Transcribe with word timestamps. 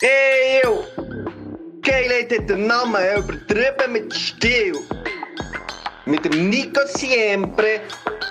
Eeuw! 0.00 0.84
Geilheid 1.82 2.30
hat 2.30 2.48
den 2.48 2.68
Namen 2.68 3.02
übertrieben 3.16 3.92
mit 3.92 4.14
Stil. 4.14 4.78
Mit 6.04 6.24
dem 6.24 6.50
Nico 6.50 6.82
Siempre 6.86 7.80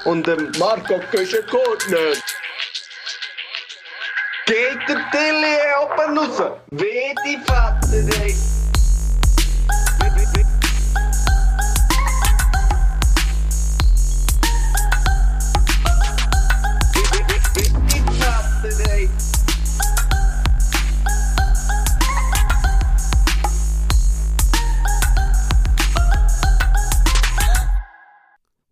und 0.06 0.26
dem 0.26 0.50
Marco 0.58 0.98
Köschen-Gurtner. 1.12 2.14
Geht 4.46 4.80
der 4.88 5.12
Tilly 5.12 5.58
oben 5.84 6.18
raus? 6.18 6.52
Wie 6.72 7.14
die 7.26 7.38
Vater, 7.46 8.24
ey. 8.24 8.57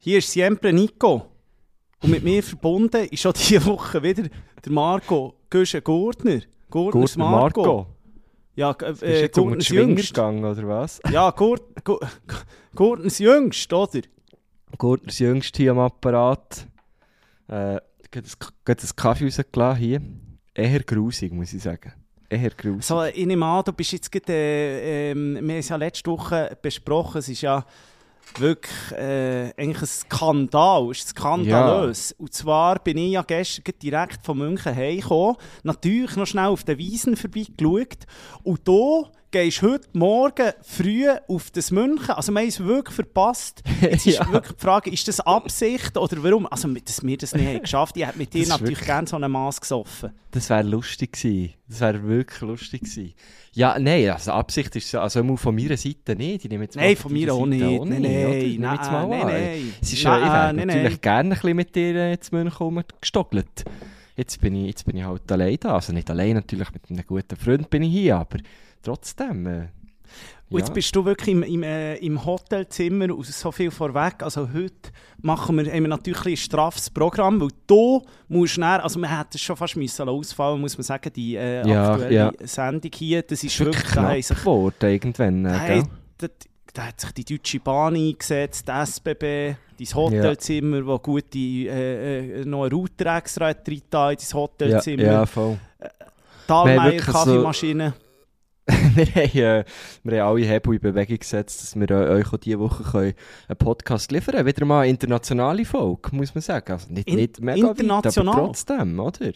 Hier 0.06 0.20
ist 0.20 0.30
Siempre 0.32 0.72
Nico. 0.72 1.26
Und 2.04 2.12
mit 2.12 2.24
mir 2.24 2.44
verbunden 2.44 3.08
ist 3.10 3.22
schon 3.22 3.34
diese 3.34 3.66
Woche 3.66 4.04
wieder 4.04 4.22
der 4.64 4.72
Marco 4.72 5.34
Güschen-Gurtner. 5.50 6.42
Gurtners 6.70 7.16
Gurtner 7.16 7.26
Marco. 7.32 7.88
Ja, 8.56 8.70
äh, 9.02 9.22
jetzt 9.22 9.36
Schwinger 9.36 9.88
Jüngst. 9.88 10.14
gegangen, 10.14 10.46
oder 10.46 10.68
was? 10.68 11.02
Ja, 11.12 11.32
Gurt, 11.32 11.84
Gu- 11.84 11.98
Gurtners 12.76 13.18
Jüngst, 13.18 13.74
oder? 13.74 14.02
Gurtners 14.78 15.18
Jüngst 15.18 15.58
hier 15.58 15.72
am 15.72 15.80
Apparat. 15.80 16.68
Äh, 17.48 17.80
geht 18.12 18.26
ein 18.26 18.90
Kaffee 18.96 19.26
rausgelassen 19.26 19.80
hier. 19.82 20.02
Eher 20.54 20.82
grusig, 20.82 21.34
muss 21.34 21.52
ich 21.52 21.64
sagen. 21.64 21.94
Eher 22.30 22.52
grusig. 22.52 22.84
So, 22.84 23.04
ich 23.06 23.26
nehme 23.26 23.44
an, 23.44 23.64
du 23.66 23.74
bist 23.74 23.92
jetzt 23.92 24.12
gerade, 24.12 24.32
äh, 24.32 25.10
ähm, 25.14 25.34
wir 25.34 25.40
haben 25.42 25.50
es 25.50 25.70
ja 25.70 25.78
letzte 25.78 26.12
Woche 26.12 26.56
besprochen, 26.62 27.18
es 27.18 27.28
ist 27.30 27.42
ja 27.42 27.66
wirklich 28.38 28.92
äh, 28.92 29.54
eigentlich 29.58 29.82
ein 29.82 29.88
Skandal, 29.88 30.92
ist 30.92 31.10
skandalös. 31.10 32.12
Und 32.18 32.34
zwar 32.34 32.80
bin 32.80 32.98
ich 32.98 33.14
ja 33.14 33.22
gestern 33.22 33.74
direkt 33.82 34.26
von 34.26 34.38
München 34.38 34.76
heimgekommen, 34.76 35.38
natürlich 35.64 36.16
noch 36.16 36.28
schnell 36.28 36.48
auf 36.48 36.64
den 36.64 36.78
Wiesen 36.78 37.16
vorbeigeschaut 37.16 38.06
und 38.44 38.68
da 38.68 39.10
gehst 39.36 39.62
heute 39.64 39.86
Morgen 39.92 40.54
früh 40.62 41.10
auf 41.28 41.52
das 41.52 41.70
München, 41.70 42.12
also 42.12 42.32
wir 42.32 42.40
haben 42.40 42.48
es 42.48 42.64
wirklich 42.64 42.96
verpasst. 42.96 43.64
Jetzt 43.82 44.08
ist 44.08 44.18
Ja. 44.20 44.32
wirklich 44.32 44.56
die 44.56 44.62
Frage, 44.62 44.90
ist 44.90 45.06
das 45.10 45.20
Absicht 45.20 45.98
oder 45.98 46.24
warum? 46.24 46.48
Also, 46.50 46.70
dass 46.70 47.04
wir 47.04 47.18
das 47.18 47.34
nicht 47.36 47.46
haben 47.46 47.62
geschafft 47.62 47.98
ich 47.98 48.08
hätte 48.08 48.18
mit 48.18 48.34
dir 48.34 48.40
Das 48.40 48.48
natürlich 48.50 48.78
wirklich- 48.78 48.86
gerne 48.88 49.06
so 49.08 49.18
einen 49.18 49.30
Maß 49.30 49.60
gesoffen. 49.60 50.12
Das 50.32 50.50
wäre 50.50 50.64
lustig 50.64 51.12
gewesen. 51.12 51.54
Das 51.68 51.82
wäre 51.82 52.02
wirklich 52.08 52.42
lustig 52.42 52.82
gewesen. 52.84 53.14
Ja, 53.52 53.78
nein, 53.78 54.10
also 54.10 54.32
Absicht 54.32 54.74
ist 54.78 54.96
also 54.96 55.36
von 55.36 55.54
meiner 55.56 55.76
Seite 55.76 56.16
nicht. 56.16 56.46
Ich 56.46 56.50
nehme 56.50 56.64
jetzt 56.64 56.78
Nein, 56.78 56.96
von 56.96 57.12
mir 57.12 57.34
auch 57.34 57.46
nicht. 57.46 57.60
Seite 57.62 57.86
Nein, 57.90 58.02
nein, 58.02 58.60
nein, 58.62 59.10
nein. 59.10 59.74
Es 59.82 59.92
ist 59.92 60.02
ja, 60.02 60.18
ich 60.18 60.24
wäre 60.24 60.32
Nein, 60.32 60.56
nein, 60.56 60.68
natürlich 60.68 60.92
nein. 60.92 61.02
gerne 61.02 61.30
ein 61.30 61.30
bisschen 61.42 61.56
mit 61.58 61.76
dir 61.76 61.96
äh, 61.96 62.10
jetzt 62.12 62.32
München 62.32 62.84
gestockelt. 63.02 63.66
Jetzt 64.16 64.40
bin, 64.40 64.56
ich, 64.56 64.68
jetzt 64.68 64.86
bin 64.86 64.96
ich 64.96 65.04
halt 65.04 65.30
allein 65.30 65.58
da. 65.60 65.76
Also 65.76 65.92
nicht 65.92 66.10
allein, 66.10 66.36
natürlich 66.36 66.72
mit 66.72 66.90
einem 66.90 67.06
guten 67.06 67.36
Freund 67.36 67.70
bin 67.70 67.84
ich 67.84 67.92
hier, 67.92 68.16
aber 68.16 68.38
trotzdem. 68.86 69.46
Äh, 69.48 69.68
Und 70.50 70.60
jetzt 70.60 70.68
ja. 70.70 70.74
bist 70.76 70.96
du 70.96 71.04
wirklich 71.04 71.30
im, 71.36 71.42
im, 71.44 71.64
äh, 71.64 71.96
im 71.98 72.24
Hotelzimmer 72.24 73.14
und 73.14 73.26
so 73.26 73.52
viel 73.52 73.72
vorweg. 73.72 74.22
Also 74.22 74.48
heute 74.54 74.92
machen 75.22 75.58
wir, 75.58 75.66
haben 75.74 75.82
wir 75.82 75.88
natürlich 75.90 76.24
ein 76.26 76.38
straffes 76.38 76.90
Programm, 76.92 77.42
weil 77.42 77.50
du 77.66 78.02
musst 78.28 78.58
näher, 78.60 78.84
also 78.84 79.00
wir 79.00 79.10
hätten 79.10 79.32
es 79.34 79.42
schon 79.42 79.56
fast 79.58 79.76
müssen 79.76 80.08
ausfallen, 80.08 80.62
muss 80.62 80.78
man 80.78 80.84
sagen, 80.84 81.12
die 81.16 81.36
äh, 81.36 81.68
Ja, 81.68 81.92
aktuelle 81.94 82.16
ja. 82.16 82.32
Sendung 82.44 82.92
hier, 82.94 83.24
das 83.24 83.44
ist 83.44 83.60
wirklich 83.60 83.76
wirklich, 83.78 83.92
knapp 83.94 84.24
sich, 84.24 84.38
geworden 84.38 84.76
irgendwann. 84.90 85.44
da, 85.46 85.68
Äh, 85.68 85.84
da, 86.20 86.28
da 86.74 86.82
hat 86.88 87.02
sich 87.02 87.12
die 87.14 87.26
Deutsche 87.26 87.60
Bahn 87.60 87.96
eingesetzt, 87.96 88.68
die 88.68 88.72
SBB, 88.72 89.56
dein 89.80 89.96
Hotelzimmer, 89.96 90.86
wo 90.86 91.00
gute, 91.00 91.38
äh, 91.40 92.42
äh, 92.42 92.46
noch 92.46 92.64
einen 92.64 92.72
Router 92.72 93.18
extra 93.18 93.48
hat 93.48 93.68
in 93.68 93.82
dein 93.90 94.16
ja, 94.20 94.34
Hotelzimmer, 94.34 95.04
ja, 95.04 95.26
voll. 95.26 95.58
Thalmeier 96.48 96.84
wirklich 96.92 97.06
so- 97.06 97.12
Kaffeemaschine. 97.12 97.94
wir, 98.96 99.06
haben, 99.06 99.38
äh, 99.38 99.64
wir 100.04 100.24
haben 100.24 100.36
alle 100.38 100.46
Hebel 100.46 100.74
in 100.76 100.80
Bewegung 100.82 101.20
gesetzt, 101.20 101.62
dass 101.62 101.76
wir 101.80 101.90
äh, 101.92 102.10
euch 102.10 102.34
auch 102.34 102.38
diese 102.38 102.60
Woche 102.60 102.84
können 102.84 103.14
einen 103.48 103.58
Podcast 103.58 104.12
liefern 104.12 104.36
können. 104.36 104.48
Wieder 104.48 104.66
mal 104.66 104.82
eine 104.82 104.90
internationale 104.90 105.66
Folge, 105.66 106.16
muss 106.16 106.34
man 106.34 106.42
sagen. 106.42 106.72
Also 106.72 106.92
nicht, 106.92 107.08
In- 107.08 107.16
nicht 107.18 107.40
mega 107.42 107.70
international. 107.72 108.34
weit, 108.34 108.40
aber 108.40 108.46
trotzdem, 108.48 109.00
oder? 109.00 109.32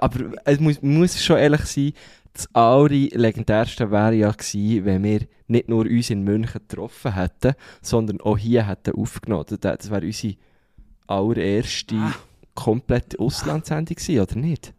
Aber 0.00 0.18
es 0.44 0.58
muss, 0.58 0.82
muss 0.82 1.22
schon 1.22 1.36
ehrlich 1.38 1.60
sein, 1.66 1.92
das 2.32 2.52
allerlegendärste 2.54 3.90
wäre 3.90 4.14
ja 4.14 4.30
gewesen, 4.32 4.84
wenn 4.84 5.02
wir 5.04 5.20
nicht 5.48 5.68
nur 5.68 5.84
uns 5.84 6.10
in 6.10 6.22
München 6.22 6.60
getroffen 6.68 7.14
hätten, 7.14 7.54
sondern 7.82 8.20
auch 8.20 8.38
hier 8.38 8.66
hätten 8.66 8.94
aufgenommen. 8.94 9.44
Das, 9.48 9.58
das 9.60 9.90
wäre 9.90 10.04
unsere 10.06 10.34
allererste 11.06 11.94
Ah. 11.96 12.14
komplette 12.54 13.18
Auslandssendung 13.18 13.96
gewesen, 13.96 14.20
oder 14.20 14.36
nicht? 14.36 14.72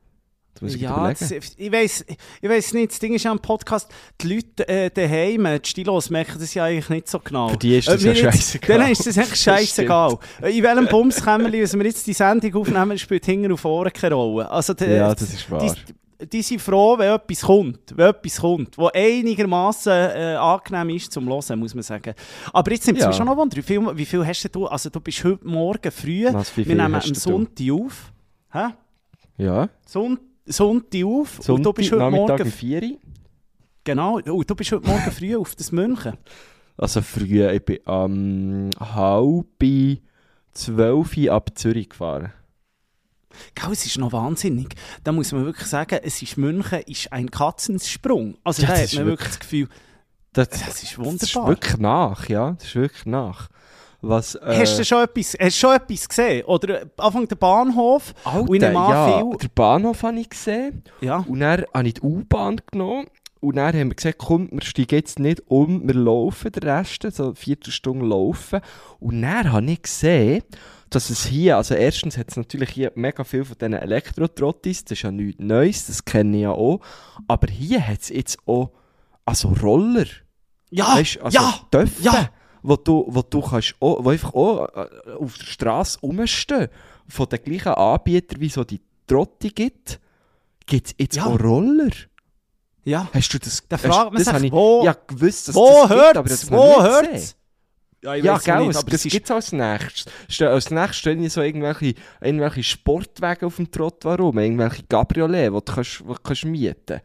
Muss 0.62 0.76
ich 0.76 0.82
Ja, 0.82 1.10
das, 1.12 1.32
ich 1.32 1.72
weiß 1.72 2.06
ich 2.42 2.50
weiss 2.50 2.74
nicht, 2.74 2.92
das 2.92 3.00
Ding 3.00 3.14
ist 3.16 3.24
ja 3.24 3.32
am 3.32 3.40
Podcast, 3.40 3.90
die 4.22 4.36
Leute 4.36 4.68
äh, 4.68 4.90
daheim, 4.90 5.46
die 5.62 5.68
Stilos, 5.70 6.10
merken 6.10 6.38
das 6.40 6.54
ja 6.54 6.66
eigentlich 6.66 6.90
nicht 6.90 7.08
so 7.10 7.20
genau. 7.20 7.50
Für 7.50 7.58
die 7.58 7.78
ist 7.78 7.88
das 7.88 8.04
ja 8.04 8.14
scheissegal. 8.16 8.78
Denen 8.80 8.92
ist 8.92 9.06
das 9.08 9.18
echt 9.18 9.38
scheißegal. 9.44 10.18
Äh, 10.42 10.58
In 10.58 10.64
welchem 10.64 10.88
Bumskämmerli, 10.88 11.64
wenn 11.72 11.80
wir 11.80 11.88
jetzt 11.88 12.06
die 12.08 12.14
Sendung 12.14 12.56
aufnehmen, 12.56 12.98
spielt 12.98 13.26
hinten 13.26 13.52
auf 13.52 13.66
Ohren 13.66 13.92
keine 13.92 14.16
Rolle. 14.16 14.50
Also, 14.50 14.74
die, 14.74 14.86
Ja, 14.86 15.14
das 15.16 15.34
ist 15.34 15.50
wahr. 15.50 15.60
Die, 16.22 16.28
die 16.28 16.42
sind 16.44 16.62
froh, 16.62 16.96
wenn 17.00 17.12
etwas 17.16 17.42
kommt, 17.42 17.80
wenn 17.98 18.10
etwas 18.10 18.38
kommt, 18.40 18.78
wo 18.78 18.90
einigermaßen 18.94 19.92
äh, 19.92 20.36
angenehm 20.40 20.96
ist 20.96 21.12
zum 21.12 21.28
Hören, 21.28 21.58
muss 21.60 21.74
man 21.74 21.82
sagen. 21.82 22.14
Aber 22.54 22.72
jetzt 22.72 22.86
nimmt 22.86 23.00
es 23.00 23.04
Ja. 23.04 23.08
mich 23.08 23.18
schon 23.18 23.26
noch 23.26 23.38
Wunder, 23.38 23.58
wie 23.58 23.64
viel, 23.64 23.82
wie 23.98 24.06
viel 24.06 24.24
hast 24.26 24.48
du, 24.54 24.68
also 24.68 24.92
du 24.92 25.00
bist 25.00 25.24
heute 25.24 25.48
Morgen 25.48 25.92
früh, 25.92 26.26
Was, 26.32 26.56
wir 26.56 26.66
nehmen 26.66 26.94
am? 26.94 27.02
Sonntag 27.16 27.72
auf. 27.72 28.12
Hä? 28.52 28.66
Ja. 29.38 29.70
Sonnt 29.88 30.20
Sonntag 30.46 31.04
auf 31.06 31.38
und 31.38 31.38
du 31.40 31.44
Sonntag, 31.44 31.76
bist 31.76 31.92
heute 31.92 32.00
Nachmittag 32.02 32.30
Morgen... 32.30 32.44
um 32.44 32.52
4 32.52 32.84
Uhr. 32.84 32.98
Genau, 33.84 34.20
und 34.20 34.50
du 34.50 34.56
bist 34.56 34.72
heute 34.72 34.88
Morgen 34.88 35.12
früh 35.12 35.36
auf 35.36 35.56
das 35.56 35.72
München. 35.72 36.18
Also 36.78 37.02
früh, 37.02 37.48
ich 37.50 37.64
bin 37.66 37.80
am 37.86 38.70
halb 38.80 39.46
zwölf 40.54 41.18
Uhr 41.18 41.32
ab 41.32 41.50
Zürich 41.56 41.90
gefahren. 41.90 42.34
Gell, 43.56 43.72
es 43.72 43.86
ist 43.86 43.98
noch 43.98 44.12
wahnsinnig. 44.12 44.76
Da 45.04 45.12
muss 45.12 45.32
man 45.32 45.46
wirklich 45.46 45.68
sagen, 45.68 46.00
es 46.04 46.22
ist 46.22 46.38
München 46.38 46.82
ist 46.82 47.12
ein 47.14 47.32
Katzensprung. 47.32 48.38
Also 48.44 48.64
Ja, 48.64 48.70
da 48.70 48.74
das 48.76 48.92
hat 48.92 48.98
man 49.00 49.06
wirklich 49.08 49.30
das 49.30 49.40
Gefühl, 49.40 49.68
Das, 50.34 50.50
das 50.50 50.60
ist 50.62 50.68
das 50.68 50.84
ist 50.84 50.98
wunderbar. 50.98 51.48
wirklich 51.48 51.78
nach, 51.78 52.28
ja. 52.30 52.52
Das 52.52 52.66
ist 52.68 52.76
wirklich 52.76 53.06
nach. 53.06 53.50
Was, 54.02 54.36
äh, 54.36 54.42
Hast 54.60 54.80
du 54.80 54.84
schon 54.86 55.04
etwas, 55.04 55.36
hast 55.40 55.58
schon 55.58 55.76
etwas 55.76 56.10
gesehen? 56.10 56.44
Oder 56.46 56.82
äh, 56.82 56.86
Anfang 56.98 57.28
der 57.28 57.36
Bahnhof? 57.36 58.14
Alter, 58.24 58.48
ja, 58.90 59.20
viel- 59.30 59.38
den 59.38 59.50
Bahnhof 59.54 60.02
habe 60.04 60.20
ich 60.20 60.30
gesehen. 60.30 60.84
Ja. 61.02 61.18
Und 61.28 61.40
dann 61.40 61.66
habe 61.74 61.88
ich 61.88 61.94
die 61.96 62.02
U-Bahn 62.02 62.60
genommen. 62.72 63.08
Und 63.40 63.56
dann 63.56 63.74
haben 63.76 63.90
wir 63.90 63.96
gesagt, 63.96 64.20
komm, 64.20 64.50
wir 64.52 64.62
steigen 64.62 64.96
jetzt 64.96 65.18
nicht 65.20 65.42
um, 65.48 65.88
wir 65.88 65.96
laufen 65.96 66.52
den 66.52 66.62
Rest, 66.64 67.08
so 67.12 67.24
eine 67.26 67.36
Viertelstunde 67.36 68.06
laufen. 68.06 68.60
Und 69.00 69.22
dann 69.24 69.52
habe 69.52 69.72
ich 69.72 69.82
gesehen, 69.82 70.44
dass 70.92 71.10
es 71.10 71.26
hier, 71.26 71.58
also 71.58 71.74
erstens 71.74 72.18
hat 72.20 72.30
es 72.30 72.38
natürlich 72.38 72.70
hier 72.70 72.92
mega 72.96 73.24
viel 73.24 73.44
von 73.44 73.58
diesen 73.58 73.74
Elektro-Trottis, 73.74 74.84
das 74.86 74.92
ist 75.00 75.02
ja 75.04 75.12
nichts 75.12 75.42
Neues, 75.42 75.88
das 75.88 76.06
kenne 76.06 76.38
ich 76.38 76.44
ja 76.44 76.52
auch. 76.52 76.82
Aber 77.28 77.48
hier 77.52 77.88
hat 77.88 78.02
es 78.02 78.10
jetzt 78.10 78.38
auch, 78.46 78.72
also 79.26 79.50
Roller, 79.64 80.06
Ja, 80.70 80.96
weißt, 80.98 81.22
also 81.22 81.36
ja, 81.40 81.54
Töpfe, 81.72 82.02
ja. 82.04 82.30
Wo 82.64 82.76
du, 82.76 83.06
wo 83.08 83.22
du 83.22 83.42
kannst 83.42 83.76
auch, 83.80 84.04
wo 84.04 84.10
einfach 84.10 84.34
auch 84.34 84.68
äh, 84.76 85.12
auf 85.20 85.38
der 85.38 85.46
Straße 85.46 86.00
rumstehen, 86.02 86.68
von 87.08 87.28
den 87.30 87.44
gleichen 87.44 87.74
Anbietern, 87.74 88.40
wie 88.40 88.50
so 88.50 88.64
die 88.64 88.80
Trotti 89.08 89.50
gibt, 89.50 90.00
gibt 90.66 90.88
es 90.88 90.96
jetzt 90.98 91.16
Ja. 91.18 91.26
auch 91.26 91.40
Roller. 91.40 91.90
ja. 92.86 93.08
Hast 93.14 93.34
du 93.34 93.40
das 93.40 93.64
Da 93.68 93.78
fragt 93.78 94.14
man 94.14 94.24
sich, 94.24 94.44
ich, 94.44 94.52
wo- 94.52 94.84
Ja, 94.86 94.96
gewusst, 95.08 95.48
dass 95.50 95.56
Wo 95.56 95.68
das 95.88 95.90
gibt, 95.90 96.18
aber 96.18 96.30
hört's? 96.30 96.42
das 96.42 96.52
Wo 96.52 96.82
hört's? 96.84 97.36
Ja, 98.04 98.16
ich 98.16 98.24
Ja, 98.24 98.38
gell, 98.40 98.68
nicht, 98.68 98.78
aber 98.78 98.90
das 98.90 99.04
gibt 99.04 99.26
es 99.26 99.32
als 99.32 99.52
nächstes. 99.52 100.06
Ste- 100.28 100.50
Als 100.50 100.72
nächstes 100.72 100.98
stehen 100.98 101.30
so 101.30 101.42
irgendwelche, 101.42 101.94
irgendwelche 102.20 102.64
Sportwagen 102.64 103.46
auf 103.46 103.58
dem 103.58 103.70
Trott 103.70 104.04
rum, 104.06 104.40
irgendwelche 104.40 104.84
Cabriolet, 104.84 105.50
die 105.50 105.54
du, 105.54 105.62
kannst, 105.62 106.00
die 106.00 106.04
du 106.06 106.16
kannst 106.16 106.46
mieten 106.46 107.02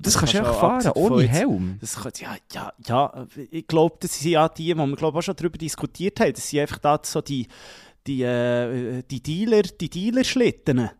Das, 0.00 0.14
Das 0.14 0.18
kannst 0.18 0.34
du 0.34 0.38
einfach 0.38 0.60
fahren, 0.60 0.92
ohne 0.94 1.26
Helm. 1.26 1.78
Das 1.80 1.96
kann, 1.96 2.12
ja, 2.20 2.36
ja, 2.52 2.72
ja, 2.86 3.26
ich 3.50 3.66
glaube, 3.66 3.96
das 4.00 4.18
sind 4.18 4.30
ja 4.30 4.48
die, 4.48 4.76
wo 4.76 4.86
wir 4.86 4.96
glaub, 4.96 5.14
auch 5.14 5.22
schon 5.22 5.34
darüber 5.34 5.58
diskutiert 5.58 6.20
haben. 6.20 6.32
Das 6.32 6.48
sind 6.48 6.60
einfach 6.60 6.78
da 6.78 7.00
so 7.02 7.20
die, 7.20 7.48
die, 8.06 8.22
äh, 8.22 9.02
die 9.10 9.22
Dealer, 9.22 9.62
die 9.62 9.90
Dealerschlitten. 9.90 10.90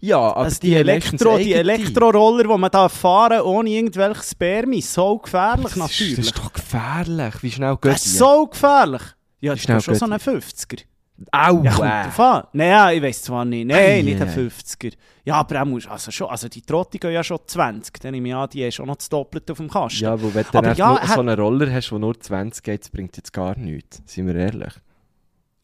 Ja, 0.00 0.18
aber 0.18 0.36
Also 0.36 0.60
die, 0.60 0.74
Elektro, 0.74 1.38
die 1.38 1.52
Elektroroller, 1.52 2.44
die 2.44 2.58
man 2.58 2.70
da 2.70 2.88
fahren 2.88 3.40
ohne 3.42 3.70
irgendwelches 3.70 4.30
Spermis. 4.30 4.92
So 4.92 5.18
gefährlich 5.18 5.64
Das 5.64 5.72
ist, 5.72 5.78
natürlich. 5.78 6.16
das 6.16 6.26
ist 6.26 6.38
doch 6.38 6.52
gefährlich. 6.52 7.34
Wie 7.42 7.50
schnell 7.50 7.76
geht 7.76 7.92
Das 7.92 8.06
ist 8.06 8.18
so 8.18 8.46
gefährlich. 8.46 9.02
Ja, 9.40 9.54
das 9.54 9.64
ist 9.64 9.84
schon 9.84 9.94
so 9.94 10.06
ein 10.06 10.12
50er. 10.12 10.82
Au! 11.32 11.62
Ja, 11.62 11.72
kommt 11.72 11.88
äh. 11.90 12.02
drauf 12.04 12.20
an. 12.20 12.44
Nein, 12.52 12.96
ich 12.96 13.02
weiß 13.02 13.22
zwar 13.22 13.44
nicht. 13.44 13.66
Nein, 13.66 13.78
Ei, 13.78 14.02
nicht 14.02 14.20
ein 14.20 14.28
ei. 14.28 14.32
50er. 14.32 14.92
Ja, 15.24 15.34
aber 15.36 15.62
auch 15.62 15.66
muss, 15.66 15.86
also 15.86 16.10
schon, 16.10 16.28
also 16.28 16.48
die 16.48 16.60
Trotti 16.62 16.98
gehen 16.98 17.12
ja 17.12 17.24
schon 17.24 17.38
20. 17.46 17.98
Dann 18.00 18.12
nehme 18.12 18.28
ich 18.28 18.34
an, 18.34 18.48
die 18.50 18.62
ist 18.62 18.78
auch 18.80 18.84
noch 18.86 18.96
das 18.96 19.08
Doppelte 19.08 19.52
auf 19.52 19.58
dem 19.58 19.68
Kasten. 19.70 20.04
Ja, 20.04 20.20
weil 20.22 20.34
wenn 20.34 20.44
du 20.52 20.58
Aber 20.58 20.72
ja, 20.74 20.96
er 20.96 21.08
so 21.08 21.20
einen 21.20 21.38
Roller 21.40 21.72
hast, 21.72 21.90
der 21.90 21.98
nur 21.98 22.20
20 22.20 22.62
geht, 22.62 22.82
das 22.82 22.90
bringt 22.90 23.16
jetzt 23.16 23.32
gar 23.32 23.56
nichts. 23.58 24.02
Seien 24.04 24.26
wir 24.26 24.34
ehrlich. 24.36 24.74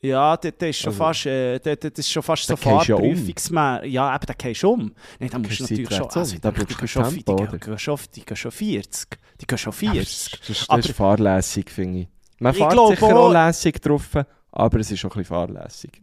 Ja, 0.00 0.36
das, 0.36 0.52
das 0.58 0.68
ist 0.70 0.78
schon 0.78 0.88
Also, 0.88 0.98
fast, 1.04 1.26
äh, 1.26 1.58
das, 1.60 1.78
das 1.78 1.92
ist 1.98 2.10
schon 2.10 2.22
fast 2.24 2.44
so 2.46 2.54
ja 2.54 2.72
um. 2.72 2.84
Fahrprüfungsmäßig. 2.84 3.92
Ja, 3.92 4.14
eben, 4.16 4.26
da 4.26 4.34
gehst 4.34 4.62
du 4.64 4.70
um. 4.70 4.92
Nein, 5.20 5.30
da 5.30 5.38
musst 5.38 5.60
du 5.60 5.62
natürlich 5.64 5.94
schon, 5.94 6.08
also, 6.10 6.36
Da 6.40 6.50
die, 6.50 6.64
gehen 6.64 6.88
schon, 6.88 7.04
die, 7.10 7.24
gehen- 7.24 7.36
die, 7.52 7.58
gehen 7.58 7.78
schon, 7.78 7.98
die 8.16 8.24
gehen 8.24 8.36
schon 8.36 8.50
40. 8.50 9.08
Die 9.40 9.46
gehen 9.46 9.58
schon 9.58 9.72
Ja, 9.80 9.92
40. 9.92 10.30
Das, 10.30 10.40
das, 10.40 10.58
das 10.58 10.70
Aber- 10.70 10.78
ist 10.80 10.90
fahrlässig, 10.92 11.70
finde 11.70 12.00
ich. 12.00 12.08
Man 12.40 12.52
Ich 12.52 12.58
fährt 12.58 12.72
sicher 12.88 13.16
auch 13.16 13.30
lässig 13.32 13.80
drauf, 13.80 14.08
aber 14.52 14.78
es 14.80 14.90
ist 14.90 15.04
auch 15.04 15.10
ein 15.16 15.22
bisschen 15.22 15.24
fahrlässig. 15.24 16.02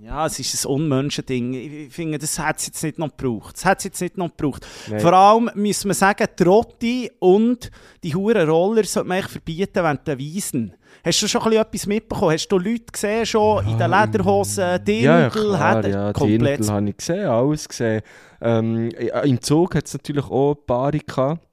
Ja, 0.00 0.26
es 0.26 0.38
ist 0.38 0.64
ein 0.64 0.70
Unmenschending. 0.70 1.54
Ich 1.54 1.92
finde, 1.92 2.18
das 2.18 2.38
hat 2.38 2.58
es 2.58 2.66
jetzt 2.66 2.82
nicht 2.84 2.98
noch 3.00 3.16
gebraucht. 3.16 3.56
Das 3.56 3.64
hat 3.64 3.82
jetzt 3.82 4.00
nicht 4.00 4.16
noch 4.16 4.28
gebraucht. 4.28 4.64
Nein. 4.88 5.00
Vor 5.00 5.12
allem 5.12 5.50
müssen 5.54 5.88
wir 5.88 5.94
sagen, 5.94 6.26
Trotti 6.36 7.10
und 7.18 7.70
die 8.04 8.14
huren 8.14 8.48
Roller 8.48 8.84
sollte 8.84 9.08
man 9.08 9.22
verbieten 9.24 9.74
während 9.74 10.06
der 10.06 10.16
Wiesen. 10.18 10.74
Hast 11.04 11.20
du 11.20 11.26
schon 11.26 11.42
ein 11.42 11.50
bisschen 11.50 11.62
etwas 11.62 11.86
mitbekommen? 11.86 12.32
Hast 12.32 12.48
du 12.48 12.58
Leute 12.58 12.84
gesehen, 12.92 13.26
schon 13.26 13.66
in 13.66 13.76
den 13.76 13.90
Lederhosen, 13.90 14.84
Dirndl, 14.84 15.02
Ja, 15.02 15.30
klar, 15.30 15.86
ja, 15.86 16.12
komplett 16.12 16.60
Dirndl 16.60 16.72
habe 16.72 16.90
ich 16.90 16.96
gesehen, 16.96 17.26
alles 17.26 17.68
gesehen. 17.68 18.02
Ähm, 18.40 18.90
Im 19.24 19.40
Zug 19.40 19.74
hat 19.74 19.86
es 19.86 19.94
natürlich 19.94 20.24
auch 20.24 20.54
Paare 20.54 20.98
gehabt. 21.00 21.47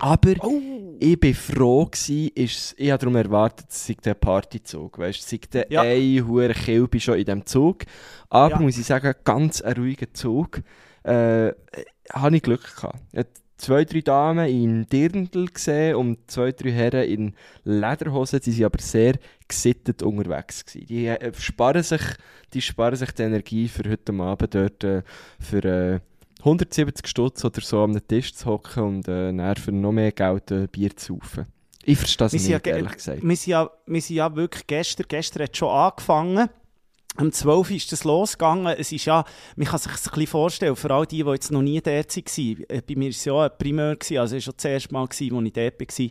Aber 0.00 0.34
Oh. 0.40 0.60
ich 1.00 1.22
war 1.22 1.34
froh, 1.34 1.86
gewesen, 1.86 2.30
ist, 2.34 2.74
ich 2.78 2.90
habe 2.90 2.98
darum 3.00 3.16
erwartet, 3.16 3.66
es 3.70 3.86
sei 3.86 3.96
der 4.04 4.14
Partyzug. 4.14 4.98
Weißt, 4.98 5.20
es 5.20 5.28
sei 5.30 5.40
der 5.52 5.66
Ja. 5.70 5.82
ein 5.82 6.26
hoher 6.26 6.50
Kilbe 6.54 7.00
schon 7.00 7.18
in 7.18 7.24
diesem 7.24 7.46
Zug. 7.46 7.84
Aber 8.30 8.54
Ja. 8.54 8.60
muss 8.60 8.78
ich 8.78 8.86
sagen, 8.86 9.12
ganz 9.24 9.60
ein 9.60 9.74
ruhiger 9.74 10.12
Zug. 10.12 10.60
Äh, 11.04 11.52
habe 12.12 12.36
ich 12.36 12.42
Glück 12.42 12.76
gehabt. 12.76 13.00
Ich 13.12 13.24
zwei, 13.56 13.84
drei 13.84 14.00
Damen 14.02 14.48
in 14.48 14.86
Dirndl 14.86 15.46
gesehen 15.46 15.96
und 15.96 16.30
zwei, 16.30 16.52
drei 16.52 16.70
Herren 16.70 17.08
in 17.08 17.34
Lederhosen. 17.64 18.40
Die 18.40 18.56
waren 18.58 18.66
aber 18.66 18.78
sehr 18.80 19.14
gesittet 19.48 20.02
unterwegs. 20.02 20.64
Gewesen. 20.64 20.86
Die 20.86 21.06
äh, 21.06 21.32
sparen 21.34 21.82
sich, 21.82 22.02
die 22.54 22.60
sparen 22.62 22.94
sich 22.96 23.10
die 23.12 23.22
Energie 23.22 23.66
für 23.68 23.88
heute 23.90 24.12
Abend 24.14 24.54
dort 24.54 24.84
äh, 24.84 25.02
für 25.40 25.64
äh, 25.64 26.00
170 26.40 27.06
Stutz 27.06 27.44
oder 27.44 27.60
so 27.60 27.82
am 27.82 28.06
Tisch 28.06 28.34
zu 28.34 28.46
hocken 28.46 28.82
und 28.82 29.08
äh, 29.08 29.32
dann 29.32 29.56
für 29.56 29.72
noch 29.72 29.92
mehr 29.92 30.12
Geld 30.12 30.50
äh, 30.50 30.66
Bier 30.70 30.96
zu 30.96 31.18
saufen. 31.22 31.46
Ich 31.84 31.98
verstehe 31.98 32.26
das 32.26 32.32
Wir 32.32 32.40
nicht, 32.40 32.66
ja 32.66 32.72
ehrlich 32.74 32.92
gesagt. 32.92 33.22
Wir 33.22 33.36
sind, 33.36 33.50
ja, 33.50 33.70
wir 33.86 34.00
sind 34.00 34.16
ja 34.16 34.36
wirklich 34.36 34.66
gestern, 34.66 35.06
gestern 35.08 35.42
hat 35.44 35.52
es 35.52 35.58
schon 35.58 35.70
angefangen. 35.70 36.48
Um 37.20 37.32
12 37.32 37.70
Uhr 37.70 37.76
ist 37.76 37.90
das 37.90 38.04
losgegangen. 38.04 38.74
Es 38.78 38.92
ist 38.92 39.04
ja, 39.04 39.24
man 39.56 39.66
kann 39.66 39.78
sich 39.78 39.90
das 39.90 40.06
ein 40.06 40.10
bisschen 40.14 40.26
vorstellen, 40.28 40.76
vor 40.76 40.90
allem 40.92 41.08
die, 41.08 41.24
die 41.24 41.30
jetzt 41.30 41.50
noch 41.50 41.62
nie 41.62 41.80
dort 41.80 42.16
waren. 42.16 42.64
Äh, 42.68 42.82
Bei 42.86 42.94
mir 42.94 43.04
war 43.06 43.10
es 43.10 43.24
ja 43.24 43.42
ein 43.44 43.50
Primär, 43.58 43.96
gewesen, 43.96 44.18
also 44.18 44.36
es 44.36 44.46
war 44.46 44.52
schon 44.52 44.54
das 44.56 44.64
erste 44.64 44.92
Mal, 44.92 45.00
als 45.02 45.20
ich 45.20 45.30
dort 45.30 45.80
war. 45.80 46.06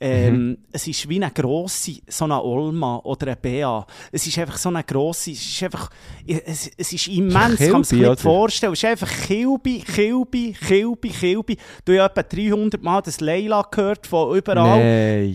Ähm, 0.00 0.58
Es 0.72 0.86
ist 0.86 1.08
wie 1.08 1.22
eine 1.22 1.30
grosse, 1.30 1.96
so 2.08 2.24
eine 2.24 2.42
Olma 2.42 2.96
oder 3.04 3.26
eine 3.26 3.36
Bea. 3.36 3.86
Es 4.10 4.26
ist 4.26 4.38
einfach 4.38 4.56
so 4.56 4.70
eine 4.70 4.82
grosse, 4.82 5.32
es 5.32 5.46
ist 5.46 5.62
einfach, 5.62 5.90
es, 6.26 6.70
es 6.76 6.92
ist 6.92 7.08
immens, 7.08 7.58
kann 7.58 7.70
man 7.72 7.84
sich 7.84 7.98
Kilby, 7.98 8.10
nicht 8.10 8.22
vorstellen. 8.22 8.72
Es 8.72 8.78
ist 8.82 8.84
einfach 8.88 9.10
Kilby, 9.26 9.80
Kilby, 9.80 10.52
Kilby, 10.52 11.08
Kilby. 11.10 11.56
Du 11.84 12.00
hast 12.00 12.10
etwa 12.16 12.22
300 12.22 12.82
Mal 12.82 13.02
das 13.02 13.20
Leila 13.20 13.62
gehört 13.70 14.06
von 14.06 14.36
überall. 14.36 14.78
Nein. 14.78 15.34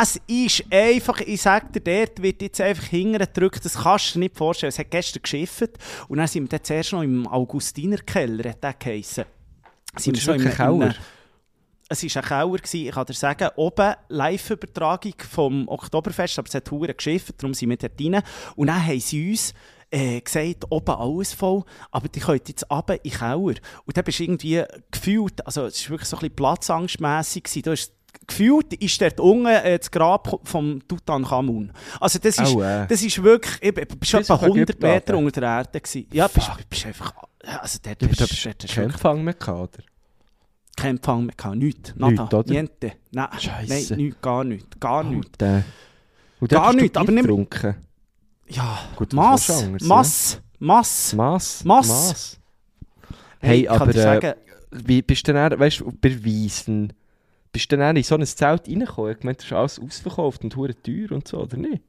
Es 0.00 0.20
ist 0.26 0.64
einfach, 0.70 1.20
ich 1.20 1.40
sag 1.40 1.72
dir, 1.72 1.80
dort 1.80 2.20
wird 2.22 2.42
jetzt 2.42 2.60
einfach 2.60 2.84
hinten 2.84 3.18
gedrückt, 3.18 3.64
das 3.64 3.74
kannst 3.74 4.10
du 4.10 4.12
dir 4.14 4.24
nicht 4.26 4.36
vorstellen. 4.36 4.68
Es 4.68 4.78
hat 4.78 4.90
gestern 4.90 5.22
geschifft 5.22 5.70
und 6.08 6.18
dann 6.18 6.26
sind 6.26 6.44
wir 6.44 6.48
dann 6.48 6.64
zuerst 6.64 6.92
noch 6.92 7.02
im 7.02 7.26
Augustinerkeller, 7.26 8.50
hat 8.50 8.62
der 8.62 8.74
geheissen. 8.74 9.24
Sind 9.96 10.16
das 10.16 10.26
wir 10.26 10.34
ist 10.34 10.42
wirklich 10.44 10.58
im- 10.58 10.78
Keller? 10.80 10.94
Es 11.88 12.02
war 12.04 12.22
ein 12.22 12.28
Keller, 12.28 12.58
gewesen. 12.58 12.86
ich 12.86 12.92
kann 12.92 13.06
dir 13.06 13.14
sagen, 13.14 13.48
oben 13.56 13.94
Live-Übertragung 14.08 15.14
vom 15.30 15.66
Oktoberfest, 15.68 16.38
aber 16.38 16.48
es 16.48 16.54
hat 16.54 16.70
hure 16.70 16.92
geschifft, 16.92 17.34
darum 17.38 17.54
sind 17.54 17.70
wir 17.70 17.78
dort 17.78 17.98
rein. 17.98 18.22
Und 18.56 18.66
dann 18.66 18.86
haben 18.86 19.00
sie 19.00 19.30
uns 19.30 19.54
äh, 19.90 20.20
gesagt, 20.20 20.66
oben 20.68 20.94
alles 20.94 21.32
voll, 21.32 21.64
aber 21.90 22.08
die 22.08 22.20
könnt 22.20 22.46
jetzt 22.46 22.70
runter 22.70 22.96
in 23.02 23.10
den 23.10 23.18
Keller. 23.18 23.54
Und 23.86 23.96
dann 23.96 24.04
bist 24.04 24.18
du 24.18 24.22
irgendwie 24.24 24.62
gefühlt, 24.90 25.46
also 25.46 25.64
es 25.64 25.82
war 25.84 25.90
wirklich 25.94 26.08
so 26.10 26.16
ein 26.18 26.20
bisschen 26.20 26.36
platzangstmässig, 26.36 27.44
du 27.64 27.70
hast 27.70 27.94
gefühlt 28.26 28.74
ist 28.74 29.00
dort 29.00 29.20
unten 29.20 29.46
äh, 29.46 29.78
das 29.78 29.90
Grab 29.90 30.40
vom 30.44 30.86
Tutanchamun. 30.86 31.72
Also 32.00 32.18
das 32.18 32.38
ist, 32.38 32.54
Au, 32.54 32.62
äh. 32.62 32.86
das 32.86 33.02
ist 33.02 33.22
wirklich, 33.22 33.56
ich 33.62 33.74
Bis 33.74 34.14
etwa 34.14 34.34
auf 34.34 34.42
100 34.42 34.70
Ägypten 34.70 34.86
Meter 34.86 35.16
unter 35.18 35.40
der 35.40 35.50
Erde 35.50 35.80
gewesen. 35.80 36.06
Ja, 36.12 36.28
bist, 36.28 36.50
bist 36.68 36.86
einfach, 36.86 37.12
also 37.44 37.78
dort 37.82 38.02
Ja, 38.02 38.08
bist 38.08 38.20
du 38.20 38.24
dort 38.26 38.62
du 38.62 38.66
keinen 38.66 38.76
wirklich 38.76 38.94
Empfang 38.94 39.24
mehr 39.24 39.34
gehabt, 39.34 39.74
oder? 39.78 39.84
keinen 40.76 40.96
Empfang 40.96 41.26
mehr 41.26 41.34
gehabt, 41.36 41.56
nichts, 41.56 41.92
nada, 41.96 42.10
Nichts, 42.22 42.34
oder? 42.34 42.52
niente, 42.52 42.92
nein, 43.10 43.28
Scheisse. 43.38 43.94
nein, 43.94 44.04
nichts, 44.04 44.20
gar 44.22 44.44
nichts, 44.44 44.80
gar 44.80 45.02
nichts. 45.04 45.30
Äh, 45.40 45.62
und 46.40 46.50
Gar 46.50 46.60
dort 46.60 46.66
hast 46.66 46.74
du 46.74 46.82
nicht, 46.82 46.96
aber 46.96 47.12
nimm- 47.12 47.22
getrunken. 47.26 47.74
Ja, 48.50 48.78
Gut, 48.96 49.12
Mass, 49.12 49.48
willst 49.48 49.60
du 49.60 49.64
anderes, 49.66 49.86
Mass, 49.88 51.12
Mass. 51.14 51.14
Mass. 51.14 51.64
Mass. 51.88 52.40
Hey, 53.40 53.60
ich 53.62 53.66
kann 53.68 53.82
aber 53.82 54.22
äh, 54.24 54.34
wie 54.70 55.02
bist 55.02 55.26
du 55.28 55.32
dann, 55.32 55.58
weißt 55.58 55.80
du, 55.80 55.92
bei 56.00 56.24
Wiesen, 56.24 56.92
bist 57.58 57.72
dann 57.72 57.96
in 57.96 58.02
so 58.02 58.14
ein 58.14 58.26
Zelt 58.26 58.68
reingekommen? 58.68 59.16
Ich 59.16 59.24
meine, 59.24 59.36
das 59.36 59.46
ist 59.46 59.52
alles 59.52 59.78
ausverkauft 59.78 60.44
und 60.44 60.56
hure 60.56 60.80
teuer 60.80 61.12
und 61.12 61.26
so, 61.28 61.38
oder 61.38 61.56
nicht? 61.56 61.82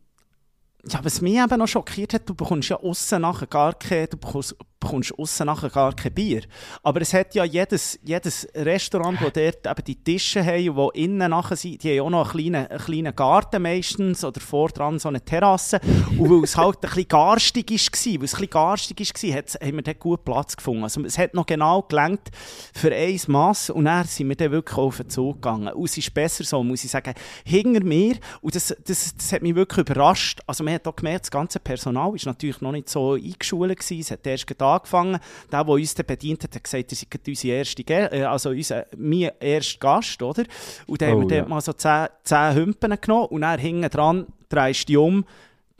ja, 0.87 1.03
was 1.03 1.21
mich 1.21 1.35
eben 1.35 1.59
noch 1.59 1.67
schockiert 1.67 2.13
hat, 2.13 2.29
du 2.29 2.33
bekommst 2.33 2.69
ja 2.69 2.77
aussen 2.77 3.21
nachher 3.21 3.47
gar 3.47 3.73
kein, 3.73 4.07
du 4.09 4.17
bekommst, 4.17 4.55
bekommst 4.79 5.17
aussen 5.17 5.47
nachher 5.47 5.69
gar 5.69 5.93
kein 5.93 6.13
Bier. 6.13 6.43
Aber 6.83 7.01
es 7.01 7.13
hat 7.13 7.35
ja 7.35 7.43
jedes, 7.43 7.99
jedes 8.03 8.47
Restaurant, 8.55 9.19
wo 9.21 9.29
dort 9.29 9.67
eben 9.67 9.83
die 9.85 10.03
Tische 10.03 10.43
haben, 10.45 10.75
wo 10.75 10.89
innen 10.91 11.29
nachher 11.29 11.55
sind, 11.55 11.83
die 11.83 11.99
haben 11.99 12.07
auch 12.07 12.09
noch 12.09 12.35
einen 12.35 12.51
kleinen, 12.51 12.67
einen 12.67 12.79
kleinen 12.79 13.15
Garten 13.15 13.61
meistens 13.61 14.23
oder 14.23 14.39
vor 14.39 14.69
dran 14.69 14.99
so 14.99 15.09
eine 15.09 15.23
Terrasse. 15.23 15.79
Und 16.17 16.29
weil 16.29 16.43
es 16.43 16.55
halt 16.55 16.77
ein 16.77 16.81
bisschen 16.81 17.07
garstig 17.07 17.69
war, 17.69 17.75
weil 17.77 17.79
es 17.79 18.11
ein 18.11 18.19
bisschen 18.19 18.49
garstig 18.49 18.99
war, 18.99 19.67
haben 19.67 19.75
wir 19.75 19.81
dort 19.81 19.99
gut 19.99 20.25
Platz 20.25 20.55
gefunden. 20.55 20.83
Also 20.83 21.03
es 21.03 21.17
hat 21.17 21.33
noch 21.33 21.45
genau 21.45 21.81
gelangt 21.83 22.29
für 22.73 22.93
ein 22.93 23.19
Mass 23.27 23.69
und 23.69 23.85
dann 23.85 24.05
sind 24.05 24.29
wir 24.29 24.35
dann 24.35 24.51
wirklich 24.51 24.77
auf 24.77 24.97
den 24.97 25.09
Zug 25.09 25.35
gegangen. 25.35 25.73
Und 25.73 25.85
es 25.85 25.97
ist 25.97 26.13
besser 26.13 26.43
so, 26.43 26.63
muss 26.63 26.83
ich 26.83 26.91
sagen, 26.91 27.13
hinter 27.43 27.83
mir, 27.83 28.15
und 28.41 28.55
das, 28.55 28.75
das, 28.85 29.15
das 29.15 29.33
hat 29.33 29.41
mich 29.41 29.55
wirklich 29.55 29.87
überrascht, 29.87 30.39
also 30.47 30.63
man 30.63 30.73
hat 30.73 30.87
auch 30.87 30.95
gemerkt, 30.95 31.25
das 31.25 31.31
ganze 31.31 31.59
Personal 31.59 32.15
ist 32.15 32.25
natürlich 32.25 32.61
noch 32.61 32.71
nicht 32.71 32.89
so 32.89 33.13
eingeschult 33.13 33.79
gewesen, 33.79 33.99
es 33.99 34.11
hat 34.11 34.25
erst 34.25 34.47
gerade 34.47 34.68
angefangen, 34.75 35.19
der, 35.51 35.63
der 35.63 35.73
uns 35.73 35.93
bedient 35.95 36.43
hat, 36.43 36.55
hat 36.55 36.63
gesagt, 36.63 36.91
ist 36.91 37.09
gerade 37.09 37.29
unsere 37.31 37.57
erste, 37.57 37.83
Ge- 37.83 38.09
äh, 38.11 38.23
also 38.23 38.49
unser, 38.49 38.85
mein 38.97 39.31
erster 39.39 39.79
Gast, 39.79 40.21
oder? 40.21 40.43
Und 40.87 41.01
dann 41.01 41.13
Oh, 41.13 41.21
haben 41.21 41.29
wir 41.29 41.35
ja. 41.37 41.41
dort 41.41 41.49
mal 41.49 41.61
so 41.61 41.73
zehn, 41.73 42.07
zehn 42.23 42.53
Hümpen 42.55 42.95
genommen 43.01 43.25
und 43.27 43.41
dann 43.41 43.59
hinten 43.59 43.89
dran 43.89 44.27
drehst 44.49 44.81
du 44.83 44.85
dich 44.87 44.97
um, 44.97 45.25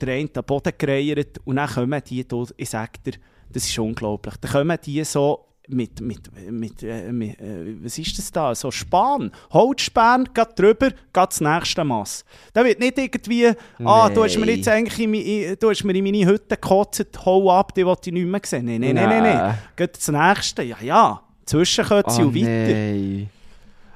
der 0.00 0.14
eine 0.14 0.28
den 0.28 0.44
Boden 0.44 0.72
gereiert 0.78 1.40
und 1.44 1.56
dann 1.56 1.68
kommen 1.68 2.02
die, 2.08 2.24
ich 2.56 2.70
sag 2.70 3.02
dir, 3.04 3.12
das 3.52 3.64
ist 3.68 3.78
unglaublich, 3.78 4.34
dann 4.40 4.50
kommen 4.52 4.78
die 4.84 5.02
so 5.04 5.46
mit, 5.72 6.00
mit, 6.00 6.20
mit, 6.50 6.82
äh, 6.82 7.12
mit 7.12 7.40
äh, 7.40 7.74
was 7.82 7.98
ist 7.98 8.18
das 8.18 8.30
da, 8.32 8.54
so 8.54 8.70
Span, 8.70 9.30
Holzspan, 9.52 10.28
geht 10.34 10.48
drüber, 10.58 10.90
geht 10.90 10.96
das 11.14 11.40
nächste 11.40 11.84
Mass. 11.84 12.24
Da 12.52 12.64
wird 12.64 12.80
nicht 12.80 12.98
irgendwie, 12.98 13.50
ah, 13.84 14.08
du 14.08 14.24
hast 14.24 14.38
mir 14.38 14.46
jetzt 14.54 14.68
eigentlich 14.68 14.98
in, 14.98 15.56
du 15.58 15.70
hast 15.70 15.84
mir 15.84 15.94
in 15.94 16.04
meine 16.04 16.26
Hütte 16.26 16.56
gekotzt, 16.56 17.06
hau 17.24 17.50
ab, 17.52 17.74
die 17.74 17.84
wollte 17.86 18.10
ich 18.10 18.14
nicht 18.14 18.26
mehr 18.26 18.40
sehen. 18.44 18.66
Nein, 18.66 18.80
nein, 18.80 18.94
nein, 18.94 19.08
nein, 19.08 19.22
nein. 19.22 19.58
Geht 19.76 19.96
das 19.96 20.08
nächste, 20.08 20.62
ja, 20.62 20.76
ja, 20.82 21.20
Zwischenkürze 21.46 22.20
Ah, 22.20 22.24
und 22.24 22.34
weiter. 22.34 22.48
nein. 22.48 23.30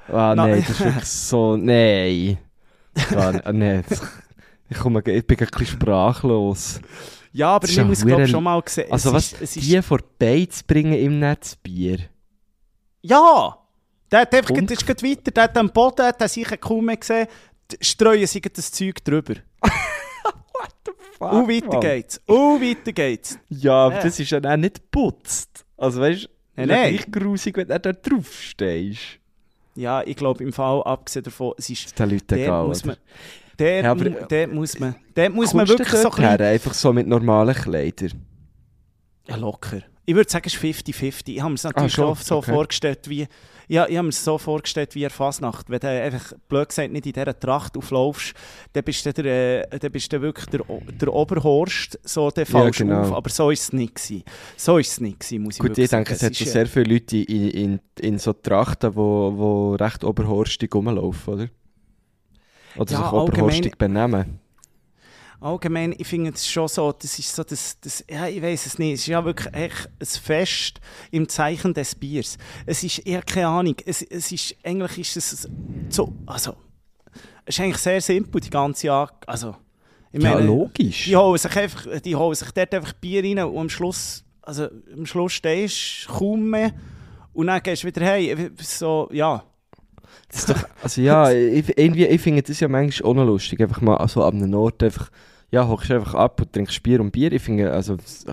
Ah, 0.07 0.33
Na- 0.35 0.35
nein, 0.35 0.59
das 0.67 0.69
ist 0.69 0.79
wirklich 0.85 1.05
so, 1.05 1.57
nein. 1.57 2.37
Ah, 3.15 3.51
nein. 3.51 3.83
Ich, 4.69 4.77
komme, 4.77 4.99
ich 5.05 5.27
bin 5.27 5.37
ein 5.39 5.47
bisschen 5.47 5.65
sprachlos. 5.67 6.79
Ja, 7.35 7.49
aber 7.49 7.61
Das 7.67 7.71
ist 7.71 7.75
ja 7.77 7.83
muss 7.83 8.05
glaube 8.05 8.27
schon 8.27 8.43
mal 8.43 8.61
sehen, 8.65 8.89
Also 8.91 9.11
was, 9.11 9.33
ist, 9.33 9.41
es 9.41 9.57
ist, 9.57 9.65
die 9.69 9.81
vor 9.81 9.99
die 10.21 10.47
zu 10.47 10.63
bringen 10.65 10.93
im 10.93 11.19
Netzbier? 11.19 11.99
Ja! 13.01 13.57
Der 14.11 14.21
hat 14.21 14.33
einfach, 14.33 14.51
Und? 14.51 14.71
das 14.71 14.81
ist 14.81 15.03
weiter, 15.03 15.31
der 15.31 15.43
hat 15.43 15.57
am 15.57 15.69
Boden, 15.69 15.95
der 15.97 16.07
hat 16.07 16.29
sicher 16.29 16.55
kaum 16.57 16.85
mehr 16.85 16.95
gesehen, 16.97 17.27
streuen 17.81 18.25
sie 18.27 18.39
das 18.39 18.71
Zeug 18.71 19.03
drüber. 19.03 19.33
Fuck, 21.17 21.31
Und 21.33 21.47
weiter 21.49 21.67
Mann. 21.67 21.79
geht's. 21.81 22.21
Und 22.25 22.61
weiter 22.61 22.91
geht's. 22.93 23.37
Ja, 23.49 23.85
aber 23.87 23.95
Ja. 23.95 24.03
das 24.03 24.19
ist 24.19 24.29
ja 24.31 24.39
auch 24.39 24.57
nicht 24.57 24.75
geputzt. 24.75 25.65
Also 25.77 26.01
weißt 26.01 26.23
du, 26.25 26.27
Nein, 26.55 26.69
ist 26.69 26.71
ja 26.71 26.81
nein. 26.83 26.95
gleich 26.95 27.11
grusig, 27.11 27.57
wenn 27.57 27.67
du 27.67 27.79
da 27.79 27.91
drauf 27.91 28.31
stehst. 28.41 29.01
Ja, 29.75 30.01
ich 30.03 30.15
glaube 30.15 30.41
im 30.43 30.53
Fall, 30.53 30.81
abgesehen 30.83 31.23
davon, 31.23 31.53
es 31.57 31.69
ist, 31.69 31.85
Ist 31.87 31.99
den 31.99 32.09
Leuten 32.11 32.33
egal. 32.35 32.65
muss 32.67 32.83
oder? 32.85 32.97
Der, 33.59 33.83
Ja, 33.83 33.91
aber- 33.91 34.09
der 34.09 34.47
muss 34.47 34.79
man, 34.79 34.95
der 35.15 35.29
muss 35.29 35.53
man 35.53 35.67
wirklich 35.67 35.89
so 35.89 36.11
ein 36.11 36.21
her, 36.21 36.39
einfach 36.39 36.73
so 36.73 36.91
mit 36.93 37.07
normalen 37.07 37.55
Kleidern? 37.55 38.11
ja, 39.27 39.35
locker. 39.35 39.81
Ich 40.07 40.13
würde 40.13 40.29
sagen, 40.29 40.43
es 40.45 40.53
ist 40.53 40.61
50-50. 40.61 41.29
Ich 41.29 41.41
habe 41.41 41.49
mir 41.49 41.55
es 41.55 41.63
natürlich 41.63 41.93
schon? 41.93 42.05
auch 42.05 42.17
so 42.17 42.37
Okay. 42.37 42.51
vorgestellt 42.53 43.09
wie... 43.09 43.27
Ja, 43.67 43.87
ich 43.87 43.97
habe 43.97 44.05
mir 44.05 44.11
so 44.11 44.37
vorgestellt 44.37 44.93
wie 44.93 44.99
in 44.99 45.03
der 45.05 45.09
Fasnacht. 45.09 45.67
Wenn 45.71 45.79
du 45.79 45.87
einfach, 45.87 46.33
blöd 46.47 46.69
gesagt, 46.69 46.91
nicht 46.91 47.07
in 47.07 47.13
dieser 47.13 47.39
Tracht 47.39 47.75
auflaufst, 47.75 48.35
dann 48.73 48.83
bist 48.83 49.03
du, 49.03 49.11
der, 49.11 49.73
äh, 49.73 49.79
dann 49.79 49.91
bist 49.91 50.13
du 50.13 50.21
wirklich 50.21 50.45
der, 50.45 50.61
der 51.01 51.11
Oberhorst, 51.11 51.99
so, 52.03 52.29
der 52.29 52.45
fallst 52.45 52.77
genau. 52.77 53.01
auf. 53.01 53.13
Aber 53.13 53.29
so 53.31 53.49
ist 53.49 53.63
es 53.63 53.73
nicht 53.73 53.95
gewesen. 53.95 54.23
So 54.55 54.77
ist 54.77 54.91
es 54.91 55.01
nicht 55.01 55.19
gewesen, 55.21 55.41
muss 55.41 55.55
ich 55.55 55.59
Gut, 55.59 55.75
ich 55.75 55.89
denke, 55.89 56.13
es 56.13 56.21
hat 56.21 56.35
schon 56.35 56.45
äh, 56.45 56.49
sehr 56.51 56.67
viele 56.67 56.93
Leute 56.93 57.17
in, 57.17 57.49
in, 57.49 57.79
in 57.99 58.19
so 58.19 58.33
Trachten, 58.33 58.95
wo, 58.95 59.33
wo 59.35 59.73
recht 59.73 60.03
oberhorstig 60.03 60.71
rumlaufen, 60.75 61.33
oder? 61.33 61.49
Oder 62.77 62.91
Ja, 62.91 63.03
sich 63.03 63.11
oberhorstig 63.13 63.77
benehmen. 63.77 64.39
Allgemein, 65.41 65.93
ich 65.97 66.07
finde 66.07 66.31
es 66.31 66.47
schon 66.47 66.67
so, 66.67 66.91
das 66.91 67.19
ist 67.19 67.35
so, 67.35 67.43
das, 67.43 67.79
das, 67.79 68.03
ja, 68.09 68.27
ich 68.27 68.41
weiß 68.41 68.65
es 68.65 68.79
nicht, 68.79 68.93
es 68.93 68.99
ist 69.01 69.07
ja 69.07 69.23
wirklich 69.23 69.53
echt 69.53 69.89
ein 69.99 70.05
Fest 70.05 70.79
im 71.11 71.27
Zeichen 71.29 71.73
des 71.73 71.93
Biers. 71.93 72.37
Es 72.65 72.83
ist, 72.83 72.99
habe 72.99 73.21
keine 73.25 73.47
Ahnung, 73.49 73.75
es, 73.85 74.01
es 74.01 74.31
ist, 74.31 74.55
eigentlich 74.63 74.97
ist 74.97 75.17
es 75.17 75.47
so, 75.89 76.13
also, 76.25 76.55
es 77.45 77.57
ist 77.57 77.63
eigentlich 77.63 77.77
sehr 77.77 78.01
simpel, 78.01 78.41
die 78.41 78.49
ganze 78.49 78.87
Jahr, 78.87 79.11
also, 79.27 79.55
ich 80.11 80.23
Ja, 80.23 80.31
meine, 80.35 80.47
logisch. 80.47 81.03
die 81.05 81.15
holen 81.17 81.37
sich 81.37 81.55
einfach, 81.55 81.85
die 82.01 82.15
holen 82.15 82.35
sich 82.35 82.51
dort 82.51 82.73
einfach 82.73 82.93
Bier 82.93 83.21
rein 83.23 83.39
und 83.45 83.57
am 83.57 83.69
Schluss, 83.69 84.23
also, 84.41 84.67
am 84.93 85.05
Schluss 85.05 85.33
stehst 85.33 86.05
du 86.07 86.13
kaum 86.13 86.49
mehr 86.49 86.71
und 87.33 87.47
dann 87.47 87.61
gehst 87.61 87.83
du 87.83 87.87
wieder 87.87 88.05
heim, 88.05 88.55
so, 88.61 89.09
ja. 89.11 89.43
Das 90.29 90.39
ist 90.39 90.49
doch, 90.49 90.63
also 90.81 91.01
ja, 91.01 91.31
ich, 91.31 91.77
irgendwie, 91.77 92.05
ich 92.05 92.21
finde 92.21 92.41
das 92.43 92.59
ja 92.59 92.67
manchmal 92.67 93.09
auch 93.11 93.15
noch 93.15 93.25
lustig. 93.25 93.61
Einfach 93.61 93.81
mal 93.81 93.97
also 93.97 94.23
an 94.23 94.41
einem 94.41 94.53
Ort 94.55 94.81
einfach, 94.83 95.09
ja, 95.51 95.67
hockst 95.67 95.91
einfach 95.91 96.13
ab 96.15 96.41
und 96.41 96.51
trinkst 96.53 96.81
Bier 96.83 96.99
und 97.01 97.11
Bier. 97.11 97.31
Ich 97.31 97.41
finde, 97.41 97.71
also, 97.71 97.95
das 97.95 98.25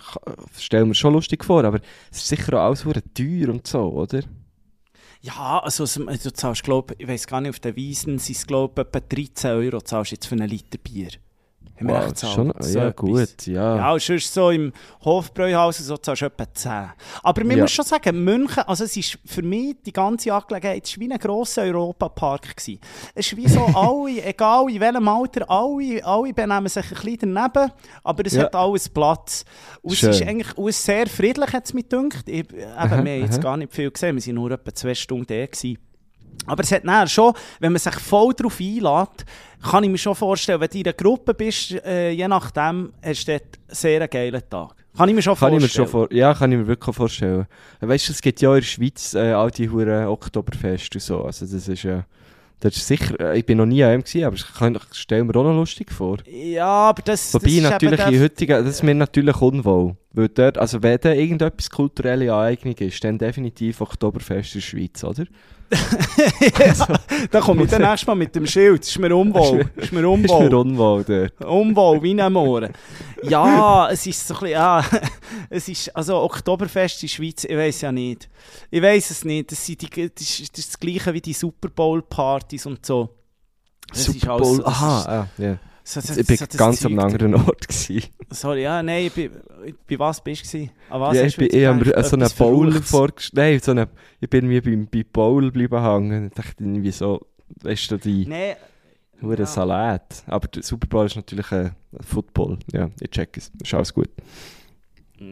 stelle 0.58 0.86
mir 0.86 0.94
schon 0.94 1.12
lustig 1.12 1.44
vor, 1.44 1.64
aber 1.64 1.80
es 2.10 2.18
ist 2.18 2.28
sicher 2.28 2.54
auch 2.58 2.66
alles 2.66 2.84
teuer 3.14 3.48
und 3.50 3.66
so, 3.66 3.80
oder? 3.92 4.20
Ja, 5.20 5.60
also 5.60 5.84
es- 5.84 5.94
du 5.94 6.32
zahlst, 6.32 6.64
glaube 6.64 6.94
ich, 6.98 7.06
weiß 7.06 7.26
gar 7.28 7.40
nicht, 7.40 7.50
auf 7.50 7.60
den 7.60 7.76
Wiesen 7.76 8.18
sind 8.18 8.36
es, 8.36 8.46
glaube 8.46 8.82
ich, 8.82 8.86
etwa 8.88 9.00
13 9.00 9.50
Euro 9.52 9.80
zahlst 9.80 10.10
jetzt 10.10 10.26
für 10.26 10.34
einen 10.34 10.48
Liter 10.48 10.78
Bier. 10.78 11.10
Haben 11.78 11.88
wir 11.88 11.94
Wow, 11.96 12.06
echt 12.06 12.20
schon, 12.20 12.52
so 12.60 12.78
ja, 12.78 12.88
etwas. 12.88 12.94
gut, 12.96 13.46
ja. 13.46 13.76
Ja, 13.76 13.92
und 13.92 14.00
sonst 14.02 14.32
so 14.32 14.50
im 14.50 14.72
Hofbräuhaus 15.04 15.78
so 15.78 15.96
zahlst 15.96 16.22
du 16.22 16.26
etwa 16.26 16.44
10. 16.54 16.72
Aber 17.22 17.44
man 17.44 17.56
Ja. 17.56 17.62
muss 17.64 17.72
schon 17.72 17.84
sagen, 17.84 18.22
München, 18.22 18.62
also 18.66 18.84
es 18.84 18.96
ist 18.96 19.18
für 19.24 19.42
mich 19.42 19.76
die 19.84 19.92
ganze 19.92 20.32
Angelegenheit, 20.32 20.86
es 20.86 20.96
war 20.96 21.00
wie 21.06 21.12
ein 21.12 21.18
grosser 21.18 21.62
Europapark. 21.62 22.56
gewesen. 22.56 22.78
Es 23.14 23.26
ist 23.32 23.36
wie 23.36 23.48
so 23.48 23.64
alle, 23.74 24.22
egal 24.24 24.70
in 24.70 24.80
welchem 24.80 25.08
Alter, 25.08 25.50
alle, 25.50 26.04
alle 26.04 26.32
benehmen 26.32 26.68
sich 26.68 26.84
ein 26.84 26.90
bisschen 27.02 27.34
daneben, 27.34 27.72
aber 28.04 28.22
es 28.26 28.34
Ja. 28.34 28.44
hat 28.44 28.54
alles 28.54 28.88
Platz. 28.88 29.44
Und 29.82 29.92
es 29.94 29.98
Schön. 29.98 30.10
ist 30.10 30.22
eigentlich 30.22 30.56
und 30.56 30.68
es 30.68 30.78
ist 30.78 30.84
sehr 30.84 31.06
friedlich, 31.08 31.52
hat 31.52 31.64
es 31.64 31.74
mich 31.74 31.88
gedacht. 31.88 32.28
Ich, 32.28 32.38
eben, 32.50 32.50
wir 32.78 32.88
haben 32.96 33.06
jetzt 33.06 33.40
gar 33.40 33.56
nicht 33.56 33.72
viel 33.74 33.90
gesehen, 33.90 34.16
wir 34.16 34.24
waren 34.26 34.34
nur 34.34 34.50
etwa 34.52 34.72
zwei 34.74 34.94
Stunden 34.94 35.26
da. 35.26 35.46
Gewesen. 35.46 35.78
Aber 36.46 36.62
es 36.62 36.72
hat 36.72 36.84
nachher 36.84 37.06
schon, 37.06 37.34
wenn 37.60 37.72
man 37.72 37.78
sich 37.78 37.94
voll 37.94 38.34
darauf 38.34 38.58
einlädt, 38.60 39.24
kann 39.62 39.84
ich 39.84 39.90
mir 39.90 39.98
schon 39.98 40.14
vorstellen, 40.14 40.60
wenn 40.60 40.68
du 40.68 40.78
in 40.78 40.84
einer 40.86 40.92
Gruppe 40.92 41.34
bist, 41.34 41.72
äh, 41.84 42.10
je 42.10 42.26
nachdem, 42.26 42.92
hast 43.02 43.28
du 43.28 43.32
dort 43.32 43.42
einen 43.42 43.74
sehr 43.74 44.08
geilen 44.08 44.42
Tag. 44.50 44.74
Kann 44.96 45.08
ich 45.08 45.14
mir 45.14 45.22
schon 45.22 45.36
Kann 45.36 45.54
ich 45.54 45.60
vorstellen. 45.60 45.84
mir 45.84 45.90
schon 45.90 46.08
vor 46.08 46.12
ja, 46.12 46.34
kann 46.34 46.52
ich 46.52 46.58
mir 46.58 46.66
wirklich 46.66 46.94
vorstellen. 46.94 47.46
Weißt 47.80 48.08
du, 48.08 48.12
es 48.12 48.20
gibt 48.20 48.40
ja 48.40 48.50
in 48.50 48.60
der 48.60 48.66
Schweiz 48.66 49.14
äh, 49.14 49.32
all 49.32 49.50
die 49.50 49.70
Huren 49.70 50.06
Oktoberfest 50.06 50.94
und 50.94 51.00
so. 51.00 51.24
Also 51.24 51.46
das 51.46 51.66
ist 51.68 51.82
ja, 51.82 52.04
das 52.60 52.76
ist 52.76 52.86
sicher, 52.86 53.18
äh, 53.18 53.38
ich 53.38 53.46
bin 53.46 53.56
noch 53.58 53.66
nie 53.66 53.82
an 53.82 53.90
einem 53.90 54.04
gewesen, 54.04 54.24
aber 54.24 54.36
ich 54.36 54.44
ich 54.44 54.98
stelle 54.98 55.24
mir 55.24 55.34
auch 55.34 55.44
noch 55.44 55.54
lustig 55.54 55.90
vor. 55.90 56.18
Ja, 56.26 56.66
aber 56.66 57.02
das, 57.02 57.32
Wobei 57.32 57.46
das 57.46 57.54
ist 57.54 57.62
natürlich 57.62 58.06
in 58.06 58.22
heutigen, 58.22 58.64
das 58.64 58.74
ist 58.74 58.82
mir 58.82 58.94
natürlich 58.94 59.40
unwohl. 59.40 59.96
Weil 60.12 60.28
dort, 60.28 60.58
also 60.58 60.82
wenn 60.82 60.98
da 61.00 61.12
irgendetwas 61.12 61.70
kulturelle 61.70 62.32
Aneignung 62.32 62.74
ist, 62.74 63.02
dann 63.02 63.16
definitiv 63.16 63.80
Oktoberfest 63.80 64.56
in 64.56 64.60
der 64.60 64.66
Schweiz, 64.66 65.02
oder? 65.04 65.24
Da 67.30 67.40
komme 67.40 67.64
ich 67.64 67.70
dann 67.70 67.82
nächstes 67.82 68.06
Mal 68.06 68.14
mit 68.14 68.34
dem 68.34 68.46
Schild. 68.46 68.82
Ist 68.82 68.98
mir 68.98 69.14
unwohl. 69.14 69.68
Ist 69.76 69.92
mir 69.92 70.00
Ist 70.00 70.06
unwohl. 70.06 70.48
mir 70.48 70.56
unwohl 70.58 71.04
dort. 71.04 71.44
Unwohl, 71.44 72.02
wie 72.02 72.20
ein 72.20 72.32
Mohren. 72.32 72.72
Ja, 73.22 73.88
es 73.92 74.06
ist 74.06 74.26
so 74.26 74.34
ein 74.34 74.40
bisschen, 74.40 74.52
ja, 74.52 74.84
es 75.50 75.68
ist, 75.68 75.96
also 75.96 76.18
Oktoberfest 76.20 77.02
in 77.02 77.08
der 77.08 77.14
Schweiz, 77.14 77.44
ich 77.44 77.56
weiß 77.56 77.80
ja 77.82 77.92
nicht. 77.92 78.28
Ich 78.70 78.82
weiß 78.82 79.10
es 79.10 79.24
nicht. 79.24 79.50
Das, 79.52 79.64
sind 79.64 79.82
die, 79.82 79.88
das, 80.14 80.22
ist, 80.22 80.40
das 80.52 80.58
ist 80.58 80.68
das 80.74 80.78
Gleiche 80.80 81.12
wie 81.14 81.20
die 81.20 81.32
Super 81.32 81.68
Bowl-Partys 81.68 82.66
und 82.66 82.84
so. 82.84 83.08
Das 83.88 84.08
ist 84.08 84.20
Super 84.20 84.32
alles 84.34 84.48
Bowl, 84.48 84.56
so- 84.56 84.66
aha, 84.66 84.98
ist- 85.00 85.08
ah, 85.08 85.28
ja. 85.38 85.58
So, 85.84 86.00
so, 86.00 86.18
Ich 86.20 86.26
bin 86.26 86.36
so 86.36 86.46
ganz 86.56 86.84
am 86.86 86.98
anderen 86.98 87.34
Ort 87.34 87.66
gewesen. 87.66 88.02
Sorry, 88.30 88.62
ja, 88.62 88.82
nein, 88.82 89.06
ich 89.06 89.12
bin, 89.12 89.30
bei 89.88 89.98
was 89.98 90.22
bist 90.22 90.52
du? 90.54 90.68
An 90.90 91.00
was 91.00 91.16
ja, 91.16 91.24
ich 91.24 91.36
bin 91.36 91.48
eher 91.48 91.74
so 92.04 92.16
Etwas 92.16 92.34
Bowl 92.34 92.72
vorgestellt. 92.82 93.36
Nein, 93.36 93.60
so 93.60 93.72
eine, 93.72 93.88
ich 94.20 94.30
bin 94.30 94.46
mir 94.46 94.62
beim, 94.62 94.86
bei 94.86 95.04
Bowl 95.04 95.50
bleiben 95.50 95.82
hängen. 95.82 96.26
Ich 96.28 96.34
dachte 96.34 96.62
irgendwie 96.62 96.92
so, 96.92 97.26
weißt 97.62 97.90
du, 97.90 97.96
die 97.98 98.26
Nein. 98.26 98.54
hure 99.20 99.40
Ja. 99.40 99.46
Salat. 99.46 100.22
Aber 100.26 100.46
der 100.48 100.62
Super 100.62 100.86
Bowl 100.86 101.06
ist 101.06 101.16
natürlich 101.16 101.50
ein 101.50 101.74
Football. 102.00 102.58
Ja, 102.72 102.88
ich 103.00 103.10
check 103.10 103.36
es. 103.36 103.50
Ist 103.60 103.74
alles 103.74 103.92
gut. 103.92 104.10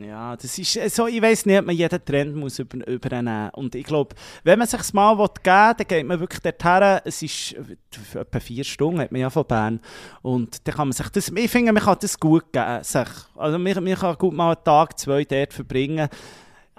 Ja, 0.05 0.37
das 0.37 0.59
ist 0.59 0.77
äh, 0.77 0.89
so, 0.89 1.07
ich 1.07 1.21
weiß 1.21 1.47
nicht, 1.47 1.59
ob 1.59 1.67
man 1.67 1.75
jeden 1.75 2.05
Trend 2.05 2.37
muss 2.37 2.59
über, 2.59 2.87
übernehmen 2.87 3.51
Und 3.55 3.75
ich 3.75 3.85
glaube, 3.85 4.15
wenn 4.45 4.59
man 4.59 4.69
sich 4.69 4.93
mal 4.93 5.15
geben 5.17 5.29
will, 5.45 5.75
dann 5.77 5.87
geht 5.89 6.07
man 6.07 6.21
wirklich 6.21 6.41
dorthin. 6.41 7.01
Es 7.05 7.23
ist 7.23 7.53
äh, 7.55 8.19
etwa 8.19 8.41
vier 8.41 8.65
Stunden, 8.65 9.01
hat 9.01 9.13
man 9.13 9.21
ja 9.21 9.31
von 9.31 9.45
Bern. 9.47 9.81
Und 10.23 10.67
dann 10.67 10.75
kann 10.75 10.89
man 10.89 10.93
sich 10.93 11.09
das, 11.09 11.29
ich 11.29 11.51
finde, 11.51 11.73
man 11.73 11.83
kann 11.83 11.97
das 12.01 12.19
gut 12.19 12.53
geben. 12.53 12.83
Sich. 12.85 13.09
Also 13.37 13.59
man, 13.59 13.85
man 13.85 13.95
kann 13.95 14.17
gut 14.17 14.35
mal 14.35 14.53
einen 14.55 14.65
Tag, 14.65 14.99
zwei 14.99 15.25
dort 15.25 15.53
verbringen. 15.53 16.09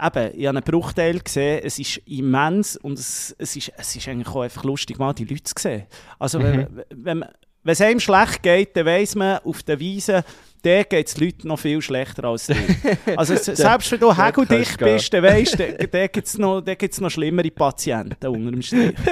Eben, 0.02 0.32
ich 0.40 0.48
habe 0.48 0.58
einen 0.58 0.64
Bruchteil 0.64 1.20
gesehen, 1.20 1.62
es 1.64 1.78
ist 1.78 1.98
immens 2.08 2.76
und 2.78 2.98
es, 2.98 3.36
es, 3.38 3.56
ist, 3.56 3.72
es 3.78 3.96
ist 3.96 4.08
eigentlich 4.08 4.30
auch 4.30 4.42
einfach 4.42 4.64
lustig, 4.64 4.98
mal 4.98 5.14
die 5.14 5.26
Leute 5.26 5.44
zu 5.44 5.54
sehen. 5.58 5.84
Also 6.18 6.42
wenn, 6.42 6.82
wenn, 6.90 7.20
man- 7.20 7.30
wenn 7.64 7.74
es 7.74 7.82
einem 7.82 8.00
schlecht 8.00 8.42
geht, 8.42 8.76
dann 8.76 8.88
weiss 8.88 9.14
man, 9.14 9.38
auf 9.46 9.62
der 9.62 9.80
Wiese, 9.80 10.24
der 10.64 10.84
geht 10.86 11.08
es 11.08 11.18
Leuten 11.18 11.48
noch 11.48 11.60
viel 11.60 11.82
schlechter 11.82 12.26
als 12.26 12.48
dir. 12.48 12.56
Also 13.18 13.36
selbst 13.36 13.92
wenn 13.92 14.00
du 14.00 14.16
hegeldicht 14.16 14.78
bist, 14.80 15.14
dann 15.14 15.24
weisst 15.24 15.58
du, 15.60 15.88
da- 15.88 16.08
gibt 16.08 16.28
es 16.28 16.38
noch, 16.38 16.62
noch 17.00 17.10
schlimmere 17.10 17.50
Patienten 17.52 18.28
unter 18.28 18.52
dem 18.52 18.62
Strich. 18.62 18.94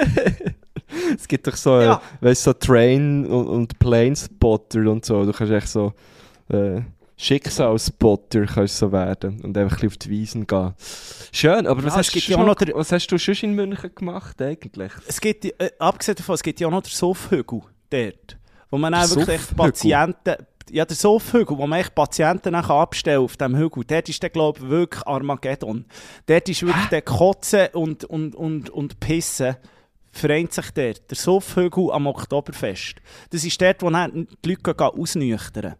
Es 1.16 1.28
gibt 1.28 1.46
doch 1.46 1.54
so, 1.54 1.80
Ja. 1.80 2.02
äh, 2.20 2.24
weißt, 2.26 2.42
so 2.42 2.52
Train- 2.52 3.24
und, 3.26 3.46
und 3.46 3.78
Plane-Spotter 3.78 4.90
und 4.90 5.04
so. 5.04 5.24
Du 5.24 5.32
kannst 5.32 5.52
echt 5.52 5.68
so 5.68 5.92
äh, 6.52 6.80
Schicksalsspotter 7.16 8.46
kannst 8.46 8.76
so 8.78 8.90
werden 8.92 9.40
und 9.42 9.56
einfach 9.56 9.76
ein 9.76 9.80
bisschen 9.80 9.88
auf 9.88 9.96
die 9.98 10.10
Wiesen 10.10 10.46
gehen. 10.46 10.74
Schön, 11.32 11.66
aber 11.66 11.84
was, 11.84 11.92
Ja, 11.94 11.98
hast, 11.98 12.14
du 12.14 12.18
ja 12.18 12.36
auch 12.36 12.40
schon, 12.40 12.46
noch 12.46 12.54
der- 12.56 12.74
was 12.74 12.92
hast 12.92 13.06
du 13.08 13.18
schon 13.18 13.34
in 13.42 13.54
München 13.54 13.90
gemacht 13.94 14.40
eigentlich? 14.42 14.92
Es 15.06 15.20
gibt, 15.20 15.44
äh, 15.44 15.70
abgesehen 15.78 16.16
davon, 16.16 16.34
es 16.34 16.42
gibt 16.42 16.58
ja 16.60 16.66
auch 16.66 16.72
noch 16.72 16.82
den 16.82 16.90
Soffhügel 16.90 17.60
dort, 17.90 18.36
wo 18.70 18.78
man 18.78 18.92
dann 18.92 19.08
wirklich? 19.10 19.40
Patienten, 19.56 20.34
ja 20.70 20.84
der 20.84 20.96
Soffhügel, 20.96 21.56
wo 21.58 21.66
man 21.66 21.80
echt 21.80 21.94
Patienten 21.94 22.52
nachher 22.52 22.74
abstellen 22.74 23.22
auf 23.22 23.36
dem 23.36 23.56
Hügel, 23.56 23.84
dort 23.84 24.08
ist 24.08 24.22
der 24.22 24.30
glaube 24.30 24.60
ich 24.60 24.68
wirklich 24.68 25.06
Armageddon. 25.06 25.84
Dort 26.26 26.48
ist 26.48 26.62
wirklich 26.62 26.86
der 26.86 27.02
Kotzen 27.02 27.68
und, 27.72 28.04
und, 28.04 28.34
und, 28.34 28.70
und 28.70 29.00
Pissen 29.00 29.56
vereint 30.10 30.52
sich 30.52 30.70
dort. 30.72 31.10
Der 31.10 31.16
Soffhügel 31.16 31.90
am 31.92 32.06
Oktoberfest. 32.06 32.96
Das 33.30 33.44
ist 33.44 33.60
dort, 33.60 33.82
wo 33.82 33.90
die 33.90 34.26
Leute 34.46 34.74
gehen 34.74 34.86
ausnüchtern. 34.86 35.76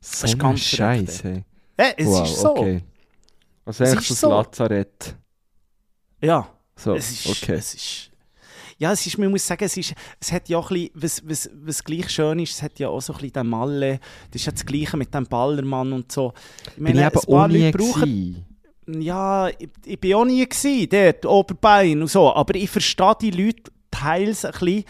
So 0.00 0.26
ist 0.26 0.32
ein 0.34 0.38
ganz 0.38 0.60
Scheiß, 0.60 1.20
verrückt, 1.20 1.44
hey. 1.76 1.94
Es 1.96 2.06
wow, 2.06 2.24
ist 2.24 2.40
so. 2.40 2.50
okay. 2.50 2.82
Also 3.64 3.84
Es 3.84 3.90
eigentlich 3.92 4.10
ist 4.10 4.20
so. 4.20 4.28
ein 4.28 4.32
Lazarett. 4.32 5.16
Ja. 6.20 6.48
So, 6.76 6.94
es 6.94 7.10
ist, 7.10 7.26
okay. 7.42 7.54
es 7.54 7.74
ist, 7.74 8.10
ja, 8.82 8.90
es 8.90 9.06
ist, 9.06 9.16
man 9.16 9.30
muss 9.30 9.46
sagen, 9.46 9.62
es, 9.62 9.76
ist, 9.76 9.94
es 10.18 10.32
hat 10.32 10.48
ja 10.48 10.58
auch 10.58 10.68
ein 10.72 10.90
bisschen, 10.90 11.22
was, 11.22 11.22
was, 11.24 11.50
was 11.64 11.84
gleich 11.84 12.10
schön 12.10 12.40
ist, 12.40 12.54
es 12.54 12.62
hat 12.64 12.80
ja 12.80 12.88
auch 12.88 13.00
so 13.00 13.12
ein 13.12 13.18
bisschen 13.18 13.34
den 13.34 13.46
Malle, 13.46 14.00
das 14.32 14.42
ist 14.42 14.46
ja 14.46 14.52
das 14.52 14.66
Gleiche 14.66 14.96
mit 14.96 15.14
dem 15.14 15.24
Ballermann 15.24 15.92
und 15.92 16.10
so. 16.10 16.32
Ich 16.66 16.82
Bin 16.82 16.98
ich 16.98 17.04
eben 17.04 17.16
auch 17.16 17.46
nie 17.46 17.70
brauchen-. 17.70 18.44
Ja, 18.88 19.48
ich, 19.50 19.68
ich 19.84 20.00
bin 20.00 20.14
auch 20.14 20.24
nie 20.24 20.44
gewesen, 20.44 20.88
dort, 20.90 21.24
Oberbein 21.26 22.00
und 22.02 22.08
so, 22.08 22.34
aber 22.34 22.56
ich 22.56 22.68
verstehe 22.70 23.14
die 23.20 23.30
Leute 23.30 23.70
teils 23.88 24.44
ein 24.44 24.50
bisschen, 24.50 24.84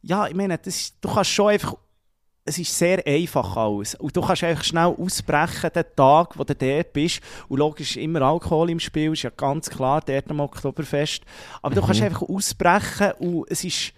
ja, 0.00 0.26
ich 0.26 0.34
meine, 0.34 0.56
das 0.56 0.74
ist, 0.74 0.96
du 1.02 1.12
kannst 1.12 1.30
schon 1.30 1.50
einfach, 1.50 1.76
es 2.48 2.58
ist 2.58 2.76
sehr 2.76 3.06
einfach 3.06 3.56
alles. 3.56 3.94
Und 3.94 4.16
du 4.16 4.20
kannst 4.20 4.42
einfach 4.44 4.64
schnell 4.64 4.94
ausbrechen, 4.98 5.70
den 5.74 5.84
Tag, 5.94 6.38
wo 6.38 6.44
du 6.44 6.54
dort 6.54 6.92
bist. 6.92 7.20
Und 7.48 7.58
logisch 7.58 7.96
ist 7.96 8.02
immer 8.02 8.22
Alkohol 8.22 8.70
im 8.70 8.80
Spiel, 8.80 9.12
ist 9.12 9.22
ja 9.22 9.30
ganz 9.30 9.68
klar, 9.70 10.00
dort 10.04 10.30
am 10.30 10.40
Oktoberfest. 10.40 11.22
Aber 11.62 11.74
du 11.74 11.80
Mhm. 11.82 11.86
kannst 11.86 12.02
einfach 12.02 12.22
ausbrechen 12.22 13.12
und 13.18 13.46
es 13.50 13.64
ist, 13.64 13.92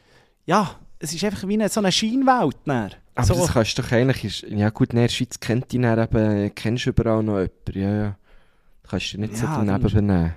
ja, 0.46 0.70
es 0.98 1.14
ist 1.14 1.24
einfach 1.24 1.46
wie 1.48 1.54
eine, 1.54 1.68
so 1.68 1.80
eine 1.80 1.92
Scheinwelt. 1.92 2.56
dann. 2.66 2.90
Aber 3.14 3.26
so, 3.26 3.34
das 3.34 3.52
kannst 3.52 3.76
du 3.78 3.82
doch 3.82 3.92
eigentlich, 3.92 4.42
ja 4.48 4.70
gut, 4.70 4.90
in 4.92 4.98
der 5.00 5.08
Schweiz 5.08 5.38
kennt 5.40 5.70
dich 5.72 5.80
dann 5.80 5.98
eben, 5.98 6.54
kennst 6.54 6.86
du 6.86 6.90
überall 6.90 7.22
noch 7.22 7.34
jemanden, 7.38 7.52
ja, 7.74 7.94
ja. 8.04 8.16
Du 8.82 8.88
kannst 8.90 9.12
dich 9.12 9.18
nicht 9.18 9.36
so 9.36 9.44
Ja, 9.46 9.56
daneben 9.64 9.82
dann- 9.82 9.92
benehmen. 10.06 10.34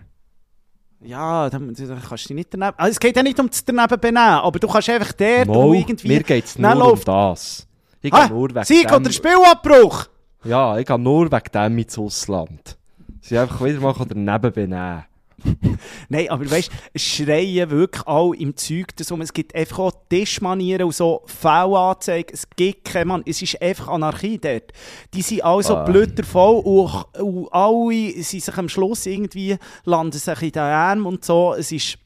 ja, 1.01 1.49
dann, 1.49 1.73
dann 1.73 2.01
kannst 2.01 2.25
du 2.25 2.27
dich 2.29 2.35
nicht 2.35 2.53
daneben... 2.53 2.73
Also 2.77 2.91
es 2.91 2.99
geht 2.99 3.15
ja 3.15 3.23
nicht 3.23 3.39
um 3.39 3.49
das 3.49 3.63
daneben 3.65 3.99
benehmen, 3.99 4.17
aber 4.17 4.59
du 4.59 4.67
kannst 4.67 4.89
einfach 4.89 5.11
dort, 5.13 5.47
Mo, 5.47 5.73
irgendwie... 5.73 6.07
mir 6.07 6.23
geht 6.23 6.45
es 6.45 6.57
nur 6.57 6.91
um 6.93 6.99
das. 7.03 7.67
Ich 8.03 8.11
gehe 8.11 8.27
nur 8.29 8.49
wegen 8.49 8.63
Sieg 8.65 8.87
dem, 8.87 8.95
oder 9.01 9.11
Spielabbruch! 9.11 10.05
Ja, 10.43 10.77
ich 10.77 10.85
gehe 10.85 10.99
nur 10.99 11.31
wegen 11.31 11.51
dem 11.53 11.77
ins 11.79 11.97
Ausland. 11.97 12.77
Sie 13.21 13.37
einfach 13.37 13.63
wieder 13.63 13.79
mal 13.79 13.95
daneben 14.07 14.51
benehmen. 14.53 15.05
Nein, 16.09 16.29
aber 16.29 16.49
weißt 16.49 16.69
du, 16.93 16.99
schreien 16.99 17.69
wirklich 17.69 18.05
alle 18.07 18.35
im 18.37 18.55
Zeug 18.55 18.95
darum. 18.95 19.21
Es 19.21 19.33
gibt 19.33 19.53
einfach 19.55 19.79
auch 19.79 19.91
Tischmanieren 20.09 20.83
und 20.85 20.95
so 20.95 21.21
V-Anzeigen. 21.25 22.29
Es 22.33 22.47
gibt 22.55 22.85
keine 22.85 23.05
Mann. 23.05 23.23
Es 23.25 23.41
ist 23.41 23.61
einfach 23.61 23.89
Anarchie 23.89 24.37
dort. 24.37 24.71
Die 25.13 25.21
sind 25.21 25.43
alle 25.43 25.63
so 25.63 25.75
Ah. 25.75 25.83
blödervoll 25.83 26.61
und, 26.63 27.21
und 27.21 27.47
alle 27.51 28.23
sind 28.23 28.43
sich 28.43 28.57
am 28.57 28.69
Schluss 28.69 29.05
irgendwie, 29.05 29.57
landen 29.85 30.17
sich 30.17 30.41
in 30.43 30.51
den 30.51 30.61
Armen 30.61 31.05
und 31.05 31.25
so. 31.25 31.55
Es 31.57 31.71
ist. 31.71 31.97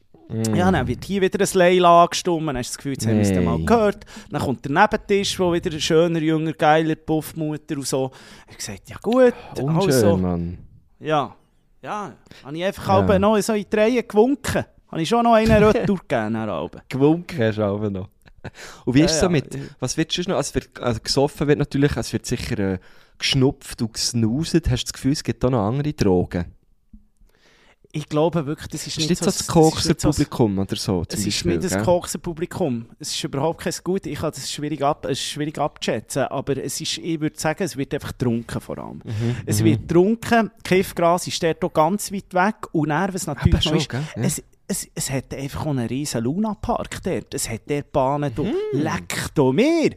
Ja, 0.54 0.70
dann 0.70 0.86
wird 0.86 1.04
hier 1.04 1.22
wieder 1.22 1.42
ein 1.42 1.48
Leila 1.54 2.02
angestimmt, 2.04 2.46
dann 2.48 2.56
hast 2.58 2.68
du 2.68 2.72
das 2.72 2.76
Gefühl, 2.78 2.92
jetzt 2.92 3.06
haben 3.06 3.14
wir 3.14 3.22
es 3.22 3.44
mal 3.44 3.58
Nee. 3.58 3.64
gehört. 3.64 4.04
Dann 4.30 4.42
kommt 4.42 4.64
der 4.64 4.72
Nebentisch, 4.72 5.38
wo 5.40 5.52
wieder 5.52 5.70
ein 5.72 5.80
schöner, 5.80 6.18
jünger, 6.20 6.52
geiler 6.52 6.94
Puffmutter 6.96 7.76
und 7.76 7.86
so. 7.86 8.10
Ich 8.46 8.46
habe 8.48 8.56
gesagt, 8.56 8.90
ja 8.90 8.96
gut, 9.02 9.34
Unschön, 9.60 9.92
also, 9.92 10.16
Mann. 10.18 10.58
ja, 11.00 11.34
ja, 11.82 12.12
habe 12.44 12.56
ich 12.56 12.64
einfach 12.64 13.08
Ja. 13.08 13.18
noch 13.18 13.40
so 13.40 13.54
in 13.54 13.64
die 13.72 13.76
Reihe 13.76 14.02
gewunken. 14.02 14.64
Habe 14.90 15.02
ich 15.02 15.08
schon 15.08 15.22
noch 15.24 15.34
einen 15.34 15.62
Retour 15.62 15.98
gegeben. 16.08 16.70
Gewunken 16.88 17.38
hast 17.40 17.58
du 17.58 17.62
auch 17.64 17.90
noch. 17.90 18.08
Und 18.84 18.94
wie 18.94 19.00
ist 19.02 19.10
es 19.12 19.16
Ja, 19.20 19.26
so 19.26 19.30
mit, 19.30 19.54
ja. 19.54 19.60
was 19.80 19.96
wird 19.96 20.12
sonst 20.12 20.28
noch, 20.28 20.36
also, 20.36 20.54
wird, 20.54 20.80
also 20.80 21.00
gesoffen 21.02 21.48
wird 21.48 21.58
natürlich, 21.58 21.96
es 21.96 22.12
wird 22.12 22.24
sicher 22.26 22.58
äh, 22.58 22.78
geschnupft 23.18 23.82
und 23.82 23.92
gesnuset. 23.94 24.70
Hast 24.70 24.82
du 24.82 24.86
das 24.86 24.92
Gefühl, 24.92 25.12
es 25.12 25.22
gibt 25.24 25.44
auch 25.44 25.50
noch 25.50 25.66
andere 25.66 25.92
Drogen? 25.92 26.46
Ich 27.90 28.06
glaube 28.08 28.44
wirklich, 28.44 28.68
das 28.68 28.86
ist 28.86 28.98
Ist 28.98 29.08
nicht 29.08 29.18
so 29.18 29.24
das 29.24 29.38
das 29.38 29.46
ist 29.46 29.48
nicht 29.48 30.00
so- 30.00 30.08
Kokser-Publikum 30.08 30.58
oder 30.58 30.76
so 30.76 31.04
Es 31.08 31.26
ist 31.26 31.44
nicht 31.46 31.64
das 31.64 31.72
gell? 31.72 31.82
Kokser-Publikum. 31.82 32.86
Es 32.98 33.12
ist 33.14 33.24
überhaupt 33.24 33.62
kein 33.62 33.72
Gut. 33.82 34.04
Ich 34.06 34.18
kann 34.18 34.30
das 34.30 34.50
schwierig, 34.50 34.82
ab, 34.82 35.06
es 35.06 35.12
ist 35.12 35.24
schwierig 35.24 35.56
abzuschätzen. 35.58 36.24
Aber 36.24 36.56
es 36.58 36.80
ist, 36.82 36.98
ich 36.98 37.18
würde 37.20 37.38
sagen, 37.38 37.62
es 37.62 37.76
wird 37.78 37.94
einfach 37.94 38.10
getrunken 38.12 38.60
vor 38.60 38.78
allem. 38.78 39.00
Mhm, 39.04 39.36
Es 39.46 39.64
wird 39.64 39.88
getrunken, 39.88 40.50
Kiffgras 40.62 41.26
ist 41.26 41.42
dort 41.42 41.64
auch 41.64 41.72
ganz 41.72 42.12
weit 42.12 42.34
weg. 42.34 42.56
Und 42.72 42.90
was 42.90 43.26
natürlich 43.26 43.62
schon, 43.62 43.76
ist, 43.78 43.90
es, 44.16 44.42
es, 44.66 44.88
es 44.94 45.10
hat 45.10 45.32
einfach 45.32 45.64
einen 45.66 45.86
riesen 45.86 46.24
Luna-Park 46.24 47.02
dort. 47.02 47.32
Es 47.32 47.48
hat 47.48 47.62
dort 47.68 47.90
Bahnen, 47.90 48.34
du, 48.34 48.52
leck 48.72 49.30
doch 49.34 49.52
mir. 49.52 49.92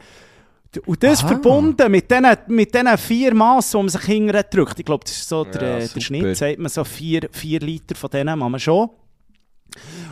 Und 0.85 1.03
das 1.03 1.19
Aha. 1.19 1.27
verbunden 1.27 1.91
mit 1.91 2.09
diesen 2.09 2.25
mit 2.47 2.99
vier 2.99 3.33
Massen, 3.33 3.77
die 3.77 3.83
man 3.83 3.89
sich 3.89 4.01
hinterher 4.03 4.43
drückt. 4.43 4.79
Ich 4.79 4.85
glaube, 4.85 5.03
das 5.03 5.17
ist 5.17 5.27
so 5.27 5.43
der, 5.43 5.79
Ja, 5.79 5.87
der. 5.87 6.01
Schnitt, 6.01 6.37
sagt 6.37 6.59
man 6.59 6.69
so 6.69 6.83
vier, 6.83 7.27
vier 7.31 7.59
Liter 7.59 7.95
von 7.95 8.09
denen, 8.09 8.39
kann 8.39 8.51
man 8.51 8.59
schon. 8.59 8.89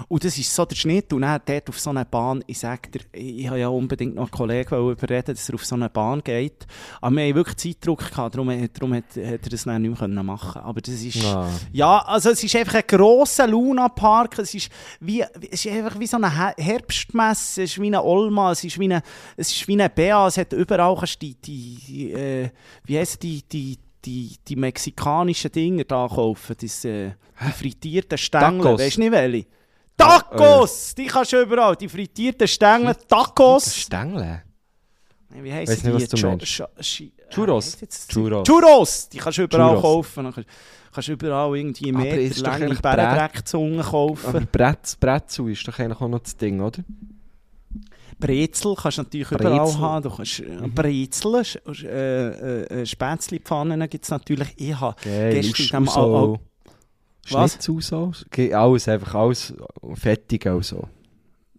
Und 0.08 0.24
das 0.24 0.38
ist 0.38 0.54
so 0.54 0.66
der 0.66 0.76
Schnitt. 0.76 1.12
Und 1.14 1.22
dann 1.22 1.42
dort 1.46 1.70
auf 1.70 1.80
so 1.80 1.90
eine 1.90 2.06
Bahn, 2.06 2.44
ich 2.48 2.60
sage 2.60 2.90
dir, 2.90 3.02
ich 3.14 3.48
habe 3.48 3.60
ja 3.60 3.68
unbedingt 3.68 4.16
noch 4.16 4.24
einen 4.24 4.32
Kollegen 4.32 4.90
überreden, 4.90 5.36
dass 5.36 5.50
er 5.50 5.56
auf 5.56 5.66
so 5.66 5.76
eine 5.76 5.90
Bahn 5.90 6.24
geht. 6.24 6.66
Aber 7.02 7.16
wir 7.16 7.24
haben 7.24 7.36
wirklich 7.36 7.58
Zeitdruck 7.58 8.10
gehabt, 8.10 8.36
darum, 8.36 8.70
darum 8.74 8.94
hat, 8.94 9.06
hat 9.10 9.18
er 9.18 9.50
das 9.50 9.64
dann 9.64 9.82
nicht 9.82 9.92
mehr 9.92 10.00
können 10.00 10.26
machen 10.26 10.62
Aber 10.62 10.82
das 10.82 11.02
ist... 11.02 11.24
Ah. 11.26 11.50
Ja, 11.72 12.00
also 12.00 12.32
es 12.32 12.44
ist 12.44 12.56
einfach 12.56 12.76
ein 12.76 12.84
grosser 12.88 13.48
Luna-Park. 13.48 14.40
Es 14.40 14.54
ist, 14.54 14.70
wie, 15.00 15.24
es 15.52 15.66
ist 15.66 15.72
einfach 15.72 16.00
wie 16.00 16.08
so 16.08 16.18
eine 16.18 16.32
He- 16.32 16.64
Herbstmesse. 16.64 17.64
Es 17.64 17.72
ist 17.72 17.82
wie 17.82 17.88
eine 17.88 18.04
Olma. 18.04 18.52
Es 18.52 18.64
ist 18.64 18.80
wie 18.80 18.86
eine, 18.86 19.02
es 19.38 19.52
ist 19.52 19.68
wie 19.68 19.74
eine 19.74 19.90
Bea. 19.90 20.28
Es 20.28 20.38
hat 20.38 20.54
überall 20.54 20.96
kannst 20.96 21.22
die, 21.22 21.36
die 21.36 22.12
äh, 22.14 22.50
wie 22.86 22.98
heisst 22.98 23.22
die, 23.24 23.44
die, 23.44 23.78
die, 24.06 24.38
die 24.48 24.56
mexikanischen 24.56 25.52
Dinger 25.52 25.84
da 25.84 26.08
kaufen. 26.08 26.56
Das, 26.60 26.86
äh, 26.86 27.12
die 27.46 27.52
frittierten 27.52 28.18
Stängel. 28.18 28.62
Tacos. 28.64 28.80
Weißt 28.80 28.98
du 28.98 29.02
nicht 29.02 29.12
welche? 29.12 29.46
Tacos! 29.98 30.96
Die 30.96 31.06
kannst 31.08 31.34
du 31.34 31.42
überall. 31.42 31.76
Die 31.76 31.90
frittierten 31.90 32.48
Stängel. 32.48 32.96
Tacos. 33.08 33.76
Stängel? 33.76 34.44
Wie 35.30 35.52
nicht, 35.52 35.68
was 35.68 36.08
die? 36.10 36.26
meinst. 36.26 36.46
Scha- 36.46 36.70
Schi- 36.80 37.12
Churros. 37.30 37.76
Äh, 37.82 37.88
Churros. 38.08 38.48
Churros! 38.48 39.10
Die 39.10 39.18
kannst 39.18 39.38
du 39.38 39.44
überall 39.44 39.76
Churros. 39.76 39.82
kaufen. 39.82 40.24
Dann 40.24 40.34
kannst, 40.34 40.50
kannst 40.94 41.08
du 41.10 41.12
überall 41.14 41.56
irgendwie 41.58 41.92
doch 41.92 42.38
lange 42.38 42.74
Bärendreckzungen 42.76 43.82
kaufen. 43.82 44.26
Aber 44.28 44.42
Bretz, 44.42 44.96
Bretzel 44.96 45.50
ist 45.52 45.68
doch 45.68 45.78
eigentlich 45.78 46.00
auch 46.02 46.08
noch 46.08 46.20
das 46.20 46.36
Ding, 46.36 46.60
oder? 46.62 46.82
Brezel 48.20 48.76
kannst 48.76 48.98
du 48.98 49.02
natürlich 49.04 49.30
Brezel. 49.30 49.48
überall 49.48 49.78
haben. 49.80 50.04
Du 50.04 50.10
kannst, 50.16 50.40
äh, 50.42 50.68
Brezel, 50.74 51.36
Sch- 51.36 51.86
äh, 51.88 52.82
äh, 52.82 52.86
Spätzlepfannen 52.86 53.80
gibt 53.90 54.04
es 54.04 54.12
natürlich. 54.12 54.50
Ich 54.58 54.80
habe 54.80 54.96
gestern 55.04 55.88
Aus- 55.88 55.96
am- 55.98 56.04
Auso. 56.04 56.34
au- 56.34 56.40
Was? 57.32 57.52
Schnitzel 57.54 57.82
Alles, 58.56 58.88
einfach 58.88 59.16
alles 59.16 59.54
fettig 59.94 60.48
auch 60.48 60.64
so. 60.64 60.88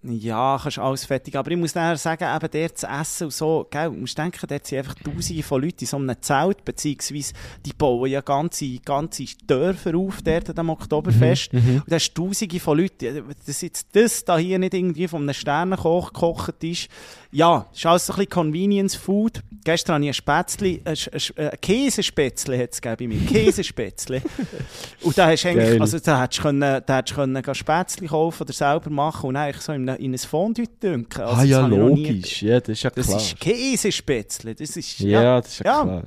Ja, 0.02 0.58
kannst 0.62 0.78
alles 0.78 1.04
fertig. 1.04 1.36
Aber 1.36 1.50
ich 1.50 1.58
muss 1.58 1.74
nachher 1.74 1.98
sagen, 1.98 2.24
eben 2.24 2.50
dort 2.50 2.78
zu 2.78 2.86
essen 2.86 3.24
und 3.24 3.32
so, 3.32 3.66
gell, 3.70 3.90
du 3.90 3.96
musst 3.96 4.16
denken, 4.16 4.46
dort 4.48 4.66
sind 4.66 4.78
einfach 4.78 4.94
tausende 4.94 5.42
von 5.42 5.60
Leuten 5.60 5.80
in 5.80 5.86
so 5.86 5.96
einem 5.98 6.22
Zelt, 6.22 6.64
beziehungsweise 6.64 7.34
die 7.66 7.74
bauen 7.74 8.10
ja 8.10 8.22
ganze, 8.22 8.78
ganze 8.78 9.24
Dörfer 9.46 9.94
auf 9.94 10.22
dort 10.22 10.58
am 10.58 10.70
Oktoberfest. 10.70 11.52
Und 11.52 11.82
da 11.86 11.96
hast 11.96 12.14
tausende 12.14 12.58
von 12.60 12.78
Leuten. 12.78 13.24
Dass 13.46 13.60
jetzt 13.60 13.88
das 13.92 14.24
da 14.24 14.38
hier 14.38 14.58
nicht 14.58 14.72
irgendwie 14.72 15.06
von 15.06 15.22
einem 15.22 15.34
Sternenkoch 15.34 16.14
gekocht 16.14 16.64
ist, 16.64 16.88
ja, 17.32 17.66
ist 17.72 17.86
alles 17.86 18.06
so 18.06 18.12
ein 18.12 18.16
bisschen 18.16 18.30
Convenience 18.30 18.94
Food. 18.96 19.40
Gestern 19.62 19.94
habe 19.96 20.04
ich 20.04 20.10
ein 20.10 20.14
Spätzli, 20.14 20.80
ein, 20.84 20.96
ein, 21.12 21.48
ein 21.50 21.60
Käsespätzli 21.60 22.58
hat 22.58 22.72
es 22.72 22.80
gegeben 22.80 23.10
bei 23.10 23.16
mir, 23.18 23.26
Käsespätzli. 23.26 24.22
und 25.02 25.18
da 25.18 25.28
hast 25.28 25.44
du 25.44 25.48
eigentlich, 25.50 25.68
Geil. 25.70 25.80
also 25.80 25.98
da 25.98 26.22
hättest 26.22 26.38
du 26.38 26.42
können, 26.44 26.82
da 26.86 26.96
hättest 26.96 27.14
können 27.14 27.54
Spätzli 27.54 28.06
kaufen 28.06 28.42
oder 28.42 28.52
selber 28.52 28.90
machen 28.90 29.28
und 29.28 29.36
eigentlich 29.36 29.62
so 29.62 29.72
in, 29.72 29.88
ein- 29.88 29.96
in 29.98 30.12
ein 30.14 30.18
Fondue 30.18 30.64
dünken. 30.82 31.20
Also 31.22 31.34
ah 31.34 31.40
das 31.40 31.48
ja, 31.48 31.66
logisch. 31.66 32.42
Ja, 32.42 32.58
das 32.58 32.68
ist 32.70 32.82
ja 32.84 32.90
Das 32.90 33.06
klar. 33.06 33.18
ist 33.18 33.38
Käsespätzli, 33.38 34.54
das 34.54 34.76
ist, 34.76 34.98
ja, 35.00 35.22
ja. 35.22 35.40
das 35.40 35.50
ist 35.52 35.58
ja, 35.60 35.64
Ja. 35.78 35.82
klar. 35.84 36.02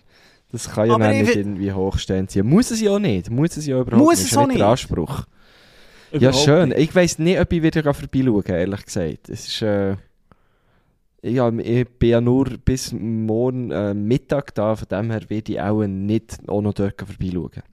Das 0.52 0.70
kann 0.70 0.88
ja 0.88 0.98
nicht 1.00 1.36
irgendwie 1.36 1.72
hochstehend 1.72 2.30
sein. 2.32 2.46
Muss 2.46 2.70
es 2.70 2.80
ja 2.82 2.92
auch 2.92 3.00
nicht. 3.00 3.30
Muss 3.32 3.58
es 3.58 3.66
ja 3.66 3.80
überhaupt 3.80 3.98
Muss 4.04 4.18
nicht. 4.20 4.26
es 4.28 4.32
ja 4.32 4.42
auch 4.42 4.48
nicht 4.48 4.60
der. 4.60 4.68
Anspruch. 4.68 5.24
Ja, 6.12 6.18
Überhaupt 6.18 6.38
schön. 6.46 6.70
nicht. 6.70 6.78
Ich 6.80 6.96
weiss 6.96 7.18
nicht, 7.18 7.40
ob 7.40 7.52
ich 7.52 7.64
wieder 7.64 7.92
vorbeischauen 7.94 8.44
ehrlich 8.46 8.86
gesagt. 8.86 9.30
Es 9.30 9.48
ist, 9.48 9.62
äh, 9.64 9.96
ja, 11.24 11.50
ich 11.50 11.88
bin 11.88 12.10
ja 12.10 12.22
nur 12.22 12.46
bis 12.64 12.92
morgen 12.92 13.72
äh, 13.72 13.94
Mittag 13.94 14.54
da, 14.56 14.76
von 14.76 14.88
dem 14.90 15.10
her 15.10 15.22
werde 15.30 15.54
ich 15.54 15.62
auch 15.62 15.86
nicht 15.86 16.38
auch 16.48 16.62
noch 16.62 16.74
dort 16.74 17.02
vorbeischauen. 17.02 17.64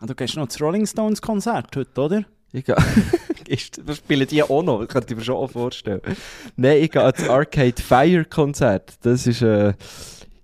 Ah, 0.00 0.06
Du 0.06 0.14
gehst 0.14 0.36
noch 0.36 0.46
das 0.46 0.60
Rolling 0.60 0.86
Stones 0.86 1.20
Konzert 1.20 1.76
heute, 1.76 2.00
oder? 2.00 2.24
Ich 2.52 2.64
gehe... 2.64 2.76
Das 3.50 3.96
spielen 3.96 4.26
die 4.26 4.42
auch 4.42 4.62
noch, 4.62 4.80
das 4.80 4.88
könnte 4.88 5.14
ich 5.14 5.18
mir 5.18 5.24
schon 5.24 5.36
auch 5.36 5.50
vorstellen. 5.50 6.02
Nein, 6.56 6.82
ich 6.82 6.90
gehe 6.90 7.02
ans 7.02 7.26
Arcade 7.26 7.80
Fire 7.80 8.26
Konzert. 8.26 8.98
Das 9.00 9.26
ist 9.26 9.40
äh, 9.40 9.72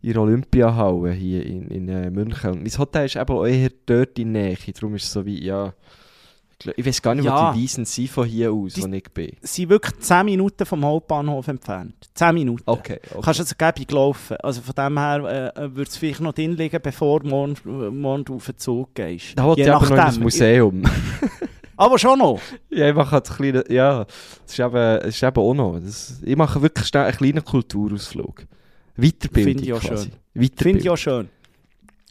in 0.01 0.15
der 0.15 0.23
Olympiahalle 0.23 1.13
hier 1.13 1.45
in, 1.45 1.69
in 1.69 1.89
äh, 1.91 2.09
München. 2.09 2.63
Mein 2.63 2.79
Hotel 2.79 3.05
ist 3.05 3.17
eben 3.17 3.31
auch 3.31 3.45
eher 3.45 3.69
dort 3.85 4.19
in 4.19 4.33
der 4.33 4.43
Nähe, 4.45 4.57
darum 4.73 4.95
ist 4.95 5.05
es 5.05 5.13
so 5.13 5.27
wie, 5.27 5.45
ja... 5.45 5.75
Ich, 6.77 6.87
weiß 6.87 7.03
gar 7.03 7.15
nicht, 7.15 7.25
Ja. 7.25 7.51
wo 7.51 7.55
die 7.55 7.61
Wiesen 7.63 7.85
sind 7.85 8.09
von 8.11 8.27
hier 8.27 8.53
aus, 8.53 8.75
Die- 8.75 8.83
wo 8.83 8.87
ich 8.87 9.05
bin. 9.13 9.33
Sie 9.43 9.63
sind 9.63 9.69
wirklich 9.71 9.99
10 10.01 10.25
Minuten 10.25 10.65
vom 10.67 10.85
Hauptbahnhof 10.85 11.49
entfernt. 11.49 11.95
10 12.15 12.35
Minuten. 12.35 12.63
Okay, 12.67 13.01
okay. 13.11 13.21
Kannst 13.23 13.41
also 13.41 13.55
gäbig 13.59 13.91
laufen. 13.91 14.37
Also 14.39 14.63
von 14.63 14.75
dem 14.75 14.99
her 14.99 15.53
äh, 15.57 15.61
würde 15.75 15.91
es 15.91 15.97
vielleicht 15.97 16.21
noch 16.21 16.33
drin 16.33 16.57
liegen, 16.57 16.81
bevor 16.83 17.21
du 17.21 17.29
morgen, 17.29 17.55
äh, 17.67 17.91
morgen 17.91 18.25
auf 18.35 18.47
den 18.47 18.57
Zug 18.59 18.95
gehst. 18.95 19.33
Da 19.39 19.45
wollte 19.45 19.63
ich 19.63 19.71
aber 19.73 19.85
noch 19.85 19.91
in 19.91 19.97
das. 19.97 20.19
Museum. 20.19 20.83
Aber 21.77 21.99
schon 21.99 22.21
noch. 22.21 22.41
ja, 22.71 22.89
ich 22.89 22.95
mache 22.95 23.21
das 23.21 23.37
kleine, 23.37 23.65
ja, 23.69 24.05
das 24.05 24.15
ist 24.53 24.61
eben, 24.61 24.73
das 24.75 25.07
ist 25.09 25.23
eben 25.25 25.37
auch 25.37 25.55
noch. 25.55 25.81
Das, 25.81 26.21
ich 26.25 26.37
mache 26.37 26.63
wirklich 26.63 26.87
schnell 26.87 27.03
einen 27.07 27.17
kleinen 27.17 27.45
Kulturausflug. 27.45 28.45
Weiterbildung 28.97 29.55
Finde 29.55 29.65
ich 29.65 29.73
auch 29.73 29.81
quasi. 29.81 30.11
schön. 30.37 30.53
Finde 30.57 30.79
ich 30.79 30.89
auch 30.91 30.97
schön. 30.97 31.29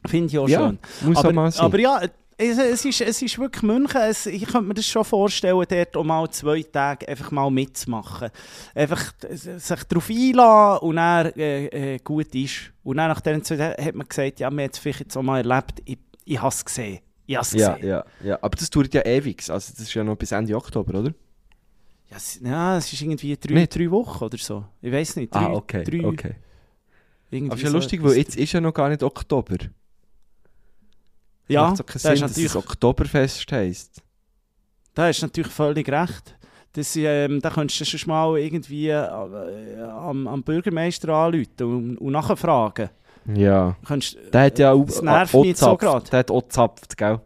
Finde 0.05 0.27
ich 0.27 0.37
auch 0.37 0.49
Ja, 0.49 0.59
schön. 0.67 0.79
muss 1.07 1.15
auch 1.17 1.23
Aber, 1.23 1.33
mal 1.33 1.49
sein. 1.51 1.65
aber 1.65 1.79
ja, 1.79 2.01
es, 2.37 2.57
es, 2.57 2.85
ist, 2.85 3.01
es 3.01 3.21
ist 3.21 3.39
wirklich 3.39 3.63
München. 3.63 4.01
Es, 4.01 4.25
ich 4.25 4.45
könnte 4.45 4.61
mir 4.61 4.73
das 4.73 4.87
schon 4.87 5.03
vorstellen, 5.03 5.65
dort 5.67 5.95
um 5.95 6.07
mal 6.07 6.29
zwei 6.29 6.63
Tage 6.63 7.07
einfach 7.07 7.31
mal 7.31 7.49
mitzumachen. 7.49 8.29
Einfach 8.73 9.13
sich 9.29 9.83
darauf 9.83 10.09
einlassen 10.09 10.87
und 10.87 10.95
dann 10.95 11.31
äh, 11.33 11.95
äh, 11.95 11.99
gut 11.99 12.33
ist. 12.35 12.71
Und 12.83 12.97
dann 12.97 13.09
nach 13.09 13.21
diesen 13.21 13.43
zwei 13.43 13.57
Tagen 13.57 13.85
hat 13.85 13.95
man 13.95 14.07
gesagt, 14.07 14.39
ja, 14.39 14.49
wir 14.49 14.63
haben 14.63 14.71
es 14.71 14.79
vielleicht 14.79 14.99
jetzt 15.01 15.17
auch 15.17 15.23
mal 15.23 15.37
erlebt. 15.37 15.81
Ich, 15.85 15.99
ich 16.25 16.39
habe 16.39 16.49
es 16.49 16.65
gesehen. 16.65 16.99
Ich 17.25 17.35
habe 17.35 17.45
es 17.45 17.53
ja, 17.53 17.73
gesehen. 17.73 17.87
ja, 17.89 18.05
ja. 18.23 18.39
Aber 18.41 18.57
das 18.57 18.69
dauert 18.69 18.93
ja 18.93 19.05
ewig. 19.05 19.49
Also 19.49 19.71
das 19.71 19.79
ist 19.79 19.93
ja 19.93 20.03
noch 20.03 20.15
bis 20.15 20.31
Ende 20.31 20.55
Oktober, 20.55 20.99
oder? 20.99 21.13
Ja, 22.09 22.17
es, 22.17 22.39
ja, 22.43 22.77
es 22.77 22.91
ist 22.91 23.01
irgendwie 23.01 23.37
drei, 23.37 23.53
Nicht? 23.53 23.75
drei 23.75 23.89
Wochen 23.89 24.23
oder 24.23 24.37
so. 24.37 24.65
Ich 24.81 24.91
weiß 24.91 25.15
nicht. 25.15 25.33
Drei, 25.33 25.39
ah, 25.39 25.53
okay, 25.53 25.83
drei, 25.83 26.05
okay. 26.05 26.35
Aber 27.31 27.55
ist 27.55 27.63
ja 27.63 27.69
so 27.69 27.77
lustig, 27.77 28.03
weil 28.03 28.17
jetzt 28.17 28.35
ist 28.35 28.51
ja 28.51 28.61
noch 28.61 28.73
gar 28.73 28.89
nicht 28.89 29.01
Oktober. 29.01 29.57
Ja, 31.47 31.63
Macht 31.67 31.77
so 31.77 31.83
keinen 31.83 31.93
das 31.93 32.01
Sinn, 32.03 32.13
ist 32.13 32.21
dass 32.23 32.37
es 32.37 32.55
Oktoberfest 32.55 33.51
heisst. 33.51 34.01
da 34.93 35.07
hast 35.07 35.21
du 35.21 35.25
natürlich 35.25 35.51
völlig 35.51 35.89
recht. 35.89 36.35
Das, 36.73 36.95
ähm, 36.95 37.39
da 37.41 37.49
könntest 37.51 37.81
du 37.81 37.85
schon 37.97 38.09
mal 38.09 38.37
irgendwie 38.39 38.87
äh, 38.89 38.97
am, 38.97 40.27
am 40.27 40.41
Bürgermeister 40.43 41.09
anrufen 41.09 41.47
und, 41.61 41.97
und 41.97 42.11
nachfragen. 42.13 42.89
Ja. 43.35 43.75
Könntest, 43.85 44.17
Der 44.33 44.41
hat 44.43 44.57
ja 44.59 44.71
auch, 44.71 44.85
Das 44.85 45.01
nervt 45.01 45.33
mich 45.35 45.57
so 45.57 45.77
grad. 45.77 46.11
Der 46.11 46.19
hat 46.19 46.31
auch 46.31 46.47
zapft, 46.49 46.97
gell? 46.97 47.19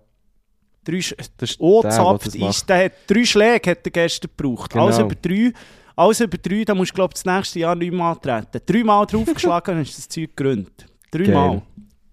drei, 0.83 0.97
Sch- 0.97 1.15
Das 1.37 1.51
ist 1.51 1.59
der, 1.61 1.81
der 1.81 1.91
zapft 1.91 2.27
das 2.27 2.35
macht. 2.37 2.49
ist, 2.55 2.69
der 2.69 2.85
hat 2.85 2.91
drei 3.07 3.25
Schläge 3.25 3.71
hat 3.71 3.79
er 3.85 3.91
gestern 3.91 4.29
gebraucht. 4.35 4.71
Genau. 4.71 4.85
Alles 4.85 4.99
über 4.99 5.15
drei. 5.15 5.53
Alles 5.95 6.19
über 6.19 6.37
drei, 6.37 6.63
da 6.63 6.75
musst 6.75 6.91
du, 6.91 6.95
glaube 6.95 7.13
das 7.13 7.25
nächste 7.25 7.59
Jahr 7.59 7.75
nicht 7.75 7.91
mehr 7.93 8.05
antreten. 8.05 8.61
Dreimal 8.65 9.05
draufgeschlagen, 9.09 9.75
dann 9.75 9.81
ist 9.81 9.97
das 9.97 10.07
Zeug 10.09 10.35
gegründet. 10.35 10.85
Dreimal. 11.09 11.61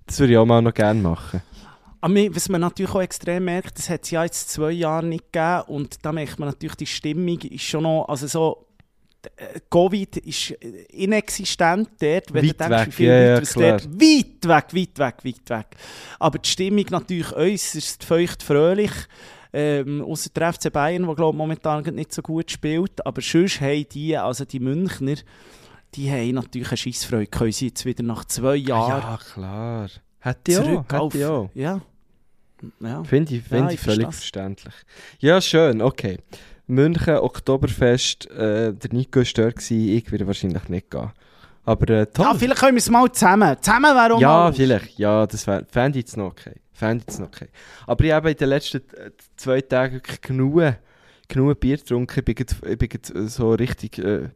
Das 0.06 0.18
würde 0.20 0.32
ich 0.32 0.38
auch 0.38 0.46
mal 0.46 0.62
noch 0.62 0.72
gerne 0.74 1.00
machen. 1.02 1.42
Aber 2.04 2.14
was 2.36 2.50
man 2.50 2.60
natürlich 2.60 2.94
auch 2.94 3.00
extrem 3.00 3.46
merkt, 3.46 3.78
das 3.78 3.88
hat 3.88 4.02
es 4.02 4.10
ja 4.10 4.24
jetzt 4.24 4.50
zwei 4.50 4.72
Jahre 4.72 5.06
nicht 5.06 5.32
gegeben 5.32 5.62
und 5.68 6.04
da 6.04 6.12
merkt 6.12 6.38
man 6.38 6.50
natürlich, 6.50 6.74
die 6.74 6.86
Stimmung 6.86 7.38
ist 7.40 7.62
schon 7.62 7.84
noch, 7.84 8.04
also 8.06 8.26
so, 8.26 8.66
äh, 9.36 9.58
Covid 9.70 10.18
ist 10.18 10.50
inexistent 10.50 11.88
dort, 11.98 12.34
wenn 12.34 12.46
Weit 12.46 12.60
du 12.60 12.68
denkst, 12.68 12.86
wie 12.88 12.92
viel 12.92 13.06
ja, 13.06 13.20
ja, 13.20 13.34
Leute 13.36 13.88
weit 13.98 14.46
weg, 14.46 14.64
weit 14.74 14.98
weg, 14.98 15.14
weit 15.24 15.48
weg. 15.48 15.66
Aber 16.18 16.38
die 16.38 16.48
Stimmung 16.50 16.84
natürlich 16.90 17.32
äußerst 17.32 18.04
feucht 18.04 18.42
fröhlich, 18.42 18.92
ähm, 19.54 20.02
außer 20.02 20.28
der 20.28 20.52
FC 20.52 20.70
Bayern, 20.70 21.06
der 21.06 21.14
glaube 21.14 21.38
momentan 21.38 21.84
nicht 21.84 22.12
so 22.12 22.20
gut 22.20 22.50
spielt, 22.50 23.06
aber 23.06 23.22
sonst 23.22 23.62
haben 23.62 23.88
die, 23.88 24.14
also 24.14 24.44
die 24.44 24.60
Münchner, 24.60 25.16
die 25.94 26.10
haben 26.10 26.32
natürlich 26.32 26.68
eine 26.68 26.76
Scheissfreude, 26.76 27.28
können 27.28 27.52
sie 27.52 27.68
jetzt 27.68 27.86
wieder 27.86 28.02
nach 28.02 28.26
zwei 28.26 28.56
Jahren 28.56 28.90
Ja, 29.00 29.18
klar. 29.32 29.88
Hätte 30.18 30.52
ich 30.52 30.58
auch. 30.58 30.84
auf... 30.92 31.14
Hätte 31.14 31.18
ich 31.18 31.24
auch. 31.24 31.50
Ja. 31.54 31.80
Ja. 32.80 33.04
Finde 33.04 33.34
ich, 33.34 33.42
find 33.42 33.60
Ja, 33.60 33.68
ich 33.68 33.74
ich 33.74 33.80
völlig 33.80 34.02
versteh's. 34.02 34.16
verständlich. 34.20 34.74
Ja, 35.20 35.40
schön, 35.40 35.82
okay. 35.82 36.18
München, 36.66 37.16
Oktoberfest, 37.18 38.30
äh, 38.30 38.72
der 38.72 38.92
Nico 38.92 39.20
war 39.20 39.26
dort, 39.34 39.56
gewesen, 39.56 39.88
ich 39.88 40.10
würde 40.10 40.26
wahrscheinlich 40.26 40.68
nicht 40.68 40.90
gehen. 40.90 41.10
Aber 41.66 41.88
äh, 41.90 42.06
toll. 42.06 42.26
Ja, 42.26 42.34
vielleicht 42.34 42.60
können 42.60 42.74
wir 42.76 42.78
es 42.78 42.90
mal 42.90 43.10
zusammen. 43.12 43.56
Zusammen 43.60 43.94
wäre 43.96 44.14
auch 44.14 44.20
Ja, 44.20 44.28
mal... 44.28 44.52
vielleicht. 44.52 44.98
Ja, 44.98 45.26
das 45.26 45.46
wär- 45.46 45.64
fände 45.70 45.98
ich 45.98 46.04
jetzt 46.04 46.16
noch 46.16 46.26
okay. 46.26 46.54
Fände 46.72 47.04
ich 47.08 47.18
noch 47.18 47.28
okay. 47.28 47.48
Aber 47.86 48.04
ich 48.04 48.12
habe 48.12 48.30
in 48.30 48.36
den 48.36 48.48
letzten 48.48 48.82
zwei 49.36 49.60
Tagen 49.62 50.00
genug, 50.20 50.62
genug 51.28 51.60
Bier 51.60 51.76
getrunken. 51.78 52.18
Ich 52.18 52.24
bin, 52.34 52.46
ich 52.70 52.78
bin 52.78 53.28
so 53.28 53.52
richtig 53.52 53.98
äh, 53.98 54.28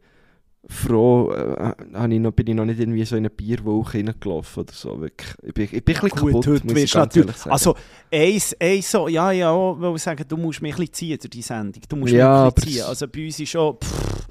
froh. 0.67 1.31
Äh, 1.31 1.73
ich 2.13 2.19
noch, 2.19 2.31
bin 2.31 2.47
ich 2.47 2.55
noch 2.55 2.65
nicht 2.65 2.79
irgendwie 2.79 3.05
so 3.05 3.15
in 3.15 3.21
eine 3.21 3.29
Bierwoche 3.29 3.97
reingelaufen 3.99 4.63
oder 4.63 4.73
so. 4.73 4.99
Wirklich. 5.01 5.33
Ich 5.43 5.53
bin, 5.53 5.63
ich 5.65 5.71
bin 5.71 5.79
ein 5.95 6.01
bisschen 6.01 6.09
Gut, 6.09 6.31
kaputt, 6.31 6.47
heute 6.47 6.67
muss 6.67 6.77
ich 6.77 6.91
ganz 6.91 7.15
natürlich... 7.15 7.35
sagen. 7.37 7.51
Also, 7.51 7.75
eins, 8.11 8.55
eins 8.59 8.91
so... 8.91 9.07
Ja, 9.07 9.31
ja, 9.31 9.71
ich 9.73 9.79
will 9.79 9.97
sagen, 9.97 10.25
du 10.27 10.37
musst 10.37 10.61
mich 10.61 10.73
ein 10.73 10.77
bisschen 10.79 10.93
ziehen 10.93 11.17
durch 11.19 11.29
die 11.29 11.41
Sendung. 11.41 11.81
Du 11.87 11.95
musst 11.95 12.13
Ja, 12.13 12.45
mich 12.45 12.51
ein 12.51 12.55
bisschen 12.55 12.71
ziehen. 12.73 12.83
Also 12.83 13.07
bei 13.07 13.25
uns 13.25 13.39
ist 13.39 13.49
schon... 13.49 13.77
Pff, 13.77 14.27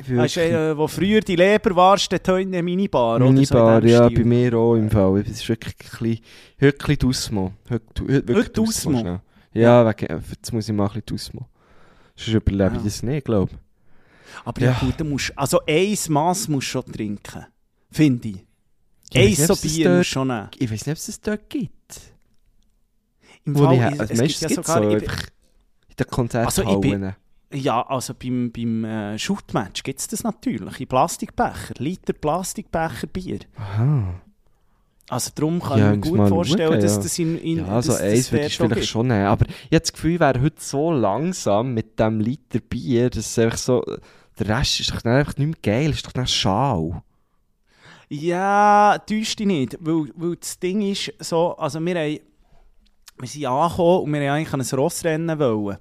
Ich 0.00 0.16
weißt 0.16 0.36
äh, 0.38 0.76
wo 0.76 0.86
früher 0.88 1.20
die 1.20 1.36
Leber 1.36 1.74
warst, 1.76 2.10
dort 2.12 2.26
heute 2.28 2.48
eine 2.48 2.62
Minibar, 2.62 3.16
oder? 3.16 3.26
Minibar, 3.30 3.80
so 3.82 3.88
ja, 3.88 4.04
Stil. 4.06 4.18
bei 4.18 4.24
mir 4.24 4.54
auch 4.54 4.74
im 4.74 4.90
Fall. 4.90 5.20
Es 5.20 5.30
ist 5.40 5.48
wirklich 5.48 5.74
ein 5.74 5.98
bisschen, 5.98 6.24
heute 6.60 6.74
ein 6.74 6.78
bisschen 6.78 6.98
Dusmo. 6.98 7.52
Heute, 7.70 7.84
heute, 8.02 8.34
Heute 8.34 8.50
Dusmo. 8.50 9.20
Ja, 9.52 9.86
wegen, 9.88 10.22
jetzt 10.30 10.52
muss 10.52 10.68
ich 10.68 10.74
mal 10.74 10.84
ein 10.84 10.88
bisschen 10.88 11.06
Dusmo. 11.06 11.48
Sonst 12.16 12.34
überlebe 12.34 12.72
ich 12.76 12.78
Ja. 12.78 12.84
das 12.84 13.02
nicht, 13.02 13.24
glaube 13.24 13.52
ich. 13.52 13.63
Aber 14.44 14.60
ja, 14.60 14.72
Ja. 14.72 14.78
gut, 14.80 14.98
du 15.00 15.04
musst... 15.04 15.32
Also 15.36 15.60
ein 15.66 15.96
Mass 16.08 16.48
musst 16.48 16.68
du 16.68 16.70
schon 16.82 16.92
trinken. 16.92 17.46
Finde 17.90 18.28
ich. 18.28 18.44
Ich 19.12 19.40
Ein 19.40 19.46
so 19.46 19.54
Bier 19.56 19.90
musst 19.90 20.10
du 20.10 20.12
schon 20.12 20.28
nehmen. 20.28 20.48
Ich 20.58 20.70
weiß 20.70 20.86
nicht, 20.86 20.92
ob 20.92 20.96
es 20.98 21.06
das 21.06 21.20
dort 21.20 21.48
gibt. 21.50 22.00
Im 23.44 23.54
Wo 23.56 23.64
Fall, 23.64 23.74
ich, 23.76 24.00
also 24.00 24.14
es 24.14 24.20
gibt 24.20 24.40
ja 24.40 24.48
sogar... 24.48 24.82
so 24.82 24.88
ich- 24.96 25.02
einfach 25.02 25.22
in 25.88 25.96
den 25.98 26.06
Konzerthallen. 26.08 26.66
Also 26.68 27.14
ich 27.52 27.62
Ja, 27.64 27.86
also 27.86 28.14
beim, 28.14 28.50
beim 28.50 28.84
äh, 28.84 29.18
Shootmatch 29.18 29.82
gibt 29.82 30.00
es 30.00 30.08
das 30.08 30.22
natürlich. 30.24 30.80
In 30.80 30.88
Plastikbecher. 30.88 31.74
Liter 31.78 32.12
Plastikbecher 32.14 33.06
Bier. 33.06 33.40
Aha. 33.56 34.20
Also 35.08 35.30
darum 35.34 35.60
kann 35.60 35.78
Ja, 35.78 35.92
ich 35.92 35.98
mir 35.98 36.18
gut 36.18 36.28
vorstellen, 36.28 36.72
schauen, 36.72 36.80
dass 36.80 37.00
das 37.00 37.18
in, 37.18 37.38
in 37.38 37.58
Ja, 37.58 37.66
also 37.66 37.92
dass 37.92 38.00
das 38.00 38.10
eins 38.10 38.32
würde 38.32 38.42
dort 38.42 38.50
ich 38.50 38.56
vielleicht 38.56 38.74
gibt. 38.74 38.86
schon 38.86 39.06
nehmen. 39.08 39.26
Aber 39.26 39.46
ich 39.46 39.54
habe 39.66 39.80
das 39.80 39.92
Gefühl, 39.92 40.20
wäre 40.20 40.40
heute 40.40 40.56
so 40.58 40.90
langsam 40.92 41.74
mit 41.74 41.98
dem 42.00 42.20
Liter 42.20 42.60
Bier, 42.60 43.10
dass 43.10 43.26
es 43.26 43.38
einfach 43.38 43.58
so... 43.58 43.84
Der 44.38 44.48
Rest 44.58 44.80
ist 44.80 44.90
doch 44.90 45.04
einfach 45.04 45.36
nicht 45.36 45.46
mehr 45.46 45.56
geil, 45.62 45.90
ist 45.90 46.04
doch 46.06 46.12
dann 46.12 46.26
schau. 46.26 47.02
Ja, 48.08 48.98
täuscht 49.06 49.38
dich 49.38 49.46
nicht. 49.46 49.76
Weil, 49.80 50.08
weil 50.16 50.36
das 50.36 50.58
Ding 50.58 50.82
ist 50.82 51.12
so, 51.20 51.56
also 51.56 51.78
wir, 51.80 51.94
haben, 51.94 52.18
wir 53.18 53.28
sind 53.28 53.46
angekommen 53.46 54.02
und 54.04 54.12
wir 54.12 54.20
wollten 54.20 54.32
eigentlich 54.32 54.52
an 54.54 54.60
ein 54.60 54.78
Rossrennen. 54.78 55.38
Wollen. 55.38 55.76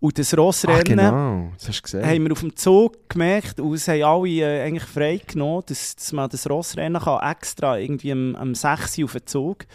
Und 0.00 0.16
das 0.18 0.32
Ach, 0.32 0.38
Rossrennen 0.38 0.84
genau. 0.84 1.50
Du 1.60 1.82
gesehen. 1.82 2.06
haben 2.06 2.24
wir 2.24 2.32
auf 2.32 2.40
dem 2.40 2.54
Zug 2.54 3.08
gemerkt 3.08 3.58
und 3.58 3.74
es 3.74 3.88
haben 3.88 4.02
alle 4.02 4.28
äh, 4.28 4.62
eigentlich 4.62 4.84
frei 4.84 5.20
genommen, 5.26 5.64
dass, 5.66 5.96
dass 5.96 6.12
man 6.12 6.30
das 6.30 6.48
Rossrennen 6.48 7.02
kann, 7.02 7.30
extra 7.30 7.78
irgendwie 7.78 8.12
am, 8.12 8.36
am 8.36 8.54
6 8.54 8.98
Uhr 8.98 9.04
auf 9.06 9.12
den 9.12 9.26
Zug. 9.26 9.66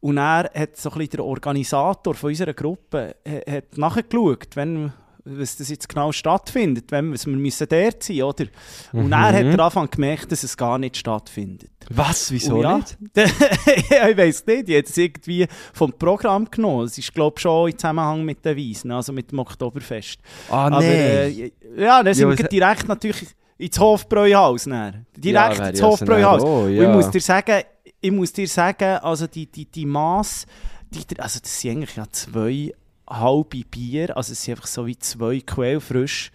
Und 0.00 0.18
er 0.18 0.50
hat 0.54 0.76
so 0.76 0.90
ein 0.90 0.98
bisschen 0.98 1.10
der 1.16 1.24
Organisator 1.24 2.14
von 2.14 2.30
unserer 2.30 2.54
Gruppe 2.54 3.16
äh, 3.24 3.56
hat 3.56 3.76
nachgeschaut, 3.76 4.54
wenn 4.54 4.92
was 5.24 5.56
das 5.56 5.68
jetzt 5.68 5.88
genau 5.88 6.12
stattfindet, 6.12 6.90
wenn 6.90 7.12
was 7.12 7.26
wir 7.26 7.36
müssen 7.36 7.66
dort 7.68 8.02
sein, 8.02 8.22
oder? 8.22 8.44
Und 8.92 9.06
Mhm. 9.06 9.12
er 9.12 9.18
hat 9.32 9.34
er 9.44 9.60
Anfang 9.60 9.90
gemerkt, 9.90 10.32
dass 10.32 10.42
es 10.42 10.56
gar 10.56 10.78
nicht 10.78 10.96
stattfindet. 10.96 11.70
Was? 11.90 12.30
Wieso 12.32 12.56
Und 12.56 12.62
ja, 12.62 12.76
nicht? 12.78 12.96
ja, 13.90 14.08
ich 14.08 14.16
weiß 14.16 14.46
nicht, 14.46 14.68
die 14.68 14.78
hat 14.78 14.86
es 14.86 14.96
irgendwie 14.96 15.46
vom 15.72 15.92
Programm 15.92 16.50
genommen. 16.50 16.86
Es 16.86 16.96
ist, 16.98 17.12
glaube 17.14 17.34
ich, 17.36 17.42
schon 17.42 17.70
im 17.70 17.76
Zusammenhang 17.78 18.24
mit 18.24 18.44
den 18.44 18.56
Wiesen, 18.56 18.90
also 18.92 19.12
mit 19.12 19.30
dem 19.30 19.38
Oktoberfest. 19.40 20.18
Ah, 20.48 20.66
Aber, 20.66 20.80
nein. 20.80 20.86
äh, 20.88 21.50
ja, 21.76 22.02
dann 22.02 22.14
sind 22.14 22.30
Ja, 22.30 22.38
wir 22.38 22.48
direkt 22.48 22.88
natürlich 22.88 23.26
ins 23.58 23.78
Hofbräuhaus. 23.78 24.64
Dann. 24.64 25.06
Direkt 25.16 25.58
wäre 25.58 25.70
ins 25.70 25.80
ja 25.80 25.86
Hofbräuhaus. 25.86 26.42
oh, 26.42 26.62
Und 26.64 26.74
ja. 26.74 26.82
ich 26.82 26.88
muss 26.96 27.10
dir 27.10 27.20
sagen, 27.20 27.62
ich 28.00 28.10
muss 28.10 28.32
dir 28.32 28.48
sagen, 28.48 28.98
also 29.02 29.26
die, 29.26 29.46
die, 29.46 29.66
die 29.66 29.84
Mass, 29.86 30.46
die, 30.90 31.04
also 31.20 31.38
das 31.40 31.60
sind 31.60 31.72
eigentlich 31.72 31.96
ja 31.96 32.04
zwei 32.10 32.72
halbe 33.10 33.62
Bier, 33.70 34.16
also 34.16 34.32
es 34.32 34.42
sind 34.42 34.54
einfach 34.54 34.66
so 34.66 34.86
wie 34.86 34.98
zwei 34.98 35.40
Quellfrisch, 35.40 36.30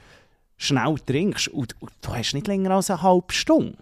schnell 0.57 0.95
trinkst 1.05 1.47
und, 1.49 1.79
und 1.81 1.91
du 2.01 2.13
hast 2.13 2.33
nicht 2.33 2.47
länger 2.47 2.71
als 2.71 2.89
eine 2.89 3.01
halbe 3.01 3.33
Stunde. 3.33 3.77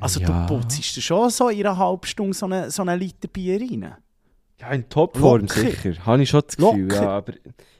Also 0.00 0.20
Ja. 0.20 0.46
du 0.46 0.56
putzt 0.60 1.02
schon 1.02 1.30
so 1.30 1.48
in 1.48 1.60
einer 1.66 1.76
halben 1.78 2.06
Stunde 2.06 2.34
so 2.34 2.46
einen 2.46 2.70
so 2.70 2.82
eine 2.82 2.96
Liter 2.96 3.28
Bier 3.28 3.60
rein. 3.60 3.94
Ja, 4.60 4.70
in 4.70 4.88
Topform 4.88 5.42
Locker. 5.42 5.60
sicher. 5.60 6.06
Habe 6.06 6.22
ich 6.22 6.30
schon 6.30 6.42
das 6.46 6.56
Gefühl. 6.56 6.92
Ja, 6.92 7.08
aber 7.08 7.32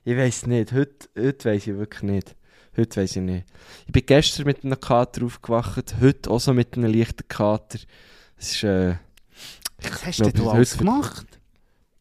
ich 0.05 0.17
weiß 0.17 0.47
nicht. 0.47 0.73
Heute, 0.73 1.09
heute 1.19 1.49
weiß 1.51 1.67
ich 1.67 1.75
wirklich 1.77 2.03
nicht. 2.03 2.37
Heute 2.77 3.01
weiß 3.01 3.17
ich 3.17 3.23
nicht. 3.23 3.47
Ich 3.87 3.93
bin 3.93 4.05
gestern 4.07 4.47
mit 4.47 4.65
einem 4.65 4.81
Kater 4.81 5.25
aufgewacht. 5.25 5.95
Heute 6.01 6.31
auch 6.31 6.41
so 6.41 6.53
mit 6.53 6.77
einem 6.77 6.93
leichten 6.93 7.27
Kater. 7.29 7.79
Es 8.37 8.53
ist, 8.53 8.65
äh, 8.65 8.97
Was 9.83 10.07
hast 10.07 10.17
glaub, 10.17 10.33
denn 10.33 10.43
du 10.45 10.51
alles 10.51 10.77
gemacht? 10.79 11.34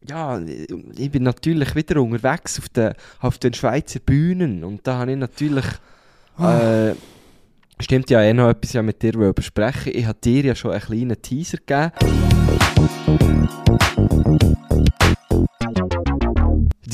Ja, 0.08 0.40
ich 0.40 1.10
bin 1.10 1.22
natürlich 1.22 1.74
wieder 1.74 2.00
unterwegs 2.00 2.58
auf 2.58 2.68
den, 2.68 2.92
auf 3.20 3.38
den 3.38 3.54
Schweizer 3.54 4.00
Bühnen. 4.00 4.64
Und 4.64 4.86
da 4.86 4.98
habe 4.98 5.12
ich 5.12 5.18
natürlich. 5.18 5.64
Ah. 6.36 6.88
Äh, 6.88 6.94
stimmt 7.80 8.10
ja 8.10 8.22
eh 8.22 8.32
noch 8.32 8.48
etwas 8.48 8.72
ja 8.72 8.82
mit 8.82 9.02
dir 9.02 9.32
besprechen. 9.32 9.92
Ich 9.94 10.06
habe 10.06 10.18
dir 10.22 10.44
ja 10.44 10.54
schon 10.54 10.72
einen 10.72 10.80
kleinen 10.80 11.22
Teaser 11.22 11.58
gegeben. 11.58 11.92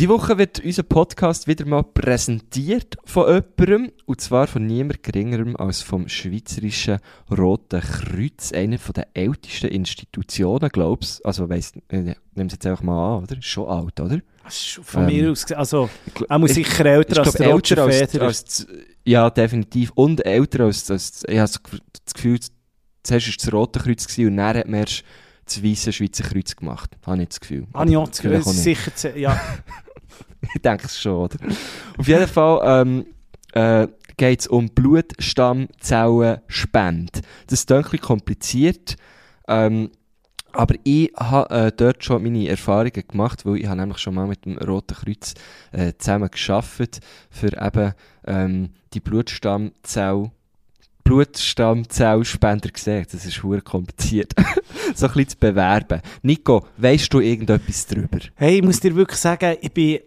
Die 0.01 0.09
Woche 0.09 0.39
wird 0.39 0.61
unser 0.65 0.83
Podcast 0.83 1.47
wieder 1.47 1.67
mal 1.67 1.83
präsentiert 1.83 2.97
von 3.05 3.27
jemandem, 3.59 3.93
und 4.07 4.19
zwar 4.19 4.47
von 4.47 4.67
niemand 4.67 5.03
geringerem 5.03 5.57
als 5.57 5.83
vom 5.83 6.09
Schweizerischen 6.09 7.01
Roten 7.31 7.83
Kreuz, 7.83 8.51
einer 8.53 8.79
der 8.79 9.09
ältesten 9.13 9.67
Institutionen, 9.67 10.71
glaubst 10.71 11.23
Also 11.27 11.51
weiss, 11.51 11.73
äh, 11.89 12.15
nimm 12.35 12.47
es 12.47 12.55
jetzt 12.55 12.65
einfach 12.65 12.83
mal 12.83 13.19
an, 13.19 13.25
oder? 13.25 13.37
Schon 13.43 13.69
alt, 13.69 14.01
oder? 14.01 14.21
Von 14.49 15.03
Ähm, 15.03 15.07
mir 15.07 15.31
aus 15.33 15.45
also 15.53 15.91
er 16.31 16.39
muss 16.39 16.53
ich- 16.57 16.67
sicher 16.67 16.87
älter 16.87 17.13
ich 17.13 17.19
als 17.27 17.33
der 17.35 17.51
älter 17.51 17.83
als, 17.83 18.21
als, 18.23 18.67
Ja, 19.05 19.29
definitiv. 19.29 19.93
Und 19.97 20.25
älter 20.25 20.65
als, 20.65 20.91
als 20.91 21.25
ich 21.29 21.39
habe 21.39 21.47
das 21.47 21.63
Ge- 21.63 21.79
das 22.07 22.15
Gefühl, 22.15 22.39
zuerst 23.03 23.27
war 23.29 23.35
das 23.37 23.53
Rote 23.53 23.79
Kreuz 23.81 24.07
gewesen, 24.07 24.29
und 24.31 24.37
dann 24.39 24.57
hat 24.57 24.67
man 24.67 24.81
erst 24.81 25.05
das 25.45 25.63
weiße 25.63 25.93
Schweizer 25.93 26.25
Kreuz 26.25 26.57
gemacht. 26.57 26.97
Habe 27.05 27.21
ich 27.23 27.29
das 27.29 27.41
Gefühl. 27.41 27.67
Habe 27.75 27.91
ich 27.91 27.97
auch 27.99 28.09
das 28.09 28.23
Gefühl, 28.23 28.39
es 28.39 28.63
sicher, 28.63 29.17
ja. 29.19 29.39
Ich 30.55 30.63
denke 30.63 30.87
es 30.87 30.99
schon, 31.01 31.25
oder? 31.25 31.37
Auf 31.99 32.09
jeden 32.09 32.27
Fall 32.27 32.61
ähm, 32.65 33.05
äh, 33.53 33.87
geht 34.17 34.41
es 34.41 34.47
um 34.47 34.69
Blutstammzellenspende. 34.69 37.21
Das 37.47 37.61
ist 37.61 37.71
ein 37.71 37.85
kompliziert, 38.01 38.97
ähm, 39.49 39.91
aber 40.53 40.75
ich 40.85 41.13
habe 41.17 41.55
äh, 41.55 41.73
dort 41.77 42.05
schon 42.05 42.23
meine 42.23 42.49
Erfahrungen 42.49 43.05
gemacht, 43.07 43.45
weil 43.47 43.59
ich 43.59 43.67
habe 43.67 43.81
nämlich 43.81 43.99
schon 43.99 44.15
mal 44.15 44.27
mit 44.27 44.45
dem 44.45 44.59
Roten 44.59 44.95
Kreuz 44.95 45.35
äh, 45.73 45.93
zusammen 45.99 46.31
geschafft 46.31 47.01
für 47.31 47.53
eben 47.53 47.95
ähm, 48.27 48.71
die 48.93 49.01
Blutstammzell 49.01 50.31
Blutstammzellspender 51.05 52.71
gesehen. 52.71 53.07
Das 53.11 53.25
ist 53.25 53.43
hure 53.43 53.63
kompliziert. 53.63 54.35
so 54.95 55.07
ein 55.07 55.13
bisschen 55.13 55.29
zu 55.29 55.37
bewerben. 55.39 56.01
Nico, 56.23 56.67
weißt 56.77 57.13
du 57.13 57.21
irgendetwas 57.21 57.87
darüber? 57.87 58.19
Hey, 58.35 58.59
ich 58.59 58.63
muss 58.63 58.81
dir 58.81 58.95
wirklich 58.95 59.19
sagen, 59.19 59.57
ich 59.61 59.73
bin 59.73 60.01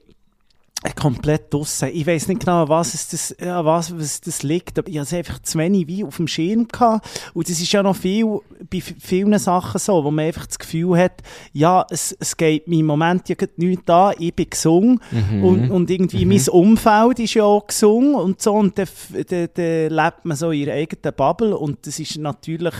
komplett 0.91 1.53
draussen. 1.53 1.89
Ich 1.93 2.05
weiß 2.05 2.27
nicht 2.27 2.41
genau, 2.41 2.67
was 2.67 2.93
es 2.93 3.07
das, 3.07 3.35
ja, 3.39 3.63
was, 3.63 3.97
was 3.97 4.21
das 4.21 4.43
liegt, 4.43 4.77
aber 4.77 4.89
ich 4.89 4.99
hatte 4.99 5.17
einfach 5.17 5.39
zu 5.39 5.57
wenig 5.57 5.87
wie 5.87 6.03
auf 6.03 6.17
dem 6.17 6.27
Schirm 6.27 6.67
gehabt. 6.67 7.07
Und 7.33 7.49
das 7.49 7.59
ist 7.59 7.71
ja 7.71 7.81
noch 7.81 7.95
viel, 7.95 8.39
bei 8.69 8.81
vielen 8.81 9.37
Sachen 9.39 9.79
so, 9.79 10.03
wo 10.03 10.11
man 10.11 10.25
einfach 10.25 10.45
das 10.45 10.59
Gefühl 10.59 10.97
hat, 10.97 11.21
ja, 11.53 11.85
es, 11.89 12.15
es 12.19 12.35
geht 12.35 12.67
mir 12.67 12.79
im 12.79 12.85
Moment 12.85 13.29
ja 13.29 13.35
nichts 13.57 13.89
an, 13.89 14.13
ich 14.19 14.33
bin 14.33 14.49
gesungen 14.49 14.99
mhm. 15.11 15.43
und, 15.43 15.71
und 15.71 15.89
irgendwie 15.89 16.25
mhm. 16.25 16.33
mein 16.33 16.49
Umfeld 16.49 17.19
ist 17.19 17.33
ja 17.33 17.43
auch 17.43 17.67
gesungen 17.67 18.15
und 18.15 18.41
so 18.41 18.53
und 18.53 18.77
dann, 18.77 18.87
dann, 19.29 19.49
dann 19.53 19.89
lebt 19.89 20.25
man 20.25 20.37
so 20.37 20.51
in 20.51 20.61
ihrer 20.61 20.73
eigenen 20.73 21.15
Bubble 21.15 21.57
und 21.57 21.85
das 21.87 21.99
ist 21.99 22.17
natürlich, 22.17 22.75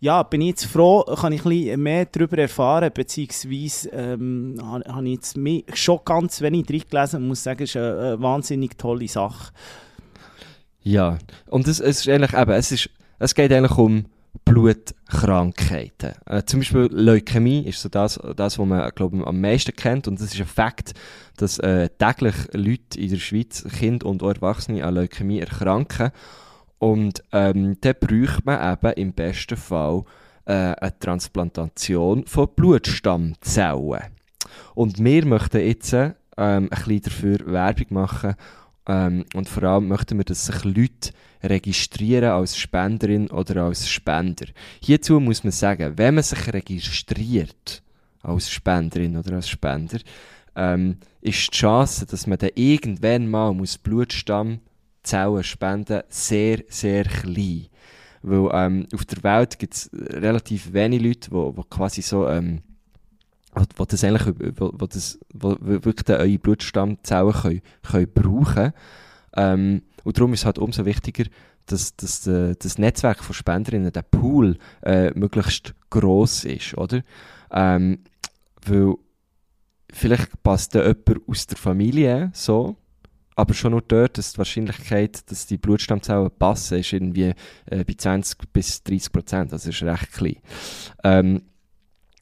ja, 0.00 0.22
bin 0.22 0.42
ich 0.42 0.48
jetzt 0.48 0.64
froh, 0.66 1.02
kann 1.02 1.32
ich 1.32 1.44
ein 1.44 1.50
bisschen 1.50 1.82
mehr 1.82 2.06
darüber 2.06 2.38
erfahren, 2.38 2.90
beziehungsweise 2.92 3.88
ähm, 3.90 4.56
habe 4.62 5.08
ich 5.08 5.14
jetzt 5.14 5.78
schon 5.78 6.00
ganz 6.04 6.40
wenig 6.40 6.66
drin 6.66 6.82
gelesen 6.88 7.33
muss 7.34 7.42
sagen, 7.42 7.64
ist 7.64 7.76
eine, 7.76 7.98
eine 7.98 8.22
wahnsinnig 8.22 8.78
tolle 8.78 9.08
Sache. 9.08 9.52
Ja, 10.82 11.18
und 11.46 11.66
es, 11.66 11.80
es 11.80 12.00
ist 12.00 12.08
eigentlich 12.08 12.34
eben, 12.34 12.52
es, 12.52 12.70
ist, 12.70 12.90
es 13.18 13.34
geht 13.34 13.52
eigentlich 13.52 13.76
um 13.76 14.04
Blutkrankheiten. 14.44 16.12
Äh, 16.26 16.44
zum 16.44 16.60
Beispiel 16.60 16.88
Leukämie 16.92 17.66
ist 17.66 17.80
so 17.80 17.88
das, 17.88 18.20
das 18.36 18.58
was 18.58 18.66
man 18.66 18.90
glaub, 18.94 19.14
am 19.26 19.40
meisten 19.40 19.74
kennt 19.74 20.06
und 20.06 20.20
es 20.20 20.32
ist 20.32 20.40
ein 20.40 20.46
Fakt, 20.46 20.92
dass 21.36 21.58
äh, 21.58 21.88
täglich 21.98 22.34
Leute 22.52 23.00
in 23.00 23.10
der 23.10 23.16
Schweiz, 23.16 23.64
Kinder 23.78 24.06
und 24.06 24.22
Erwachsene 24.22 24.84
an 24.84 24.94
Leukämie 24.94 25.40
erkranken 25.40 26.10
und 26.78 27.22
ähm, 27.32 27.78
dann 27.80 27.94
bräuchte 27.98 28.42
man 28.44 28.72
eben 28.74 28.92
im 28.92 29.12
besten 29.12 29.56
Fall 29.56 30.04
äh, 30.44 30.52
eine 30.52 30.98
Transplantation 30.98 32.26
von 32.26 32.48
Blutstammzellen. 32.54 34.02
Und 34.74 35.02
wir 35.02 35.24
möchten 35.24 35.60
jetzt 35.60 35.96
ähm, 36.36 36.64
ein 36.64 36.68
bisschen 36.68 37.02
dafür 37.02 37.38
Werbung 37.46 37.86
machen. 37.90 38.34
Ähm, 38.86 39.24
und 39.34 39.48
vor 39.48 39.62
allem 39.62 39.88
möchten 39.88 40.18
wir, 40.18 40.24
dass 40.24 40.46
sich 40.46 40.64
Leute 40.64 41.12
registrieren 41.42 42.30
als 42.30 42.56
Spenderin 42.56 43.28
oder 43.30 43.64
als 43.64 43.88
Spender. 43.88 44.46
Hierzu 44.80 45.20
muss 45.20 45.44
man 45.44 45.52
sagen, 45.52 45.96
wenn 45.96 46.14
man 46.14 46.24
sich 46.24 46.52
registriert 46.52 47.82
als 48.22 48.50
Spenderin 48.50 49.16
oder 49.16 49.36
als 49.36 49.48
Spender, 49.48 49.98
ähm, 50.56 50.98
ist 51.20 51.48
die 51.52 51.56
Chance, 51.56 52.06
dass 52.06 52.26
man 52.26 52.38
dann 52.38 52.50
irgendwann 52.54 53.28
mal 53.28 53.52
muss 53.52 53.78
Blutstammzellen 53.78 55.42
spenden 55.42 56.02
sehr, 56.08 56.62
sehr 56.68 57.04
klein. 57.04 57.66
Weil 58.22 58.48
ähm, 58.54 58.86
auf 58.94 59.04
der 59.04 59.22
Welt 59.22 59.58
gibt 59.58 59.74
es 59.74 59.90
relativ 59.92 60.72
wenige 60.72 61.08
Leute, 61.08 61.30
die 61.30 61.62
quasi 61.68 62.00
so 62.00 62.26
ähm, 62.28 62.62
wo 63.76 63.84
das 63.84 64.04
eigentlich, 64.04 64.34
wo, 64.56 64.86
das, 64.86 65.18
wo 65.32 65.56
wirklich 65.60 66.08
eure 66.08 66.38
Blutstammzellen 66.38 67.32
können, 67.32 67.62
können 67.82 68.12
brauchen 68.12 68.72
ähm, 69.36 69.82
und 70.04 70.18
darum 70.18 70.32
ist 70.32 70.40
es 70.40 70.46
halt 70.46 70.58
umso 70.58 70.84
wichtiger, 70.84 71.24
dass, 71.66 71.96
dass 71.96 72.22
de, 72.22 72.54
das 72.58 72.78
Netzwerk 72.78 73.22
von 73.22 73.34
Spenderinnen, 73.34 73.92
der 73.92 74.02
Pool, 74.02 74.58
äh, 74.82 75.10
möglichst 75.18 75.74
gross 75.90 76.44
ist, 76.44 76.76
oder? 76.76 77.02
Ähm, 77.50 78.00
weil 78.66 78.94
vielleicht 79.90 80.42
passt 80.42 80.74
da 80.74 80.82
jemand 80.82 81.28
aus 81.28 81.46
der 81.46 81.56
Familie 81.56 82.30
so, 82.34 82.76
aber 83.36 83.54
schon 83.54 83.72
nur 83.72 83.82
dort, 83.82 84.18
dass 84.18 84.32
die 84.32 84.38
Wahrscheinlichkeit, 84.38 85.30
dass 85.30 85.46
die 85.46 85.58
Blutstammzellen 85.58 86.30
passen, 86.38 86.78
ist 86.78 86.92
irgendwie 86.92 87.32
äh, 87.66 87.84
bei 87.84 87.94
20 87.96 88.52
bis 88.52 88.82
30 88.84 89.12
Prozent, 89.12 89.52
also 89.52 89.70
ist 89.70 89.82
recht 89.82 90.12
klein. 90.12 90.36
Ähm, 91.02 91.42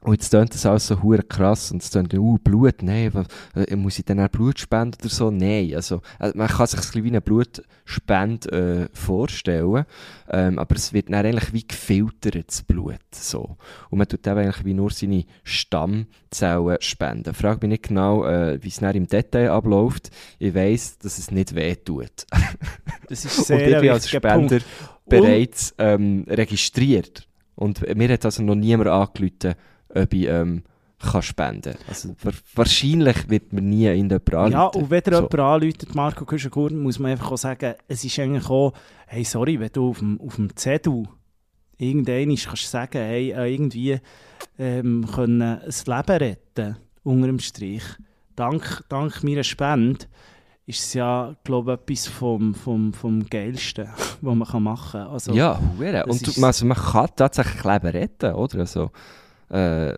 und 0.04 0.14
jetzt 0.14 0.30
klingt 0.30 0.52
das 0.52 0.66
alles 0.66 0.88
so 0.88 1.00
hure 1.00 1.22
krass 1.22 1.70
und 1.70 1.80
es 1.80 1.90
klingt, 1.90 2.12
uh, 2.14 2.36
Blut, 2.38 2.82
nein, 2.82 3.12
äh, 3.54 3.76
muss 3.76 4.00
ich 4.00 4.04
dann 4.04 4.18
auch 4.18 4.28
Blut 4.28 4.58
spenden 4.58 4.98
oder 5.00 5.08
so? 5.08 5.30
Nein, 5.30 5.72
also, 5.76 6.02
äh, 6.18 6.32
man 6.34 6.48
kann 6.48 6.66
sich 6.66 6.80
ein 6.80 6.82
bisschen 6.82 7.04
wie 7.04 7.08
eine 7.08 7.20
Blutspende 7.20 8.88
äh, 8.92 8.96
vorstellen, 8.96 9.84
ähm, 10.28 10.58
aber 10.58 10.74
es 10.74 10.92
wird 10.92 11.08
dann 11.08 11.24
eigentlich 11.24 11.52
wie 11.52 11.66
gefiltert, 11.66 12.48
das 12.48 12.62
Blut, 12.64 12.98
so. 13.12 13.56
Und 13.90 13.98
man 13.98 14.08
tut 14.08 14.26
eben 14.26 14.38
eigentlich 14.38 14.64
wie 14.64 14.74
nur 14.74 14.90
seine 14.90 15.24
Stammzellen 15.44 16.78
spenden. 16.80 17.32
Frag 17.32 17.62
mich 17.62 17.68
nicht 17.68 17.88
genau, 17.88 18.24
äh, 18.24 18.58
wie 18.60 18.68
es 18.68 18.80
dann 18.80 18.96
im 18.96 19.06
Detail 19.06 19.50
abläuft. 19.50 20.10
Ich 20.40 20.52
weiss, 20.52 20.98
dass 20.98 21.18
es 21.18 21.30
nicht 21.30 21.54
weh 21.54 21.76
tut. 21.76 22.26
das 23.08 23.24
ist 23.24 23.46
sehr 23.46 23.56
Und 23.56 23.72
ich 23.72 23.80
bin 23.80 23.90
als 23.90 24.10
Spender 24.10 24.58
bereits 25.06 25.74
ähm, 25.78 26.24
registriert. 26.28 27.28
Und 27.54 27.86
mir 27.96 28.08
hat 28.08 28.24
also 28.24 28.42
noch 28.42 28.56
niemand 28.56 28.88
angerufen, 28.88 29.54
ob 29.94 30.12
ich 30.12 30.26
ähm, 30.26 30.62
kann 30.98 31.22
spenden 31.22 31.74
kann. 31.74 31.83
Also, 31.88 32.14
wahrscheinlich 32.55 33.28
wird 33.28 33.52
man 33.52 33.68
nie 33.68 33.87
in 33.87 34.09
jemand 34.09 34.35
anrufen. 34.35 34.52
Ja, 34.52 34.66
und 34.66 34.90
wenn 34.90 35.02
dir 35.02 35.11
so. 35.11 35.16
jemand 35.16 35.38
anruft, 35.38 35.94
Marco 35.94 36.24
Küschenkurn, 36.24 36.78
muss 36.78 36.98
man 36.98 37.12
einfach 37.12 37.33
auch 37.33 37.38
sagen, 37.38 37.74
es 37.88 38.05
ist 38.05 38.18
eigentlich 38.18 38.48
auch, 38.48 38.72
hey, 39.07 39.24
sorry, 39.24 39.59
wenn 39.59 39.70
du 39.72 39.90
auf 39.90 39.98
dem, 39.98 40.20
auf 40.20 40.37
dem 40.37 40.55
Zettel 40.57 41.05
irgendwann 41.78 42.37
kannst 42.37 42.70
sagen, 42.70 42.98
hey, 42.98 43.33
äh, 43.33 43.52
irgendwie 43.52 43.98
ähm, 44.59 45.07
können 45.12 45.42
ein 45.42 45.61
Leben 45.66 46.16
retten, 46.16 46.76
unter 47.02 47.26
dem 47.26 47.40
Strich, 47.40 47.83
dank, 48.37 48.85
dank 48.88 49.24
meiner 49.24 49.42
Spende, 49.42 50.07
ist 50.66 50.81
es 50.81 50.94
ja, 50.94 51.35
glaube 51.42 51.72
ich, 51.72 51.81
etwas 51.81 52.07
vom, 52.07 52.55
vom, 52.55 52.92
vom 52.92 53.26
Geilsten, 53.28 53.88
was 54.20 54.35
man 54.35 54.62
machen 54.62 54.92
kann. 54.92 55.09
Also, 55.09 55.33
ja, 55.33 55.61
und 56.07 56.26
du, 56.26 56.46
also 56.46 56.66
man 56.66 56.76
kann 56.76 57.09
tatsächlich 57.16 57.64
Leben 57.64 57.88
retten, 57.88 58.35
oder? 58.35 58.61
Also, 58.61 58.90
äh, 59.52 59.94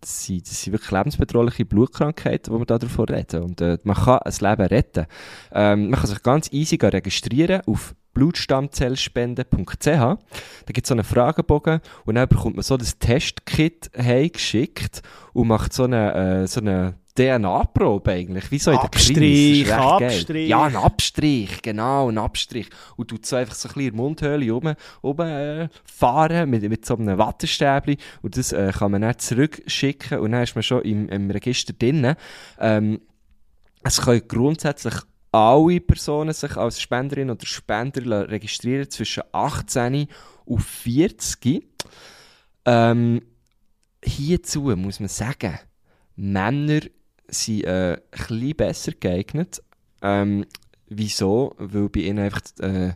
das, 0.00 0.26
sind, 0.26 0.48
das 0.48 0.62
sind 0.62 0.72
wirklich 0.72 0.90
lebensbedrohliche 0.90 1.64
Blutkrankheiten, 1.64 2.52
die 2.52 2.60
wir 2.60 2.66
da 2.66 2.78
davon 2.78 3.06
reden. 3.06 3.42
Und 3.42 3.60
äh, 3.60 3.78
man 3.82 3.96
kann 3.96 4.18
ein 4.18 4.32
Leben 4.40 4.66
retten. 4.66 5.06
Ähm, 5.52 5.90
man 5.90 5.98
kann 5.98 6.08
sich 6.08 6.22
ganz 6.22 6.52
easy 6.52 6.76
registrieren 6.76 7.62
auf 7.66 7.94
blutstammzellspende.ch. 8.14 9.84
Da 9.84 10.16
gibt 10.66 10.84
es 10.84 10.88
so 10.88 10.94
einen 10.94 11.04
Fragebogen 11.04 11.80
und 12.04 12.14
dann 12.16 12.28
bekommt 12.28 12.56
man 12.56 12.62
so 12.62 12.76
das 12.76 12.98
Testkit 12.98 13.90
heimgeschickt 13.96 15.02
und 15.32 15.48
macht 15.48 15.72
so 15.72 15.84
eine, 15.84 16.42
äh, 16.42 16.46
so 16.46 16.60
eine 16.60 16.94
DNA-Probe 17.18 18.12
eigentlich, 18.12 18.50
wie 18.50 18.58
so 18.58 18.70
in 18.70 18.76
der 18.76 18.84
Abstrich, 18.84 19.72
Abstrich. 19.72 20.48
Ja, 20.48 20.62
ein 20.64 20.76
Abstrich, 20.76 21.62
genau, 21.62 22.08
ein 22.08 22.18
Abstrich. 22.18 22.68
Und 22.96 23.10
du 23.10 23.16
so 23.20 23.36
einfach 23.36 23.54
so 23.54 23.68
ein 23.68 23.74
bisschen 23.74 23.88
in 23.88 23.96
der 23.96 24.02
Mundhöhle 24.02 24.54
oben, 24.54 24.74
oben 25.02 25.28
äh, 25.28 25.68
fahren 25.84 26.48
mit, 26.48 26.62
mit 26.68 26.86
so 26.86 26.96
einem 26.96 27.18
Wattestäbchen 27.18 27.96
und 28.22 28.36
das 28.36 28.52
äh, 28.52 28.72
kann 28.72 28.92
man 28.92 29.02
dann 29.02 29.18
zurückschicken 29.18 30.20
und 30.20 30.32
dann 30.32 30.42
ist 30.44 30.54
man 30.54 30.62
schon 30.62 30.82
im, 30.82 31.08
im 31.08 31.30
Register 31.30 31.72
drin. 31.72 32.14
Ähm, 32.60 33.00
es 33.82 34.00
können 34.00 34.22
grundsätzlich 34.28 34.94
alle 35.32 35.80
Personen 35.80 36.32
sich 36.32 36.56
als 36.56 36.80
Spenderin 36.80 37.30
oder 37.30 37.44
Spender 37.46 38.30
registrieren 38.30 38.88
zwischen 38.90 39.24
18 39.32 40.06
und 40.44 40.62
40. 40.62 41.64
Ähm, 42.64 43.22
hierzu 44.02 44.62
muss 44.76 45.00
man 45.00 45.08
sagen, 45.08 45.58
Männer 46.16 46.80
sind 47.28 47.64
äh, 47.64 47.98
ein 48.28 48.56
besser 48.56 48.92
geeignet. 48.98 49.62
Ähm, 50.02 50.44
wieso? 50.88 51.54
Weil 51.58 51.88
bei 51.88 52.00
ihnen 52.00 52.18
einfach 52.18 52.42
äh, 52.60 52.92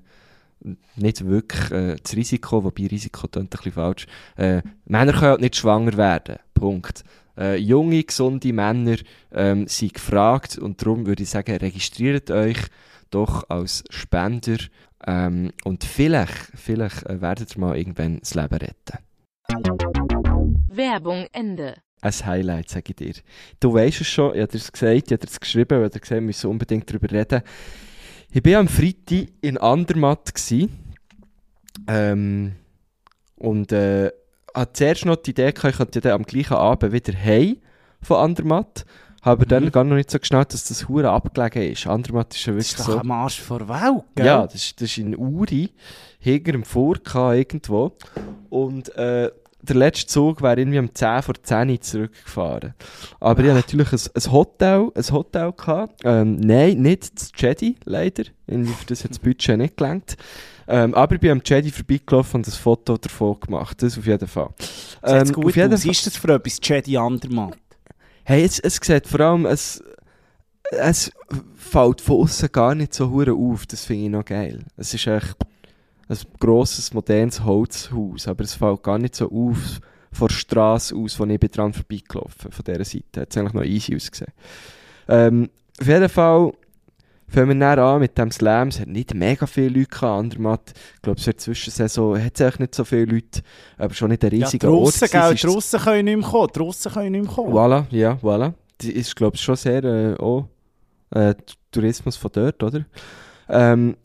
nicht 0.96 1.26
wirklich 1.26 1.70
äh, 1.70 1.96
das 2.02 2.16
Risiko, 2.16 2.64
wobei 2.64 2.86
Risiko 2.86 3.28
ein 3.34 3.48
bisschen 3.48 3.72
falsch, 3.72 4.06
äh, 4.36 4.62
Männer 4.84 5.12
können 5.12 5.22
halt 5.22 5.40
nicht 5.40 5.56
schwanger 5.56 5.96
werden. 5.96 6.36
Punkt. 6.54 7.04
Äh, 7.36 7.56
junge, 7.56 8.02
gesunde 8.04 8.52
Männer 8.52 8.96
ähm, 9.32 9.66
sind 9.66 9.94
gefragt 9.94 10.58
und 10.58 10.82
darum 10.82 11.06
würde 11.06 11.22
ich 11.22 11.30
sagen, 11.30 11.56
registriert 11.56 12.30
euch 12.30 12.58
doch 13.10 13.48
als 13.48 13.84
Spender 13.90 14.58
ähm, 15.06 15.52
und 15.64 15.84
vielleicht, 15.84 16.52
vielleicht 16.54 17.06
äh, 17.06 17.20
werdet 17.20 17.56
ihr 17.56 17.60
mal 17.60 17.76
irgendwann 17.76 18.20
das 18.20 18.34
Leben 18.34 18.54
retten. 18.54 18.98
Werbung 20.68 21.26
Ende 21.32 21.74
ein 22.02 22.26
Highlight, 22.26 22.68
sage 22.68 22.90
ich 22.90 22.96
dir. 22.96 23.14
Du 23.60 23.72
weißt 23.72 24.00
es 24.00 24.08
schon, 24.08 24.34
ich 24.34 24.42
habe 24.42 24.56
es 24.56 24.70
gesagt, 24.70 25.10
ich 25.10 25.12
habe 25.12 25.26
es 25.26 25.40
geschrieben, 25.40 25.80
weil 25.80 25.90
ich 25.94 26.00
gesehen, 26.00 26.16
wir 26.18 26.22
müssen 26.22 26.50
unbedingt 26.50 26.90
darüber 26.90 27.10
reden. 27.10 27.42
Ich 28.30 28.44
war 28.44 28.60
am 28.60 28.68
Freitag 28.68 29.28
in 29.40 29.56
Andermatt. 29.56 30.32
Ähm, 31.86 32.52
und 33.36 33.72
äh, 33.72 34.10
hatte 34.54 34.72
zuerst 34.72 35.06
noch 35.06 35.16
die 35.16 35.30
Idee, 35.30 35.52
gehabt, 35.52 35.72
ich 35.72 35.76
könnte 35.76 36.00
dann 36.00 36.12
am 36.12 36.22
gleichen 36.24 36.54
Abend 36.54 36.92
wieder 36.92 37.12
heim 37.18 37.56
von 38.02 38.18
Andermatt. 38.18 38.84
Habe 39.22 39.44
mhm. 39.44 39.48
dann 39.48 39.72
gar 39.72 39.84
noch 39.84 39.94
nicht 39.94 40.10
so 40.10 40.18
geschnallt, 40.18 40.52
dass 40.52 40.66
das 40.66 40.88
Hure 40.88 41.10
abgelegen 41.10 41.72
ist. 41.72 41.86
Andermatt 41.86 42.34
ist 42.34 42.44
ja 42.44 42.52
wirklich 42.52 42.68
so... 42.68 42.76
Das 42.78 42.88
ist 42.88 42.94
doch 42.94 43.00
am 43.00 43.10
Arsch 43.12 43.40
vor 43.40 43.68
Welt, 43.68 44.02
gell? 44.16 44.26
Ja, 44.26 44.46
das, 44.46 44.74
das 44.74 44.82
ist 44.82 44.98
in 44.98 45.16
Uri, 45.16 45.70
hinter 46.18 46.52
dem 46.52 46.64
Vorka 46.64 47.32
irgendwo. 47.32 47.92
Und 48.50 48.94
äh, 48.96 49.30
der 49.62 49.76
letzte 49.76 50.06
Zug 50.06 50.42
wäre 50.42 50.60
irgendwie 50.60 50.78
um 50.78 50.92
10 50.92 51.22
vor 51.22 51.34
10 51.40 51.80
zurückgefahren. 51.80 52.74
Aber 53.20 53.42
ich 53.42 53.50
hatte 53.50 53.56
natürlich 53.56 53.92
ein, 53.92 54.00
ein 54.14 54.32
Hotel, 54.32 54.90
ein 54.94 55.12
Hotel 55.12 55.52
gehabt. 55.52 56.00
Ähm, 56.04 56.40
nein, 56.40 56.82
nicht 56.82 57.14
das 57.14 57.30
Jedi, 57.36 57.76
leider. 57.84 58.24
Für 58.46 58.86
das 58.86 59.04
hat 59.04 59.12
das 59.12 59.18
Budget 59.20 59.56
nicht 59.58 59.76
gelangt. 59.76 60.16
Ähm, 60.66 60.94
aber 60.94 61.14
ich 61.14 61.20
bin 61.20 61.30
am 61.30 61.42
Jedi 61.44 61.70
vorbeigelaufen 61.70 62.40
und 62.40 62.48
ein 62.48 62.52
Foto 62.52 62.96
davon 62.96 63.38
gemacht. 63.40 63.82
Das 63.82 63.96
auf 63.96 64.06
jeden 64.06 64.28
Fall. 64.28 64.50
Ähm, 65.04 65.32
gut 65.32 65.46
auf 65.46 65.56
jeden 65.56 65.72
Was 65.72 65.84
ist 65.84 66.06
das 66.06 66.16
für 66.16 66.34
etwas, 66.34 66.58
Jedi 66.62 66.96
Andermatt? 66.96 67.56
Hey, 68.24 68.44
es, 68.44 68.58
es 68.58 68.80
sieht 68.82 69.06
vor 69.06 69.20
allem, 69.20 69.46
es, 69.46 69.82
es 70.70 71.12
fällt 71.56 72.00
von 72.00 72.20
außen 72.22 72.50
gar 72.50 72.74
nicht 72.74 72.94
so 72.94 73.10
hure 73.10 73.32
auf. 73.32 73.66
Das 73.66 73.84
finde 73.84 74.04
ich 74.04 74.10
noch 74.10 74.24
geil. 74.24 74.64
Es 74.76 74.92
ist 74.92 75.06
echt 75.06 75.36
ein 76.08 76.18
grosses, 76.38 76.92
modernes 76.92 77.44
Holzhaus, 77.44 78.28
aber 78.28 78.44
es 78.44 78.54
fällt 78.54 78.82
gar 78.82 78.98
nicht 78.98 79.14
so 79.14 79.30
auf 79.30 79.80
von 80.12 80.28
der 80.28 80.34
Straße 80.34 80.94
aus, 80.94 81.18
wo 81.18 81.24
ich 81.24 81.40
bin 81.40 81.50
dran 81.50 81.72
vorbeigelaufen 81.72 82.52
von 82.52 82.64
dieser 82.64 82.84
Seite. 82.84 83.22
Hat 83.22 83.30
es 83.30 83.36
eigentlich 83.36 83.54
noch 83.54 83.64
easy 83.64 83.96
ausgesehen. 83.96 84.32
Ähm, 85.08 85.48
auf 85.80 85.86
jeden 85.86 86.08
Fall 86.08 86.52
fangen 87.28 87.58
wir 87.58 87.76
dann 87.76 87.78
an 87.78 88.00
mit 88.00 88.18
dem 88.18 88.30
Slam. 88.30 88.68
Es 88.68 88.80
hat 88.80 88.88
nicht 88.88 89.14
mega 89.14 89.46
viele 89.46 89.70
Leute 89.70 89.88
gehabt. 89.88 90.20
Andermatt, 90.20 90.72
ich 90.96 91.02
glaube, 91.02 91.20
zur 91.20 91.36
Zwischensaison 91.36 92.22
hat 92.22 92.34
es 92.34 92.40
eigentlich 92.42 92.58
nicht 92.58 92.74
so 92.74 92.84
viele 92.84 93.06
Leute, 93.06 93.40
aber 93.78 93.94
schon 93.94 94.10
nicht 94.10 94.22
ein 94.22 94.30
riesiger 94.30 94.68
ja, 94.68 94.74
Ort. 94.74 95.00
Gell, 95.10 95.34
die 95.34 95.46
Russen 95.46 95.80
können 95.80 96.04
nicht 96.04 96.18
mehr 96.18 96.28
kommen. 96.28 96.48
Die 96.54 96.58
Russen 96.58 96.92
können 96.92 97.12
nicht 97.12 97.24
mehr 97.24 97.32
kommen. 97.32 97.52
Voilà, 97.52 97.84
ja, 97.90 98.18
voilà. 98.22 98.52
Das 98.78 98.88
ist, 98.88 99.16
glaube 99.16 99.36
ich, 99.36 99.42
schon 99.42 99.56
sehr 99.56 99.82
äh, 99.82 100.14
auch, 100.16 100.48
äh, 101.10 101.34
Tourismus 101.70 102.16
von 102.16 102.30
dort, 102.32 102.62
oder? 102.62 102.84
Ähm, 103.48 103.96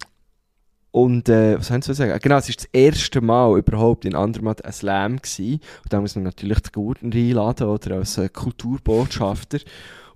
und 0.98 1.30
äh, 1.30 1.60
was 1.60 1.70
ich 1.70 1.82
zu 1.82 1.94
sagen? 1.94 2.18
Genau, 2.20 2.38
es 2.38 2.50
war 2.50 2.56
das 2.56 2.66
erste 2.74 3.22
Mal 3.22 3.60
überhaupt 3.60 4.04
in 4.04 4.16
Andermatt 4.16 4.66
ein 4.66 4.74
Slam. 4.74 5.18
Gewesen. 5.18 5.62
Und 5.84 5.94
da 5.94 6.02
muss 6.02 6.16
man 6.16 6.24
natürlich 6.24 6.60
den 6.62 6.72
Gurten 6.72 7.14
einladen, 7.14 7.68
oder 7.68 7.98
als 7.98 8.18
äh, 8.18 8.30
Kulturbotschafter. 8.30 9.60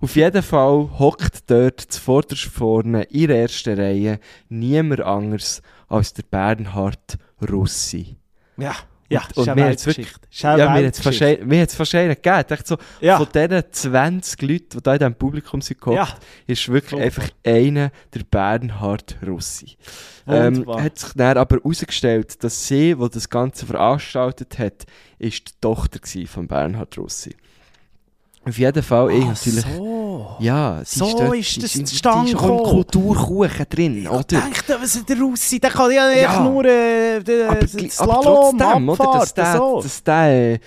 Auf 0.00 0.16
jeden 0.16 0.42
Fall 0.42 0.90
hockt 0.98 1.48
dort 1.48 1.80
zuvorderst 1.80 2.46
vorne 2.46 3.04
in 3.04 3.28
der 3.28 3.42
ersten 3.42 3.78
Reihe 3.78 4.18
niemand 4.48 5.02
anders 5.02 5.62
als 5.86 6.14
der 6.14 6.24
Bernhard 6.28 7.16
Russi. 7.48 8.16
Ja, 8.56 8.74
ja, 9.12 9.20
Und- 9.20 9.30
das 9.36 9.38
ist 9.38 9.48
und 9.48 9.54
mir. 9.56 9.70
Das 9.72 9.86
ist 9.86 10.44
eine 10.44 10.58
Ja, 10.58 10.70
mir 10.70 10.86
hat 10.86 10.94
es 10.94 10.98
hat's 11.62 11.74
fast 11.74 11.94
einen 11.94 12.08
gegeben. 12.14 12.40
Ich 12.40 12.46
dachte 12.46 12.64
so, 12.66 12.76
Ja. 13.00 13.16
von 13.18 13.26
diesen 13.34 13.62
20 13.72 14.42
Leuten, 14.42 14.68
die 14.78 14.82
da 14.82 14.92
in 14.94 14.98
diesem 14.98 15.14
Publikum 15.14 15.60
sind, 15.60 15.80
Ja, 15.86 16.08
ist 16.46 16.68
wirklich 16.68 16.90
Super. 16.90 17.02
einfach 17.02 17.28
einer 17.44 17.90
der 18.14 18.20
Bernhard 18.30 19.16
Russi. 19.26 19.76
Ähm, 20.26 20.56
Wunderbar. 20.58 20.82
hat 20.84 20.98
sich 20.98 21.12
dann 21.14 21.36
aber 21.36 21.56
herausgestellt, 21.56 22.42
dass 22.44 22.66
sie, 22.68 22.94
die 22.94 23.08
das 23.10 23.28
Ganze 23.28 23.66
veranstaltet 23.66 24.58
hat, 24.58 24.84
ist 25.18 25.48
die 25.48 25.52
Tochter 25.60 25.98
von 26.28 26.46
Bernhard 26.46 26.96
Russi. 26.98 27.34
Auf 28.44 28.58
jeden 28.58 28.82
Fall, 28.82 29.10
ich 29.12 29.24
Ah, 29.24 29.28
natürlich... 29.28 29.64
so. 29.64 30.36
Ja, 30.40 30.80
So 30.84 31.16
dort- 31.16 31.36
ist 31.36 31.62
das 31.62 31.72
zustande 31.84 32.30
ist 32.30 32.36
auch 32.36 32.42
im 32.42 32.56
gekommen. 32.56 32.64
Kulturkuchen 32.64 33.66
drin, 33.70 34.08
oder? 34.08 34.22
dachte, 34.22 34.76
was 34.80 34.96
ist 34.96 35.08
der 35.08 35.18
Russi? 35.20 35.60
Der 35.60 35.70
kann 35.70 35.92
ja, 35.92 36.10
Ja. 36.10 36.42
nur 36.42 36.64
äh, 36.64 37.18
aber, 37.18 37.24
gl- 37.24 37.48
aber 37.48 38.18
Slalom, 38.18 38.58
trotzdem, 38.58 38.88
oder, 38.88 39.04
dass 39.20 39.34
der, 39.34 39.56
so. 39.56 39.80
dass 39.82 40.02
der 40.02 40.52
äh, 40.54 40.58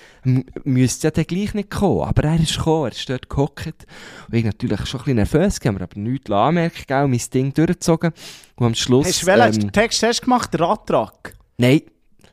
müsste 0.64 1.06
ja 1.08 1.10
dann 1.10 1.24
gleich 1.26 1.52
nicht 1.52 1.70
kommen. 1.70 2.02
Aber 2.02 2.24
er 2.24 2.40
ist 2.40 2.56
gekommen, 2.56 2.86
er 2.86 2.92
ist 2.92 3.08
dort 3.10 3.28
gehockt. 3.28 3.86
Und 4.28 4.34
ich 4.34 4.44
natürlich 4.44 4.86
schon 4.86 5.00
ein 5.00 5.04
bisschen 5.04 5.16
nervös, 5.16 5.60
gewesen, 5.60 5.82
aber 5.82 6.00
nichts 6.00 6.30
anmerken, 6.30 6.82
gell, 6.86 7.08
mein 7.08 7.20
Ding 7.34 7.52
durchgezogen. 7.52 8.12
Und 8.56 8.66
am 8.66 8.74
Schluss... 8.74 9.06
Hast 9.06 9.22
du 9.22 9.26
welchen 9.26 9.62
ähm, 9.64 9.72
Text 9.72 10.02
hast 10.02 10.20
du 10.20 10.24
gemacht? 10.24 10.58
Radtrack? 10.58 11.34
nein, 11.58 11.82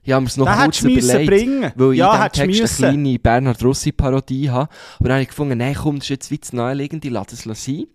ich 0.03 0.11
habe 0.11 0.21
mir 0.21 0.27
es 0.27 0.37
noch 0.37 0.45
Den 0.45 0.57
kurz 0.57 0.81
überlegt. 0.81 1.29
bringen. 1.29 1.71
Weil 1.75 1.93
ja, 1.93 2.27
ich 2.27 2.41
in 2.41 2.49
diesem 2.49 2.65
Text 2.65 2.83
eine 2.83 2.91
kleine 2.93 3.19
Bernhard 3.19 3.63
Rossi-Parodie 3.63 4.49
habe. 4.49 4.69
Aber 4.99 5.09
dann 5.09 5.13
habe 5.13 5.21
ich 5.23 5.29
gefunden, 5.29 5.57
nein, 5.57 5.75
komm, 5.75 5.95
das 5.95 6.05
ist 6.05 6.09
jetzt 6.09 6.31
wie 6.31 6.39
zu 6.39 6.55
naheliegend, 6.55 7.05
ich 7.05 7.11
lasse 7.11 7.35
es 7.35 7.43
sein. 7.65 7.85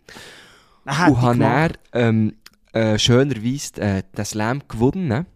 Hätte 0.87 1.11
und 1.11 1.21
habe 1.21 1.39
dann 1.39 1.73
ähm, 1.93 2.35
äh, 2.73 2.99
schönerweise 2.99 3.81
äh, 3.81 4.03
den 4.17 4.25
Slam 4.25 4.63
gewonnen. 4.69 5.27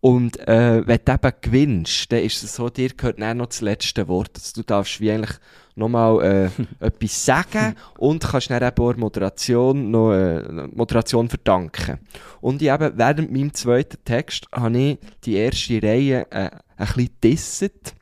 Und 0.00 0.38
äh, 0.48 0.86
wenn 0.86 1.00
du 1.04 1.12
eben 1.12 1.32
gewinnst, 1.40 2.12
dann 2.12 2.20
ist 2.20 2.42
es 2.42 2.54
so, 2.54 2.68
dir 2.68 2.90
gehört 2.90 3.20
dann 3.20 3.38
noch 3.38 3.46
das 3.46 3.60
letzte 3.60 4.06
Wort. 4.08 4.30
Also, 4.34 4.60
du 4.60 4.62
darfst 4.62 5.00
wie 5.00 5.10
eigentlich 5.10 5.38
nochmal 5.78 6.50
äh, 6.50 6.50
etwas 6.84 7.24
sagen 7.24 7.74
und 7.96 8.22
kannst 8.22 8.50
dann 8.50 8.62
eben 8.62 8.84
auch 8.84 8.92
der 8.92 9.00
Moderation 9.00 9.90
noch 9.90 10.12
äh, 10.12 10.68
Moderation 10.74 11.28
verdanken. 11.28 11.98
Und 12.40 12.60
ich 12.62 12.68
eben, 12.68 12.92
während 12.96 13.32
meinem 13.32 13.54
zweiten 13.54 13.98
Text 14.04 14.46
habe 14.52 14.78
ich 14.78 14.98
die 15.24 15.34
erste 15.36 15.82
Reihe 15.82 16.26
äh, 16.30 16.50
ein 16.76 16.86
bisschen 16.86 17.10
disset. 17.22 17.94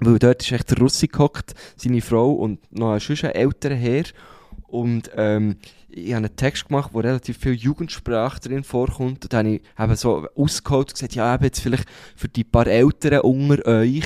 Weil 0.00 0.18
dort 0.18 0.42
ist 0.42 0.52
echt 0.52 0.70
der 0.70 0.78
Russi 0.78 1.06
gehockt, 1.06 1.54
seine 1.76 2.00
Frau 2.00 2.32
und 2.32 2.60
noch 2.72 2.92
ein 2.92 3.00
sonst 3.00 3.24
ein 3.24 3.30
älterer 3.30 3.74
Herr. 3.74 4.04
Und 4.66 5.10
ähm, 5.16 5.56
ich 5.88 6.12
habe 6.12 6.26
einen 6.26 6.36
Text 6.36 6.66
gemacht, 6.66 6.90
wo 6.92 6.98
relativ 6.98 7.38
viel 7.38 7.54
Jugendsprache 7.54 8.40
drin 8.40 8.64
vorkommt. 8.64 9.24
Und 9.24 9.32
dann 9.32 9.46
habe 9.46 9.56
ich 9.56 9.62
eben 9.78 9.96
so 9.96 10.26
ausgeholt 10.34 10.88
und 10.88 10.94
gesagt, 10.94 11.14
ja, 11.14 11.34
eben 11.34 11.44
jetzt 11.44 11.60
vielleicht 11.60 11.88
für 12.16 12.28
die 12.28 12.44
paar 12.44 12.66
Älteren 12.66 13.20
unter 13.20 13.64
euch. 13.66 14.04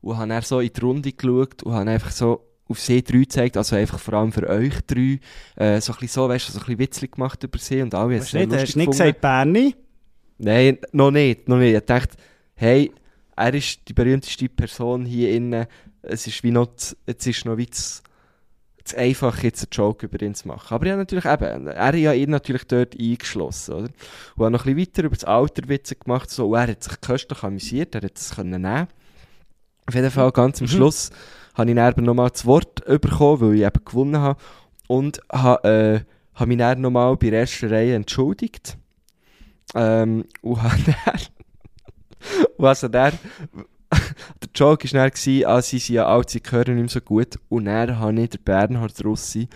Und 0.00 0.16
habe 0.16 0.28
dann 0.28 0.42
so 0.42 0.60
in 0.60 0.72
die 0.72 0.80
Runde 0.80 1.12
geschaut 1.12 1.62
und 1.62 1.72
habe 1.72 1.90
einfach 1.90 2.10
so 2.10 2.44
auf 2.68 2.80
sie 2.80 3.02
drei 3.02 3.20
gezeigt, 3.20 3.56
also 3.56 3.76
einfach 3.76 3.98
vor 3.98 4.14
allem 4.14 4.32
für 4.32 4.48
euch 4.48 4.74
drei. 4.86 5.20
Äh, 5.56 5.80
so 5.80 5.92
ein 5.92 5.98
bisschen 6.00 6.08
so, 6.08 6.28
weißt 6.28 6.48
du, 6.48 6.52
so 6.52 6.58
ein 6.58 6.66
bisschen 6.66 6.78
witzig 6.78 7.12
gemacht 7.12 7.42
über 7.42 7.58
sie 7.58 7.80
und 7.80 7.94
alle 7.94 8.16
es 8.16 8.30
sehr 8.30 8.46
nicht, 8.46 8.60
hast 8.60 8.74
du 8.74 8.78
nicht 8.78 8.90
gesagt 8.90 9.20
Berni? 9.20 9.74
Nein, 10.38 10.78
noch 10.92 11.10
nicht, 11.10 11.48
noch 11.48 11.58
nicht. 11.58 11.74
Ich 11.74 11.84
dachte, 11.84 12.16
hey, 12.54 12.92
er 13.36 13.54
ist 13.54 13.88
die 13.88 13.92
berühmteste 13.92 14.48
Person 14.48 15.04
hier 15.04 15.32
innen. 15.32 15.66
Es 16.02 16.26
ist 16.26 16.42
wie 16.42 16.50
noch, 16.50 16.68
jetzt 17.06 17.26
ist 17.26 17.44
noch 17.44 17.56
wie 17.56 17.68
zu, 17.68 18.02
zu 18.84 18.96
einfach, 18.96 19.42
jetzt 19.42 19.62
einen 19.62 19.70
Joke 19.72 20.06
über 20.06 20.22
ihn 20.22 20.34
zu 20.34 20.46
machen. 20.46 20.74
Aber 20.74 20.86
habe 20.86 20.98
natürlich 20.98 21.24
eben, 21.24 21.66
er 21.66 21.86
hat 21.86 21.94
ja 21.94 22.12
ihn 22.12 22.30
natürlich 22.30 22.64
dort 22.64 22.98
eingeschlossen, 22.98 23.74
oder? 23.74 23.88
Und 24.36 24.44
habe 24.44 24.50
noch 24.52 24.66
ein 24.66 24.76
bisschen 24.76 24.78
weiter 24.78 25.04
über 25.04 25.16
das 25.16 25.24
Alter 25.24 25.68
Witze 25.68 25.96
gemacht, 25.96 26.30
so, 26.30 26.48
und 26.50 26.54
er 26.58 26.68
hat 26.68 26.82
sich 26.82 27.00
köstlich 27.00 27.42
amüsiert, 27.42 27.94
er 27.94 28.02
hat 28.02 28.16
es 28.16 28.34
können 28.34 28.62
nehmen. 28.62 28.88
Auf 29.88 29.94
jeden 29.94 30.10
Fall, 30.10 30.30
ganz 30.32 30.60
am 30.60 30.66
Mhm. 30.66 30.70
Schluss, 30.70 31.10
habe 31.54 31.70
ich 31.70 31.76
dann 31.76 32.04
nochmal 32.04 32.28
das 32.28 32.44
Wort 32.44 32.84
bekommen, 32.84 33.40
weil 33.40 33.54
ich 33.54 33.62
eben 33.62 33.84
gewonnen 33.84 34.18
habe. 34.18 34.38
Und 34.86 35.20
habe, 35.32 35.68
äh, 35.68 36.00
habe 36.34 36.48
mich 36.48 36.58
dann 36.58 36.82
nochmal 36.82 37.16
bei 37.16 37.30
der 37.30 37.40
ersten 37.40 37.68
Reihe 37.68 37.94
entschuldigt. 37.94 38.76
Ähm, 39.74 40.26
und 40.42 40.62
habe 40.62 40.76
dann... 40.84 41.20
und 42.58 42.66
also 42.66 42.88
dann... 42.88 43.18
der 43.90 44.50
Joke 44.54 44.92
war 44.92 45.08
dann, 45.10 45.46
ah, 45.46 45.62
sie 45.62 45.78
sind 45.78 45.94
ja 45.94 46.06
alt, 46.06 46.28
sie 46.28 46.42
hören 46.46 46.74
nicht 46.74 46.82
mehr 46.82 46.88
so 46.88 47.00
gut. 47.00 47.38
Und 47.48 47.64
dann 47.64 47.98
habe 47.98 48.20
ich 48.20 48.28
den 48.28 48.42
Bernhard 48.42 49.02
Russi 49.02 49.48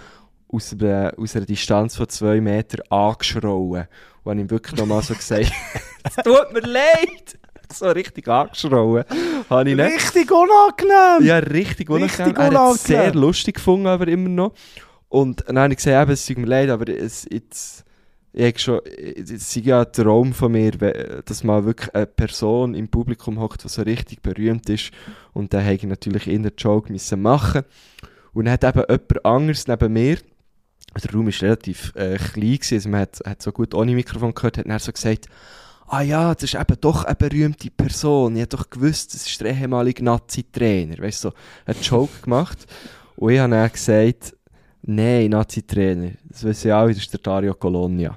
aus 0.49 0.73
einer, 0.73 1.12
aus 1.18 1.37
einer 1.37 1.45
Distanz 1.45 1.97
von 1.97 2.09
zwei 2.09 2.40
Metern 2.40 2.81
angeschrauen. 2.88 3.87
Und 4.25 4.31
habe 4.31 4.40
ihm 4.40 4.51
wirklich 4.51 4.81
nochmal 4.81 5.03
so 5.03 5.12
gesagt, 5.14 5.53
es 6.05 6.16
tut 6.16 6.55
mir 6.55 6.61
leid. 6.61 7.38
So 7.79 7.91
richtig 7.91 8.29
angeschrauen. 8.29 9.05
Habe 9.49 9.71
ich 9.71 9.77
nicht. 9.77 9.95
Richtig 9.95 10.31
unangenehm! 10.31 11.27
Ja, 11.27 11.39
richtig 11.39 11.91
unangenehm. 11.91 12.27
Richtig 12.27 12.39
er 12.39 12.45
hat 12.45 12.53
es 12.53 12.59
unangenehm. 12.59 12.77
sehr 12.77 13.15
lustig 13.15 13.55
gefunden, 13.57 13.87
aber 13.87 14.09
immer 14.09 14.29
noch. 14.29 14.53
Und 15.09 15.45
dann 15.47 15.59
habe 15.59 15.73
ich 15.73 15.77
gesagt, 15.77 16.03
eben, 16.03 16.13
es 16.13 16.27
tut 16.27 16.39
mir 16.39 16.47
leid, 16.47 16.71
aber 16.71 16.89
es, 16.89 17.27
jetzt, 17.31 17.85
ich 18.33 18.47
habe 18.47 18.59
schon, 18.59 18.81
es 18.87 19.31
ist 19.31 19.55
ja 19.57 19.83
ein 19.83 19.93
Traum 19.93 20.33
von 20.33 20.53
mir, 20.53 20.71
dass 21.25 21.45
mal 21.45 21.65
wirklich 21.65 21.95
eine 21.95 22.07
Person 22.07 22.75
im 22.75 22.89
Publikum 22.89 23.39
hockt, 23.39 23.65
die 23.65 23.69
so 23.69 23.83
richtig 23.83 24.23
berühmt 24.23 24.69
ist. 24.71 24.91
Und 25.35 25.53
dann 25.53 25.65
habe 25.65 25.75
ich 25.75 25.83
natürlich 25.83 26.29
in 26.29 26.43
der 26.43 26.53
Joke 26.57 26.91
müssen 26.91 27.21
machen. 27.21 27.63
Und 28.33 28.47
dann 28.47 28.55
hat 28.55 28.65
eben 28.65 28.85
jemand 28.89 29.25
anderes 29.27 29.69
neben 29.69 29.93
mir, 29.93 30.17
der 31.03 31.13
Raum 31.13 31.27
war 31.27 31.43
relativ 31.43 31.95
äh, 31.95 32.17
klein, 32.17 32.57
gewesen, 32.57 32.75
also 32.75 32.89
man 32.89 33.01
hat, 33.01 33.21
hat 33.25 33.43
so 33.43 33.53
gut 33.53 33.75
ohne 33.75 33.95
Mikrofon 33.95 34.35
gehört, 34.35 34.59
hat 34.59 34.67
dann 34.69 34.79
so 34.79 34.93
gesagt, 34.93 35.27
ah 35.87 36.03
ja, 36.03 36.35
das 36.35 36.45
ist 36.45 36.55
eben 36.55 36.81
doch 36.81 37.05
eine 37.05 37.14
berühmte 37.14 37.71
Person. 37.71 38.37
Ich 38.37 38.42
habe 38.42 38.57
doch 38.57 38.71
gewusst, 38.71 39.14
das 39.14 39.27
ist 39.27 39.40
der 39.40 39.55
ehemalige 39.55 40.05
Nazi-Trainer. 40.05 40.99
Weißt 40.99 41.25
du, 41.25 41.29
so 41.29 41.35
einen 41.66 41.81
Joke 41.83 42.12
gemacht. 42.23 42.66
Und 43.16 43.33
ich 43.33 43.38
habe 43.38 43.53
dann 43.53 43.71
gesagt, 43.71 44.37
nein, 44.83 45.31
Nazi-Trainer. 45.31 46.12
Das 46.29 46.45
wissen 46.45 46.68
ja 46.68 46.81
alle, 46.81 46.95
das 46.95 47.03
ist 47.03 47.12
der 47.12 47.21
Dario 47.21 47.55
Colonia. 47.55 48.16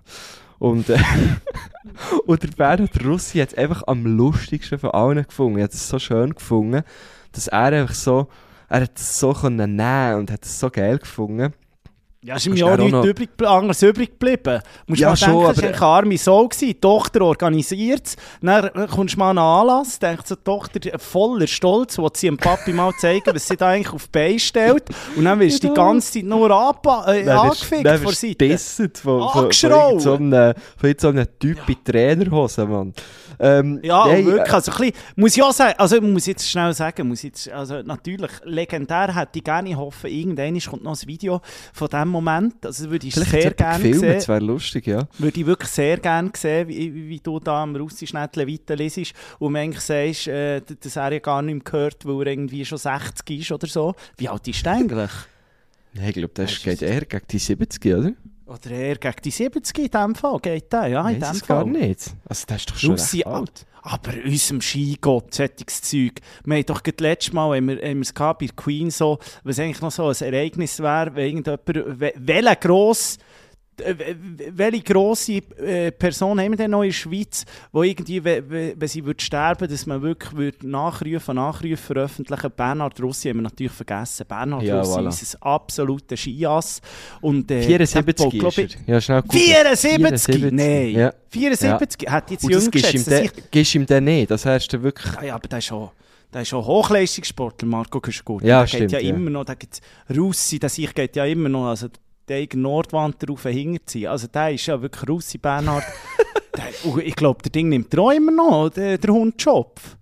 Und, 0.60 0.90
äh, 0.90 0.98
und 2.26 2.42
der 2.42 2.48
Bernhard 2.50 3.06
Russi 3.06 3.40
hat 3.40 3.50
es 3.50 3.58
einfach 3.58 3.84
am 3.88 4.06
lustigsten 4.06 4.80
von 4.80 4.92
allen 4.92 5.24
gefunden. 5.24 5.60
Ich 5.60 5.64
habe 5.64 5.74
es 5.74 5.88
so 5.88 6.00
schön 6.00 6.34
gefunden, 6.34 6.84
dass 7.34 7.48
er 7.48 7.74
einfach 7.74 7.94
so, 7.94 8.28
er 8.70 8.82
hat 8.82 8.98
es 8.98 9.20
so 9.20 9.34
können 9.34 9.76
nehmen 9.76 10.16
und 10.16 10.32
hat 10.32 10.46
es 10.46 10.60
so 10.60 10.70
geil 10.70 10.98
gefunden. 10.98 11.54
Ja, 12.26 12.38
ist 12.38 12.46
ja 12.48 12.66
auch 12.66 12.76
du 12.76 12.84
nichts 12.86 13.06
übrig, 13.06 13.30
anderes 13.48 13.84
übrig 13.84 14.10
geblieben. 14.20 14.60
Musst 14.88 15.00
Ja, 15.00 15.10
mal 15.10 15.16
schon, 15.16 15.28
denken, 15.30 15.46
aber- 15.46 15.62
war 15.62 15.64
eine 15.68 15.82
arme 15.82 16.18
Sau. 16.18 16.48
gewesen. 16.48 16.66
Die 16.66 16.74
Tochter 16.82 17.22
organisiert 17.22 18.08
es. 18.08 18.16
Dann 18.42 18.66
äh, 18.66 18.88
kommst 18.90 19.14
du 19.14 19.20
mal 19.20 19.30
an 19.30 19.38
einen 19.38 19.48
Anlass, 19.70 20.00
denkst 20.00 20.24
so, 20.26 20.36
die 20.36 20.44
Tochter 20.44 20.98
voller 20.98 21.46
Stolz, 21.46 22.00
will 22.00 22.10
sie 22.16 22.26
dem 22.28 22.38
Papi 22.38 22.74
mal 22.74 22.92
zeigen, 23.00 23.30
was 23.32 23.48
sie 23.48 23.56
da 23.56 23.68
eigentlich 23.70 23.94
auf 23.94 24.06
die 24.06 24.10
Beine 24.12 24.40
stellt. 24.40 24.86
Und 25.16 25.24
dann 25.26 25.40
wirst 25.40 25.64
du 25.64 25.68
die 25.68 25.74
ganze 25.76 26.14
Zeit 26.14 26.24
nur 26.24 26.50
anpa- 26.50 27.06
äh, 27.14 27.26
Dann 27.26 27.38
angefickt 27.38 27.86
dann 27.86 27.98
von 28.00 28.08
du 28.10 28.16
Seite. 28.16 28.36
gedisset 28.38 28.98
von, 28.98 29.30
von, 29.30 29.52
von, 29.52 30.00
so 30.00 30.14
einem, 30.16 30.54
von 30.78 30.94
so 30.98 31.08
einem 31.10 31.28
Typ 31.40 31.60
in 31.70 31.84
Trainerhosen, 31.84 32.72
Mann. 32.72 32.94
Ähm, 33.38 33.82
Ja, 33.84 34.06
wirklich. 34.08 34.36
äh, 34.38 34.52
Also, 34.52 34.72
ein 34.72 34.78
bisschen, 34.78 34.94
muss 35.18 35.36
ich 35.38 35.44
auch 35.44 35.52
sagen, 35.52 35.76
also, 35.78 36.00
muss 36.02 36.26
jetzt 36.26 36.50
schnell 36.50 36.74
sagen, 36.74 37.08
muss 37.08 37.22
jetzt, 37.22 37.50
also, 37.52 37.82
natürlich, 37.84 38.32
legendär 38.46 39.14
hätte 39.14 39.38
ich 39.40 39.44
gerne, 39.44 39.70
ich 39.70 39.76
hoffe, 39.76 40.08
irgendwann 40.08 40.58
kommt 40.62 40.84
noch 40.84 40.98
ein 41.00 41.08
Video 41.08 41.42
von 41.74 41.90
diesem 41.90 42.15
Moment. 42.16 42.66
Also, 42.66 42.90
würde 42.90 43.08
ich 43.08 43.14
Vielleicht 43.14 43.32
sehr 43.32 43.52
gerne 43.52 43.84
sehen. 43.94 44.02
das 44.14 44.28
wäre 44.28 44.40
lustig, 44.40 44.88
ja. 44.88 45.08
Würde 45.18 45.40
ich 45.40 45.46
wirklich 45.46 45.70
sehr 45.70 45.98
gerne 45.98 46.32
sehen, 46.36 46.68
wie, 46.68 46.94
wie- 47.10 47.20
du 47.20 47.40
da 47.40 47.64
am 47.64 47.76
Russischnettel 47.76 48.48
weiterlesest 48.48 49.14
und 49.40 49.54
mir 49.54 49.60
eigentlich 49.60 49.82
sagst, 49.82 50.28
äh, 50.28 50.62
dass 50.80 50.96
er 50.96 51.14
ja 51.14 51.20
gar 51.20 51.42
nicht 51.42 51.56
mehr 51.56 51.64
gehört, 51.64 52.06
weil 52.06 52.22
er 52.28 52.34
irgendwie 52.34 52.64
schon 52.66 52.78
60 52.78 53.40
ist 53.42 53.52
oder 53.52 53.68
so. 53.68 53.96
Wie 54.18 54.30
alt 54.30 54.48
ist 54.48 54.66
er 54.66 54.74
eigentlich? 54.74 55.12
Nein, 55.94 56.10
ich 56.10 56.14
glaube, 56.16 56.34
das 56.34 56.52
Das 56.52 56.64
geht 56.64 56.74
ist- 56.74 56.82
eher 56.82 57.02
gegen 57.06 57.26
die 57.32 57.40
70, 57.40 57.86
oder? 57.96 58.12
Oder 58.48 58.72
eher 58.72 58.96
gegen 58.98 59.16
die 59.24 59.32
70 59.32 59.78
in 59.80 59.90
dem 59.90 60.16
Fall, 60.16 60.40
geht 60.40 60.72
der, 60.72 60.88
ja, 60.88 61.10
in 61.10 61.20
dem 61.20 61.30
es 61.32 61.46
gar 61.46 61.64
Fall. 61.64 61.72
nicht. 61.72 62.12
Also, 62.30 62.44
das 62.48 62.58
ist 62.58 62.70
doch 62.72 62.76
schon 62.78 62.92
Russi, 62.92 63.18
recht 63.18 63.28
alt. 63.28 63.66
aber 63.82 64.12
unserem 64.24 64.62
Skigott, 64.62 65.34
solches 65.34 65.82
Zeug. 65.82 66.22
Wir 66.44 66.58
haben 66.58 66.66
doch 66.66 66.84
gerade 66.84 67.04
letztes 67.04 67.34
Mal, 67.34 67.58
haben 67.58 67.68
wir, 67.68 67.78
haben 67.78 67.98
wir 67.98 68.02
es 68.02 68.14
gehabt 68.14 68.40
bei 68.42 68.48
Queen 68.56 68.92
so, 68.92 69.18
was 69.44 69.58
eigentlich 69.60 69.82
noch 69.82 69.92
so 69.92 70.08
ein 70.10 70.16
Ereignis 70.34 70.80
wäre, 70.80 71.16
wenn 71.16 71.26
irgendjemand, 71.38 72.00
we- 72.00 72.14
welcher 72.18 72.56
gross, 72.58 73.18
we- 73.18 73.24
welche 73.78 74.82
grosse 74.84 75.34
äh, 75.58 75.92
Person 75.92 76.40
haben 76.40 76.52
wir 76.52 76.58
denn 76.58 76.72
noch 76.72 76.84
in 76.84 76.90
der 76.90 76.94
Schweiz, 76.94 77.46
wo 77.72 77.84
irgendwie, 77.84 78.24
we- 78.24 78.44
we- 78.50 78.74
wenn 78.78 78.88
sie 78.88 79.04
würde 79.06 79.22
sterben, 79.24 79.68
dass 79.68 79.86
man 79.86 80.02
wirklich 80.02 80.34
würde 80.34 80.68
nachrufen, 80.70 81.36
nachrufen, 81.36 81.78
veröffentlichen. 81.78 82.52
Bernhard 82.56 83.02
Russi 83.02 83.30
haben 83.30 83.38
wir 83.38 83.44
natürlich 83.44 83.72
vergessen. 83.74 84.26
Bernhard 84.28 84.64
Ja, 84.64 84.80
Russi 84.80 85.00
voilà. 85.00 85.08
ist 85.10 85.36
ein 85.36 85.42
absoluter 85.42 86.16
Skiass. 86.18 86.82
Und, 87.22 87.52
äh, 87.52 87.62
74 87.64 88.16
der 88.16 88.24
baut, 88.24 88.40
glaub 88.40 88.58
ich. 88.58 88.78
Ja, 88.88 89.02
schnell 89.02 89.22
gucken. 89.22 89.40
74? 89.40 90.52
Nein. 90.52 90.90
Ja. 90.92 91.14
74? 91.30 92.10
Hat 92.10 92.32
jetzt 92.32 92.44
das 92.50 92.66
ihm, 92.66 92.72
geschätzt. 92.72 93.12
ich- 93.12 93.52
gibst 93.52 93.76
ihm 93.76 93.86
dann 93.86 94.04
nicht. 94.06 94.32
Das 94.32 94.46
heißt 94.46 94.82
wirklich... 94.82 95.18
Ah 95.18 95.24
ja, 95.26 95.36
aber 95.36 95.48
der 95.48 95.60
ist 95.60 95.66
schon, 95.66 95.90
der 96.34 96.42
ist 96.44 96.48
schon 96.50 96.66
Hochleistungssportler, 96.66 97.68
Marco 97.68 98.00
Kuschgut. 98.00 98.44
Ja, 98.44 98.62
der 98.62 98.68
stimmt, 98.68 98.92
geht 98.92 98.92
ja, 98.92 99.00
ja. 99.10 99.16
immer 99.16 99.30
noch, 99.30 99.46
der 99.46 99.56
gibt 99.56 99.82
Russi, 100.16 100.60
der 100.60 100.70
sich 100.70 100.94
geht 100.94 101.16
ja 101.16 101.26
immer 101.26 101.50
noch, 101.50 101.68
also 101.68 101.88
der 102.28 102.48
Nordwand 102.56 103.22
darauf 103.22 103.44
hinterziehen. 103.44 104.08
Also 104.10 104.28
der 104.28 104.52
ist 104.52 104.66
ja 104.66 104.82
wirklich 104.82 105.08
Russi 105.10 105.38
Bernhard. 105.38 105.84
der, 106.58 106.98
ich 107.06 107.16
glaube, 107.16 107.42
der 107.44 107.52
Ding 107.52 107.70
nimmt 107.70 107.94
er 107.94 108.00
auch 108.02 108.12
immer 108.12 108.32
noch, 108.32 108.70
der, 108.70 108.98
der 108.98 109.14
Hundschopf. 109.14 109.98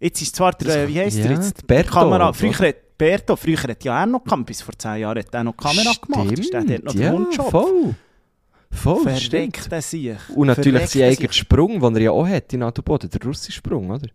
Jetzt 0.00 0.20
ist 0.22 0.36
zwar 0.36 0.52
der, 0.52 0.84
äh, 0.84 0.88
wie 0.88 1.00
heisst 1.00 1.18
Ja, 1.18 1.28
der 1.28 1.36
jetzt? 1.36 1.58
der 1.62 1.66
Berto, 1.66 1.92
Kamera. 1.92 2.28
oder? 2.28 2.34
Früher 2.34 2.68
hat 2.68 2.76
Berto, 2.98 3.36
früher 3.36 3.62
hat 3.62 3.82
ja 3.84 4.00
er 4.00 4.06
noch 4.06 4.22
gehabt, 4.24 4.46
bis 4.46 4.62
vor 4.62 4.74
10 4.78 4.96
Jahren 5.00 5.18
hat 5.18 5.34
er 5.34 5.44
noch 5.44 5.56
Kamera 5.56 5.92
gemacht. 6.00 6.38
Ist 6.38 6.52
der 6.52 6.64
dort 6.64 6.84
noch 6.84 6.92
der 6.94 7.02
ja, 7.06 7.12
Hundschopf? 7.12 7.50
voll. 7.50 7.94
Voll, 8.70 9.16
stimmt. 9.16 9.56
Verreckt 9.56 9.72
er 9.72 9.82
sich. 9.82 10.16
Und 10.34 10.48
natürlich 10.48 10.86
sein 10.88 11.02
er 11.02 11.08
eigener 11.10 11.32
Sprung, 11.32 11.80
den 11.80 11.94
er 11.96 12.02
ja 12.02 12.10
auch 12.10 12.26
hat 12.26 12.52
in 12.52 12.62
Adelboden, 12.62 13.08
der 13.08 13.22
russische 13.22 13.52
Sprung, 13.52 13.90
oder? 13.90 14.08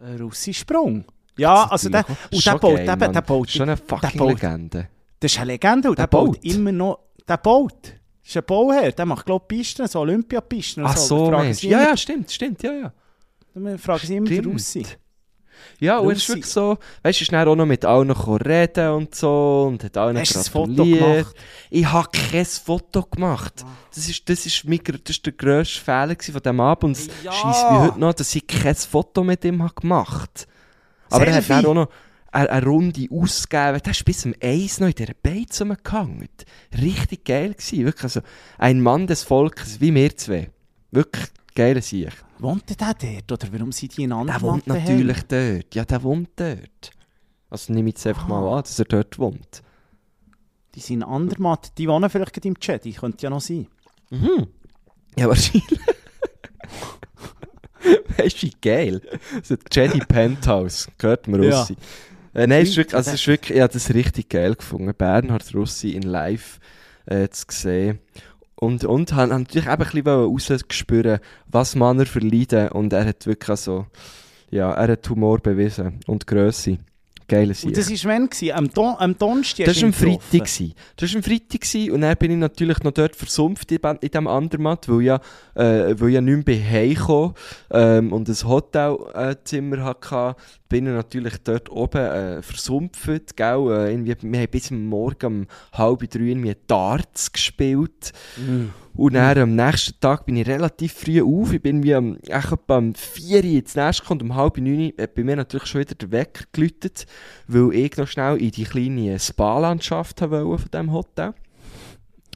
Ein 0.00 0.20
russischer 0.20 0.60
Sprung. 0.60 1.04
Ja, 1.38 1.64
also 1.70 1.88
der, 1.88 2.04
und 2.30 2.44
der 2.44 2.58
baut, 2.58 2.78
der, 2.78 2.96
der 2.96 3.20
baut, 3.22 3.50
Schon 3.50 3.68
eine 3.68 3.76
der 3.76 3.86
fucking 3.86 4.18
baut- 4.18 4.28
Legende. 4.42 4.88
Das 5.22 5.32
ist 5.32 5.38
eine 5.38 5.52
Legende 5.52 5.88
und 5.88 5.98
Der 5.98 6.06
der, 6.06 6.10
baut. 6.16 6.32
baut. 6.34 6.44
immer 6.44 6.72
noch. 6.72 6.98
Der 7.28 7.36
baut. 7.36 7.72
Das 7.84 8.30
ist 8.30 8.36
ein 8.36 8.44
Bauherr. 8.44 8.92
Der 8.92 9.06
macht, 9.06 9.24
glaube 9.26 9.44
ich, 9.50 9.58
Pisten, 9.58 9.86
so 9.88 10.00
Olympiapisten. 10.00 10.84
Ach 10.84 10.96
so, 10.96 11.30
Mensch. 11.30 11.58
sie 11.58 11.68
Ja, 11.68 11.80
ja, 11.82 11.96
stimmt, 11.96 12.30
stimmt, 12.30 12.62
ja, 12.62 12.72
ja. 12.72 12.92
Wir 13.54 13.78
fragen 13.78 14.06
sie 14.06 14.16
immer 14.16 14.28
den. 14.28 14.44
Russi. 14.46 14.84
Ja, 15.78 15.98
und 15.98 16.08
er 16.10 16.16
ist 16.16 16.28
wirklich 16.28 16.46
so, 16.46 16.76
weißt 17.02 17.20
du, 17.20 17.22
ist 17.22 17.32
dann 17.32 17.46
auch 17.46 17.54
noch 17.54 17.66
mit 17.66 17.84
allen 17.84 18.10
reden 18.10 18.90
und 18.94 19.14
so 19.14 19.66
und 19.68 19.84
hat 19.84 19.96
allen 19.96 20.18
Hast 20.18 20.36
ein 20.36 20.42
Foto 20.44 20.74
gratuliert. 20.74 21.00
gemacht? 21.00 21.36
Ich 21.70 21.86
habe 21.86 22.08
kein 22.12 22.44
Foto 22.44 23.02
gemacht. 23.04 23.64
Das 23.94 24.08
ist, 24.08 24.28
das 24.28 24.44
ist, 24.46 24.64
mein, 24.64 24.80
das 24.84 25.00
ist 25.16 25.24
der 25.26 25.32
grösste 25.34 25.80
Fehler 25.80 26.16
von 26.20 26.42
diesem 26.42 26.60
Abend 26.60 26.84
und 26.84 26.92
es 26.96 27.08
Ja. 27.22 27.30
scheisst 27.32 27.70
mich 27.70 27.78
heute 27.80 28.00
noch, 28.00 28.12
dass 28.14 28.34
ich 28.34 28.44
kein 28.46 28.74
Foto 28.74 29.22
mit 29.22 29.44
ihm 29.44 29.62
habe 29.62 29.74
gemacht 29.74 30.48
Aber 31.10 31.26
er 31.26 31.34
hat 31.36 31.44
Selfie. 31.44 31.62
dann 31.62 31.66
auch 31.70 31.74
noch 31.74 31.88
eine, 32.32 32.50
eine 32.50 32.66
Runde 32.66 33.06
ausgegeben. 33.10 33.80
Der 33.84 33.92
ist 33.92 34.04
bis 34.04 34.20
zum 34.22 34.34
Eis 34.42 34.80
noch 34.80 34.88
in 34.88 34.94
dieser 34.94 35.14
Beiz 35.22 35.60
rumgehangen. 35.60 36.28
Richtig 36.80 37.24
geil 37.24 37.54
gewesen. 37.54 37.84
Wirklich, 37.84 38.04
also 38.04 38.20
ein 38.58 38.80
Mann 38.80 39.06
des 39.06 39.22
Volkes, 39.22 39.80
wie 39.80 39.94
wir 39.94 40.16
zwei. 40.16 40.50
Wirklich 40.90 41.26
geiler 41.54 41.82
Sieg. 41.82 42.12
Wohnt 42.38 42.68
der 42.68 42.76
dort? 42.76 43.30
Oder 43.32 43.52
warum 43.52 43.70
sind 43.70 43.96
die 43.96 44.04
in 44.04 44.10
Der 44.10 44.18
anderen 44.18 44.42
wohnt 44.42 44.66
natürlich 44.66 45.22
dort. 45.22 45.74
Ja, 45.74 45.84
der 45.84 46.02
wohnt 46.02 46.30
dort. 46.36 46.90
Also 47.50 47.72
nehme 47.72 47.90
ich 47.90 47.96
jetzt 47.96 48.06
einfach 48.06 48.26
mal 48.26 48.56
an, 48.56 48.62
dass 48.62 48.78
er 48.78 48.86
dort 48.86 49.18
wohnt. 49.18 49.62
Die 50.74 50.80
sind 50.80 51.02
in 51.02 51.02
Andermatt. 51.02 51.76
Die 51.78 51.86
wohnen 51.86 52.08
vielleicht 52.08 52.32
gerade 52.32 52.48
im 52.48 52.58
Chat. 52.58 52.84
Die 52.84 52.92
könnte 52.94 53.22
ja 53.22 53.30
noch 53.30 53.42
sein. 53.42 53.68
Mhm. 54.10 54.48
Ja, 55.16 55.28
wahrscheinlich. 55.28 55.78
weißt 58.16 58.42
du, 58.42 58.46
wie 58.46 58.54
geil? 58.60 59.02
Das 59.46 59.58
Jedi 59.70 60.00
Penthouse, 60.00 60.88
gehört 60.98 61.28
mir 61.28 61.44
Ja. 61.44 61.66
Äh, 62.34 62.46
nein, 62.46 62.62
es 62.62 62.70
ist 62.70 62.76
wirklich, 62.76 62.96
also 62.96 63.10
es 63.10 63.20
ist 63.20 63.26
wirklich, 63.26 63.56
ich 63.56 63.62
habe 63.62 63.72
das 63.72 63.92
richtig 63.92 64.30
geil 64.30 64.54
gefunden, 64.54 64.92
Bernhard 64.96 65.54
Russi 65.54 65.90
in 65.90 66.02
live 66.02 66.58
äh, 67.06 67.28
zu 67.28 67.44
sehen. 67.50 67.98
Und, 68.54 68.84
und 68.84 69.12
habe 69.12 69.32
natürlich 69.36 69.66
eben 69.66 69.82
ein 69.82 69.90
bisschen 69.90 70.06
rausgespürt, 70.06 71.20
was 71.48 71.74
man 71.74 71.98
er 71.98 72.06
verleiden 72.06 72.68
und 72.68 72.92
er 72.92 73.04
hat 73.04 73.26
wirklich 73.26 73.50
also, 73.50 73.86
ja, 74.50 74.72
er 74.72 74.92
hat 74.92 75.08
Humor 75.10 75.40
bewiesen 75.40 76.00
und 76.06 76.26
Grösse. 76.26 76.78
Geile 77.32 77.54
Sieg. 77.54 77.68
Und 77.68 77.78
das 77.78 77.88
war 77.90 78.12
wann? 78.12 78.28
gewesen? 78.28 78.52
Am, 78.52 78.70
Don 78.70 78.94
am 78.98 79.16
Donnerstag? 79.16 79.64
Das 79.64 79.80
war 79.80 79.84
am 79.84 79.92
Freitag. 79.94 80.30
gewesen. 80.30 80.74
Das 80.96 81.10
war 81.10 81.16
am 81.16 81.22
Freitag 81.22 81.60
gewesen, 81.62 81.90
und 81.92 82.00
dann 82.02 82.16
bin 82.18 82.30
ich 82.30 82.36
natürlich 82.36 82.78
noch 82.80 82.92
dort 82.92 83.16
versumpft 83.16 83.72
in, 83.72 83.78
in 83.78 83.98
diesem 84.10 84.26
Andermatt, 84.26 84.86
weil 84.86 85.00
ja, 85.00 85.16
äh, 85.54 85.94
weil 85.98 86.08
ich 86.08 86.14
ja 86.14 86.20
nicht 86.20 86.46
mehr 86.46 86.62
heimgekommen 86.62 87.32
ähm, 87.70 88.12
und 88.12 88.28
ein 88.28 88.48
Hotelzimmer 88.48 89.82
hatte, 89.82 90.36
bin 90.68 90.86
ich 90.86 90.92
natürlich 90.92 91.34
dort 91.42 91.70
oben 91.70 92.04
äh, 92.04 92.42
versumpft. 92.42 93.36
Gell? 93.36 93.88
Äh, 93.88 94.04
wir 94.04 94.14
haben 94.14 94.50
bis 94.50 94.70
Morgen 94.70 95.26
um 95.26 95.46
halb 95.72 96.10
drei 96.10 96.20
irgendwie 96.20 96.56
Darts 96.66 97.32
gespielt. 97.32 98.12
Und 98.94 99.14
dann 99.14 99.38
am 99.38 99.54
nächsten 99.56 99.98
Tag 100.00 100.26
bin 100.26 100.36
ich 100.36 100.46
relativ 100.46 100.92
früh 100.92 101.22
auf. 101.22 101.52
Ich 101.52 101.62
bin 101.62 101.82
wie 101.82 101.94
am, 101.94 102.16
echt 102.26 102.52
etwa 102.52 102.76
am 102.76 102.94
4 102.94 103.38
Uhr 103.38 103.44
ins 103.44 103.74
Nest 103.74 104.02
gekommen 104.02 104.20
und 104.20 104.30
um 104.30 104.36
halb 104.36 104.58
9 104.58 104.66
Uhr 104.68 104.92
hat 105.02 105.14
bei 105.14 105.24
mir 105.24 105.36
natürlich 105.36 105.66
schon 105.66 105.80
wieder 105.80 105.94
der 105.94 106.12
Wecker 106.12 106.44
geläutet, 106.52 107.06
weil 107.46 107.74
ich 107.74 107.96
noch 107.96 108.06
schnell 108.06 108.36
in 108.36 108.50
die 108.50 108.64
kleine 108.64 109.18
Spa-Landschaft 109.18 110.20
haben 110.20 110.32
wollte 110.44 110.62
von 110.62 110.70
diesem 110.70 110.92
Hotel. 110.92 111.34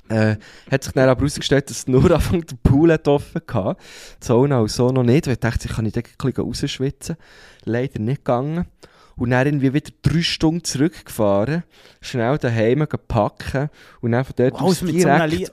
Äh, 0.09 0.37
hat 0.71 0.85
sich 0.85 0.93
dann 0.93 1.09
aber 1.09 1.21
herausgestellt, 1.21 1.69
dass 1.69 1.89
nur 1.89 2.11
Anfang 2.13 2.47
der 2.47 2.57
Pool 2.63 2.93
hat 2.93 3.09
offen 3.09 3.43
hatte. 3.53 3.79
Die 4.23 4.27
Sauna 4.27 4.61
und 4.61 4.71
so 4.71 4.91
noch 4.91 5.03
nicht, 5.03 5.27
weil 5.27 5.35
ich 5.35 5.41
dachte, 5.41 5.69
ich 5.69 5.75
kann 5.75 5.85
nicht 5.85 5.97
ein 5.97 6.05
bisschen 6.05 6.45
rausschwitzen. 6.45 7.17
Leider 7.65 7.99
nicht 7.99 8.25
gegangen. 8.25 8.67
Und 9.17 9.31
dann 9.31 9.47
irgendwie 9.47 9.73
wieder 9.73 9.91
drei 10.03 10.23
Stunden 10.23 10.63
zurückgefahren, 10.63 11.65
schnell 12.03 12.37
daheim 12.39 12.87
packen 13.09 13.71
und 14.03 14.13
dann 14.13 14.25
von 14.25 14.35
dort 14.37 14.55
Wow, 14.55 14.63
aus 14.63 14.81
so 14.81 14.87
direkt... 14.87 15.53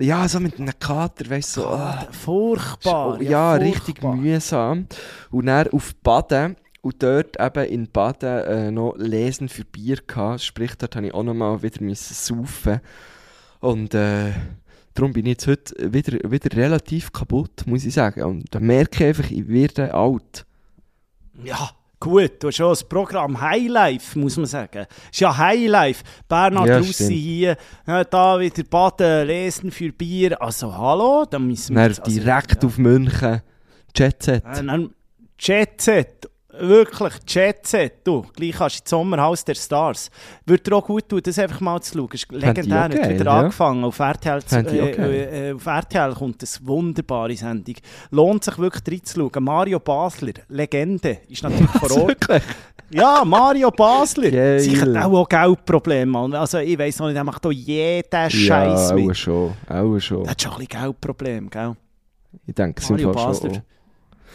Ja, 0.00 0.28
so 0.28 0.38
mit 0.38 0.58
einem 0.60 0.72
Kater, 0.78 1.28
weißt 1.28 1.56
du, 1.56 1.60
so. 1.62 1.68
ah. 1.68 2.06
Furchtbar. 2.12 3.18
Oh, 3.18 3.22
ja, 3.22 3.56
furchtbar. 3.56 3.60
richtig 3.60 4.02
mühsam. 4.02 4.86
Und 5.30 5.46
dann 5.46 5.68
auf 5.70 5.94
Baden 5.96 6.56
und 6.82 7.02
dort 7.02 7.38
eben 7.40 7.64
in 7.64 7.90
Baden 7.90 8.44
äh, 8.44 8.70
noch 8.70 8.94
Lesen 8.96 9.48
für 9.48 9.64
Bier 9.64 9.98
gehabt. 10.06 10.42
Sprich, 10.42 10.76
dort 10.76 10.94
habe 10.94 11.06
ich 11.08 11.14
auch 11.14 11.24
noch 11.24 11.34
mal 11.34 11.62
wieder 11.62 11.82
müssen 11.82 12.14
saufen. 12.14 12.80
Und 13.58 13.92
äh, 13.94 14.32
darum 14.94 15.12
bin 15.12 15.26
ich 15.26 15.32
jetzt 15.32 15.46
heute 15.48 15.92
wieder, 15.92 16.30
wieder 16.30 16.56
relativ 16.56 17.12
kaputt, 17.12 17.66
muss 17.66 17.84
ich 17.84 17.94
sagen. 17.94 18.22
Und 18.22 18.54
da 18.54 18.60
merke 18.60 19.02
ich 19.02 19.08
einfach, 19.08 19.30
ich 19.32 19.48
werde 19.48 19.92
alt. 19.94 20.46
Ja, 21.42 21.70
gut, 22.00 22.42
du 22.42 22.48
hast 22.48 22.56
schon 22.56 22.68
das 22.68 22.84
Programm 22.84 23.40
Highlife, 23.40 24.18
muss 24.18 24.36
man 24.36 24.46
sagen. 24.46 24.86
Ist 25.10 25.20
ja 25.20 25.36
Highlife. 25.36 26.04
Bernhard 26.28 26.68
Ja, 26.68 26.78
Russi 26.78 27.16
hier, 27.16 27.56
ja, 27.86 28.04
da 28.04 28.38
wieder 28.38 28.62
baden, 28.64 29.26
lesen 29.26 29.70
für 29.70 29.92
Bier. 29.92 30.40
Also, 30.40 30.76
hallo, 30.76 31.24
da 31.28 31.38
müssen 31.38 31.74
wir... 31.74 31.88
Dann 31.88 31.98
also, 31.98 32.10
direkt 32.10 32.62
ja. 32.62 32.68
auf 32.68 32.78
München. 32.78 33.42
Jet 33.94 34.22
Set. 34.22 34.44
Äh, 34.44 34.64
dann 34.64 34.90
Jet 35.38 35.80
Set. 35.80 36.28
Wirklich, 36.60 37.12
Jet 37.26 37.66
Set. 37.66 37.94
Du, 38.04 38.22
gleich 38.34 38.58
hast 38.58 38.78
du 38.78 38.82
das 38.82 38.90
Sommerhaus 38.90 39.44
der 39.44 39.54
Stars. 39.54 40.10
Würde 40.44 40.62
dir 40.62 40.76
auch 40.76 40.84
gut 40.86 41.08
tun, 41.08 41.20
das 41.22 41.38
einfach 41.38 41.60
mal 41.60 41.80
zu 41.80 41.96
schauen. 41.98 42.08
Ist 42.12 42.30
legendär. 42.32 42.80
Hat 42.84 42.92
wieder 43.10 43.24
ja. 43.24 43.40
angefangen. 43.40 43.84
Auf 43.84 43.98
RTL, 43.98 44.42
zu- 44.42 44.60
ich 44.60 44.66
auch 44.82 44.98
äh, 44.98 45.50
äh, 45.50 45.54
auf 45.54 45.66
RTL 45.66 46.14
kommt 46.14 46.42
eine 46.42 46.66
wunderbare 46.68 47.36
Sendung. 47.36 47.74
Lohnt 48.10 48.44
sich 48.44 48.58
wirklich 48.58 49.00
reinzuschauen. 49.00 49.44
Mario 49.44 49.78
Basler, 49.80 50.32
Legende, 50.48 51.18
ist 51.28 51.42
natürlich 51.42 51.70
vor 51.70 51.90
Ort. 52.02 52.26
Ja, 52.90 53.22
Mario 53.24 53.70
Basler. 53.70 54.30
Geil. 54.30 54.60
Sie 54.60 54.80
hat 54.80 54.96
auch, 54.96 55.12
auch 55.12 55.28
Geldprobleme. 55.28 56.10
Mann. 56.10 56.34
Also 56.34 56.58
ich 56.58 56.78
weiss 56.78 56.98
noch 56.98 57.06
nicht, 57.08 57.16
er 57.16 57.24
macht 57.24 57.44
da 57.44 57.50
jeden 57.50 58.30
Scheiß 58.30 58.90
ja, 58.90 58.94
mit. 58.94 59.10
auch 59.10 59.14
schon. 59.14 59.52
Auch 59.68 59.98
schon. 59.98 60.24
Er 60.24 60.30
hat 60.30 60.42
schon 60.42 60.52
ein 60.52 60.58
bisschen 60.58 60.82
Geldprobleme, 60.82 61.48
gell? 61.50 61.76
Ich 62.46 62.54
denke, 62.54 62.80
es 62.80 62.86
sind 62.86 62.96
Mario 63.02 63.12
Basler. 63.12 63.54
schon. 63.54 63.62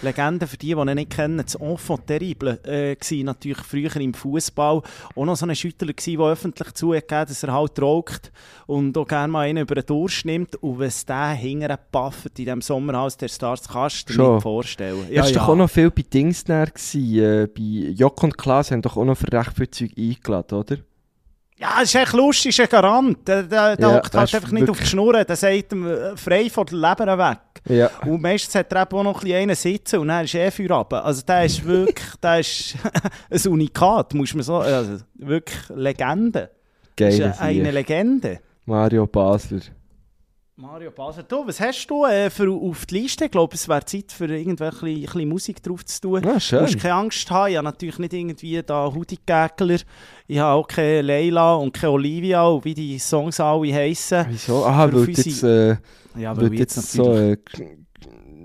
Legende 0.04 0.48
für 0.48 0.58
die, 0.58 0.76
die 0.76 0.82
ihn 0.82 0.96
nicht 0.96 1.12
kennen, 1.12 1.38
das 1.44 1.56
Enfant 1.56 2.08
terrible 2.08 2.60
äh, 2.64 2.96
war 2.96 3.24
natürlich 3.24 3.60
früher 3.60 3.96
im 3.98 4.14
Fußball 4.14 4.82
auch 5.16 5.26
noch 5.26 5.36
so 5.36 5.46
ein 5.46 5.56
Schüttler 5.56 5.94
gewesen, 5.94 6.18
der 6.18 6.28
öffentlich 6.28 6.74
zugegeben 6.74 7.26
dass 7.28 7.44
er 7.44 7.54
halt 7.54 7.82
raucht 7.82 8.32
und 8.68 8.98
auch 8.98 9.08
gerne 9.08 9.32
mal 9.32 9.42
einen 9.42 9.64
über 9.64 9.76
den 9.76 9.86
Durst 9.86 10.26
nimmt 10.26 10.56
und 10.58 10.82
es 10.82 11.06
den 11.06 11.36
hinterher 11.36 11.78
pafft 11.78 12.40
in 12.40 12.46
diesem 12.46 12.62
Sommerhaus 12.62 13.18
der 13.18 13.28
Stars, 13.28 13.68
kannst 13.68 14.10
du 14.10 14.14
dir 14.14 14.34
nicht 14.34 14.42
vorstellen. 14.42 15.06
Ja, 15.10 15.26
ja. 15.26 15.32
doch 15.32 15.50
auch 15.50 15.56
noch 15.56 15.70
viel 15.70 15.92
bei 15.92 16.04
Dings 16.04 16.44
gewesen. 16.46 17.18
Äh, 17.18 17.48
bei 17.48 17.92
Jock 17.92 18.24
und 18.24 18.38
Klaas 18.38 18.72
haben 18.72 18.82
doch 18.82 18.98
auch 18.98 19.06
noch 19.06 19.18
für 19.18 19.32
recht 19.32 19.54
viel 19.56 19.70
Zeug 19.70 19.92
eingeladen, 19.98 20.58
oder? 20.58 20.78
Ja, 21.58 21.78
es 21.82 21.94
ist 21.94 21.96
echt 21.96 22.14
lustig, 22.14 22.50
ist 22.50 22.60
ein 22.60 22.68
Garant. 22.68 23.28
Der, 23.28 23.44
der, 23.44 23.78
der 23.78 23.88
Ja, 23.88 23.96
hockt 23.96 24.14
das 24.14 24.20
halt 24.20 24.30
ist 24.30 24.36
einfach 24.36 24.52
nicht 24.52 24.70
auf 24.70 24.80
die 24.80 24.86
Schnur, 24.86 25.24
der 25.24 25.36
sagt 25.36 25.72
ihm 25.72 25.88
äh, 25.88 26.18
frei 26.18 26.50
von 26.50 26.66
der 26.66 26.78
Leber 26.78 27.18
weg. 27.18 27.53
Ja. 27.68 27.90
Und 28.06 28.22
meistens 28.22 28.56
hat 28.56 28.72
er 28.74 28.82
eben 28.82 28.98
auch 28.98 29.04
noch 29.04 29.18
ein 29.20 29.22
bisschen 29.22 29.38
einen 29.38 29.56
sitzen 29.56 30.00
und 30.00 30.08
dann 30.10 30.26
ist 30.26 30.36
er 30.36 30.52
für 30.52 30.70
runter. 30.70 31.04
Also 31.04 31.22
der 31.26 31.46
ist 31.46 31.64
wirklich, 31.64 32.16
der 32.22 32.40
ist 32.40 32.76
ein 33.48 33.52
Unikat, 33.52 34.14
muss 34.14 34.34
man 34.34 34.44
so, 34.44 34.58
also 34.58 34.98
wirklich 35.16 35.70
Legende. 35.70 36.50
Geile 36.96 37.30
ist 37.30 37.42
eine. 37.42 37.72
Legende. 37.72 38.40
Mario 38.66 39.08
Basler. 39.08 39.62
Mario 40.56 40.92
Basler, 40.92 41.24
du, 41.24 41.48
was 41.48 41.60
hast 41.60 41.88
du 41.88 42.06
äh, 42.06 42.30
für 42.30 42.48
auf 42.52 42.86
die 42.86 43.00
Liste? 43.00 43.26
Ich 43.26 43.32
glaube, 43.32 43.56
es 43.56 43.68
wäre 43.68 43.84
Zeit 43.86 44.12
für 44.12 44.26
irgendwelche 44.26 45.18
ein 45.20 45.28
Musik 45.28 45.64
drauf 45.64 45.84
zu 45.84 46.00
tun. 46.00 46.24
Ah, 46.26 46.34
Du 46.36 46.40
schön. 46.40 46.62
musst 46.62 46.80
keine 46.80 46.94
Angst 46.94 47.32
haben, 47.32 47.50
ich 47.52 47.58
habe 47.58 47.66
natürlich 47.66 47.98
nicht 47.98 48.14
irgendwie 48.14 48.62
da 48.62 48.86
Hudi-Gäckler. 48.94 49.80
Ich 50.28 50.38
habe 50.38 50.54
auch 50.62 50.68
keine 50.68 51.02
Leila 51.02 51.56
und 51.56 51.74
keine 51.74 51.94
Olivia, 51.94 52.44
und 52.46 52.64
wie 52.66 52.76
die 52.76 53.00
Songs 53.00 53.40
alle 53.40 53.74
heissen. 53.74 54.28
Wieso? 54.30 54.64
Aha, 54.64 54.84
weil 54.84 54.92
du 54.92 55.12
jetzt, 55.12 55.26
unsere- 55.26 55.80
äh, 56.16 56.22
Ja, 56.22 56.38
weil 56.38 56.50
du 56.52 56.56
jetzt 56.56 56.76
so 56.92 57.14
äh, 57.16 57.36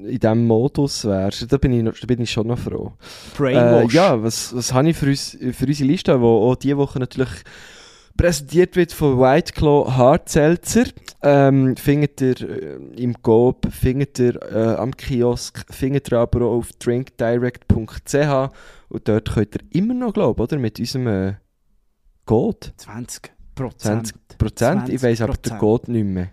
in 0.06 0.18
diesem 0.18 0.46
Modus 0.46 1.04
wärst. 1.04 1.52
Da 1.52 1.58
bin 1.58 1.74
ich, 1.74 1.82
noch, 1.82 1.92
da 1.98 2.06
bin 2.06 2.22
ich 2.22 2.30
schon 2.30 2.46
noch 2.46 2.58
froh. 2.58 2.92
Äh, 3.34 3.36
Brainwash. 3.36 3.92
ja, 3.92 4.22
was, 4.22 4.56
was 4.56 4.72
habe 4.72 4.88
ich 4.88 4.96
für, 4.96 5.08
uns, 5.10 5.36
für 5.52 5.66
unsere 5.66 5.86
Liste, 5.90 6.12
die 6.18 6.24
auch 6.24 6.54
diese 6.54 6.78
Woche 6.78 6.98
natürlich 7.00 7.28
präsentiert 8.18 8.76
wird 8.76 8.92
von 8.92 9.18
White 9.18 9.54
Claw 9.54 9.90
Hard 9.90 10.28
Seltzer. 10.28 10.84
Ähm, 11.22 11.76
findet 11.76 12.20
ihr 12.20 12.40
äh, 12.40 13.02
im 13.02 13.22
Coop, 13.22 13.72
findet 13.72 14.18
ihr 14.18 14.42
äh, 14.42 14.74
am 14.76 14.94
Kiosk, 14.94 15.64
findet 15.72 16.12
ihr 16.12 16.18
aber 16.18 16.42
auch 16.42 16.58
auf 16.58 16.72
drinkdirect.ch 16.74 18.52
und 18.90 19.08
dort 19.08 19.32
könnt 19.32 19.54
ihr 19.54 19.60
immer 19.70 19.94
noch, 19.94 20.12
glaube 20.12 20.42
oder, 20.42 20.58
mit 20.58 20.78
unserem 20.78 21.06
äh, 21.06 21.34
Code 22.26 22.58
20 22.76 23.32
Prozent. 23.54 24.14
20%, 24.38 24.90
ich 24.90 25.02
weiss 25.02 25.20
aber 25.20 25.34
den 25.34 25.52
20%. 25.52 25.58
Code 25.58 25.92
nicht 25.92 26.04
mehr. 26.04 26.28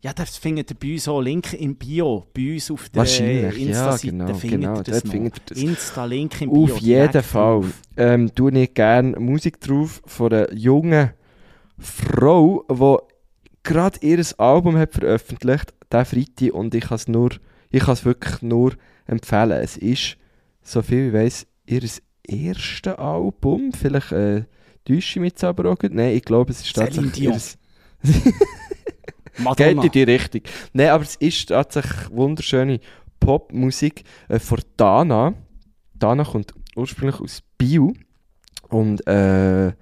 Ja, 0.00 0.12
das 0.12 0.36
findet 0.36 0.70
ihr 0.70 0.76
bei 0.78 0.92
uns 0.92 1.08
auch. 1.08 1.20
Link 1.20 1.52
im 1.54 1.74
Bio. 1.74 2.26
Bei 2.32 2.54
uns 2.54 2.70
auf 2.70 2.88
der 2.88 3.00
Wahrscheinlich, 3.00 3.58
ja, 3.58 3.66
Insta-Seite 3.66 4.06
genau, 4.06 4.34
findet 4.34 4.60
genau, 4.60 4.76
ihr 4.76 4.82
das 4.84 5.00
findet. 5.02 5.50
Insta-Link 5.50 6.40
im 6.42 6.50
Bio. 6.50 6.64
Auf 6.64 6.78
jeden 6.78 7.22
Fall. 7.22 7.60
drauf. 7.62 7.66
Ähm, 7.96 8.34
tue 8.34 8.52
ich 8.58 8.74
gerne 8.74 9.18
Musik 9.18 9.60
drauf 9.60 10.00
von 10.06 10.32
einer 10.32 10.52
jungen 10.54 11.10
Frau, 11.78 12.64
die 12.70 12.96
gerade 13.64 13.98
ihr 14.00 14.24
Album 14.38 14.76
hat 14.76 14.92
veröffentlicht, 14.92 15.74
diesen 15.92 16.04
Freitag, 16.04 16.54
und 16.54 16.74
ich 16.74 16.84
kann 16.84 16.96
es 16.96 17.08
nur, 17.08 17.30
ich 17.70 17.80
kann 17.82 17.94
es 17.94 18.04
wirklich 18.04 18.42
nur 18.42 18.74
empfehlen. 19.06 19.50
Es 19.52 19.76
ist, 19.76 20.16
so 20.62 20.82
viel 20.82 21.08
ich 21.08 21.12
weiß, 21.12 21.46
ihr 21.66 21.82
erstes 22.22 22.94
Album. 22.94 23.72
Vielleicht 23.72 24.12
äh, 24.12 24.44
täusche 24.84 24.98
ich 24.98 25.16
mich 25.16 25.32
jetzt 25.32 25.44
aber 25.44 25.70
auch 25.70 25.78
gut. 25.78 25.92
Nein, 25.92 26.14
ich 26.14 26.22
glaube, 26.22 26.52
es 26.52 26.60
ist 26.60 26.74
Celine 26.74 27.10
tatsächlich 27.10 27.12
Dion. 27.12 27.40
Madonna. 29.38 29.82
Geht 29.82 29.84
in 29.84 29.90
die 29.90 30.12
Richtung. 30.12 30.42
Nein, 30.72 30.88
aber 30.88 31.04
es 31.04 31.16
ist 31.16 31.48
tatsächlich 31.48 32.10
wunderschöne 32.10 32.80
Popmusik 33.20 34.04
äh, 34.28 34.38
von 34.38 34.60
Dana. 34.76 35.34
Dana 35.94 36.24
kommt 36.24 36.54
ursprünglich 36.76 37.20
aus 37.20 37.42
Bio 37.56 37.92
und 38.68 39.06
äh, 39.06 39.72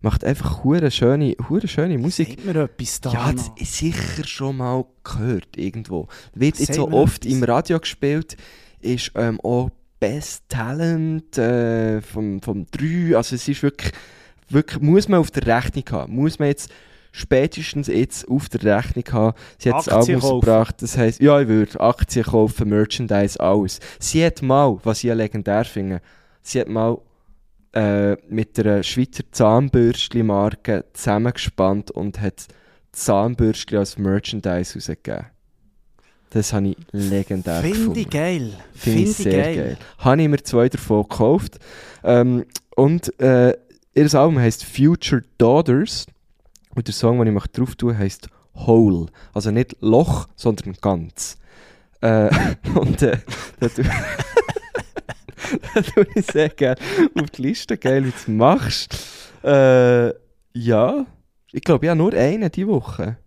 macht 0.00 0.24
einfach 0.24 0.64
hure 0.64 0.90
schöne, 0.90 1.36
hure 1.48 1.66
schöne 1.66 1.98
Musik. 1.98 2.28
Sagt 2.28 2.44
mir 2.44 2.62
etwas 2.62 3.00
da 3.00 3.12
Ja, 3.12 3.32
das 3.32 3.50
ist 3.56 3.74
sicher 3.78 4.26
schon 4.26 4.58
mal 4.58 4.84
gehört 5.02 5.56
irgendwo. 5.56 6.08
Wird 6.34 6.58
jetzt 6.58 6.74
so 6.74 6.90
oft 6.90 7.24
etwas. 7.24 7.38
im 7.38 7.44
Radio 7.44 7.80
gespielt, 7.80 8.36
ist 8.80 9.12
ähm, 9.14 9.40
auch 9.40 9.70
Best 10.00 10.44
Talent 10.48 11.38
äh, 11.38 12.02
vom, 12.02 12.42
vom 12.42 12.66
3. 12.70 13.16
Also 13.16 13.36
es 13.36 13.48
ist 13.48 13.62
wirklich, 13.62 13.92
wirklich, 14.50 14.82
muss 14.82 15.08
man 15.08 15.20
auf 15.20 15.30
der 15.30 15.46
Rechnung 15.46 15.84
haben. 15.90 16.14
Muss 16.14 16.38
man 16.38 16.48
jetzt 16.48 16.70
spätestens 17.14 17.86
jetzt 17.86 18.28
auf 18.28 18.48
der 18.48 18.78
Rechnung 18.78 19.04
haben. 19.12 19.36
Sie 19.56 19.70
hat 19.72 19.86
das 19.86 19.88
Aktien 19.88 20.16
Album 20.16 20.20
kaufen. 20.20 20.40
gebracht, 20.40 20.82
das 20.82 20.98
heisst, 20.98 21.20
ja, 21.20 21.40
ich 21.40 21.46
würde 21.46 21.80
Aktien 21.80 22.24
kaufen, 22.24 22.68
Merchandise, 22.68 23.38
alles. 23.38 23.78
Sie 24.00 24.24
hat 24.24 24.42
mal, 24.42 24.78
was 24.82 24.98
ich 24.98 25.04
ja 25.04 25.14
legendär 25.14 25.64
finde, 25.64 26.00
sie 26.42 26.60
hat 26.60 26.68
mal 26.68 26.98
äh, 27.72 28.16
mit 28.28 28.58
einer 28.58 28.82
Schweizer 28.82 29.22
Zahnbürstli-Marke 29.30 30.86
zusammengespannt 30.92 31.92
und 31.92 32.20
hat 32.20 32.48
Zahnbürstli 32.90 33.76
als 33.78 33.96
Merchandise 33.96 34.74
rausgegeben. 34.74 35.26
Das 36.30 36.52
habe 36.52 36.70
ich 36.70 36.76
legendär 36.90 37.60
Finde 37.60 37.78
gefunden. 37.78 37.98
ich 38.00 38.10
geil. 38.10 38.52
Finde 38.74 38.98
ich 39.02 39.16
Finde 39.16 39.30
sehr 39.36 39.54
geil. 39.54 39.76
Habe 39.98 40.22
ich 40.22 40.28
mir 40.28 40.42
zwei 40.42 40.68
davon 40.68 41.04
gekauft. 41.04 41.60
Ähm, 42.02 42.44
und 42.74 43.20
äh, 43.20 43.56
ihr 43.94 44.14
Album 44.14 44.40
heisst 44.40 44.64
Future 44.64 45.22
Daughters. 45.38 46.06
Und 46.74 46.86
der 46.86 46.94
Song, 46.94 47.18
den 47.18 47.28
ich 47.28 47.34
möchte 47.34 47.60
drauf 47.60 47.76
tun, 47.76 47.96
heisst 47.96 48.28
Whole. 48.54 49.06
Also 49.32 49.50
nicht 49.50 49.76
Loch, 49.80 50.28
sondern 50.36 50.74
ganz. 50.80 51.38
Äh, 52.00 52.30
und 52.74 53.02
äh, 53.02 53.18
da 53.60 53.68
tue 53.68 53.84
tue 55.94 56.06
ich 56.14 56.26
sehr 56.26 56.48
gerne 56.48 56.80
auf 57.20 57.30
die 57.30 57.42
Liste. 57.42 57.76
Geil, 57.76 58.04
wie 58.04 58.10
du 58.10 58.16
es 58.16 58.28
machst. 58.28 58.96
Äh, 59.42 60.08
ja, 60.52 61.06
ich 61.52 61.62
glaube, 61.62 61.90
habe 61.90 61.98
nur 61.98 62.12
einen 62.12 62.50
diese 62.50 62.68
Woche. 62.68 63.18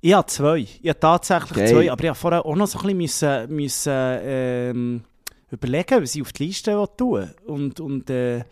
Ich 0.00 0.14
habe 0.14 0.26
zwei. 0.26 0.58
Ich 0.58 0.88
habe 0.88 0.98
tatsächlich 0.98 1.58
Geil. 1.58 1.68
zwei. 1.68 1.92
Aber 1.92 2.02
ich 2.02 2.08
habe 2.08 2.18
vorher 2.18 2.44
auch 2.44 2.56
noch 2.56 2.66
so 2.66 2.78
ein 2.80 2.98
bisschen 2.98 2.98
müssen, 2.98 3.56
müssen, 3.56 4.18
ähm, 4.22 5.04
überlegen, 5.50 6.02
was 6.02 6.14
ich 6.14 6.22
auf 6.22 6.32
die 6.32 6.46
Liste 6.46 6.72
tun 6.96 7.12
will. 7.12 7.34
Und, 7.46 7.78
und 7.78 8.10
äh, 8.10 8.42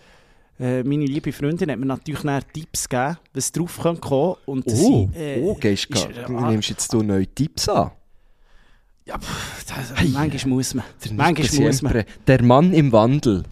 äh, 0.60 0.82
meine 0.84 1.06
liebe 1.06 1.32
Freundin 1.32 1.70
hat 1.70 1.78
mir 1.78 1.86
natürlich 1.86 2.22
nachher 2.22 2.46
Tipps 2.52 2.88
gegeben, 2.88 3.16
was 3.32 3.50
drauf 3.52 3.78
kommen 3.78 4.00
kann. 4.00 4.34
Und 4.46 4.64
Oh, 4.66 4.70
sind, 5.08 5.16
äh, 5.16 5.40
oh 5.42 5.54
gehst 5.54 5.86
ist- 5.90 6.08
du, 6.28 6.36
ah, 6.36 6.50
nimmst 6.50 6.68
jetzt 6.70 6.92
du 6.92 7.02
neue 7.02 7.26
Tipps 7.26 7.68
an? 7.68 7.90
Ja, 9.06 9.18
pff, 9.18 9.64
das, 9.66 9.92
Hey. 9.98 10.08
manchmal 10.10 10.54
muss 10.54 10.74
man. 10.74 10.84
Der 11.04 11.12
Manchmal 11.14 11.66
muss 11.66 11.82
man. 11.82 12.04
Der 12.26 12.42
Mann 12.42 12.72
im 12.74 12.92
Wandel. 12.92 13.44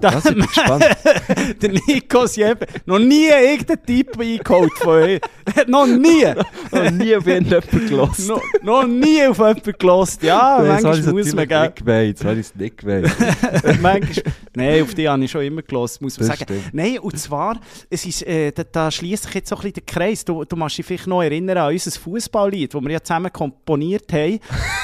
Das 0.00 0.24
ist 0.24 0.34
gespannt. 0.36 0.84
der 1.62 1.70
Nico 1.86 2.26
Siebe, 2.26 2.66
noch 2.86 2.98
nie 2.98 3.26
irgendeinen 3.28 3.84
Tipp 3.86 4.18
eingeholt 4.18 4.72
von 4.78 4.88
euch. 5.02 5.20
noch 5.66 5.86
nie. 5.86 6.26
Noch 6.72 6.90
nie 6.92 7.16
auf 7.16 7.26
irgendjemanden 7.26 7.88
gelassen. 7.88 8.28
noch, 8.28 8.42
noch 8.62 8.86
nie 8.86 9.26
auf 9.26 9.38
jemanden 9.38 9.72
gelost. 9.76 10.22
Ja, 10.22 10.62
manchmal 10.64 11.12
muss 11.12 11.34
man, 11.34 11.48
gell. 11.48 11.72
gewählt. 11.74 12.08
Jetzt 12.18 12.24
habe 12.24 12.38
ich 12.38 12.54
nicht 12.54 12.78
gewählt. 12.78 13.10
manchmal, 13.82 14.22
nein, 14.54 14.82
auf 14.82 14.94
die 14.94 15.08
habe 15.08 15.24
ich 15.24 15.30
schon 15.30 15.42
immer 15.42 15.62
gelost, 15.62 16.00
muss 16.00 16.18
man 16.18 16.28
Das 16.28 16.38
sagen. 16.38 16.52
stimmt. 16.54 16.74
Nein, 16.74 16.98
und 17.00 17.18
zwar, 17.18 17.58
es 17.88 18.06
ist, 18.06 18.22
äh, 18.26 18.52
da, 18.52 18.62
da 18.62 18.90
schließt 18.90 19.24
sich 19.24 19.34
jetzt 19.34 19.48
so 19.48 19.56
ein 19.56 19.62
bisschen 19.62 19.74
der 19.74 19.82
Kreis. 19.84 20.24
Du, 20.24 20.44
du 20.44 20.54
machst 20.56 20.78
dich 20.78 20.86
vielleicht 20.86 21.08
noch 21.08 21.22
erinnern 21.22 21.58
an 21.58 21.72
unser 21.72 21.90
Fußballlied, 21.90 22.72
das 22.74 22.80
wir 22.82 22.90
ja 22.90 23.02
zusammen 23.02 23.32
komponiert 23.32 24.12
haben, 24.12 24.38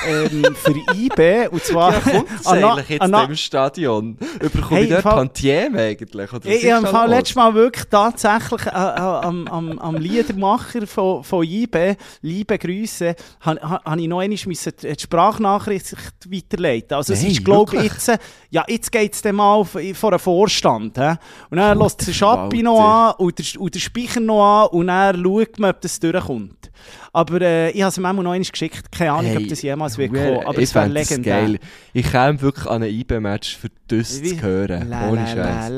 ähm, 0.09 0.45
für 0.57 0.75
IB. 0.97 1.49
Und 1.53 1.63
zwar, 1.65 1.93
Ja, 2.13 2.25
an 2.47 2.65
an 2.99 3.11
Na- 3.13 3.25
im 3.25 3.37
Stadion? 3.37 4.19
Überkomme 4.41 4.77
Hey, 4.77 4.85
ich 4.85 4.91
dort 4.91 5.03
Fall- 5.07 5.17
Tantieme 5.17 5.81
eigentlich? 5.81 6.33
Oder 6.33 6.47
Ich, 6.47 6.71
habe 6.71 6.87
Fall 6.87 7.09
letztes 7.09 7.37
Mal 7.37 7.55
wirklich 7.55 7.85
tatsächlich 7.91 8.67
äh, 8.67 8.71
äh, 8.71 8.73
am, 8.73 9.47
am, 9.49 9.79
am 9.79 9.97
Liedermacher 9.97 10.87
von, 10.87 11.23
von 11.25 11.45
IBE, 11.45 11.97
liebe 12.23 12.59
Grüße, 12.59 13.15
habe 13.41 13.61
ha, 13.61 13.81
hab 13.85 13.99
ich 13.99 14.09
noch 14.09 14.21
einmal 14.21 14.37
die 14.37 14.97
Sprachnachricht 14.99 15.95
weiterleiten. 16.29 16.97
Also 16.97 17.13
es 17.13 17.23
Nein, 17.23 17.33
ist, 17.33 17.45
glaube 17.45 17.77
ich, 17.77 17.83
jetzt, 17.85 18.09
äh, 18.09 18.19
ja, 18.51 18.65
jetzt 18.69 18.93
geht 18.93 19.15
es 19.15 19.23
dann 19.23 19.37
mal 19.37 19.65
vor 19.65 20.11
einen 20.11 20.19
Vorstand. 20.19 20.99
He? 20.99 21.15
Und 21.51 21.59
dann 21.59 21.79
lässt 21.79 22.07
der 22.07 22.13
Schappi 22.13 22.63
noch 22.63 22.81
an 22.81 23.15
und 23.19 23.39
der, 23.39 23.61
und 23.61 23.75
der 23.75 23.81
Speicher 23.81 24.21
noch 24.21 24.65
an 24.65 24.69
und 24.69 24.87
dann 24.87 25.23
schaut 25.23 25.59
man, 25.59 25.71
ob 25.71 25.81
das 25.81 25.99
durchkommt. 26.01 26.71
Aber 27.17 27.41
äh, 27.41 27.71
ich 27.71 27.81
habe 27.81 27.89
es 27.89 27.97
ihm 27.97 28.05
auch 28.05 28.13
noch 28.13 28.33
eines 28.33 28.53
geschickt. 28.53 28.93
Keine 28.93 29.13
Ahnung, 29.13 29.25
hey, 29.25 29.39
ob 29.39 29.49
das 29.49 29.63
jemals 29.63 29.97
wird 29.97 30.13
kommen. 30.13 30.41
Aber 30.45 30.59
es 30.59 30.75
wäre 30.75 30.87
legendär. 30.87 31.47
Geil. 31.47 31.59
Ich 31.95 32.13
käme 32.13 32.43
wirklich 32.43 32.67
an 32.67 32.83
ein 32.83 32.91
IB-Match 32.91 33.57
für 33.57 33.71
das 33.89 34.23
zu 34.23 34.43
hören. 34.43 34.91
La, 34.91 35.09
Ohne 35.09 35.27
Scheiß. 35.27 35.71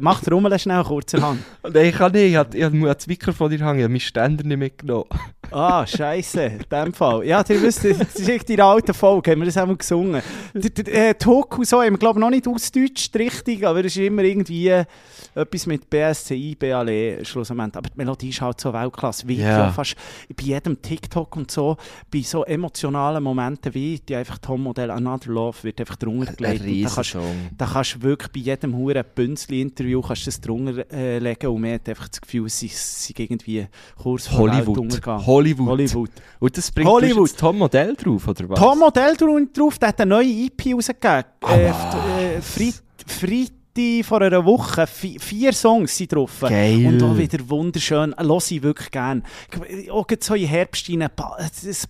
Mach 0.00 0.20
den 0.20 0.32
Rummel 0.34 0.58
schnell 0.58 0.84
kurzerhand. 0.84 1.40
Nein, 1.62 1.86
ich 1.86 1.94
kann 1.94 2.12
nicht. 2.12 2.32
Ich 2.54 2.62
habe 2.62 2.94
das 2.94 3.06
Mikrofon 3.06 3.52
in 3.52 3.58
der 3.58 3.66
Hand. 3.68 3.78
Ich 3.78 3.84
habe 3.84 3.92
meinen 3.92 4.00
Ständer 4.00 4.44
nicht 4.44 4.58
mitgenommen. 4.58 5.08
Ah, 5.50 5.86
Scheiße. 5.86 6.42
In 6.42 6.64
dem 6.70 6.92
Fall. 6.92 7.24
Ja, 7.24 7.42
ihr 7.48 7.62
wisst, 7.62 7.84
das 7.84 7.98
ist 8.16 8.28
in 8.50 8.56
der 8.56 8.66
alten 8.66 8.92
Folge. 8.92 9.30
Haben 9.30 9.40
wir 9.40 9.46
das 9.46 9.56
einmal 9.56 9.76
gesungen. 9.76 10.20
Äh, 10.52 11.14
Toku 11.14 11.64
so 11.64 11.80
haben 11.80 11.92
wir, 11.92 11.98
glaube 11.98 12.20
noch 12.20 12.28
nicht 12.28 12.46
ausdeutscht 12.46 13.16
richtig, 13.16 13.66
aber 13.66 13.80
es 13.80 13.96
ist 13.96 13.98
immer 13.98 14.22
irgendwie 14.22 14.68
etwas 15.34 15.66
mit 15.66 15.88
BSC, 15.88 16.34
IB, 16.34 17.24
schlussendlich. 17.24 17.76
Aber 17.76 17.88
die 17.94 17.98
Melodie 17.98 18.28
ist 18.30 18.40
halt 18.40 18.60
so 18.60 18.72
Weltklasse. 18.72 19.26
Wie 19.28 19.36
ja. 19.36 19.70
fast 19.72 19.94
bei 20.36 20.42
jedem 20.44 20.80
TikTok 20.82 21.36
und 21.36 21.50
so, 21.50 21.76
bei 22.12 22.20
so 22.22 22.44
emotionalen 22.44 23.22
Momenten 23.22 23.72
wie 23.74 23.98
die 24.00 24.16
einfach 24.16 24.38
Tom-Modell 24.38 24.90
Another 24.90 25.30
Love 25.32 25.58
wird 25.62 25.80
einfach 25.80 25.96
drunter 25.96 26.30
Ein 26.30 26.36
gelegt. 26.36 26.64
Und 26.64 26.82
da 26.84 26.90
kannst, 26.94 27.16
da 27.58 27.66
kannst 27.66 27.94
du 27.96 28.02
wirklich 28.02 28.32
bei 28.32 28.40
jedem 28.40 28.76
huren 28.76 29.04
Bünzli-Interview 29.14 30.02
kannst 30.02 30.26
das 30.26 30.40
drunter 30.40 30.90
äh, 30.92 31.18
legen 31.18 31.46
und 31.48 31.60
man 31.60 31.74
hat 31.74 31.88
einfach 31.88 32.08
das 32.08 32.20
Gefühl, 32.20 32.48
sie 32.48 32.68
sind 32.68 33.18
irgendwie 33.18 33.66
kurz 33.96 34.26
vor 34.26 34.38
Hollywood. 34.50 35.06
Hollywood. 35.26 35.68
Hollywood. 35.68 36.10
Und 36.40 36.56
das 36.56 36.70
bringt 36.72 36.88
Hollywood. 36.88 37.36
Tom 37.36 37.58
Modell 37.58 37.94
drauf, 37.94 38.26
oder 38.28 38.48
was? 38.48 38.58
Tom 38.58 38.78
Modell 38.78 39.16
drauf, 39.16 39.78
der 39.78 39.88
hat 39.88 40.00
eine 40.00 40.08
neue 40.10 40.26
EP 40.46 40.74
rausgegeben. 40.74 41.24
Äh, 41.42 41.44
Ah, 41.44 41.54
f- 41.56 42.20
äh, 42.20 42.40
Frit, 42.40 43.52
vor 44.02 44.22
einer 44.22 44.44
Woche. 44.44 44.86
Vi 45.00 45.18
vier 45.18 45.52
Songs 45.52 45.96
sind 45.96 46.12
drauf. 46.12 46.40
Geil. 46.40 46.86
Und 46.86 47.02
auch 47.02 47.16
wieder 47.16 47.38
wunderschön. 47.48 48.14
Los 48.20 48.50
ich 48.50 48.62
wirklich 48.62 48.90
gerne. 48.90 49.22
Auch 49.90 50.06
so 50.20 50.34
in 50.34 50.46
Herbst 50.46 50.88
rein, 50.88 51.02
ein 51.02 51.10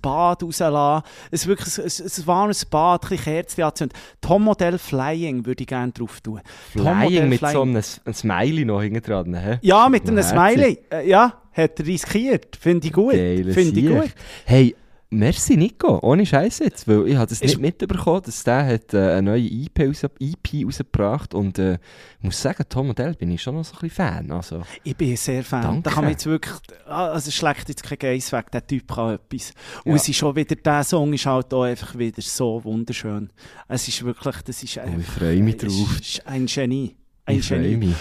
Bad 0.01 0.43
rauslassen. 0.43 1.05
Es 1.31 1.47
wirklich 1.47 1.79
ein, 1.79 1.85
ein, 1.85 2.27
warmes 2.27 2.65
Bad, 2.65 3.05
ein 3.05 3.09
bisschen 3.11 3.25
Kerzen 3.25 3.63
anzünden. 3.63 3.99
Tom 4.21 4.45
Modell 4.45 4.79
Flying 4.79 5.45
würde 5.45 5.63
ich 5.63 5.69
gerne 5.69 5.93
drauf 5.93 6.21
tun. 6.21 6.41
Flying 6.73 7.29
mit 7.29 7.41
so 7.41 7.47
Flying. 7.47 7.77
einem 7.77 7.83
einem 8.05 8.15
Smiley 8.15 8.65
noch 8.65 8.83
hinten 8.83 9.03
dran. 9.03 9.35
hä? 9.35 9.59
Ja, 9.63 9.89
mit 9.89 10.09
einem. 10.09 10.23
Smiley. 10.23 10.79
Äh, 10.91 11.09
ja, 11.09 11.43
hat 11.53 11.79
er 11.79 11.87
riskiert. 11.87 12.57
Finde 12.57 12.87
ich 12.87 12.93
gut. 12.93 13.15
Finde 13.15 13.81
ich 13.81 13.87
gut. 13.87 14.15
Hey, 14.45 14.75
merci 15.19 15.57
Nico, 15.57 15.99
ohne 16.03 16.25
Scheiß 16.27 16.59
jetzt, 16.61 16.87
weil 16.89 17.09
ich 17.09 17.17
habe 17.17 17.27
das 17.27 17.41
Ist- 17.41 17.59
nicht 17.59 17.61
mitbekommen, 17.61 18.23
dass 18.25 18.45
der 18.45 18.67
hat, 18.67 18.93
äh, 18.95 19.13
eine 19.13 19.23
neue 19.31 19.45
EP, 19.47 19.87
raus, 19.89 20.03
EP 20.21 20.65
rausgebracht 20.67 21.35
und 21.35 21.59
äh, 21.59 21.75
ich 22.19 22.25
muss 22.25 22.41
sagen, 22.43 22.65
Tom 22.69 22.89
Modell 22.89 23.15
bin 23.15 23.31
ich 23.31 23.43
schon 23.43 23.55
noch 23.55 23.65
so 23.65 23.75
ein 23.75 23.81
bisschen 23.81 23.91
Fan. 23.97 24.31
Also, 24.31 24.63
Ich 24.83 24.97
bin 24.97 25.17
sehr 25.17 25.43
Fan. 25.45 25.63
Danke. 25.63 25.83
Da 25.83 25.91
kann 25.91 26.05
man 26.05 26.13
jetzt 26.13 26.27
wirklich, 26.27 26.55
ah, 26.87 27.09
also 27.09 27.29
es 27.29 27.35
schlägt 27.35 27.69
jetzt 27.69 27.83
kein 27.83 27.99
Geiss 27.99 28.33
weg, 28.33 28.51
der 28.51 28.67
Typ 28.67 28.89
kann 28.93 29.15
etwas. 29.15 29.53
Und 29.85 29.93
Ja. 29.93 29.97
es 29.97 30.09
ist 30.09 30.17
schon 30.17 30.35
wieder, 30.37 30.57
der 30.57 30.85
Song 30.85 31.13
ist 31.13 31.27
halt 31.27 31.53
auch 31.55 31.63
einfach 31.63 31.97
wieder 31.99 32.21
so 32.23 32.63
wunderschön. 32.65 33.31
Es 33.69 33.87
ist 33.89 34.05
wirklich, 34.05 34.37
das 34.43 34.63
ist 34.63 34.77
oh, 34.79 34.81
einfach, 34.81 34.99
ich 34.99 35.07
freue 35.07 35.43
mich 35.43 35.57
es 35.63 35.75
drauf. 35.77 36.01
ist 36.01 36.27
ein 36.27 36.47
Genie. 36.47 36.97
Ein 37.27 37.39
Ich 37.39 37.47
freue 37.49 37.77
mich. 37.77 37.95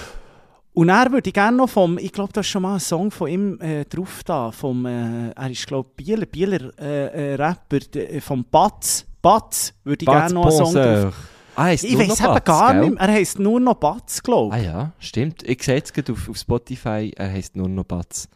Und 0.75 0.89
er 0.89 1.11
würde 1.11 1.29
ich 1.29 1.33
gerne 1.33 1.57
noch 1.57 1.69
vom, 1.69 1.97
ich 1.99 2.11
glaube, 2.11 2.33
da 2.33 2.41
ist 2.41 2.47
schon 2.47 2.63
mal 2.63 2.73
ein 2.75 2.79
Song 2.79 3.11
von 3.11 3.27
ihm 3.29 3.59
äh, 3.61 3.85
drauf 3.85 4.21
da, 4.25 4.51
vom, 4.51 4.85
äh, 4.87 5.29
er 5.29 5.49
ist 5.51 5.67
glaube 5.67 5.89
ich 5.99 6.05
Bieler, 6.05 6.25
Bieler 6.25 6.71
äh, 6.79 7.33
äh, 7.33 7.35
Rapper, 7.35 7.79
de, 7.79 8.17
äh, 8.17 8.21
vom 8.21 8.43
Batz. 8.49 9.05
Batz 9.21 9.73
würde 9.83 10.03
ich 10.03 10.09
gerne 10.09 10.33
noch 10.33 10.43
einen 10.47 10.51
Song 10.51 10.73
drauf. 10.73 11.15
Ah, 11.55 11.71
Ich 11.71 11.83
weiß 11.83 11.99
eben 12.19 12.43
gar 12.43 12.71
gell? 12.73 12.81
nicht 12.81 12.93
mehr. 12.95 13.01
Er 13.07 13.13
heisst 13.13 13.37
nur 13.37 13.59
noch 13.59 13.75
Batz, 13.75 14.23
glaube 14.23 14.55
Ah 14.55 14.57
ich. 14.57 14.65
ja, 14.65 14.91
stimmt. 14.97 15.43
Ich 15.47 15.61
sehe 15.61 15.75
jetzt 15.75 16.09
auf, 16.09 16.27
auf 16.27 16.37
Spotify, 16.37 17.11
er 17.15 17.31
heisst 17.31 17.55
nur 17.55 17.69
noch 17.69 17.83
Batz. 17.83 18.27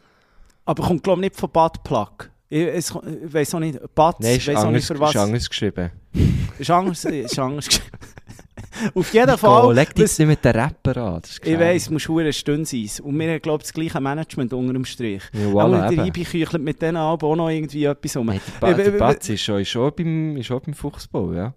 Aber 0.64 0.84
kommt, 0.86 1.02
glaube 1.02 1.20
ich, 1.22 1.30
nicht 1.30 1.36
von 1.40 1.50
Bad 1.50 1.82
Plug. 1.82 2.30
Ich, 2.48 2.60
ich 2.68 2.94
weiß 3.34 3.54
auch 3.56 3.58
nicht, 3.60 3.78
Batz, 3.96 4.18
Nein, 4.20 4.36
ich 4.36 4.46
ist 4.48 4.54
weiß 4.54 4.64
auch 4.64 4.70
nicht 4.70 4.86
für 4.86 5.00
was. 5.00 5.10
ist 5.10 5.16
anders 5.20 5.48
geschrieben. 5.50 5.90
Ist 6.58 6.70
anders, 6.70 7.04
ist 7.04 7.38
anders 7.38 7.66
geschrieben. 7.68 7.98
Auf 8.94 9.12
jeden 9.12 9.26
Nico, 9.26 9.36
Fall. 9.38 9.74
leg 9.74 9.94
dich 9.94 10.04
was- 10.04 10.18
nicht 10.18 10.28
mit 10.28 10.44
den 10.44 10.52
Rapper 10.52 10.96
an. 10.96 11.22
Ich 11.44 11.58
weiss, 11.58 11.82
es 11.82 11.90
muss 11.90 12.08
hure 12.08 12.32
Stunde 12.32 12.64
sein. 12.66 12.88
Und 13.02 13.18
wir 13.18 13.30
haben, 13.32 13.42
glaube 13.42 13.58
ich, 13.62 13.68
das 13.68 13.72
gleiche 13.72 14.00
Management 14.00 14.52
unter 14.52 14.72
dem 14.72 14.84
Strich. 14.84 15.22
Ja, 15.32 15.48
Aber 15.48 15.64
voilà, 15.88 15.94
der. 15.94 16.04
Ibi 16.06 16.24
küchelt 16.24 16.62
mit 16.62 16.80
denen 16.82 16.96
Alben 16.96 17.26
auch 17.26 17.36
noch 17.36 17.48
irgendwie 17.50 17.84
etwas 17.84 18.16
um. 18.16 18.30
Hey, 18.30 18.40
der, 18.60 18.66
ba 18.66 18.70
Äh, 18.72 18.74
der 18.84 18.94
äh, 18.94 18.98
Batz 18.98 19.28
ist 19.28 19.42
schon, 19.42 19.60
ist 19.60 19.68
schon, 19.68 19.92
beim, 19.96 20.36
ist 20.36 20.46
schon 20.46 20.60
beim 20.64 20.74
Fuchsbau, 20.74 21.32
ja? 21.32 21.54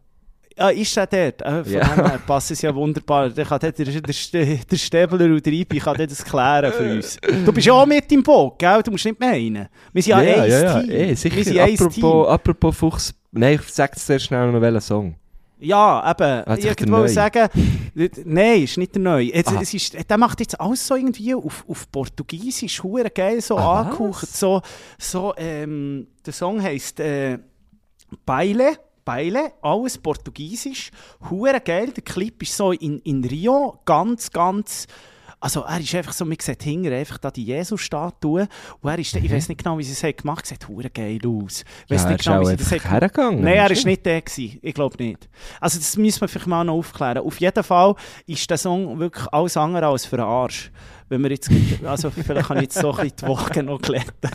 Ah, 0.58 0.70
ist 0.70 0.96
der 0.98 1.08
dort? 1.08 1.42
Äh, 1.42 1.64
von 1.64 1.74
Ja. 1.74 2.10
dem 2.10 2.22
passt 2.28 2.52
es 2.52 2.62
ja 2.62 2.76
wunderbar. 2.76 3.30
Der, 3.30 3.46
kann 3.46 3.60
dort, 3.60 3.80
der, 3.80 3.86
der, 3.86 4.02
der 4.02 4.76
Stäbler 4.78 5.26
und 5.26 5.46
der 5.46 5.54
Ibi 5.54 5.80
kann 5.80 5.96
das 5.98 6.24
klären 6.26 6.72
für 6.74 6.94
uns. 6.96 7.18
Du 7.46 7.52
bist 7.54 7.66
ja 7.66 7.74
auch 7.74 7.86
mit 7.86 8.12
im 8.12 8.22
Boot, 8.22 8.60
gell? 8.60 8.82
Du 8.84 8.92
musst 8.92 9.06
nicht 9.06 9.20
meinen. 9.20 9.68
Wir 9.94 10.04
sind 10.04 10.12
ja, 10.12 10.22
ja, 10.22 10.42
ein 10.44 10.50
ja, 10.52 10.62
ja. 10.62 10.82
Team. 10.82 10.92
Eh, 10.92 11.08
Wir 11.10 11.16
sicher. 11.16 11.44
sind 11.44 11.60
Apropos, 11.60 11.94
Team. 11.96 12.06
apropos 12.06 12.78
Fuchs... 12.78 13.14
Nein, 13.32 13.56
ich 13.56 13.62
sag 13.74 13.94
dir 13.94 14.00
sehr 14.00 14.20
schnell 14.20 14.52
noch 14.52 14.60
welchen 14.62 14.82
Song. 14.82 15.16
Ja, 15.62 16.12
eben. 16.12 16.45
Hat 16.45 16.59
ich 16.59 16.91
wollte 16.91 17.14
sagen, 17.14 17.47
nein, 18.26 18.64
ist 18.64 18.78
nicht 18.78 18.95
der 18.95 19.01
Neue. 19.01 19.26
Jetzt, 19.34 19.51
es 19.51 19.74
ist, 19.74 20.09
der 20.09 20.18
macht 20.18 20.39
jetzt 20.39 20.59
alles 20.59 20.86
so 20.86 20.95
irgendwie 20.95 21.36
auf, 21.36 21.64
auf 21.68 21.91
Portugiesisch, 21.91 22.82
hure 22.84 23.09
geil, 23.12 23.41
so 23.41 23.57
Ah, 23.57 23.82
angehaucht. 23.82 24.24
was? 24.24 24.39
So, 24.39 24.62
so, 24.97 25.34
ähm, 25.38 26.07
der 26.26 26.34
Song 26.34 26.62
heisst 26.62 26.99
äh, 26.99 27.38
Baile. 28.26 28.78
Baile, 29.03 29.53
alles 29.64 29.97
Portugiesisch, 29.97 30.91
hure 31.30 31.59
geil. 31.59 31.91
Der 31.91 32.03
Clip 32.03 32.39
ist 32.43 32.55
so 32.55 32.72
in, 32.72 32.99
in 32.99 33.24
Rio, 33.26 33.80
ganz, 33.84 34.30
ganz. 34.32 34.86
Also 35.42 35.62
er 35.62 35.80
ist 35.80 35.94
einfach 35.96 36.14
so, 36.14 36.24
man 36.24 36.38
sieht 36.39 36.64
hinten 36.64 36.94
einfach 36.94 37.18
da 37.18 37.32
die 37.32 37.44
Jesus-Statue 37.46 38.48
und 38.80 38.89
er 38.89 39.00
ist, 39.00 39.16
ich 39.16 39.32
weiß 39.32 39.50
nicht 39.50 39.64
genau, 39.64 39.78
wie 39.78 39.84
sie 39.84 39.94
es 39.94 40.04
hat 40.04 40.18
gemacht, 40.18 40.46
sieht 40.46 40.68
hure 40.68 40.89
geil 40.89 41.20
aus. 41.26 41.66
Ich 41.88 41.92
weiss 41.92 42.04
Mhm. 42.06 42.06
Ja, 42.06 42.06
er 42.06 42.12
nicht 42.12 42.20
ist 42.20 42.26
genau, 42.26 42.38
auch 42.38 42.42
wie 42.42 42.46
sie 42.50 42.58
das 42.58 42.72
hat 42.72 42.92
hergegangen. 42.92 43.42
Nein, 43.42 43.54
er 43.56 43.72
ist 43.72 43.84
war 43.84 43.89
nicht 43.89 44.06
der. 44.06 44.22
Gewesen. 44.22 44.60
Ich 44.62 44.74
glaube 44.74 45.04
nicht. 45.04 45.28
Also 45.60 45.80
das 45.80 45.98
müssen 45.98 46.22
wir 46.22 46.28
vielleicht 46.28 46.48
mal 46.48 46.64
noch 46.64 46.76
aufklären. 46.76 47.18
Auf 47.20 47.39
jeden 47.42 47.64
Fall 47.64 47.96
ist 48.28 48.50
der 48.50 48.58
Song 48.58 49.00
wirklich 49.00 49.28
alles 49.34 49.58
andere 49.58 49.88
als 49.88 50.06
für 50.06 50.18
den 50.18 50.26
Arsch. 50.26 50.72
Wenn 51.10 51.24
wir 51.24 51.32
jetzt, 51.32 51.50
also 51.84 52.10
vielleicht 52.10 52.48
kann 52.48 52.58
ich 52.58 52.64
jetzt 52.64 52.78
so 52.80 52.92
ein 52.92 52.98
bisschen 52.98 53.18
die 53.22 53.28
Woche 53.28 53.64
noch 53.64 53.82
glätten. 53.82 54.12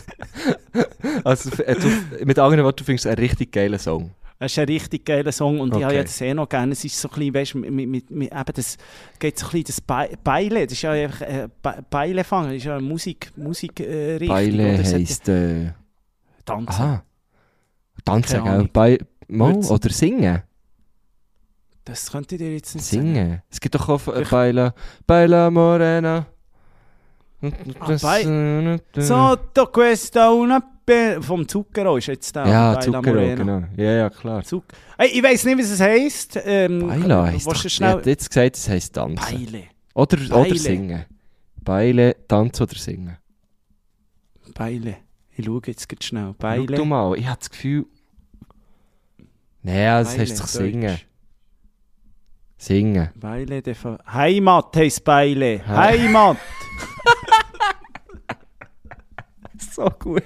Also, 1.23 1.49
äh, 1.63 1.75
mit 2.23 2.37
anderen 2.37 2.63
Worten, 2.63 2.77
du 2.77 2.83
findest 2.83 3.05
es 3.05 3.11
einen 3.11 3.19
richtig 3.19 3.51
geilen 3.51 3.79
Song. 3.79 4.11
Es 4.39 4.51
ist 4.51 4.59
ein 4.59 4.65
richtig 4.65 5.03
geiler 5.05 5.31
Song 5.31 5.59
und 5.59 5.69
ich 5.69 5.75
habe 5.75 5.85
Okay. 5.87 5.95
ja 5.95 6.03
das 6.03 6.21
eh 6.21 6.33
noch 6.33 6.47
gerne. 6.47 6.73
Es 6.73 6.85
ist 6.85 6.99
so 6.99 7.09
ein 7.09 7.15
bisschen, 7.15 7.33
weißt 7.33 7.53
du, 7.55 7.57
mit, 7.57 7.87
mit, 7.89 8.11
mit, 8.11 8.31
eben 8.31 8.53
das 8.53 8.77
geht 9.17 9.39
so 9.39 9.47
ein 9.47 9.51
bisschen 9.63 9.63
das 9.65 9.81
Be 9.81 10.17
Beile. 10.23 10.63
Das 10.65 10.73
ist 10.73 10.81
ja 10.83 10.91
einfach 10.91 11.21
äh, 11.21 11.47
Be 11.61 11.83
Beilefang. 11.89 12.45
Das 12.45 12.55
ist 12.57 12.65
ja 12.65 12.79
Musik, 12.79 13.31
Musik 13.35 13.79
äh, 13.79 14.17
Richtung. 14.17 14.27
Beile 14.35 14.77
heisst... 14.77 15.27
Äh, 15.29 15.71
Tanzen. 16.45 16.69
aha. 16.81 17.03
Tanzen, 18.05 18.43
gell? 18.43 18.69
Bei, 18.71 18.97
Wird's- 19.27 19.71
oder 19.71 19.89
singen. 19.89 20.43
Das 21.83 22.11
könnte 22.11 22.35
ich 22.35 22.39
dir 22.39 22.53
jetzt 22.53 22.75
nicht 22.75 22.85
sagen. 22.85 23.01
Singen. 23.15 23.41
Es 23.49 23.59
gibt 23.59 23.73
doch 23.75 23.89
auch 23.89 24.07
äh, 24.15 24.23
Baila, 24.29 24.73
Baila 25.07 25.49
Morena. 25.49 26.25
Ah, 27.41 27.95
Bei- 28.01 28.79
Sotto 28.99 29.67
questa 29.67 30.31
una 30.31 30.61
pe 30.87 31.21
vom 31.21 31.47
Zucchero 31.47 31.97
ist 31.97 32.07
jetzt 32.07 32.35
da. 32.35 32.47
Ja, 32.47 32.79
Zucchero, 32.79 33.35
genau. 33.35 33.63
Ja, 33.75 33.91
ja, 33.91 34.09
klar. 34.09 34.43
Zuck 34.43 34.63
Hey, 34.97 35.09
ich 35.09 35.21
weiß 35.21 35.43
nicht, 35.45 35.57
wie 35.57 35.61
es 35.61 35.79
heisst. 35.79 36.39
Ähm, 36.43 36.87
Baila 36.87 37.25
heisst 37.27 37.45
willst 37.45 37.47
doch... 37.47 37.61
du 37.61 37.67
Ich 37.67 37.73
schnell... 37.73 37.97
hätte 37.97 38.09
jetzt 38.09 38.29
gesagt, 38.29 38.55
es 38.55 38.69
heisst 38.69 38.95
Tanzen. 38.95 39.17
Beile. 39.45 39.63
Oder, 39.93 40.17
Beile. 40.17 40.35
oder 40.35 40.55
singen. 40.55 41.05
Beile, 41.61 42.15
tanzen 42.27 42.63
oder 42.63 42.75
singen. 42.75 43.17
Beile. 44.55 44.95
Ich 45.35 45.45
schaue 45.45 45.61
jetzt 45.67 45.87
grad 45.89 46.03
schnell. 46.03 46.33
Schau 46.41 46.55
du 46.65 46.65
Beile. 46.67 46.85
mal, 46.85 47.17
ich 47.17 47.27
habe 47.27 47.37
das 47.39 47.49
Gefühl... 47.51 47.85
Naja, 49.63 50.01
Beile, 50.03 50.17
heisst 50.19 50.39
doch 50.39 50.45
Deutsch. 50.45 50.53
singen. 50.53 50.97
Singen. 52.57 53.09
Beile 53.15 53.61
de 53.61 53.73
Fa 53.75 53.99
Heimat 54.11 54.75
heisst 54.77 55.03
Beile. 55.03 55.57
He- 55.57 55.63
Heimat. 55.67 56.37
So 59.75 59.89
gut. 59.99 60.23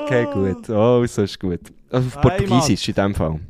Okay, 0.00 0.26
gut. 0.32 0.68
Oh, 0.70 1.04
so 1.06 1.22
ist 1.22 1.38
gut. 1.40 1.60
Also 1.90 2.08
auf. 2.08 2.20
Portugiesisch 2.20 2.88
in 2.88 2.94
dem 2.94 3.14
Fall. 3.14 3.40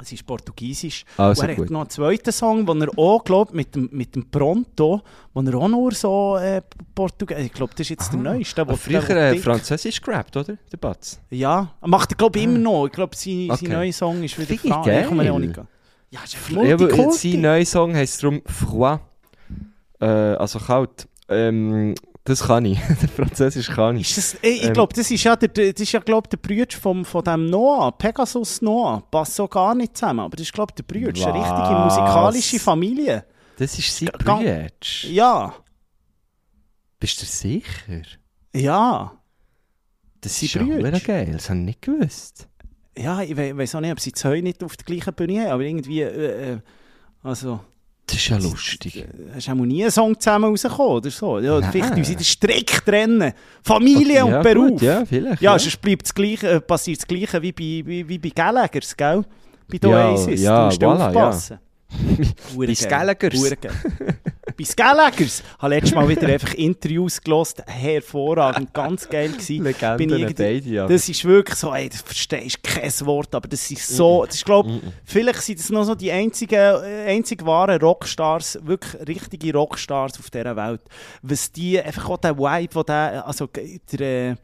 Es 0.00 0.10
ist 0.10 0.26
Portugiesisch. 0.26 1.04
Also 1.16 1.42
und 1.42 1.48
er 1.48 1.54
gut. 1.54 1.64
hat 1.66 1.70
noch 1.70 1.80
einen 1.82 1.90
zweiten 1.90 2.32
Song, 2.32 2.66
den 2.66 2.82
er 2.82 2.98
auch, 2.98 3.22
glaube 3.22 3.54
mit 3.54 3.72
dem, 3.74 3.88
mit 3.92 4.16
dem 4.16 4.28
Pronto, 4.28 5.00
wo 5.32 5.40
er 5.42 5.54
auch 5.54 5.68
nur 5.68 5.92
so 5.92 6.36
äh, 6.38 6.60
Portugiesisch... 6.92 7.46
Ich 7.46 7.52
glaube, 7.52 7.72
das 7.72 7.80
ist 7.82 7.90
jetzt 7.90 8.12
der 8.12 8.18
Ah. 8.18 8.22
neueste. 8.24 8.66
Wo- 8.68 8.74
früher 8.74 9.00
der, 9.02 9.32
wo 9.32 9.36
äh, 9.36 9.38
Französisch 9.38 10.00
gerappt, 10.00 10.36
oder? 10.36 10.56
Der 10.72 10.76
Batz. 10.78 11.20
Ja, 11.30 11.72
macht 11.82 12.10
er, 12.12 12.16
glaube 12.16 12.36
ich, 12.38 12.44
immer 12.46 12.58
noch. 12.58 12.86
Ich 12.86 12.92
glaube, 12.92 13.14
sein, 13.14 13.48
Okay. 13.50 13.66
sein 13.66 13.74
neuer 13.76 13.92
Song 13.92 14.22
ist 14.24 14.36
wieder 14.38 14.46
Finde 14.48 14.62
ich 14.64 14.70
Fra- 14.72 14.80
Ich 14.80 14.86
geil. 14.86 15.30
auch 15.30 15.38
nicht 15.38 15.58
an. 15.58 15.68
Ja, 16.10 16.20
ist 16.24 16.36
ein 16.50 16.66
Ja, 16.66 16.74
aber 16.74 17.12
sein 17.12 17.40
neuer 17.40 17.64
Song 17.64 17.94
heisst 17.94 18.22
darum 18.24 18.42
Froid. 18.46 18.98
Äh, 20.00 20.06
also 20.06 20.58
kalt. 20.58 21.06
Ähm, 21.28 21.94
das 22.24 22.44
kann 22.46 22.64
ich. 22.64 22.78
der 23.02 23.08
Französisch 23.08 23.68
kann 23.68 23.96
ich. 23.96 24.10
Ist 24.10 24.18
das, 24.18 24.34
ey, 24.42 24.52
ich 24.52 24.64
Ähm. 24.66 24.72
glaube, 24.74 24.94
das 24.94 25.10
ist 25.10 25.24
ja 25.24 25.34
der, 25.36 25.48
das 25.48 25.80
ist 25.80 25.92
ja, 25.92 26.00
glaub, 26.00 26.28
der 26.30 26.36
Bruder 26.36 26.66
vom, 26.80 27.04
von 27.04 27.24
dem 27.24 27.46
Noah, 27.46 27.96
Pegasus 27.96 28.62
Noah. 28.62 29.02
Passt 29.10 29.34
so 29.34 29.48
gar 29.48 29.74
nicht 29.74 29.96
zusammen, 29.96 30.20
aber 30.20 30.36
das 30.36 30.46
ist, 30.46 30.52
glaube 30.52 30.72
ich, 30.76 30.84
der 30.84 31.14
ist 31.14 31.26
eine 31.26 31.34
richtige 31.40 31.78
musikalische 31.84 32.58
Familie. 32.60 33.24
Das 33.56 33.78
ist 33.78 33.96
sein 33.96 34.10
Bruder. 34.18 34.68
Ja, 35.02 35.54
Bist 36.98 37.20
du 37.20 37.26
sicher? 37.26 38.02
ja. 38.54 39.18
Das 40.20 40.40
ist 40.40 40.54
ja 40.54 40.62
geil. 40.62 41.32
Das 41.32 41.50
habe 41.50 41.58
ich 41.58 41.64
nicht 41.64 41.82
gewusst. 41.82 42.48
Ja, 42.96 43.22
ich 43.22 43.36
we 43.36 43.56
weiß 43.56 43.74
auch 43.74 43.80
nicht, 43.80 43.90
ob 43.90 43.98
sie 43.98 44.12
zwei 44.12 44.40
nicht 44.40 44.62
auf 44.62 44.76
der 44.76 44.84
gleichen 44.84 45.12
Bühne 45.14 45.40
haben, 45.40 45.50
aber 45.52 45.62
irgendwie, 45.62 46.02
äh, 46.02 46.52
äh, 46.52 46.58
also, 47.24 47.58
Das 48.12 48.20
ist 48.20 48.28
ja 48.28 48.36
lustig. 48.36 49.06
hast 49.34 49.48
du 49.48 49.52
auch 49.52 49.54
nie 49.56 49.82
einen 49.82 49.90
Song 49.90 50.18
zusammen 50.20 50.44
rausgekommen 50.50 50.92
oder 50.96 51.10
so? 51.10 51.38
Ja, 51.38 51.60
Nein. 51.60 51.72
vielleicht 51.72 51.94
tun 51.94 52.04
sie 52.04 52.14
den 52.14 52.24
Strick 52.24 52.84
trennen. 52.84 53.32
Familie 53.62 54.16
ja, 54.16 54.24
und 54.24 54.42
Beruf. 54.42 54.70
Gut, 54.72 54.82
ja, 54.82 55.04
vielleicht. 55.06 55.40
Ja, 55.40 55.52
ja. 55.52 55.58
sonst 55.58 55.80
bleibt 55.80 56.02
das 56.02 56.14
Gleiche, 56.14 56.48
äh, 56.48 56.60
passiert 56.60 56.98
das 56.98 57.06
Gleiche 57.06 57.40
wie 57.40 57.52
bei, 57.52 57.82
wie, 57.86 58.08
wie 58.08 58.18
bei 58.18 58.28
Gallagher's, 58.28 58.94
gell? 58.94 59.24
Bei 59.66 59.78
The 59.80 59.88
Ja, 59.88 60.10
Oasis. 60.10 60.42
ja, 60.42 60.58
du 60.58 60.64
musst 60.66 60.82
voilà, 60.82 61.06
aufpassen. 61.08 61.58
Bei 61.92 62.54
Hure 62.54 62.66
geil, 62.74 62.88
Gallaghers. 62.88 63.54
Bei 64.56 64.64
Skellegers. 64.64 65.40
Ich 65.40 65.62
habe 65.62 65.74
letztes 65.74 65.94
Mal 65.94 66.08
wieder 66.08 66.28
einfach 66.28 66.54
Interviews 66.54 67.20
gelost. 67.20 67.62
Hervorragend, 67.66 68.72
ganz 68.74 69.08
geil 69.08 69.28
gewesen. 69.30 69.64
Legenden 69.64 69.96
Bin 69.96 70.10
ich 70.28 70.34
beide. 70.34 70.86
Das 70.88 71.08
ist 71.08 71.24
wirklich 71.24 71.56
so, 71.56 71.72
ey, 71.74 71.88
du 71.88 71.96
verstehst 71.96 72.62
kein 72.62 72.90
Wort, 73.06 73.34
aber 73.34 73.48
das 73.48 73.70
ist 73.70 73.88
so, 73.88 74.24
das 74.26 74.36
ist, 74.36 74.44
glaube 74.44 74.80
vielleicht 75.04 75.42
sind 75.42 75.58
das 75.58 75.70
noch 75.70 75.84
so 75.84 75.94
die 75.94 76.10
einzigen, 76.12 76.54
äh, 76.56 77.06
einzig 77.08 77.44
wahren 77.44 77.80
Rockstars, 77.80 78.58
wirklich 78.62 79.06
richtige 79.08 79.52
Rockstars 79.52 80.18
auf 80.18 80.30
dieser 80.30 80.54
Welt. 80.56 80.80
Was 81.22 81.50
die, 81.52 81.80
einfach 81.80 82.08
auch 82.08 82.18
der 82.18 82.36
Vibe, 82.36 82.74
wo 82.74 82.82
der, 82.82 83.26
also 83.26 83.46
der, 83.46 83.64
der, 83.92 84.36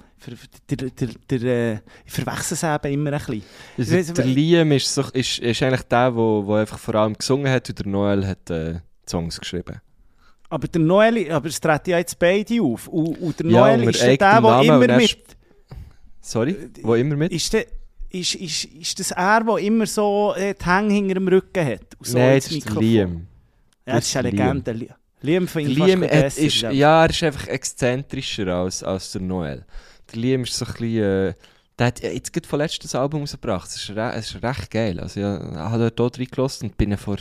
der, 0.70 0.88
der, 0.90 1.09
der, 1.38 1.42
äh, 1.74 1.78
ich 2.04 2.12
verwechsel 2.12 2.54
es 2.54 2.62
eben 2.64 2.92
immer 2.94 3.12
ein 3.12 3.18
bisschen. 3.18 3.42
Also, 3.78 3.94
weiss- 3.96 4.12
der 4.12 4.24
Liam 4.24 4.72
ist, 4.72 4.92
so, 4.92 5.02
ist, 5.12 5.38
ist 5.38 5.62
eigentlich 5.62 5.82
der, 5.82 6.11
der, 6.11 6.42
der 6.46 6.54
einfach 6.56 6.78
vor 6.78 6.94
allem 6.96 7.14
gesungen 7.14 7.50
hat 7.52 7.68
und 7.68 7.78
der 7.78 7.86
Noel 7.86 8.26
hat 8.26 8.50
äh, 8.50 8.80
Songs 9.09 9.38
geschrieben. 9.40 9.80
Aber 10.51 10.66
der 10.66 10.80
Noel, 10.80 11.30
aber 11.30 11.49
es 11.49 11.61
treten 11.61 11.90
ja 11.90 11.99
jetzt 11.99 12.18
beide 12.18 12.62
auf. 12.62 12.88
Und, 12.88 13.18
und 13.18 13.38
der 13.38 13.46
Ja, 13.51 13.61
Noel 13.61 13.80
unter 13.80 13.90
ist 13.90 14.01
der, 14.01 14.16
der 14.16 14.62
immer 14.62 14.96
mit... 14.96 15.18
Sorry, 16.20 16.70
wo 16.82 16.94
immer 16.94 17.16
mit? 17.16 17.32
Ist, 17.32 17.53
der, 17.53 17.66
ist, 18.11 18.34
ist, 18.34 18.64
ist 18.64 18.99
das 19.01 19.11
er, 19.11 19.44
der 19.44 19.57
immer 19.59 19.86
so 19.86 20.34
äh, 20.36 20.55
die 20.55 20.64
Hänge 20.64 20.94
hinter 20.94 21.14
dem 21.14 21.28
Rücken 21.28 21.66
hat? 21.66 21.80
So 22.01 22.16
Nein, 22.16 22.36
das 22.36 22.51
ist? 22.51 22.70
Liam. 22.70 23.26
Ja, 23.86 23.94
das 23.96 24.07
ist 24.07 24.16
eine 24.16 24.30
Das 24.30 24.32
ist 24.32 24.38
Liam. 24.38 24.57
Legende. 24.57 24.72
Li- 24.72 24.90
Liam 25.20 25.49
finde 25.49 25.70
ich 25.70 25.78
Liam 25.78 26.03
fast 26.03 26.38
ist, 26.38 26.61
ja, 26.62 27.05
er 27.05 27.11
ist 27.11 27.22
einfach 27.22 27.49
exzentrischer 27.49 28.46
als, 28.49 28.82
als 28.82 29.12
der 29.12 29.20
Noel. 29.22 29.64
Der 30.12 30.20
Liam 30.20 30.42
ist 30.44 30.55
so 30.55 30.64
ein 30.64 30.72
bisschen... 30.72 31.28
Äh, 31.28 31.34
der 31.78 31.86
hat 31.86 32.03
ja 32.03 32.11
jetzt 32.11 32.32
gerade 32.32 32.49
von 32.49 32.59
letztes 32.59 32.94
Album 32.94 33.20
rausgebracht. 33.20 33.66
Das 33.68 33.76
ist, 33.76 33.90
re 33.90 34.12
es 34.16 34.34
ist 34.34 34.42
recht 34.42 34.70
geil. 34.70 34.99
Also, 34.99 35.20
ja, 35.20 35.36
ich 35.38 35.57
habe 35.57 35.90
dort 35.92 36.18
reingelassen 36.18 36.68
und 36.68 36.76
bin 36.76 36.96
vor 36.96 37.18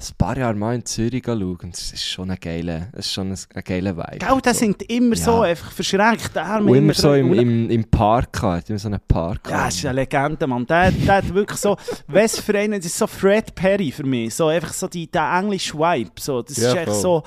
ein 0.00 0.14
paar 0.16 0.38
Jahren 0.38 0.58
mal 0.58 0.74
in 0.76 0.84
Zürich 0.84 1.24
schauen. 1.26 1.70
Es 1.72 1.92
ist 1.92 2.04
schon 2.04 2.30
ein 2.30 2.38
geiler, 2.40 2.88
ist 2.96 3.12
schon 3.12 3.32
ein, 3.32 3.64
geiler 3.64 3.96
Vibe. 3.96 4.18
Gell, 4.18 4.40
der 4.40 4.54
So. 4.54 4.60
singt 4.60 4.82
immer 4.90 5.16
Ja. 5.16 5.22
so, 5.24 5.40
einfach 5.40 5.72
verschränkt. 5.72 6.34
Der 6.36 6.44
Arm 6.44 6.68
Und 6.68 6.76
immer 6.76 6.94
so 6.94 7.14
im, 7.14 7.34
im, 7.34 7.68
im 7.70 7.84
Park 7.84 8.40
immer 8.68 8.78
so 8.78 8.86
einen 8.88 9.00
Park 9.08 9.48
Ja, 9.50 9.64
das 9.66 9.74
ist 9.76 9.86
eine 9.86 10.00
Legende, 10.00 10.46
Mann. 10.46 10.64
Der, 10.66 10.92
der 10.92 11.16
hat 11.16 11.34
wirklich 11.34 11.58
so, 11.58 11.76
was 12.06 12.38
für 12.38 12.56
einen, 12.56 12.74
das 12.80 12.86
ist 12.86 12.98
so 12.98 13.06
Fred 13.08 13.54
Perry 13.56 13.90
für 13.90 14.04
mich. 14.04 14.34
So 14.34 14.46
einfach 14.46 14.72
so 14.72 14.86
die, 14.86 15.10
der 15.10 15.32
englische 15.38 15.74
Vibe. 15.74 16.10
So, 16.20 16.42
das 16.42 16.56
ist 16.58 16.74
echt 16.74 16.92
so... 16.92 17.22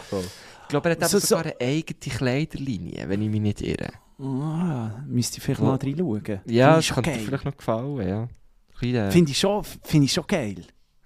Ich 0.64 0.68
glaube, 0.70 0.90
er 0.90 0.96
hat 0.96 1.10
So- 1.10 1.20
so, 1.20 1.28
sogar 1.28 1.44
eine 1.46 1.56
eigene 1.60 2.00
Kleiderlinie, 2.00 3.04
wenn 3.10 3.22
ich 3.22 3.30
mich 3.30 3.42
nicht 3.42 3.62
irre. 3.62 3.90
Ah, 4.18 4.92
müsste 5.08 5.40
ich 5.40 5.44
vielleicht 5.44 5.60
Ja. 5.60 5.66
mal 5.68 5.76
reinschauen. 5.76 6.40
Ja, 6.46 6.76
das 6.76 6.88
könnte 6.94 7.12
dir 7.12 7.20
vielleicht 7.20 7.44
noch 7.46 7.58
gefallen, 7.58 8.08
ja. 8.08 8.28
Äh, 8.82 9.12
Finde 9.12 9.32
ich, 9.32 9.38
schon, 9.38 9.64
finde 9.84 10.06
ich 10.06 10.14
schon 10.14 10.26
geil. 10.28 10.56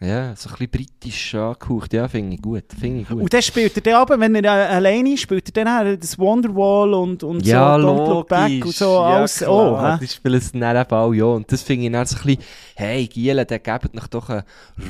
Ja, 0.02 0.36
so 0.36 0.50
ein 0.50 0.56
bisschen 0.58 0.72
britisch 0.72 1.36
angehaucht, 1.36 1.94
ja, 1.94 2.08
finde 2.10 2.36
ich 2.36 2.42
gut, 2.42 2.66
finde 2.78 3.02
ich 3.02 3.08
gut. 3.08 3.22
Und 3.22 3.34
dann 3.34 3.42
spielt 3.42 3.76
er 3.78 3.82
dann 3.82 3.94
aber, 3.94 4.20
wenn 4.20 4.36
er 4.36 4.44
äh, 4.44 4.74
alleine 4.74 5.14
ist, 5.14 5.22
spielt 5.22 5.56
er 5.56 5.64
dann 5.64 5.68
auch 5.88 6.00
das 6.00 6.20
Wonderwall 6.20 6.94
und, 6.94 7.24
und 7.24 7.46
ja, 7.46 7.80
so 7.80 7.88
Don't 7.88 8.10
Look 8.10 8.28
Back 8.28 8.66
und 8.66 8.76
so 8.76 8.86
ja, 8.86 9.02
alles. 9.02 9.38
klar, 9.38 9.50
Oh, 9.52 9.82
hä? 9.82 9.98
das 10.02 10.14
spielen 10.16 10.36
es 10.36 10.52
dann 10.52 10.76
eben 10.76 10.92
auch, 10.92 11.14
ja. 11.14 11.26
Und 11.26 11.50
das 11.50 11.62
finde 11.62 11.86
ich 11.86 11.92
dann 11.94 12.06
so 12.06 12.18
ein 12.18 12.24
bisschen, 12.26 12.44
hey, 12.76 13.08
Giele, 13.08 13.46
der 13.46 13.60
gebt 13.60 13.96
euch 13.98 14.08
doch 14.08 14.30
einen 14.30 14.44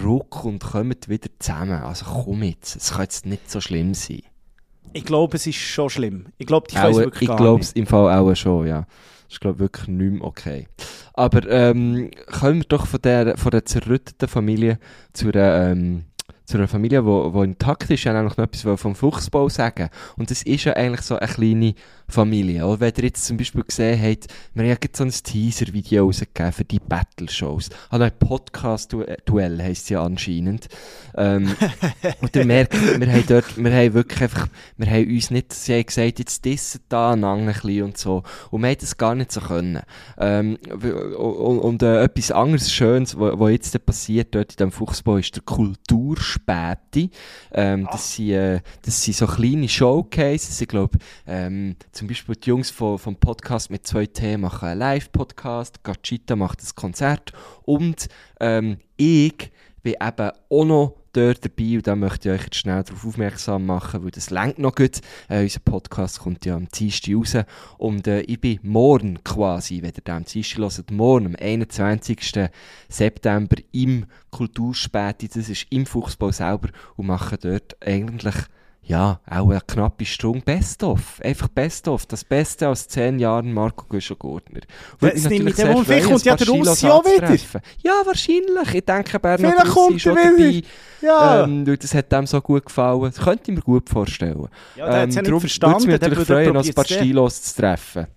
Ruck 0.04 0.44
und 0.44 0.64
kommt 0.64 1.08
wieder 1.08 1.30
zusammen. 1.38 1.84
Also 1.84 2.06
komm 2.06 2.42
jetzt, 2.42 2.76
es 2.76 2.92
kann 2.92 3.02
jetzt 3.04 3.28
nicht 3.28 3.50
so 3.52 3.62
schlimm 3.62 3.94
sein. 3.94 4.24
Ich 4.94 5.06
glaube, 5.06 5.38
es 5.38 5.46
ist 5.46 5.58
schon 5.58 5.90
schlimm. 5.90 6.28
Ich 6.38 6.48
glaube, 6.48 6.68
die 6.70 6.76
können 6.76 6.92
es 6.92 6.98
wirklich 6.98 7.30
ich 7.30 7.36
glaube 7.36 7.62
es 7.62 7.74
im 7.74 7.86
Fall 7.86 8.18
auch 8.18 8.34
schon, 8.34 8.66
ja. 8.66 8.88
Ist, 9.36 9.42
glaube 9.42 9.60
wirklich 9.60 9.90
nicht 9.90 10.14
mehr 10.14 10.24
okay. 10.24 10.68
Aber 11.14 11.46
ähm, 11.50 12.10
kommen 12.32 12.60
wir 12.60 12.68
doch 12.68 12.88
von 12.88 13.02
der, 13.02 13.38
von 13.38 13.52
der 13.52 13.66
zerrütteten 13.66 14.30
Familie 14.30 14.80
zu 15.12 15.28
einer, 15.28 15.72
ähm, 15.72 16.06
zu 16.46 16.58
einer 16.58 16.70
Familie, 16.70 17.04
die 17.04 17.40
intakt 17.44 17.90
ist. 17.90 18.00
Ich 18.00 18.06
wollte 18.06 18.24
noch 18.24 18.38
etwas 18.38 18.80
vom 18.80 18.96
Fuchsbau 18.96 19.50
sagen. 19.50 19.90
Und 20.18 20.32
das 20.32 20.42
ist 20.44 20.64
ja 20.64 20.74
eigentlich 20.74 21.02
so 21.02 21.18
eine 21.18 21.28
kleine 21.28 21.76
Familie. 22.08 22.66
Auch 22.66 22.80
wenn 22.80 22.94
ihr 22.98 23.04
jetzt 23.04 23.26
zum 23.26 23.38
Beispiel 23.38 23.64
gesehen 23.64 24.02
habt, 24.02 24.28
wir 24.54 24.70
haben 24.70 24.90
so 24.94 25.04
ein 25.04 25.12
Teaser-Video 25.12 26.06
rausgegeben 26.06 26.52
für 26.52 26.66
die 26.66 26.80
Battle-Shows. 26.80 27.70
Also 27.90 28.06
ein 28.06 28.18
Podcast-Duell 28.18 29.62
heisst 29.62 29.84
es 29.84 29.90
ja 29.90 30.04
anscheinend. 30.04 30.68
Ähm, 31.16 31.56
und 32.22 32.36
ihr 32.36 32.46
merkt, 32.46 32.74
wir 32.74 33.12
haben 33.12 33.26
dort, 33.28 33.58
wir 33.58 33.74
haben 33.74 33.94
wirklich 33.94 34.22
einfach, 34.22 34.48
wir 34.78 34.90
haben 34.90 35.08
uns 35.08 35.32
nicht, 35.32 35.54
sie 35.54 35.74
haben 35.74 35.86
gesagt, 35.86 36.20
jetzt 36.20 36.46
dissen 36.46 36.82
da 36.90 37.14
ein 37.14 37.46
bisschen 37.46 37.84
und 37.84 37.98
so. 37.98 38.24
Und 38.52 38.62
wir 38.62 38.70
haben 38.70 38.78
das 38.80 38.98
gar 38.98 39.16
nicht 39.16 39.32
so 39.32 39.42
können. 39.42 39.82
Ähm, 40.18 40.58
und 41.18 41.76
und 41.76 41.84
äh, 41.84 42.04
etwas 42.04 42.32
anderes 42.32 42.72
Schönes, 42.72 43.18
was 43.20 43.52
jetzt 43.52 43.76
da 43.76 43.80
passiert 43.80 44.34
dort 44.34 44.54
in 44.54 44.58
diesem 44.58 44.72
Fuchsbau, 44.72 45.18
ist 45.18 45.36
der 45.36 45.44
Kulturspäti. 45.44 47.12
Ähm, 47.52 47.88
das, 47.92 48.16
sind, 48.16 48.30
äh, 48.30 48.62
das 48.84 49.04
sind 49.04 49.18
so 49.18 49.28
kleine 49.28 49.68
Showcases. 49.68 50.62
Ich 50.62 50.68
glaube, 50.70 50.98
ähm, 51.28 51.76
zum 51.96 52.10
Beispiel 52.10 52.36
die 52.36 52.50
Jungs 52.50 52.70
von, 52.70 53.00
vom 53.00 53.16
Podcast 53.16 53.72
mit 53.72 53.88
zwei 53.88 54.06
T 54.06 54.36
machen 54.36 54.68
einen 54.68 54.80
Live-Podcast, 54.80 55.82
Gachita 55.82 56.36
macht 56.36 56.62
ein 56.62 56.76
Konzert 56.76 57.32
und 57.64 58.10
ähm, 58.42 58.80
ich 58.98 59.52
bin 59.82 59.94
eben 59.94 60.32
auch 60.50 60.66
noch 60.66 60.96
dort 61.14 61.46
dabei 61.46 61.78
und 61.78 61.88
da 61.88 61.96
möchte 61.96 62.28
ich 62.28 62.36
euch 62.36 62.46
jetzt 62.48 62.58
schnell 62.58 62.84
darauf 62.84 63.06
aufmerksam 63.06 63.66
machen, 63.66 64.04
weil 64.04 64.12
das 64.12 64.30
längt 64.30 64.60
noch 64.60 64.76
gut. 64.76 65.00
Äh, 65.30 65.44
unser 65.44 65.62
Podcast 65.62 66.20
kommt 66.20 66.46
ja 66.46 66.58
am 66.58 66.68
Dienstag 66.68 67.16
raus 67.16 67.38
und 67.78 68.08
äh, 68.08 68.22
ich 68.24 68.42
bin 68.42 68.60
morgen 68.62 69.24
quasi, 69.24 69.82
wenn 69.82 69.94
ihr 69.96 70.02
den 70.02 70.16
am 70.16 70.26
Dienstag 70.26 70.60
hört, 70.60 70.92
morgen 70.92 71.28
am 71.28 71.36
21. 71.40 72.50
September 72.90 73.56
im 73.72 74.06
Kulturspäti, 74.32 75.30
das 75.30 75.48
ist 75.48 75.68
im 75.70 75.86
Fuchsbau 75.86 76.34
selber 76.34 76.68
und 76.98 77.08
mache 77.08 77.38
dort 77.38 77.82
eigentlich 77.82 78.36
ja, 78.88 79.20
auch 79.28 79.50
eine 79.50 79.62
knappe 79.62 80.06
Stunde 80.06 80.42
Best-of. 80.42 81.20
Einfach 81.24 81.48
Best-of. 81.48 82.06
Das 82.06 82.24
Beste 82.24 82.70
aus 82.70 82.88
zehn 82.88 83.18
Jahren 83.18 83.52
Marco 83.52 83.86
Göscher-Gurtner. 83.88 84.62
Das 85.00 85.28
nehme 85.28 85.50
ich 85.50 85.56
dann 85.56 85.76
wohl. 85.76 85.86
Vielleicht 85.86 86.08
kommt 86.08 86.24
ja 86.24 86.36
der 86.36 86.48
Russi 86.48 86.88
auch 86.88 87.04
wieder. 87.04 87.36
Ja, 87.84 87.94
wahrscheinlich. 88.06 88.76
Ich 88.76 88.86
denke, 88.86 89.20
Bernhard 89.20 89.54
Vielleicht 89.54 89.76
Russi 89.76 89.80
kommt 89.80 89.96
ist 89.96 90.02
schon 90.04 90.16
dabei. 90.16 90.62
Ja. 91.02 91.44
Ähm, 91.44 91.66
weil 91.66 91.78
das 91.78 91.96
hat 91.96 92.12
dem 92.12 92.28
so 92.28 92.40
gut 92.42 92.66
gefallen. 92.66 93.02
Das 93.02 93.18
könnte 93.18 93.52
ich 93.52 93.58
mir 93.58 93.64
gut 93.64 93.90
vorstellen. 93.90 94.48
ja, 94.76 94.86
der 94.90 95.02
hat 95.02 95.10
es 95.10 95.16
ja 95.16 95.22
nicht 95.22 95.32
würde 95.32 95.46
es 95.48 95.60
mich 95.86 95.88
natürlich 95.88 96.18
würde 96.18 96.26
freuen, 96.26 96.54
noch 96.54 96.66
ein 96.66 96.74
paar. 96.74 96.86
Stilos 96.86 97.42
zu 97.42 97.62
treffen. 97.62 98.08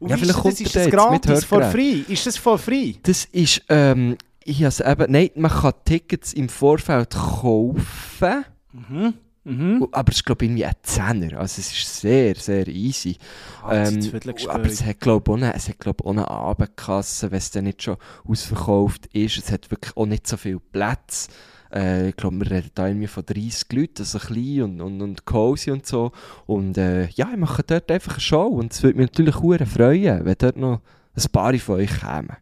Und 0.00 0.10
Ja, 0.10 0.16
vielleicht 0.16 0.38
ist 0.38 0.42
kommt 0.42 0.54
das, 0.54 0.60
ist 0.60 0.76
das 0.76 0.90
gratis, 0.90 1.44
for 1.44 1.62
free? 1.62 2.02
Ist 2.08 2.26
das 2.26 2.36
for 2.36 2.58
free? 2.58 2.94
Das 3.02 3.24
ist, 3.26 3.62
ähm, 3.68 4.16
ich 4.44 4.64
has 4.64 4.80
eben, 4.80 5.10
nein, 5.10 5.30
man 5.36 5.50
kann 5.50 5.72
Tickets 5.84 6.32
im 6.32 6.48
Vorfeld 6.48 7.10
kaufen. 7.10 8.44
Mhm. 8.72 9.14
Mhm. 9.48 9.88
Aber 9.92 10.10
es 10.10 10.16
ist, 10.18 10.24
glaube 10.24 10.44
ich, 10.44 10.50
irgendwie 10.50 10.66
ein 10.66 10.74
Zehner. 10.82 11.38
Also 11.38 11.60
es 11.60 11.72
ist 11.72 12.00
sehr, 12.00 12.34
sehr 12.34 12.68
easy. 12.68 13.16
Ah, 13.62 13.86
Ähm, 13.86 14.12
aber 14.48 14.66
es 14.66 14.84
hat, 14.84 15.00
glaube 15.00 15.24
ich, 15.24 15.32
auch 15.32 15.36
eine, 15.36 15.54
es 15.54 15.68
hat, 15.68 15.78
glaub, 15.78 16.04
auch 16.04 16.10
eine 16.10 16.28
Abendkasse, 16.28 17.30
wenn 17.30 17.38
es 17.38 17.50
dann 17.50 17.64
nicht 17.64 17.82
schon 17.82 17.96
ausverkauft 18.24 19.06
ist. 19.14 19.38
Es 19.38 19.50
hat 19.50 19.70
wirklich 19.70 19.96
auch 19.96 20.06
nicht 20.06 20.26
so 20.26 20.36
viel 20.36 20.60
Platz. 20.60 21.28
Äh, 21.72 22.10
ich 22.10 22.16
glaube, 22.16 22.36
wir 22.40 22.50
reden 22.50 22.70
da 22.74 22.88
irgendwie 22.88 23.06
von 23.06 23.24
30 23.24 23.72
Leuten, 23.72 24.00
also 24.00 24.18
klein 24.18 24.62
und, 24.62 24.80
und, 24.82 25.00
und 25.02 25.24
cozy 25.24 25.70
und 25.70 25.86
so. 25.86 26.12
Und 26.46 26.76
äh, 26.76 27.08
ja, 27.08 27.28
ich 27.32 27.38
mache 27.38 27.62
dort 27.62 27.90
einfach 27.90 28.12
eine 28.12 28.20
Show. 28.20 28.46
Und 28.46 28.72
es 28.72 28.82
würde 28.82 28.98
mich 28.98 29.08
natürlich 29.08 29.36
sehr 29.36 29.66
freuen, 29.66 30.24
wenn 30.24 30.36
dort 30.38 30.56
noch 30.56 30.80
ein 31.16 31.32
paar 31.32 31.54
von 31.58 31.76
euch 31.76 32.00
kämen. 32.00 32.36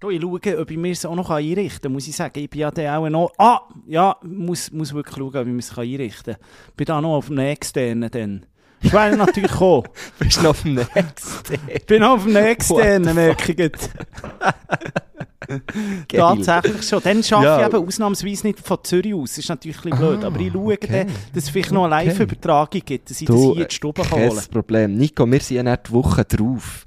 Du, 0.00 0.08
ich 0.08 0.22
schaue, 0.22 0.40
ob 0.58 0.70
ich 0.70 0.78
mir 0.78 0.92
es 0.92 1.04
auch 1.04 1.14
noch 1.14 1.28
einrichten 1.28 1.82
kann, 1.82 1.92
muss 1.92 2.08
ich 2.08 2.16
sagen. 2.16 2.38
Ich 2.38 2.48
bin 2.48 2.60
ja 2.60 2.70
dann 2.70 2.86
auch 3.04 3.08
noch... 3.10 3.32
Ah! 3.36 3.60
Ja, 3.86 4.16
muss, 4.22 4.72
muss 4.72 4.94
wirklich 4.94 5.14
schauen, 5.16 5.36
ob 5.36 5.46
ich 5.46 5.52
mir 5.52 5.58
es 5.58 5.76
einrichten 5.76 6.34
kann. 6.34 6.42
bin 6.74 6.86
da 6.86 7.00
noch 7.02 7.16
auf 7.16 7.26
dem 7.26 7.38
externen 7.38 8.10
dann. 8.10 8.46
Ich 8.82 8.94
wäre 8.94 9.14
natürlich 9.14 9.50
gekommen. 9.50 9.88
Bist 10.18 10.38
du 10.38 10.42
noch 10.44 10.50
auf 10.50 10.62
dem 10.62 10.74
nächsten? 10.76 11.54
Ich 11.68 11.82
bin 11.86 12.00
noch 12.00 12.12
auf 12.12 12.24
dem 12.24 12.34
externen, 12.34 13.14
merke 13.14 13.52
ich. 13.52 13.72
Tatsächlich 16.08 16.88
schon. 16.88 17.02
Dann 17.02 17.18
arbeite 17.18 17.34
Ja. 17.44 17.60
ich 17.68 17.74
eben 17.74 17.86
ausnahmsweise 17.86 18.46
nicht 18.46 18.60
von 18.60 18.78
Zürich 18.82 19.12
aus. 19.14 19.30
Das 19.30 19.38
ist 19.38 19.48
natürlich 19.50 19.84
ein 19.84 19.90
bisschen 19.90 20.04
Ah, 20.04 20.10
blöd. 20.12 20.24
Aber 20.24 20.40
ich 20.40 20.52
schaue 20.52 20.72
okay. 20.74 21.04
dann, 21.04 21.14
dass 21.34 21.44
es 21.44 21.50
vielleicht 21.50 21.72
noch 21.72 21.84
eine. 21.84 22.06
Live-Übertragung 22.06 22.80
gibt, 22.84 23.10
dass 23.10 23.20
ich 23.20 23.26
Du, 23.26 23.34
das 23.34 23.42
hier 23.42 23.62
in 23.62 23.68
die 23.68 23.74
Stube 23.74 24.02
kann 24.02 24.10
Kein 24.18 24.30
holen 24.30 24.42
Problem. 24.50 24.96
Nico, 24.96 25.30
wir 25.30 25.40
sind 25.40 25.56
ja 25.56 25.62
nicht 25.62 25.88
die 25.88 25.92
Woche 25.92 26.24
drauf 26.24 26.86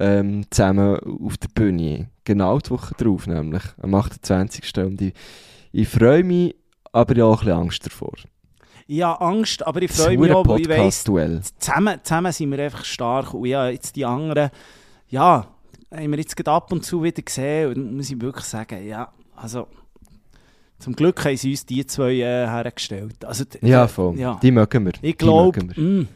ähm, 0.00 0.44
zusammen 0.50 0.98
auf 1.22 1.36
der 1.36 1.48
Bühne. 1.48 2.08
Genau 2.26 2.58
die 2.58 2.70
Woche 2.70 2.94
drauf, 2.96 3.26
nämlich 3.26 3.62
am 3.80 3.94
28. 3.94 4.70
Und 4.84 5.00
ich, 5.00 5.14
ich 5.72 5.88
freue 5.88 6.22
mich, 6.24 6.54
aber 6.92 7.14
ich 7.16 7.22
habe 7.22 7.30
auch 7.32 7.40
ein 7.40 7.44
bisschen 7.46 7.58
Angst 7.60 7.86
davor. 7.86 8.12
Ich 8.88 9.02
habe 9.02 9.20
Angst, 9.24 9.66
aber 9.66 9.80
ich 9.82 9.90
freue 9.92 10.18
mich 10.18 10.30
auch, 10.32 10.46
weil 10.46 10.60
ich 10.60 10.68
weiss, 10.68 11.04
zusammen, 11.58 11.98
zusammen 12.02 12.32
sind 12.32 12.50
wir 12.50 12.58
einfach 12.64 12.84
stark. 12.84 13.32
Und 13.32 13.46
ja, 13.46 13.68
jetzt 13.68 13.96
die 13.96 14.04
anderen, 14.04 14.50
ja, 15.08 15.46
haben 15.94 16.10
wir 16.10 16.18
jetzt 16.18 16.46
ab 16.48 16.70
und 16.72 16.84
zu 16.84 17.02
wieder 17.02 17.22
gesehen. 17.22 17.72
Und 17.74 17.96
muss 17.96 18.10
ich 18.10 18.20
wirklich 18.20 18.44
sagen, 18.44 18.86
ja, 18.86 19.08
also 19.36 19.66
zum 20.78 20.94
Glück 20.94 21.24
haben 21.24 21.36
sie 21.36 21.50
uns 21.52 21.64
die 21.64 21.86
zwei 21.86 22.12
äh, 22.14 22.46
hergestellt. 22.46 23.24
Also, 23.24 23.44
d- 23.44 23.58
Ja, 23.62 23.88
voll. 23.88 24.18
Ja. 24.18 24.38
Die 24.42 24.50
mögen 24.50 24.84
wir. 24.84 24.92
Ich 24.94 25.00
Die 25.00 25.12
glaube, 25.16 25.60
wir. 25.74 26.06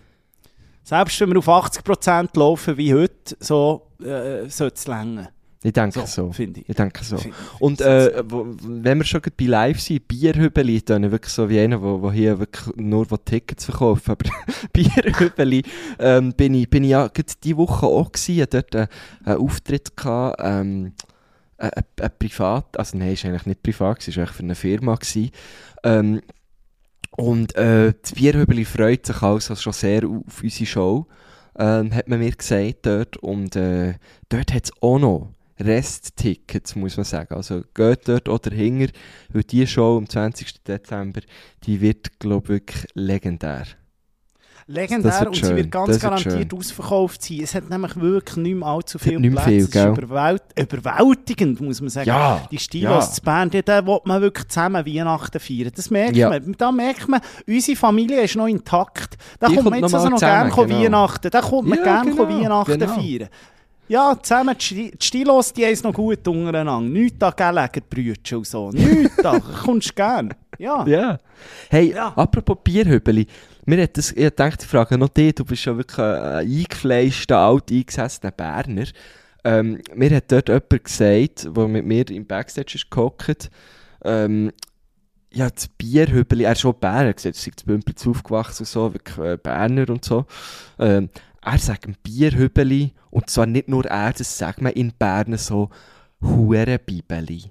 selbst 0.83 1.21
wenn 1.21 1.31
wir 1.31 1.39
auf 1.39 1.49
80% 1.49 2.39
laufen 2.39 2.77
wie 2.77 2.95
heute, 2.95 3.37
so 3.41 3.87
äh, 4.03 4.49
sollte 4.49 4.75
es 4.77 4.87
länger. 4.87 5.31
Ich 5.63 5.75
denke 5.75 6.07
so. 6.07 6.33
finde 6.33 6.61
ich. 6.61 6.71
Ich 6.71 6.75
denke 6.75 7.05
so. 7.05 7.19
Find- 7.19 7.35
Und 7.59 7.83
äh, 7.83 8.25
wo, 8.27 8.47
wenn 8.63 8.99
wir 8.99 9.05
schon 9.05 9.21
bei 9.37 9.45
live 9.45 9.79
sind, 9.79 10.09
Bierhübeli, 10.09 10.81
dann 10.83 11.11
wirklich 11.11 11.33
so 11.35 11.51
wie 11.51 11.61
einer, 11.61 11.77
der 11.77 12.03
wo 12.03 12.11
hier 12.11 12.39
wirklich 12.39 12.75
nur 12.77 13.11
wo 13.11 13.19
Tickets 13.19 13.67
verkauft. 13.67 14.09
Aber 14.09 14.25
Bierhübeli 14.73 15.63
ähm, 15.99 16.33
bin, 16.33 16.55
ich, 16.55 16.71
bin 16.71 16.85
ich 16.85 16.91
ja 16.91 17.11
diese 17.43 17.57
Woche 17.59 17.87
auch 17.87 18.11
gewesen, 18.11 18.47
dort 18.49 18.75
einen, 18.75 18.89
einen 19.25 19.39
Auftritt 19.39 19.95
gehabt, 19.97 20.41
ähm, 20.43 20.93
ein, 21.59 21.71
ein, 22.01 22.11
Privat, 22.19 22.79
also 22.79 22.97
nein, 22.97 23.13
ist 23.13 23.27
eigentlich 23.27 23.45
nicht 23.45 23.63
privat, 23.63 24.09
es 24.09 24.17
war 24.17 24.23
eigentlich 24.23 24.37
für 24.37 24.43
eine 24.43 24.55
Firma. 24.55 24.95
Gewesen. 24.95 25.31
Ähm, 25.85 26.23
und 27.17 27.55
äh, 27.57 27.93
das 28.01 28.13
Bierhübeli 28.13 28.65
freut 28.65 29.05
sich 29.05 29.21
also 29.21 29.55
schon 29.57 29.75
sehr 29.75 30.05
auf 30.05 30.43
unsere 30.43 30.67
Show, 30.67 31.07
ähm, 31.59 31.95
hat 31.95 32.09
man 32.09 32.21
mir 32.21 32.31
gesagt 32.31 32.87
dort. 32.87 33.19
Und 33.19 33.57
äh, 33.57 33.97
dort 34.31 34.55
hat 34.55 34.65
es 34.65 34.73
auch 34.81 34.99
noch 34.99 35.35
Resttickets, 35.61 36.75
muss 36.77 36.97
man 36.97 37.05
sagen. 37.05 37.35
Also 37.35 37.63
geht 37.75 38.09
dort 38.09 38.29
oder 38.29 38.55
hinger, 38.55 38.89
weil 39.33 39.43
die 39.45 39.67
Show 39.67 39.97
am 39.99 40.09
20. 40.09 40.63
Dezember, 40.65 41.21
die 41.65 41.81
wird, 41.81 42.19
glaube 42.19 42.45
ich, 42.45 42.49
wirklich 42.51 42.87
legendär. 42.95 43.65
Legendär 44.67 45.27
und 45.27 45.35
sie 45.35 45.41
schön, 45.41 45.57
wird 45.57 45.71
ganz 45.73 45.99
garantiert 45.99 46.55
ausverkauft 46.55 47.25
sein. 47.25 47.41
Es 47.43 47.57
hat 47.57 47.69
nämlich 47.69 47.97
wirklich 47.99 48.37
nicht 48.37 48.55
mehr 48.55 48.69
allzu 48.69 49.01
viele 49.01 49.19
nicht 49.19 49.33
Plätze. 49.33 49.49
viel, 49.49 49.59
es 49.63 49.69
ist 49.75 49.99
überwält 49.99 50.43
überwältigend, 50.57 51.61
muss 51.61 51.81
man 51.81 51.91
sagen. 51.91 52.07
Ja, 52.09 52.47
Die 52.53 52.59
Stilos 52.59 53.07
ja. 53.07 53.13
zu 53.13 53.23
Bern, 53.23 53.51
die- 53.51 53.65
da 53.65 53.85
will 53.85 53.99
man 54.05 54.23
wirklich 54.23 54.47
zusammen 54.47 54.87
Weihnachten 54.87 55.41
feiern. 55.41 55.73
Das 55.75 55.91
merkt 55.91 56.15
Ja. 56.15 56.29
man. 56.29 56.55
Da 56.57 56.71
merkt 56.71 57.09
man, 57.09 57.21
unsere 57.49 57.77
Familie 57.77 58.23
ist 58.23 58.37
noch 58.37 58.47
intakt. 58.47 59.17
Da 59.41 59.49
Die 59.49 59.57
kommt 59.57 59.71
man 59.71 59.81
jetzt 59.81 59.91
noch 59.91 59.99
also 59.99 60.11
noch 60.11 60.19
zusammen, 60.21 60.51
gerne 60.53 60.69
genau. 60.69 60.83
Weihnachten. 60.85 61.31
Da 61.31 61.41
kommt 61.41 61.69
man 61.69 61.79
Ja, 61.79 61.85
gerne 61.85 62.11
genau, 62.13 62.29
Weihnachten 62.29 62.79
genau. 62.79 62.95
feiern. 62.95 63.29
Ja, 63.91 64.16
zusammen, 64.22 64.55
die 64.57 64.62
Sti- 64.64 64.91
die 64.97 65.05
Stilos, 65.05 65.53
die 65.53 65.64
haben 65.64 65.72
es 65.72 65.82
noch 65.82 65.93
gut 65.93 66.26
untereinander. 66.28 66.80
Nichts 66.88 67.18
da 67.18 67.30
gelegen, 67.30 67.82
Brütchen 67.91 68.38
und 68.38 68.47
so. 68.47 68.70
Nichts 68.70 69.16
da, 69.16 69.41
kommst 69.64 69.97
gern. 69.97 70.32
Ja. 70.59 70.86
Ja. 70.86 71.18
Hey, 71.70 71.93
Ja. 71.93 72.12
apropos 72.14 72.59
Bierhübeli. 72.62 73.26
Mir 73.66 73.82
hat 73.82 73.97
das, 73.97 74.12
ich 74.12 74.30
dachte, 74.30 74.64
ich 74.64 74.70
frage 74.70 74.97
noch 74.97 75.09
dich, 75.09 75.34
du 75.34 75.45
bist 75.45 75.64
ja 75.64 75.76
wirklich 75.76 75.99
ein 75.99 76.47
eingefleischter, 76.49 77.38
alt 77.38 77.70
eingesessener 77.72 78.30
Berner. 78.30 78.84
Ähm, 79.43 79.80
mir 79.95 80.14
hat 80.14 80.30
dort 80.30 80.49
jemand 80.49 80.84
gesagt, 80.84 81.49
der 81.57 81.68
mit 81.68 81.84
mir 81.84 82.09
im 82.11 82.26
Backstage 82.26 82.74
ist 82.76 82.91
gehockt, 82.91 83.51
ähm, 84.05 84.53
ja, 85.32 85.49
das 85.49 85.68
Bierhübeli, 85.68 86.45
er 86.45 86.53
ist 86.53 86.61
schon 86.61 86.74
Berner, 86.78 87.07
er 87.07 87.14
gesagt, 87.14 87.36
er 87.36 87.41
sei 87.41 87.51
zu 87.57 87.66
Bümplitz 87.66 88.07
aufgewachsen 88.07 88.62
und 88.62 88.68
so, 88.68 88.93
wirklich 88.95 89.18
äh, 89.18 89.36
Berner 89.36 89.88
und 89.88 90.05
so. 90.05 90.26
Ähm, 90.78 91.09
er 91.43 91.59
sagt 91.59 91.86
ein 91.86 91.97
Bierhübeli, 92.03 92.93
und 93.11 93.30
zwar 93.30 93.47
nicht 93.47 93.68
nur 93.68 93.86
er, 93.86 94.12
das 94.12 94.36
sagt 94.38 94.61
man 94.61 94.72
in 94.72 94.93
Bern 94.99 95.36
so, 95.38 95.70
Hurenbibeli. 96.22 97.51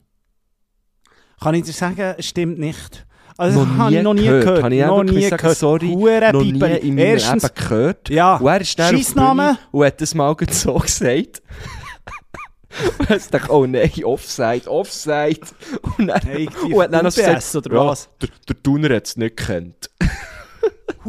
Kann 1.42 1.56
ich 1.56 1.64
dir 1.64 1.74
sagen, 1.74 2.16
stimmt 2.22 2.60
nicht. 2.60 3.06
Also, 3.38 3.64
Noch 3.64 3.78
habe 3.78 3.96
ich 3.96 4.04
noch 4.04 4.14
nie 4.14 4.24
gehört. 4.26 4.44
gehört. 4.44 4.64
Habe 4.64 4.76
ich 4.76 4.86
noch 4.86 5.04
nie 5.04 5.22
sagen, 5.24 5.38
gehört. 5.42 5.58
sorry, 5.58 5.88
Hure 5.88 6.34
noch 6.34 6.42
nie 6.42 6.50
in 6.50 6.60
meinem 6.60 6.98
Erstens, 6.98 7.44
Leben 7.44 7.56
gehört. 7.56 8.10
ja, 8.10 8.36
Und 8.36 8.48
er 8.48 8.62
ist 8.62 8.78
dann 8.78 8.96
Scheissname. 8.98 9.58
Und 9.72 9.86
hat 9.86 10.02
das 10.02 10.14
mal 10.14 10.36
so 10.52 10.74
gesagt. 10.80 11.42
und 13.00 13.10
ich 13.10 13.28
dachte, 13.28 13.52
oh 13.54 13.66
nein, 13.66 13.92
Offside, 14.04 14.70
Offside. 14.70 15.40
Und 15.98 16.08
dann, 16.08 16.22
Hey, 16.22 16.50
und 16.66 16.82
hat 16.84 16.94
dann 16.94 17.06
noch 17.06 17.16
gesagt, 17.16 17.56
oder 17.56 17.76
ja, 17.76 17.86
was? 17.88 18.10
der, 18.22 18.30
der 18.50 18.62
Tuner 18.62 18.94
hat 18.96 19.08
es 19.08 19.16
nicht 19.16 19.38
gekannt. 19.38 19.90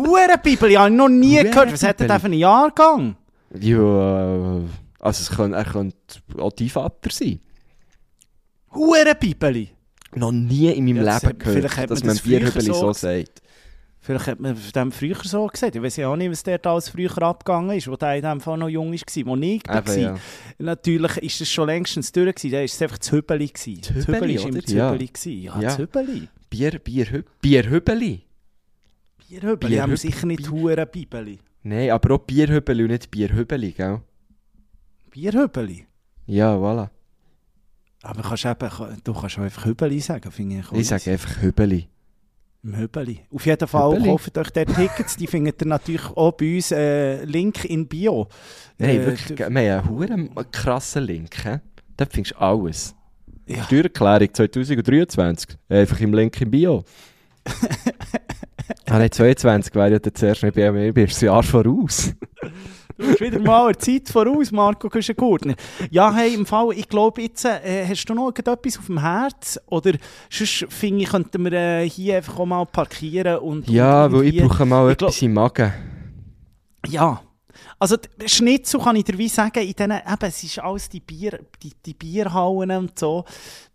Hure 0.07 0.39
Bibeli, 0.43 0.75
habe 0.75 0.91
ich 0.91 0.97
noch 0.97 1.09
nie 1.09 1.37
gehört. 1.43 1.73
Was 1.73 1.83
hat 1.83 2.01
er 2.01 2.09
denn 2.09 2.21
für 2.21 2.27
einen 2.27 2.35
Jahrgang? 2.39 3.17
Ja, 3.59 4.61
also 5.01 5.23
es 5.23 5.31
kann, 5.31 5.53
er 5.53 5.65
könnte 5.65 5.97
auch 6.39 6.53
dein 6.53 6.69
Vater 6.69 7.11
sein. 7.11 7.41
Hure 8.75 9.15
Bibeli. 9.19 9.71
Noch 10.15 10.33
nie 10.33 10.71
in 10.73 10.85
meinem 10.85 11.05
Ja, 11.05 11.19
Leben 11.19 11.39
gehört, 11.39 11.77
hat 11.77 11.91
dass 11.91 12.01
man 12.01 12.09
man 12.09 12.17
das 12.17 12.25
Bierhübeli 12.25 12.67
so 12.67 12.73
so 12.75 12.87
gesagt. 12.89 13.01
sagt. 13.29 13.43
Vielleicht 14.03 14.27
hat 14.29 14.41
man 14.41 14.57
dem 14.75 14.93
früher 14.93 15.17
so 15.23 15.47
gesagt. 15.47 15.77
Ich 15.77 15.83
weiß 15.83 15.97
ja 15.97 16.09
auch 16.09 16.17
nicht, 16.17 16.31
was 16.31 16.43
dort 16.43 16.67
alles 16.67 16.89
früher 16.89 17.17
abgegangen 17.23 17.77
ist, 17.77 17.87
wo 17.87 17.97
der 17.97 18.17
in 18.17 18.23
dem 18.23 18.41
Fall 18.41 18.57
noch 18.59 18.69
jung 18.69 18.93
war. 18.93 19.27
Wo 19.27 19.37
ich 19.37 19.63
da 19.63 19.87
war. 19.87 19.97
ja. 19.97 20.17
Natürlich 20.59 21.17
ist 21.19 21.41
es 21.43 21.51
schon 21.51 21.67
längstens 21.67 22.11
durch. 22.11 22.35
gewesen. 22.35 22.51
Da 22.51 22.57
war 22.59 22.65
es 22.65 22.83
einfach 22.83 22.99
das 22.99 23.13
Hübeli. 23.13 23.53
Das 23.53 24.07
Hübeli, 24.07 24.39
war 24.39 24.49
immer 24.49 24.61
das 24.63 24.73
Ja. 24.73 24.91
Hübeli. 24.93 25.11
Ja, 25.43 25.55
Ja. 25.61 25.61
das 25.61 25.79
Hübeli. 25.79 26.29
Bier, 26.49 26.79
Bier, 26.79 27.25
Bierhübeli. 27.43 28.23
Bierhübeli 29.31 29.77
haben 29.77 29.91
wir 29.93 29.97
Bierhüb- 29.97 30.01
sicher 30.01 30.27
nicht 30.27 30.51
Hure 30.51 30.87
Bibeli. 30.87 31.39
Nein, 31.63 31.91
aber 31.91 32.15
auch 32.15 32.19
Bierhübeli 32.19 32.83
und 32.83 32.91
nicht 32.91 33.11
Bierhübeli, 33.11 33.71
gell? 33.73 34.01
Bierhübeli. 35.11 35.87
Ja, 36.27 36.57
voilà. 36.57 36.89
Aber 38.03 38.23
kannst 38.23 38.45
eben, 38.47 38.69
du 39.05 39.13
kannst 39.13 39.39
auch 39.39 39.43
einfach 39.43 39.65
Hübeli 39.67 40.01
sagen, 40.01 40.31
finde 40.33 40.61
ich. 40.61 40.73
Ich 40.73 40.89
sage 40.89 41.11
einfach 41.13 41.41
Hübeli. 41.43 41.87
Im 42.63 42.77
Hübeli. 42.77 43.21
Auf 43.33 43.47
jeden 43.47 43.69
Fall 43.69 43.93
Hübeli. 43.93 44.09
kauft 44.11 44.37
euch 44.39 44.51
dort 44.51 44.75
Tickets. 44.75 45.17
Die 45.17 45.27
findet 45.27 45.63
ihr 45.63 45.67
natürlich 45.69 46.07
auch 46.07 46.33
bei 46.33 46.57
uns. 46.57 46.73
Äh, 46.73 47.25
Link 47.25 47.65
in 47.67 47.87
Bio. 47.87 48.29
Nein, 48.79 48.91
Äh, 49.01 49.07
wirklich, 49.07 49.39
wir 49.39 49.47
haben 49.47 49.57
einen 49.57 49.89
huren 49.89 50.31
krassen 50.51 51.05
Link. 51.05 51.35
He? 51.45 51.57
Dort 51.97 52.13
findest 52.13 52.35
du 52.35 52.41
alles. 52.41 52.95
Ja. 53.47 53.65
Steuererklärung 53.65 54.33
2023. 54.35 55.57
Einfach 55.69 56.01
im 56.01 56.15
Link 56.15 56.41
im 56.41 56.51
Bio. 56.51 56.85
ah, 58.87 58.99
nein, 58.99 59.11
22 59.11 59.75
wäre 59.75 59.93
ja 59.93 59.99
dann 59.99 60.15
zuerst 60.15 60.43
nicht 60.43 60.55
bei 60.55 60.71
mir, 60.71 60.93
bist 60.93 61.21
du 61.21 61.27
ein 61.27 61.33
Jahr 61.33 61.43
voraus. 61.43 62.15
Du 62.97 63.07
bist 63.07 63.21
wieder 63.21 63.39
mal 63.39 63.69
eine 63.69 63.79
Zeit 63.79 64.11
voraus, 64.11 64.53
Marco 64.53 64.91
Küschengurtner. 64.91 65.55
Ja, 65.91 66.13
hey, 66.15 66.35
im 66.35 66.45
Fall, 66.45 66.73
ich 66.75 66.87
glaube 66.87 67.23
jetzt, 67.23 67.47
äh, 67.47 67.87
hast 67.87 68.05
du 68.05 68.15
noch 68.15 68.27
irgendetwas 68.27 68.79
auf 68.79 68.87
dem 68.87 69.01
Herz? 69.01 69.59
Oder 69.67 69.93
sonst, 70.29 70.67
finde 70.69 71.05
ich, 71.05 71.09
könnten 71.09 71.45
wir 71.45 71.53
äh, 71.53 71.89
hier 71.89 72.19
einfach 72.19 72.39
auch 72.39 72.47
mal 72.47 72.67
parkieren 72.67 73.39
und... 73.39 73.71
Ja, 73.71 74.05
und 74.05 74.13
weil 74.13 74.25
ich 74.25 74.43
brauche 74.43 74.67
mal 74.67 74.91
ich 74.91 74.99
glaub- 74.99 75.11
etwas 75.11 75.23
im 75.23 75.33
Magen. 75.33 75.73
Ja. 76.89 77.23
Also, 77.79 77.97
Schnitzel 78.27 78.81
kann 78.81 78.97
ich 78.97 79.05
dir 79.05 79.17
wie 79.17 79.29
sagen, 79.29 79.67
in 79.67 79.73
denen, 79.73 80.01
eben, 80.07 80.29
es 80.29 80.45
ist 80.45 80.59
alles 80.59 80.91
die, 80.91 81.01
Bier, 81.01 81.41
die, 81.63 81.73
die 81.87 81.95
Bierhallen 81.95 82.71
und 82.73 82.99
so, 82.99 83.25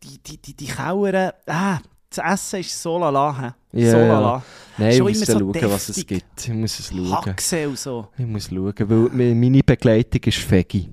die, 0.04 0.20
die, 0.22 0.38
die, 0.38 0.56
die 0.56 0.68
Kauern, 0.68 1.32
ah, 1.48 1.80
das 2.18 2.34
Essen 2.34 2.60
ist 2.60 2.82
so 2.82 2.98
lala? 2.98 3.56
Ja, 3.72 3.92
so 3.92 3.98
lala. 3.98 4.44
Nein, 4.78 4.92
ich 4.92 5.00
muss 5.02 5.20
so 5.20 5.40
schauen, 5.40 5.72
was 5.72 5.90
es 5.90 6.06
gibt. 6.06 6.48
Ich 6.48 6.54
muss 6.54 6.80
es 6.80 6.88
schauen. 6.90 7.12
Haxe 7.12 7.70
und 7.70 7.80
so. 7.80 8.08
Ich 8.18 8.26
muss 8.26 8.50
schauen, 8.50 8.74
weil 8.78 9.36
meine 9.36 9.62
Begleitung 9.64 10.22
ist 10.24 10.38
Fegi. 10.38 10.90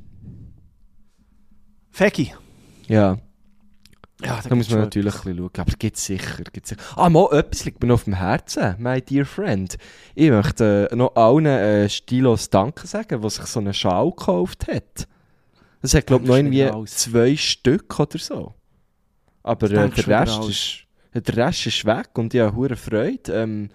Fegi. 1.91 2.35
Ja, 2.89 3.19
Ja, 4.25 4.41
da 4.49 4.55
muss 4.55 4.71
man 4.71 4.81
natürlich 4.81 5.15
ein 5.15 5.21
bisschen 5.21 5.37
schauen. 5.39 5.51
Aber 5.57 5.73
gibt 5.79 5.97
sicher, 5.97 6.45
gibt's 6.53 6.69
sicher. 6.71 6.81
Ah, 6.97 7.09
mal 7.09 7.29
etwas 7.33 7.65
liegt 7.65 7.83
mir 7.83 7.89
noch 7.89 7.95
auf 7.95 8.05
dem 8.05 8.15
Herzen, 8.15 8.77
my 8.79 9.01
dear 9.01 9.25
friend. 9.25 9.77
Ich 10.15 10.31
möchte 10.31 10.89
äh, 10.91 10.97
noch 10.97 11.17
allen 11.17 11.47
äh, 11.47 11.89
Stilos 11.89 12.49
Danke 12.51 12.87
sagen, 12.87 13.21
die 13.21 13.31
sich 13.31 13.47
so 13.47 13.61
einen 13.61 13.75
Schal 13.75 14.11
gekauft 14.11 14.69
hat. 14.69 15.09
Das 15.81 15.95
hat, 15.95 16.07
glaube 16.07 16.23
ich, 16.23 16.29
noch 16.29 16.37
irgendwie 16.37 16.87
zwei 16.87 17.37
Stück 17.37 17.99
oder 17.99 18.19
so. 18.19 18.55
Aber 19.43 19.67
äh, 19.67 19.91
der, 19.91 20.21
Rest 20.21 20.45
ist, 20.49 20.87
der 21.21 21.37
Rest 21.37 21.67
ist 21.67 21.85
weg 21.85 22.11
und 22.17 22.33
ich 22.35 22.41
habe 22.41 22.57
hure 22.57 22.77
Freude. 22.77 23.33
Ähm, 23.33 23.69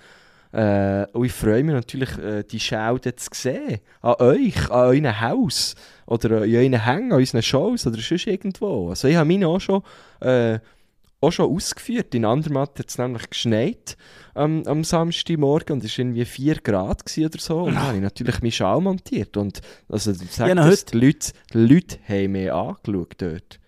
äh, 0.54 1.06
und 1.12 1.26
ich 1.26 1.34
freue 1.34 1.64
mich 1.64 1.76
natürlich, 1.76 2.18
äh, 2.18 2.44
die 2.44 2.60
Schau 2.60 2.98
dort 2.98 3.20
zu 3.20 3.30
sehen. 3.34 3.80
An 4.02 4.16
euch, 4.20 4.72
an 4.72 4.88
eurem 4.88 5.22
Haus. 5.22 5.76
Oder 6.06 6.46
in 6.46 6.56
euren 6.56 6.86
Hängen, 6.86 7.12
an 7.12 7.20
unseren 7.20 7.42
Shows 7.44 7.86
oder 7.86 8.00
sonst 8.00 8.28
irgendwo. 8.28 8.90
Also 8.90 9.08
ich 9.10 9.16
habe 9.18 9.28
meine 9.28 9.48
auch 9.48 9.60
schon, 9.60 9.84
äh, 10.22 10.60
auch 11.20 11.32
schon 11.32 11.54
ausgeführt. 11.54 12.16
In 12.16 12.24
Andermatt 12.26 12.80
hat 12.80 12.90
es 12.90 12.98
nämlich 12.98 13.30
geschneit 13.30 13.98
ähm, 14.36 14.64
am 14.66 14.84
Samstagmorgen 14.84 15.74
und 15.74 15.84
es 15.84 15.98
war 15.98 16.06
irgendwie 16.06 16.26
4 16.26 16.56
Grad 16.62 17.04
oder 17.18 17.40
so. 17.40 17.64
Und 17.64 17.74
dann 17.76 17.84
habe 17.84 17.96
ich 17.98 18.04
natürlich 18.04 18.42
meinen 18.42 18.52
Schal 18.52 18.80
montiert. 18.80 19.36
Und 19.36 19.60
also, 19.90 20.14
sag 20.14 20.48
Ja, 20.48 20.56
noch 20.56 20.66
das, 20.70 20.82
heute- 20.82 20.92
die, 20.98 21.06
Leute, 21.06 21.32
die 21.54 21.58
Leute 21.58 21.98
haben 22.08 22.32
mich 22.32 22.52
angeschaut 22.52 23.14
dort. 23.18 23.60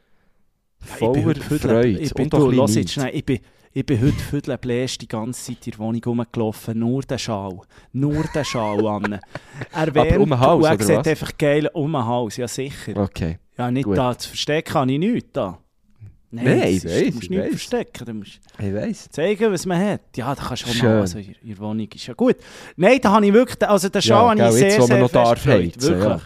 Voller 0.80 1.36
Freude. 1.36 1.90
Ich 1.90 2.14
bin, 2.14 2.30
du, 2.30 2.50
ein 2.50 2.56
lass 2.56 2.66
bisschen 2.68 2.82
jetzt 2.84 2.94
schnell, 2.94 3.12
ich 3.16 3.26
bin, 3.26 3.40
ich 3.74 3.86
bin 3.86 4.02
heute 4.02 4.14
viertelbläst 4.18 5.02
die 5.02 5.08
ganze 5.08 5.46
Zeit 5.54 5.68
in 5.68 5.72
der 5.72 5.80
Wohnung 5.80 6.02
rumgelaufen. 6.04 6.80
Nur 6.80 7.02
der 7.04 7.18
Schal. 7.18 7.60
Nur 7.94 8.24
der 8.34 8.44
Schal 8.44 8.86
an. 8.88 9.20
Er 9.74 9.94
wärmt 9.96 10.18
um 10.18 10.30
den 10.30 10.40
Hals, 10.40 10.64
und 10.66 10.80
er 10.80 10.86
sieht 10.86 10.98
was? 10.98 11.08
einfach 11.08 11.38
geil 11.38 11.70
um 11.74 11.92
den 11.92 12.06
Hals. 12.06 12.38
Ja, 12.38 12.48
sicher. 12.48 12.98
Okay. 12.98 13.38
Ja, 13.58 13.70
nicht 13.70 13.86
Gut. 13.86 13.98
da 13.98 14.18
zu 14.18 14.30
verstecken 14.30 14.74
habe 14.74 14.92
ich 14.94 15.00
nichts 15.00 15.30
da. 15.34 15.60
Nein, 16.32 16.46
das 16.46 16.70
ich 16.70 16.86
weiss, 16.86 17.06
Du 17.10 17.16
musst 17.16 17.30
nichts 17.32 17.48
verstecken. 17.50 18.06
Du 18.06 18.14
musst 18.14 18.40
Ich 18.60 18.74
weiss. 18.74 19.10
zeigen, 19.10 19.52
was 19.52 19.66
man 19.66 19.84
hat. 19.84 20.02
Ja, 20.16 20.36
da 20.36 20.44
kannst 20.44 20.64
du 20.66 20.70
auch 20.70 20.74
Schön. 20.74 20.90
mal. 20.90 21.02
Also, 21.02 21.18
in 21.20 21.36
der 21.44 21.58
Wohnung 21.58 21.88
ist 21.94 22.06
ja 22.08 22.14
gut. 22.14 22.36
Nein, 22.76 23.00
da 23.02 23.12
habe 23.14 23.26
ich 23.26 23.34
wirklich, 23.34 23.68
also 23.70 23.90
den 23.90 24.02
Schal 24.02 24.38
Ja, 24.38 24.46
habe 24.46 24.54
ich 24.54 24.60
sehr, 24.60 24.78
man 24.80 24.88
sehr 24.88 25.00
noch 25.00 25.10
fest 25.10 25.46
heizen, 25.48 25.82
Wirklich. 25.82 26.04
ja. 26.04 26.22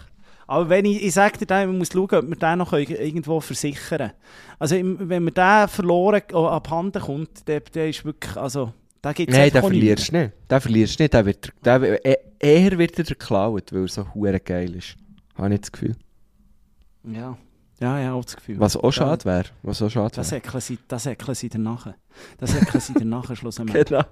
Aber 0.46 0.68
wenn 0.68 0.84
ich, 0.84 1.02
ich 1.02 1.14
sage 1.14 1.44
dir, 1.44 1.66
man 1.66 1.78
muss 1.78 1.88
schauen, 1.92 2.10
ob 2.12 2.28
wir 2.28 2.36
den 2.36 2.58
noch 2.58 2.72
irgendwo 2.72 3.40
versichern 3.40 4.12
Also 4.58 4.76
wenn 4.76 5.24
mir 5.24 5.32
der 5.32 5.68
verloren 5.68 6.22
oh, 6.32 6.46
abhanden 6.46 7.00
kommt, 7.02 7.46
der, 7.48 7.60
der 7.60 7.88
ist 7.88 8.04
wirklich, 8.04 8.36
also, 8.36 8.72
da 9.02 9.12
gibt 9.12 9.30
es 9.32 9.36
Nein, 9.36 9.50
den 9.50 9.60
verlierst 9.62 10.12
du 10.12 10.16
nicht. 10.18 10.32
Den 10.50 10.60
verlierst 10.60 10.98
nicht. 10.98 11.12
Der 11.14 11.26
wird, 11.26 11.52
der, 11.64 12.06
eh- 12.06 12.18
eher 12.38 12.78
wird 12.78 12.98
er 12.98 13.04
geklaut, 13.04 13.72
weil 13.72 13.82
er 13.82 13.88
so 13.88 14.14
hure 14.14 14.40
geil 14.40 14.74
ist. 14.76 14.96
Habe 15.36 15.54
ich 15.54 15.60
das 15.60 15.72
Gefühl. 15.72 15.96
Ja. 17.04 17.36
Ja, 17.80 17.98
ja, 17.98 18.12
auch 18.14 18.24
das 18.24 18.36
Gefühl. 18.36 18.58
Was 18.60 18.76
auch 18.76 18.92
schade 18.92 19.24
wäre. 19.24 19.44
Was 19.62 19.82
auch 19.82 19.90
schade 19.90 20.14
Das 20.14 20.30
wäre. 20.30 20.40
häkeln 20.40 20.60
sie, 20.60 20.78
das 20.88 21.06
häkeln 21.06 21.34
sie 21.34 21.48
danach. 21.48 21.88
Das 22.38 22.54
häkeln 22.54 22.80
sie 22.80 22.94
danach 22.94 23.34
schlussendlich. 23.36 23.84
Genau. 23.86 24.04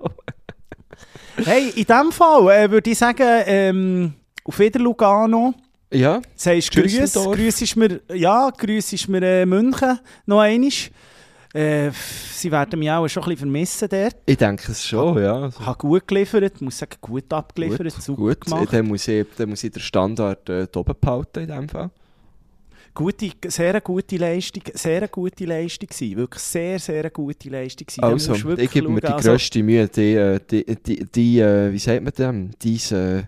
Hey, 1.37 1.70
in 1.70 1.85
dem 1.85 2.12
Fall 2.12 2.51
äh, 2.51 2.70
würde 2.70 2.91
ich 2.91 2.99
sagen, 2.99 3.26
ähm, 3.47 4.14
auf 4.45 4.59
wieder 4.59 4.80
Lugano. 4.80 5.55
Ja, 5.93 6.22
Sagst 6.34 6.70
Grüß. 6.72 7.12
Grüß 7.14 7.62
ist 7.62 7.76
mir, 7.76 8.01
ja, 8.12 8.51
Grüß 8.51 8.93
ist 8.93 9.09
mir 9.09 9.22
äh, 9.22 9.47
München 9.47 9.99
noch 10.26 10.40
einmal. 10.40 10.70
Äh, 11.55 11.90
sie 12.32 12.51
werden 12.51 12.78
mich 12.78 12.90
auch 12.90 13.07
schon 13.09 13.24
ein 13.24 13.28
bisschen 13.28 13.51
vermissen 13.51 13.88
dort. 13.90 14.16
ich 14.24 14.38
denke 14.38 14.72
es 14.72 14.86
schon, 14.86 15.22
ja. 15.22 15.34
Also, 15.34 15.66
Habe 15.66 15.78
gut 15.78 16.09
geliefert, 16.09 16.61
muss 16.62 16.78
sagen, 16.78 16.97
gut 17.01 17.30
abgeliefert, 17.30 17.93
super 18.01 18.22
gut. 18.22 18.40
gemacht. 18.40 18.68
Dann 18.72 18.86
muss, 18.86 19.07
ich, 19.07 19.26
dann 19.36 19.51
muss 19.51 19.62
ich 19.62 19.70
den 19.70 19.82
Standard 19.82 20.49
äh, 20.49 20.66
oben 20.74 20.95
behalten 20.99 21.40
in 21.40 21.49
dem 21.49 21.68
Fall. 21.68 21.90
Gute, 22.95 23.30
sehr 23.49 23.80
gute 23.82 24.16
Leistung, 24.16 24.62
sehr 24.74 25.09
gute 25.09 25.45
Leistung 25.45 25.88
gewesen. 25.88 26.16
Wirklich 26.16 26.43
sehr, 26.43 26.78
sehr 26.78 27.11
gute 27.11 27.51
Leistung 27.51 27.86
gewesen. 27.86 28.05
Also, 28.05 28.57
ich 28.57 28.70
gebe 28.70 28.88
mir 28.88 29.01
die. 29.01 29.07
Also, 29.09 29.30
grösste 29.30 29.62
Mühe, 29.62 29.88
die, 29.88 30.14
äh, 30.14 30.40
die, 30.51 30.64
die, 30.64 31.05
die 31.05 31.38
äh, 31.38 31.72
wie 31.72 31.78
sagt 31.78 32.03
man 32.03 32.12
dem, 32.14 32.51
dies, 32.62 32.93
äh, 32.93 33.24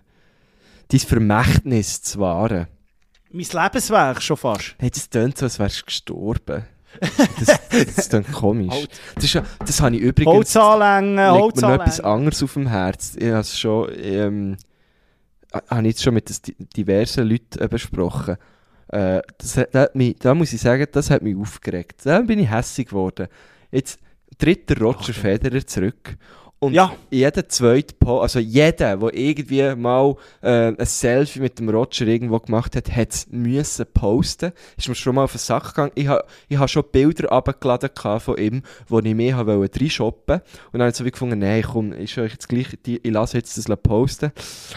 dein 0.89 0.99
Vermächtnis 0.99 2.01
zu 2.01 2.19
wahren. 2.19 2.67
mein 3.31 3.45
Lebenswerk 3.51 4.21
schon 4.21 4.37
fast. 4.37 4.75
Hey, 4.79 4.89
das 4.91 5.09
tönt 5.09 5.37
so, 5.37 5.45
als 5.45 5.59
wärst 5.59 5.81
du 5.81 5.85
gestorben. 5.85 6.63
Das, 7.39 7.59
das 7.95 8.09
tönt 8.09 8.31
komisch. 8.31 8.73
Holz. 8.73 8.89
Das, 9.15 9.23
ist 9.25 9.41
das 9.59 9.81
habe 9.81 9.95
ich 9.97 10.01
übrigens... 10.01 10.33
Holzanlängen, 10.33 11.17
liegt 11.41 11.55
mir 11.57 11.61
noch 11.61 11.73
etwas 11.73 11.99
anderes 11.99 12.41
auf 12.43 12.53
dem 12.53 12.67
Herz. 12.67 13.15
Ich 13.17 13.25
habe 13.27 13.39
es 13.39 13.59
schon, 13.59 13.89
ähm, 13.97 14.57
habe 15.51 15.87
jetzt 15.87 16.01
schon 16.03 16.13
mit 16.13 16.29
diversen 16.77 17.27
Leuten 17.27 17.59
äh, 17.59 17.67
besprochen. 17.67 18.37
Äh, 18.87 19.21
das, 19.37 19.57
hat- 19.57 19.75
das 19.75 19.89
mich, 19.93 20.15
da 20.19 20.33
muss 20.33 20.53
ich 20.53 20.61
sagen, 20.61 20.87
das 20.91 21.09
hat 21.09 21.21
mich 21.21 21.35
aufgeregt. 21.35 22.01
Da 22.05 22.21
bin 22.21 22.39
ich 22.39 22.49
hässig 22.49 22.87
geworden. 22.89 23.27
Jetzt 23.71 23.99
tritt 24.37 24.69
der 24.69 24.77
Roger 24.79 25.13
Federer 25.13 25.65
zurück. 25.67 26.15
Und 26.59 26.73
Ja. 26.73 26.93
jeder 27.11 27.47
zweite 27.49 27.93
Po, 27.95 28.19
also 28.21 28.39
jeder, 28.39 28.97
der 28.97 29.13
irgendwie 29.13 29.75
mal 29.75 30.15
äh, 30.41 30.69
ein 30.77 30.85
Selfie 30.85 31.41
mit 31.41 31.59
dem 31.59 31.69
Roger 31.69 32.07
irgendwo 32.07 32.39
gemacht 32.39 32.75
hat, 32.75 32.89
hat 32.95 33.11
es 33.13 33.27
müssen 33.29 33.85
posten. 33.93 34.51
Ist 34.77 34.87
mir 34.87 34.95
schon 34.95 35.15
mal 35.15 35.25
auf 35.25 35.33
den 35.33 35.39
Sack 35.39 35.69
gegangen. 35.75 35.91
Ich 35.95 36.07
habe 36.07 36.23
ich 36.47 36.57
ha 36.57 36.67
schon 36.67 36.85
Bilder 36.91 37.31
abgeladen 37.31 37.89
von 38.19 38.37
ihm, 38.37 38.63
wo 38.87 38.99
ich 38.99 39.13
mehr 39.15 39.35
habe 39.35 39.57
wollte 39.59 39.81
reinshoppen. 39.81 40.37
Und 40.37 40.73
dann 40.73 40.81
habe 40.83 40.89
ich 40.91 40.95
so 40.95 41.05
wie 41.05 41.11
gefunden, 41.11 41.39
nein, 41.39 41.61
komm, 41.61 41.91
ist 41.91 42.17
euch 42.17 42.31
jetzt 42.31 42.47
gleich, 42.49 42.67
die- 42.85 43.01
ich 43.03 43.11
lasse 43.11 43.37
jetzt 43.37 43.57
das 43.57 43.77
posten. 43.83 44.31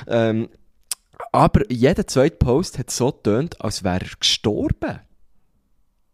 Ähm, 0.09 0.49
aber 1.33 1.62
jeder 1.70 2.07
zweite 2.07 2.37
Post 2.37 2.79
hat 2.79 2.91
so 2.91 3.12
getönt, 3.12 3.61
als 3.61 3.85
wäre 3.85 4.01
er 4.05 4.16
gestorben. 4.18 4.99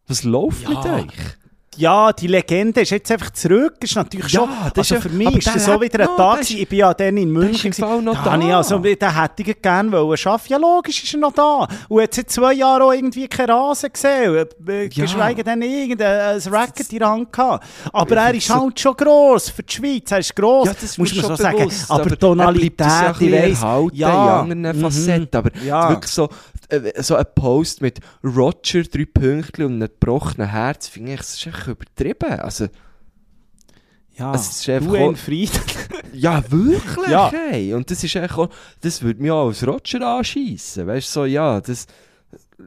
Was 0.06 0.22
läuft 0.24 0.68
Ja. 0.68 0.70
mit 0.70 0.86
euch? 1.08 1.18
Ja, 1.76 2.12
die 2.12 2.26
Legende 2.26 2.80
ist 2.82 2.90
jetzt 2.90 3.10
einfach 3.10 3.30
zurück. 3.30 3.74
Ist 3.80 3.96
natürlich 3.96 4.32
Ja, 4.32 4.40
schon. 4.40 4.48
das 4.74 4.78
also 4.78 4.94
ist 4.96 5.02
für 5.02 5.08
mich 5.08 5.26
aber 5.28 5.38
ist 5.38 5.46
das 5.54 5.64
so 5.64 5.80
wieder 5.80 6.00
ein 6.10 6.16
Tag. 6.16 6.50
Ich 6.50 6.68
bin 6.68 6.78
ja 6.78 6.94
dann 6.94 7.16
in 7.16 7.30
München. 7.30 7.70
ist 7.70 7.78
im 7.78 8.04
noch 8.04 8.22
da 8.24 8.36
da. 8.36 8.56
also, 8.58 8.78
den 8.78 8.96
hätte 9.20 9.42
ich 9.42 9.62
gerne 9.62 9.92
wollen 9.92 10.16
schaffen. 10.16 10.46
Ja, 10.50 10.56
logisch 10.58 11.02
ist 11.04 11.14
er 11.14 11.20
noch 11.20 11.32
da. 11.32 11.66
Und 11.88 12.02
hat 12.02 12.14
seit 12.14 12.30
zwei 12.30 12.52
Jahren 12.54 12.82
auch 12.82 12.92
irgendwie 12.92 13.26
keinen 13.28 13.50
Rasen 13.50 13.92
gesehen. 13.92 14.46
Ja. 14.66 14.86
Geschweige 14.88 15.42
denn 15.44 15.62
irgendein 15.62 16.40
ein 16.40 16.52
Racket 16.54 16.92
in 16.92 16.98
der 16.98 17.08
Hand 17.08 17.32
gehabt. 17.32 17.64
Aber 17.92 18.16
er 18.16 18.34
ist 18.34 18.50
halt 18.50 18.78
schon 18.78 18.94
gross 18.96 19.48
für 19.50 19.62
die 19.62 19.72
Schweiz. 19.74 20.10
Er 20.12 20.18
ist 20.18 20.34
gross, 20.36 20.66
Ja, 20.68 20.74
das 20.80 20.98
muss 20.98 21.14
man 21.14 21.24
schon 21.24 21.36
sagen. 21.36 21.58
bewusst, 21.58 21.90
aber, 21.90 22.00
aber 22.00 22.10
die 22.10 22.16
Tonalität, 22.16 22.80
ich 23.20 23.32
weiss. 23.32 23.60
Ja. 23.92 24.40
in 24.42 24.52
anderen 24.52 24.78
Mhm. 24.78 24.82
Facetten. 24.82 25.38
Aber 25.38 25.50
Ja. 25.64 25.90
wirklich 25.90 26.10
so, 26.12 26.28
so 27.02 27.16
ein 27.16 27.24
Post 27.34 27.80
mit 27.82 28.00
Roger, 28.24 28.82
drei 28.84 29.04
Pünktchen 29.04 29.64
und 29.66 29.72
einem 29.74 29.88
gebrochenen 29.88 30.50
Herz, 30.50 30.88
finde 30.88 31.12
ich, 31.12 31.18
das 31.18 31.34
ist 31.34 31.46
echt 31.46 31.66
übertrieben. 31.66 32.40
Also, 32.40 32.68
Ja, 34.16 34.32
Es 34.34 34.48
ist 34.60 34.68
einfach 34.68 34.92
auch- 34.92 34.92
ja, 36.12 36.42
wirklich, 36.50 37.08
Ja. 37.08 37.32
hey. 37.32 37.74
Und 37.74 37.90
das 37.90 38.04
ist 38.04 38.14
echt 38.14 38.34
auch, 38.38 38.48
das 38.80 39.02
würde 39.02 39.20
mich 39.20 39.30
auch 39.32 39.48
als 39.48 39.66
Roger 39.66 40.06
anschiessen. 40.18 40.86
Weißt 40.86 41.08
du, 41.08 41.12
so, 41.20 41.24
ja, 41.24 41.60
das, 41.60 41.86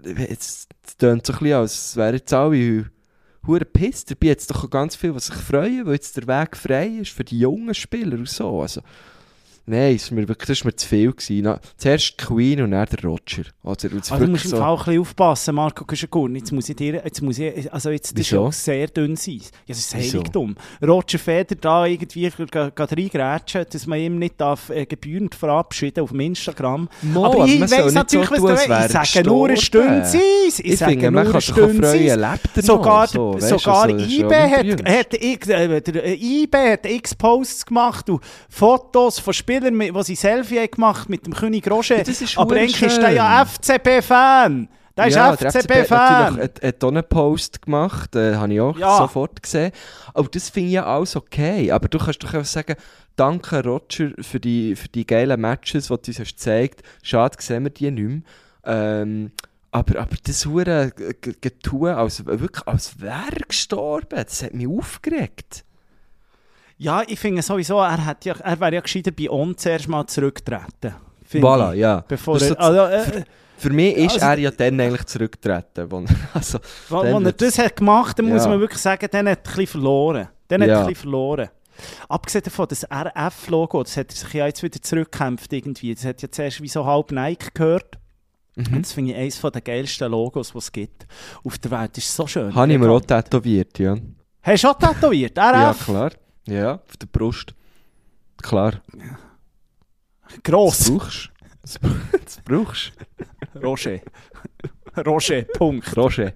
jetzt 0.03 0.67
das 0.83 0.97
tönt 0.97 1.25
so 1.25 1.31
ein 1.33 1.39
bisschen, 1.39 1.53
als 1.55 1.95
wären 1.95 2.15
jetzt 2.15 2.33
alle 2.33 2.91
hure 3.45 3.63
pisst. 3.65 4.11
Dabei 4.11 4.27
jetzt 4.27 4.51
doch 4.51 4.69
ganz 4.69 4.97
viel, 4.97 5.15
was 5.15 5.27
sich 5.27 5.35
freuen, 5.35 5.85
weil 5.85 5.93
jetzt 5.93 6.17
der 6.17 6.27
Weg 6.27 6.57
frei 6.57 6.87
ist 6.87 7.11
für 7.11 7.23
die 7.23 7.39
jungen 7.39 7.73
Spieler 7.73 8.17
und 8.17 8.27
so. 8.27 8.61
Also, 8.61 8.81
nein, 9.67 9.95
ist 9.95 10.11
mir 10.11 10.27
wirklich, 10.27 10.47
das 10.47 10.63
war 10.65 10.69
mir 10.71 10.75
zu 10.75 10.87
viel. 10.87 11.11
Gewesen. 11.11 11.41
Na, 11.43 11.59
zuerst 11.77 12.17
Queen 12.17 12.61
und 12.61 12.71
dann 12.71 12.87
der 12.87 13.03
Roger. 13.03 13.43
Also, 13.63 13.87
Also 13.89 14.15
du 14.17 14.27
musst 14.27 14.45
im 14.45 14.51
so- 14.51 14.57
Fall 14.57 14.71
ein 14.73 14.77
bisschen 14.77 14.99
aufpassen, 15.01 15.55
Marco 15.55 15.85
Kuschenkurn. 15.85 16.35
Jetzt 16.35 16.51
muss 16.51 16.67
ich 16.69 16.75
dir, 16.75 17.01
jetzt 17.03 17.21
muss 17.21 17.37
ich, 17.37 17.71
also 17.71 17.89
jetzt, 17.91 18.17
das 18.17 18.31
ist 18.31 18.63
sehr 18.65 18.87
dünn 18.87 19.15
sein. 19.15 19.41
Ja, 19.65 19.75
das 19.75 19.79
ist? 19.79 19.93
Heiligtum. 19.95 20.55
Roger 20.85 21.19
Feder 21.19 21.55
da 21.55 21.85
irgendwie 21.85 22.29
ga 22.49 22.71
reingrätschen, 22.77 23.65
dass 23.69 23.85
man 23.87 23.99
ihm 23.99 24.17
nicht 24.17 24.39
darf, 24.39 24.69
äh, 24.69 24.85
gebührend 24.85 25.35
verabschieden 25.35 26.01
auf 26.01 26.09
dem 26.11 26.19
Instagram. 26.21 26.89
Mo, 27.01 27.25
aber 27.25 27.45
ich 27.45 27.59
weiss 27.61 27.71
nicht 27.85 27.93
natürlich, 27.93 28.29
so 28.29 28.43
was 28.43 28.63
du 28.65 28.69
weißt. 28.69 28.95
Ich 29.03 29.11
sage 29.11 29.27
nur 29.27 29.47
eine. 29.47 29.57
Stunde 29.57 30.05
sein. 30.05 30.21
Ich, 30.63 30.77
sage 30.77 30.95
nur 30.95 31.11
man 31.11 31.17
eine 31.23 31.31
kann 31.31 31.41
sich 31.41 31.51
auch 31.51 31.55
Stunde 31.57 31.87
freuen, 31.87 32.07
sein. 32.19 32.39
lebt 32.55 32.65
Sogar. 32.65 33.07
So, 33.07 33.37
sogar 33.39 33.89
IB 33.89 34.33
hat, 34.33 34.85
hat, 34.85 35.13
X- 35.13 35.47
äh, 35.49 35.81
der, 35.81 36.03
äh, 36.05 36.13
IB 36.43 36.55
hat 36.57 36.85
x 36.85 37.15
Posts 37.15 37.65
gemacht 37.65 38.09
und 38.09 38.21
Fotos 38.49 39.19
von 39.19 39.33
Spielern, 39.33 39.56
mit- 39.61 39.95
die 39.95 40.03
sie 40.03 40.15
Selfie 40.15 40.67
gemacht 40.67 41.09
mit 41.09 41.25
dem 41.25 41.33
König 41.33 41.69
Roger. 41.69 41.97
Ja, 41.97 42.03
das 42.03 42.21
ist 42.21 42.37
aber 42.37 42.55
eigentlich 42.55 42.81
ist 42.81 42.97
der 43.01 43.11
ja. 43.11 43.45
FCB-Fan. 43.45 44.69
Der 44.95 45.07
ist 45.07 45.15
ja, 45.15 45.35
der 45.35 45.51
FCB-Fan. 45.51 46.37
hat, 46.41 46.63
hat 46.63 46.83
auch 46.83 46.87
einen 46.87 47.03
Post 47.07 47.61
gemacht, 47.61 48.15
äh, 48.15 48.35
habe 48.35 48.51
ich 48.53 48.59
auch 48.59 48.77
Ja. 48.77 48.97
sofort 48.97 49.43
gesehen. 49.43 49.71
Aber 50.15 50.27
das 50.29 50.49
finde 50.49 50.67
ich 50.69 50.73
ja 50.73 50.85
alles 50.87 51.15
okay. 51.15 51.71
Aber 51.71 51.87
du 51.87 51.99
kannst 51.99 52.23
doch 52.23 52.33
einfach 52.33 52.45
sagen, 52.47 52.75
danke 53.15 53.63
Roger 53.63 54.09
für 54.21 54.39
die, 54.39 54.75
für 54.75 54.87
die 54.89 55.05
geilen 55.05 55.39
Matches, 55.39 55.87
die 55.87 55.89
du 55.89 55.93
uns 56.07 56.19
hast 56.19 56.31
gezeigt 56.35 56.81
Schade, 57.03 57.37
sehen 57.39 57.63
wir 57.63 57.69
die 57.69 57.91
nicht 57.91 58.07
mehr. 58.07 58.21
Ähm, 58.65 59.31
aber, 59.71 59.99
aber 59.99 60.15
das 60.23 60.45
hure 60.47 60.91
Getue, 61.41 61.95
als, 61.95 62.25
wirklich, 62.25 62.67
als 62.67 62.99
wäre 62.99 63.41
gestorben, 63.47 64.23
das 64.25 64.41
hat 64.41 64.53
mich 64.55 64.67
aufgeregt. 64.67 65.63
Ja, 66.77 67.01
ich 67.07 67.19
finde 67.19 67.41
sowieso, 67.41 67.79
er, 67.79 68.05
hat 68.05 68.23
ja, 68.25 68.35
er 68.35 68.59
wäre 68.59 68.75
ja 68.75 68.81
gescheiter 68.81 69.11
bei 69.11 69.29
uns 69.29 69.61
zuerst 69.61 69.87
mal 69.87 70.05
zurücktreten. 70.05 70.93
Voilà, 71.33 71.73
ich. 71.73 71.79
ja. 71.79 72.03
Bevor 72.07 72.35
Das 72.35 72.43
er, 72.43 72.49
so- 72.49 72.55
also, 72.57 73.11
äh, 73.19 73.23
Für 73.59 73.71
mich 73.71 73.95
ist 73.97 74.13
Also- 74.21 74.25
er 74.27 74.37
ja 74.39 74.51
dann 74.51 74.79
eigentlich 74.79 75.05
zurückgetreten. 75.05 75.89
wo- 75.91 76.05
Also, 76.33 76.59
Als 76.59 76.89
Dann 76.89 77.25
er 77.25 77.31
das 77.31 77.57
hat 77.57 77.75
gemacht 77.75 78.19
dann 78.19 78.27
muss 78.29 78.43
Ja. 78.43 78.49
man 78.49 78.59
wirklich 78.59 78.79
sagen, 78.81 79.07
dann 79.11 79.27
hat 79.27 79.39
er 79.39 79.49
ein 79.51 79.55
bisschen 79.55 79.67
verloren. 79.67 80.27
Dann 80.47 80.61
hat 80.61 80.69
er 80.69 80.73
Ja. 80.75 80.79
ein 80.81 80.87
bisschen 80.87 81.01
verloren. 81.01 81.49
Abgesehen 82.07 82.43
davon, 82.43 82.67
das 82.69 82.83
RF-Logo, 82.89 83.81
das 83.83 83.97
hat 83.97 84.11
er 84.11 84.15
sich 84.15 84.33
ja 84.33 84.45
jetzt 84.45 84.61
wieder 84.63 84.79
zurückgekämpft 84.81 85.51
irgendwie. 85.53 85.93
Das 85.95 86.05
hat 86.05 86.21
ja 86.21 86.29
zuerst 86.31 86.61
wie 86.61 86.67
so 86.67 86.85
halb 86.85 87.11
Nike 87.11 87.49
gehört. 87.53 87.97
mhm. 88.55 88.65
Und 88.75 88.81
das 88.85 88.93
finde 88.93 89.11
ich 89.13 89.17
eines 89.17 89.41
der 89.41 89.61
geilsten 89.61 90.11
Logos, 90.11 90.51
die 90.51 90.57
es 90.59 90.71
gibt. 90.71 91.07
Auf 91.43 91.57
der 91.57 91.71
Welt 91.71 91.97
ist 91.97 92.15
so 92.15 92.25
schön. 92.27 92.53
Habe 92.53 92.71
ich 92.71 92.77
mir 92.79 92.89
auch 92.91 93.01
tätowiert, 93.01 93.77
ja. 93.79 93.95
Hast 94.43 94.63
du 94.63 94.67
auch 94.69 94.77
tätowiert? 94.77 95.35
Ja, 95.37 95.71
RF? 95.71 95.85
klar. 95.85 96.11
Ja, 96.47 96.75
auf 96.75 96.97
der 96.97 97.07
Brust. 97.07 97.53
Klar. 98.41 98.81
Das 100.27 100.43
Gross. 100.43 100.89
brauchst 100.89 101.31
Das, 101.61 101.79
das 102.23 102.41
brauchst 102.43 102.93
Roger. 103.63 103.99
Roger, 105.05 105.41
Punkt. 105.43 105.95
Roger. 105.95 106.33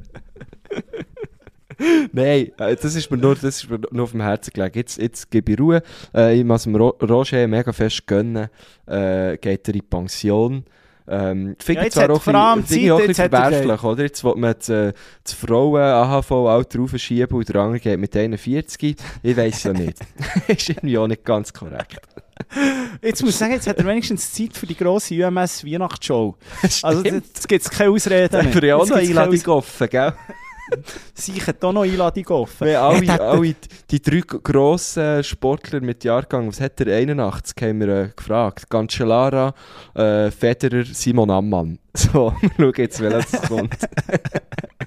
Nein, 2.12 2.51
äh, 2.57 2.76
das 2.76 2.95
ist 2.95 3.09
mir 3.09 3.18
nur, 3.18 3.36
das 3.36 3.43
ist 3.64 3.70
mir 3.70 3.80
nur 3.91 4.03
auf 4.03 4.12
dem 4.12 4.22
Herzen 4.22 4.51
gelegen. 4.53 4.78
Jetzt, 4.78 4.97
jetzt 4.97 5.32
gebe 5.32 5.53
ich 5.53 5.59
Ruhe. 5.59 5.82
Äh, 6.14 6.39
ich 6.39 6.45
muss 6.45 6.64
dem 6.64 6.76
Ro 6.76 6.89
Roger 7.01 7.47
mega 7.47 7.72
fest 7.72 8.05
gönnen. 8.05 8.49
Äh, 8.86 9.38
geht 9.38 9.68
er 9.68 9.74
in 9.74 9.80
die 9.80 9.82
Pension. 9.82 10.66
Ähm, 11.14 11.55
finde 11.59 11.84
Ja, 11.84 11.89
zwar 11.89 12.09
auch, 12.09 12.22
vor 12.22 12.34
allem 12.34 12.59
ein 12.59 12.62
bisschen- 12.64 12.91
auch 12.91 12.99
ein 13.01 13.09
er 13.09 13.16
verwerflich, 13.16 13.84
oder? 13.84 14.03
Jetzt 14.03 14.24
will 14.24 14.36
man 14.38 14.53
das, 14.57 14.70
äh, 14.70 14.93
das 15.24 15.34
Frauen-AHV-Alter 15.34 16.80
raufschieben 16.80 17.38
und 17.38 17.49
der 17.49 17.55
andere 17.57 17.80
geht 17.82 17.99
mit 17.99 18.16
41. 18.16 18.95
Ich 19.22 19.38
weiss 19.38 19.64
ja 19.64 19.74
nicht. 19.74 19.97
ist 20.47 20.70
irgendwie 20.70 20.97
auch 20.97 21.07
nicht 21.07 21.26
ganz 21.26 21.51
korrekt. 21.51 21.99
Jetzt 23.01 23.22
muss 23.22 23.32
ich 23.32 23.38
sagen, 23.38 23.51
jetzt 23.53 23.68
hat 23.68 23.78
er 23.78 23.86
wenigstens 23.86 24.32
Zeit 24.34 24.55
für 24.55 24.66
die 24.66 24.76
grosse 24.76 25.14
UMS 25.16 25.66
Weihnachtsshow. 25.66 26.36
Also 26.82 27.03
jetzt 27.03 27.47
gibt 27.47 27.66
es 27.66 27.70
keine 27.70 27.91
Ausreden 27.91 28.34
mehr. 28.34 28.51
gibt's 28.51 28.89
keine 28.89 29.01
Einladung 29.01 29.45
offen, 29.47 29.89
gell? 29.89 30.14
Sie 31.13 31.34
hat 31.41 31.63
auch 31.63 31.74
noch 31.74 31.84
Einladung 31.84 32.28
offen. 32.28 32.67
Wir 32.67 32.82
Hat 32.82 32.95
alle, 32.95 33.05
er- 33.07 33.22
alle 33.22 33.41
die, 33.41 33.55
die 33.91 34.01
drei 34.01 34.22
grossen 34.22 35.24
Sportler 35.24 35.82
mit 35.82 36.03
Jahrgang, 36.03 36.47
was 36.47 36.59
hat 36.61 36.80
er 36.82 36.95
81, 36.95 37.55
haben 37.61 37.80
wir 37.80 37.88
äh, 37.88 38.09
gefragt. 38.15 38.69
Cancellara, 38.69 39.53
äh, 39.95 40.32
Federer, 40.32 40.86
Simon 40.86 41.30
Ammann. 41.30 41.78
So, 41.93 42.34
wir 42.39 42.49
schauen 42.57 42.74
jetzt, 42.78 42.99
wer 43.01 43.09
das 43.09 43.32
kommt. 43.49 43.76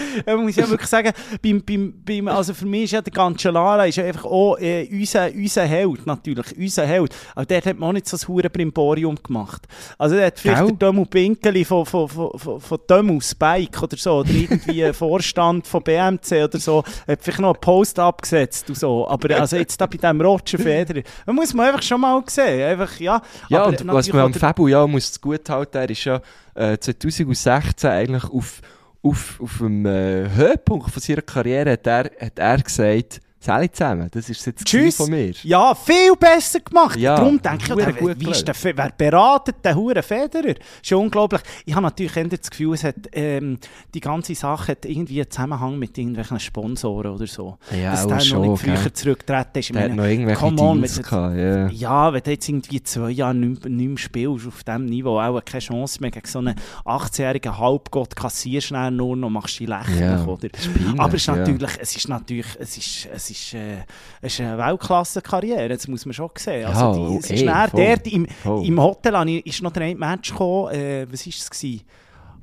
Man 0.26 0.44
muss 0.44 0.56
ja 0.56 0.68
wirklich 0.68 0.88
sagen, 0.88 1.12
beim, 1.42 1.62
beim, 1.62 1.94
beim, 2.04 2.28
also 2.28 2.54
für 2.54 2.66
mich 2.66 2.84
ist 2.84 2.92
ja 2.92 3.00
der 3.00 3.12
Cancellara 3.12 3.86
ist 3.86 3.96
ja 3.96 4.04
einfach 4.04 4.24
auch 4.24 4.58
äh, 4.58 4.88
unser, 4.90 5.30
unser 5.32 5.64
Held, 5.64 6.06
natürlich, 6.06 6.56
unser 6.56 6.86
Held. 6.86 7.14
Aber 7.34 7.46
der 7.46 7.62
hat 7.62 7.78
man 7.78 7.90
auch 7.90 7.92
nicht 7.92 8.08
so 8.08 8.16
ein 8.16 8.28
hure 8.28 8.50
Brimborium 8.50 9.16
gemacht. 9.22 9.62
Also 9.98 10.16
der 10.16 10.26
hat 10.26 10.38
vielleicht 10.38 10.60
Gell? 10.60 10.76
der 10.76 10.88
Dömu 10.88 11.04
Pinkeli 11.04 11.64
von, 11.64 11.86
von, 11.86 12.08
von, 12.08 12.38
von, 12.38 12.60
von 12.60 12.78
Dömus 12.88 13.34
Bike 13.34 13.82
oder 13.82 13.96
so, 13.96 14.18
oder 14.18 14.30
irgendwie 14.30 14.92
Vorstand 14.92 15.66
von 15.66 15.82
BMC 15.82 16.44
oder 16.44 16.58
so, 16.58 16.84
hat 17.06 17.22
vielleicht 17.22 17.40
noch 17.40 17.54
einen 17.54 17.60
Post 17.60 17.98
abgesetzt 17.98 18.68
und 18.68 18.78
so. 18.78 19.08
Aber 19.08 19.34
also 19.38 19.56
jetzt 19.56 19.80
da 19.80 19.86
bei 19.86 19.96
diesem 19.96 20.20
Roger 20.20 20.58
Federer, 20.58 21.02
da 21.26 21.32
muss 21.32 21.54
man 21.54 21.66
einfach 21.66 21.82
schon 21.82 22.00
mal 22.00 22.22
sehen. 22.26 22.62
Einfach, 22.62 22.98
ja, 23.00 23.22
Ja, 23.48 23.64
und 23.64 23.86
was 23.86 24.12
man 24.12 24.22
am 24.22 24.34
Fabu 24.34 24.68
ja 24.68 24.86
muss 24.86 25.20
gut 25.20 25.48
halten, 25.48 25.76
er 25.76 25.90
ist 25.90 26.04
ja 26.04 26.20
äh, 26.54 26.78
2016 26.78 27.90
eigentlich 27.90 28.24
auf, 28.24 28.60
auf, 29.02 29.40
auf 29.40 29.58
dem 29.58 29.84
äh, 29.86 30.28
Höhepunkt 30.30 30.90
von 30.90 31.02
seiner 31.02 31.22
Karriere 31.22 31.72
hat 31.72 31.86
er, 31.86 32.10
hat 32.20 32.38
er 32.38 32.58
gesagt, 32.58 33.20
Sali 33.42 33.70
zusammen, 33.70 34.08
das 34.12 34.28
ist 34.30 34.46
jetzt 34.46 34.64
Tschüss. 34.64 34.96
von 34.96 35.10
mir. 35.10 35.32
Ja, 35.42 35.74
viel 35.74 36.14
besser 36.18 36.60
gemacht. 36.60 36.96
Ja, 36.98 37.16
Darum 37.16 37.42
denke 37.42 37.64
ich, 37.68 37.74
der, 37.84 37.92
gut 37.92 38.20
wie 38.20 38.30
ist 38.30 38.46
der, 38.46 38.54
wer 38.62 38.90
beratet 38.96 39.56
den 39.64 39.74
Huren 39.74 40.02
Federer? 40.02 40.54
Ist 40.82 40.92
unglaublich. 40.92 41.42
Ich 41.64 41.74
habe 41.74 41.82
natürlich 41.82 42.16
eher 42.16 42.28
das 42.28 42.48
Gefühl, 42.50 42.74
es 42.74 42.84
hat, 42.84 42.94
ähm, 43.12 43.58
die 43.94 44.00
ganze 44.00 44.34
Sache 44.36 44.72
hat 44.72 44.84
irgendwie 44.84 45.20
einen 45.20 45.30
Zusammenhang 45.30 45.78
mit 45.78 45.98
irgendwelchen 45.98 46.38
Sponsoren 46.38 47.12
oder 47.12 47.26
so. 47.26 47.58
Ja, 47.76 47.92
Dass 47.92 48.06
der 48.06 48.20
schon, 48.20 48.42
noch 48.42 48.52
nicht 48.52 48.62
früher 48.62 48.74
gell. 48.82 48.92
zurückgetreten 48.92 49.58
ist. 49.58 49.66
Ich 49.70 49.72
Der 49.72 49.82
hat 49.82 49.88
meine, 49.90 50.02
noch 50.02 50.08
irgendwelche 50.08 50.40
come 50.40 50.60
on, 50.62 50.78
Deals 50.78 51.02
gehabt, 51.02 51.36
ja. 51.36 51.68
ja, 51.68 52.12
wenn 52.12 52.22
du 52.22 52.30
jetzt 52.30 52.48
irgendwie 52.48 52.82
zwei 52.82 53.10
Jahre 53.10 53.34
nicht, 53.34 53.64
nicht 53.64 53.88
mehr 53.88 53.98
spielst 53.98 54.46
auf 54.46 54.62
diesem 54.62 54.84
Niveau, 54.86 55.18
auch 55.20 55.44
keine 55.44 55.60
Chance 55.60 55.98
mehr 56.00 56.10
gegen 56.12 56.28
so 56.28 56.38
einen 56.38 56.54
18-jährigen 56.84 57.58
Halbgott, 57.58 58.14
kassierst 58.14 58.70
du 58.70 58.90
nur 58.90 59.16
noch, 59.16 59.30
machst 59.30 59.58
dich 59.58 59.66
lächerlich, 59.68 60.00
Ja, 60.00 60.24
oder? 60.24 60.48
peinlich, 60.48 61.00
Aber 61.00 61.14
es 61.14 61.20
ist 61.22 61.26
ja. 61.26 61.36
natürlich, 61.36 61.70
es 61.80 61.96
ist 61.96 62.08
natürlich, 62.08 62.46
es 62.60 62.76
ist, 62.76 63.08
es 63.12 63.30
ist, 63.30 63.31
äh, 63.54 63.78
es 64.20 64.34
ist 64.34 64.40
eine 64.40 64.58
Weltklasse-Karriere, 64.58 65.68
das 65.68 65.88
muss 65.88 66.06
man 66.06 66.12
schon 66.12 66.30
sehen. 66.36 66.66
Also 66.66 66.80
Ja, 66.80 67.08
die, 67.10 67.16
es 67.16 67.30
ist 67.30 67.42
ey, 67.74 67.98
die 67.98 68.14
im, 68.14 68.26
im 68.44 68.80
Hotel 68.80 69.14
ist 69.44 69.62
noch 69.62 69.72
der 69.72 69.84
eine 69.84 69.94
Match 69.94 70.30
gekommen, 70.30 70.72
äh, 70.72 71.06
was 71.10 71.26
war 71.26 71.30
es? 71.30 71.50
Gewesen? 71.50 71.82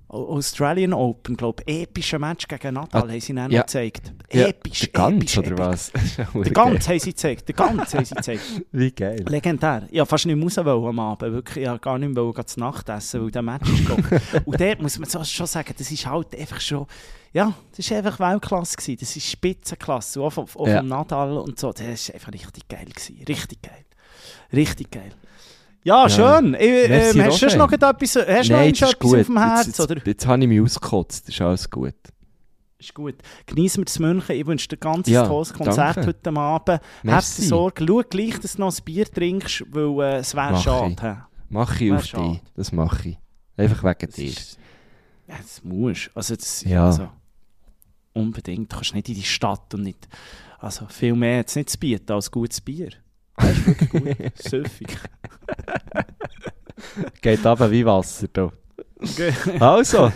Au- 0.10 0.38
Australian 0.38 0.94
Open, 0.94 1.38
glaube 1.38 1.64
ich. 1.66 1.84
Epischer 1.84 2.20
Match 2.20 2.48
gegen 2.48 2.74
Nadal 2.74 3.04
Ah, 3.04 3.08
haben 3.12 3.20
sie 3.22 3.34
dann 3.34 3.52
ja. 3.52 3.62
gezeigt. 3.62 4.12
Ja, 4.34 4.48
Episch, 4.48 4.80
der 4.80 4.90
Ganz, 4.90 5.16
episch, 5.24 5.38
oder 5.38 5.48
episch. 5.52 5.60
was? 5.60 5.92
Der 6.34 6.52
Ganz 6.52 6.88
haben 6.90 7.00
sie 7.00 7.10
gezeigt, 7.12 7.48
der 7.48 7.56
Ganz 7.56 7.94
haben 7.94 8.06
sie 8.06 8.16
gezeigt. 8.16 8.42
Wie 8.72 8.92
geil. 8.92 9.24
Legendär. 9.28 9.84
Ich 9.90 9.98
wollte 10.00 10.10
fast 10.10 10.26
nicht 10.26 10.36
mehr 10.36 10.46
raus 10.46 10.58
am 10.90 11.00
Abend. 11.00 11.32
Wirklich, 11.34 11.64
ich 11.64 11.70
wollte 11.70 11.82
gar 11.82 11.98
nicht 12.00 12.14
mehr 12.14 12.46
zu 12.46 12.60
Nacht 12.60 12.90
essen, 12.90 13.22
weil 13.24 13.32
der 13.32 13.42
Match 13.44 13.70
ist. 13.70 13.90
Und 14.46 14.60
dort 14.60 14.82
muss 14.82 14.98
man 15.00 15.10
so 15.10 15.24
schon 15.24 15.48
sagen, 15.48 15.74
das 15.78 15.92
ist 15.92 16.06
halt 16.06 16.36
einfach 16.38 16.60
schon, 16.60 16.86
ja, 17.32 17.54
das 17.78 17.90
war 17.92 17.98
einfach 18.00 18.20
Weltklasse. 18.20 18.76
Gewesen. 18.78 18.98
Das 19.00 19.16
ist 19.16 19.28
Spitzenklasse, 19.30 20.20
auch 20.22 20.32
vom, 20.32 20.46
auch 20.56 20.68
Ja. 20.68 20.78
vom 20.80 20.88
Nadal 20.88 21.38
und 21.38 21.60
so. 21.60 21.72
Das 21.72 22.08
war 22.10 22.16
einfach 22.16 22.34
richtig 22.34 22.68
geil. 22.68 22.86
Gewesen. 22.86 23.24
Richtig 23.28 23.62
geil. 23.62 23.86
Richtig 24.52 24.90
geil. 24.92 25.12
Ja, 25.84 26.10
schön. 26.10 26.54
Ich, 26.60 26.90
Merci, 26.90 27.20
ähm, 27.20 27.26
hast 27.26 27.42
du 27.42 27.58
noch 27.58 27.72
etwas, 27.72 28.16
hast 28.16 28.50
noch 28.50 28.58
Nein, 28.58 28.72
ist 28.72 29.00
gut. 29.00 29.20
auf 29.20 29.26
dem 29.28 29.38
Herz? 29.38 29.68
jetzt, 29.68 29.80
oder? 29.80 29.96
jetzt, 29.96 30.08
jetzt 30.08 30.28
habe 30.28 30.42
ich 30.42 30.48
mich 30.50 30.62
ausgekotzt, 30.62 31.30
ist 31.30 31.42
alles 31.42 31.70
gut. 31.70 31.94
Ist 32.78 32.94
gut. 32.94 33.16
Genießen 33.46 33.82
wir 33.82 33.86
das 33.86 34.00
München. 34.00 34.36
Ich 34.36 34.46
wünsche 34.46 34.68
dir 34.70 34.78
ein 34.78 34.80
ganz 34.80 35.08
Ja, 35.10 35.28
tolles 35.28 35.54
Konzert 35.54 35.98
danke. 35.98 36.08
heute 36.08 36.30
Abend. 36.40 36.70
Hab 36.80 36.82
Merci. 37.04 37.42
dir 37.42 37.48
Sorge. 37.48 37.86
Schau 37.88 38.02
gleich, 38.10 38.40
dass 38.40 38.54
du 38.56 38.62
noch 38.62 38.74
ein 38.78 38.84
Bier 38.86 39.06
trinkst, 39.06 39.64
weil 39.72 40.00
äh, 40.06 40.18
es 40.20 40.34
wäre 40.36 40.58
schade. 40.58 40.96
ich. 40.98 41.50
Mach 41.50 41.82
ich 41.82 41.92
auf 41.94 42.06
schade. 42.06 42.30
dich, 42.32 42.42
das 42.56 42.72
mache 42.72 43.10
ich. 43.10 43.18
Einfach 43.58 43.84
wegen 43.84 44.06
Das 44.08 44.16
dir. 44.16 44.30
ist- 44.30 44.58
Ja, 45.28 45.36
das 45.42 45.64
musst 45.64 46.10
Also, 46.16 46.36
das, 46.36 46.64
Ja. 46.64 46.86
also, 46.86 47.10
unbedingt. 48.14 48.72
Du 48.72 48.76
kannst 48.78 48.94
nicht 48.96 49.10
in 49.10 49.16
die 49.16 49.24
Stadt 49.24 49.74
und 49.74 49.84
nicht. 49.84 50.08
Also, 50.60 50.86
viel 50.88 51.16
mehr 51.16 51.38
jetzt 51.38 51.56
nicht 51.56 51.70
zu 51.70 51.78
bieten 51.80 52.12
als 52.12 52.32
gutes 52.32 52.62
Bier. 52.62 52.90
Das 53.40 53.52
ist 53.58 53.68
wirklich 53.68 53.90
gut. 53.90 54.04
Süffig. 54.38 54.88
Geht 57.22 57.46
aber 57.46 57.70
wie 57.72 57.86
Wasser 57.86 58.28
da. 58.32 58.52
Also, 59.60 60.12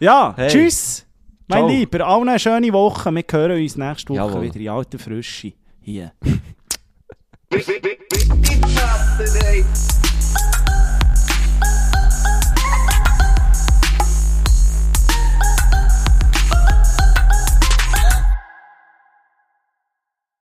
Ja, 0.00 0.34
Hey. 0.36 0.50
tschüss, 0.50 1.06
mein 1.48 1.58
Ciao. 1.60 1.68
Lieber. 1.68 2.06
Allen 2.06 2.28
eine 2.28 2.38
schöne 2.38 2.72
Woche. 2.72 3.10
Wir 3.14 3.24
hören 3.30 3.62
uns 3.62 3.76
nächste 3.76 4.08
Woche 4.10 4.18
Jawohl. 4.18 4.42
wieder 4.42 4.60
in 4.60 4.68
alter 4.68 4.98
Frische. 4.98 5.52
Hier. 5.80 6.12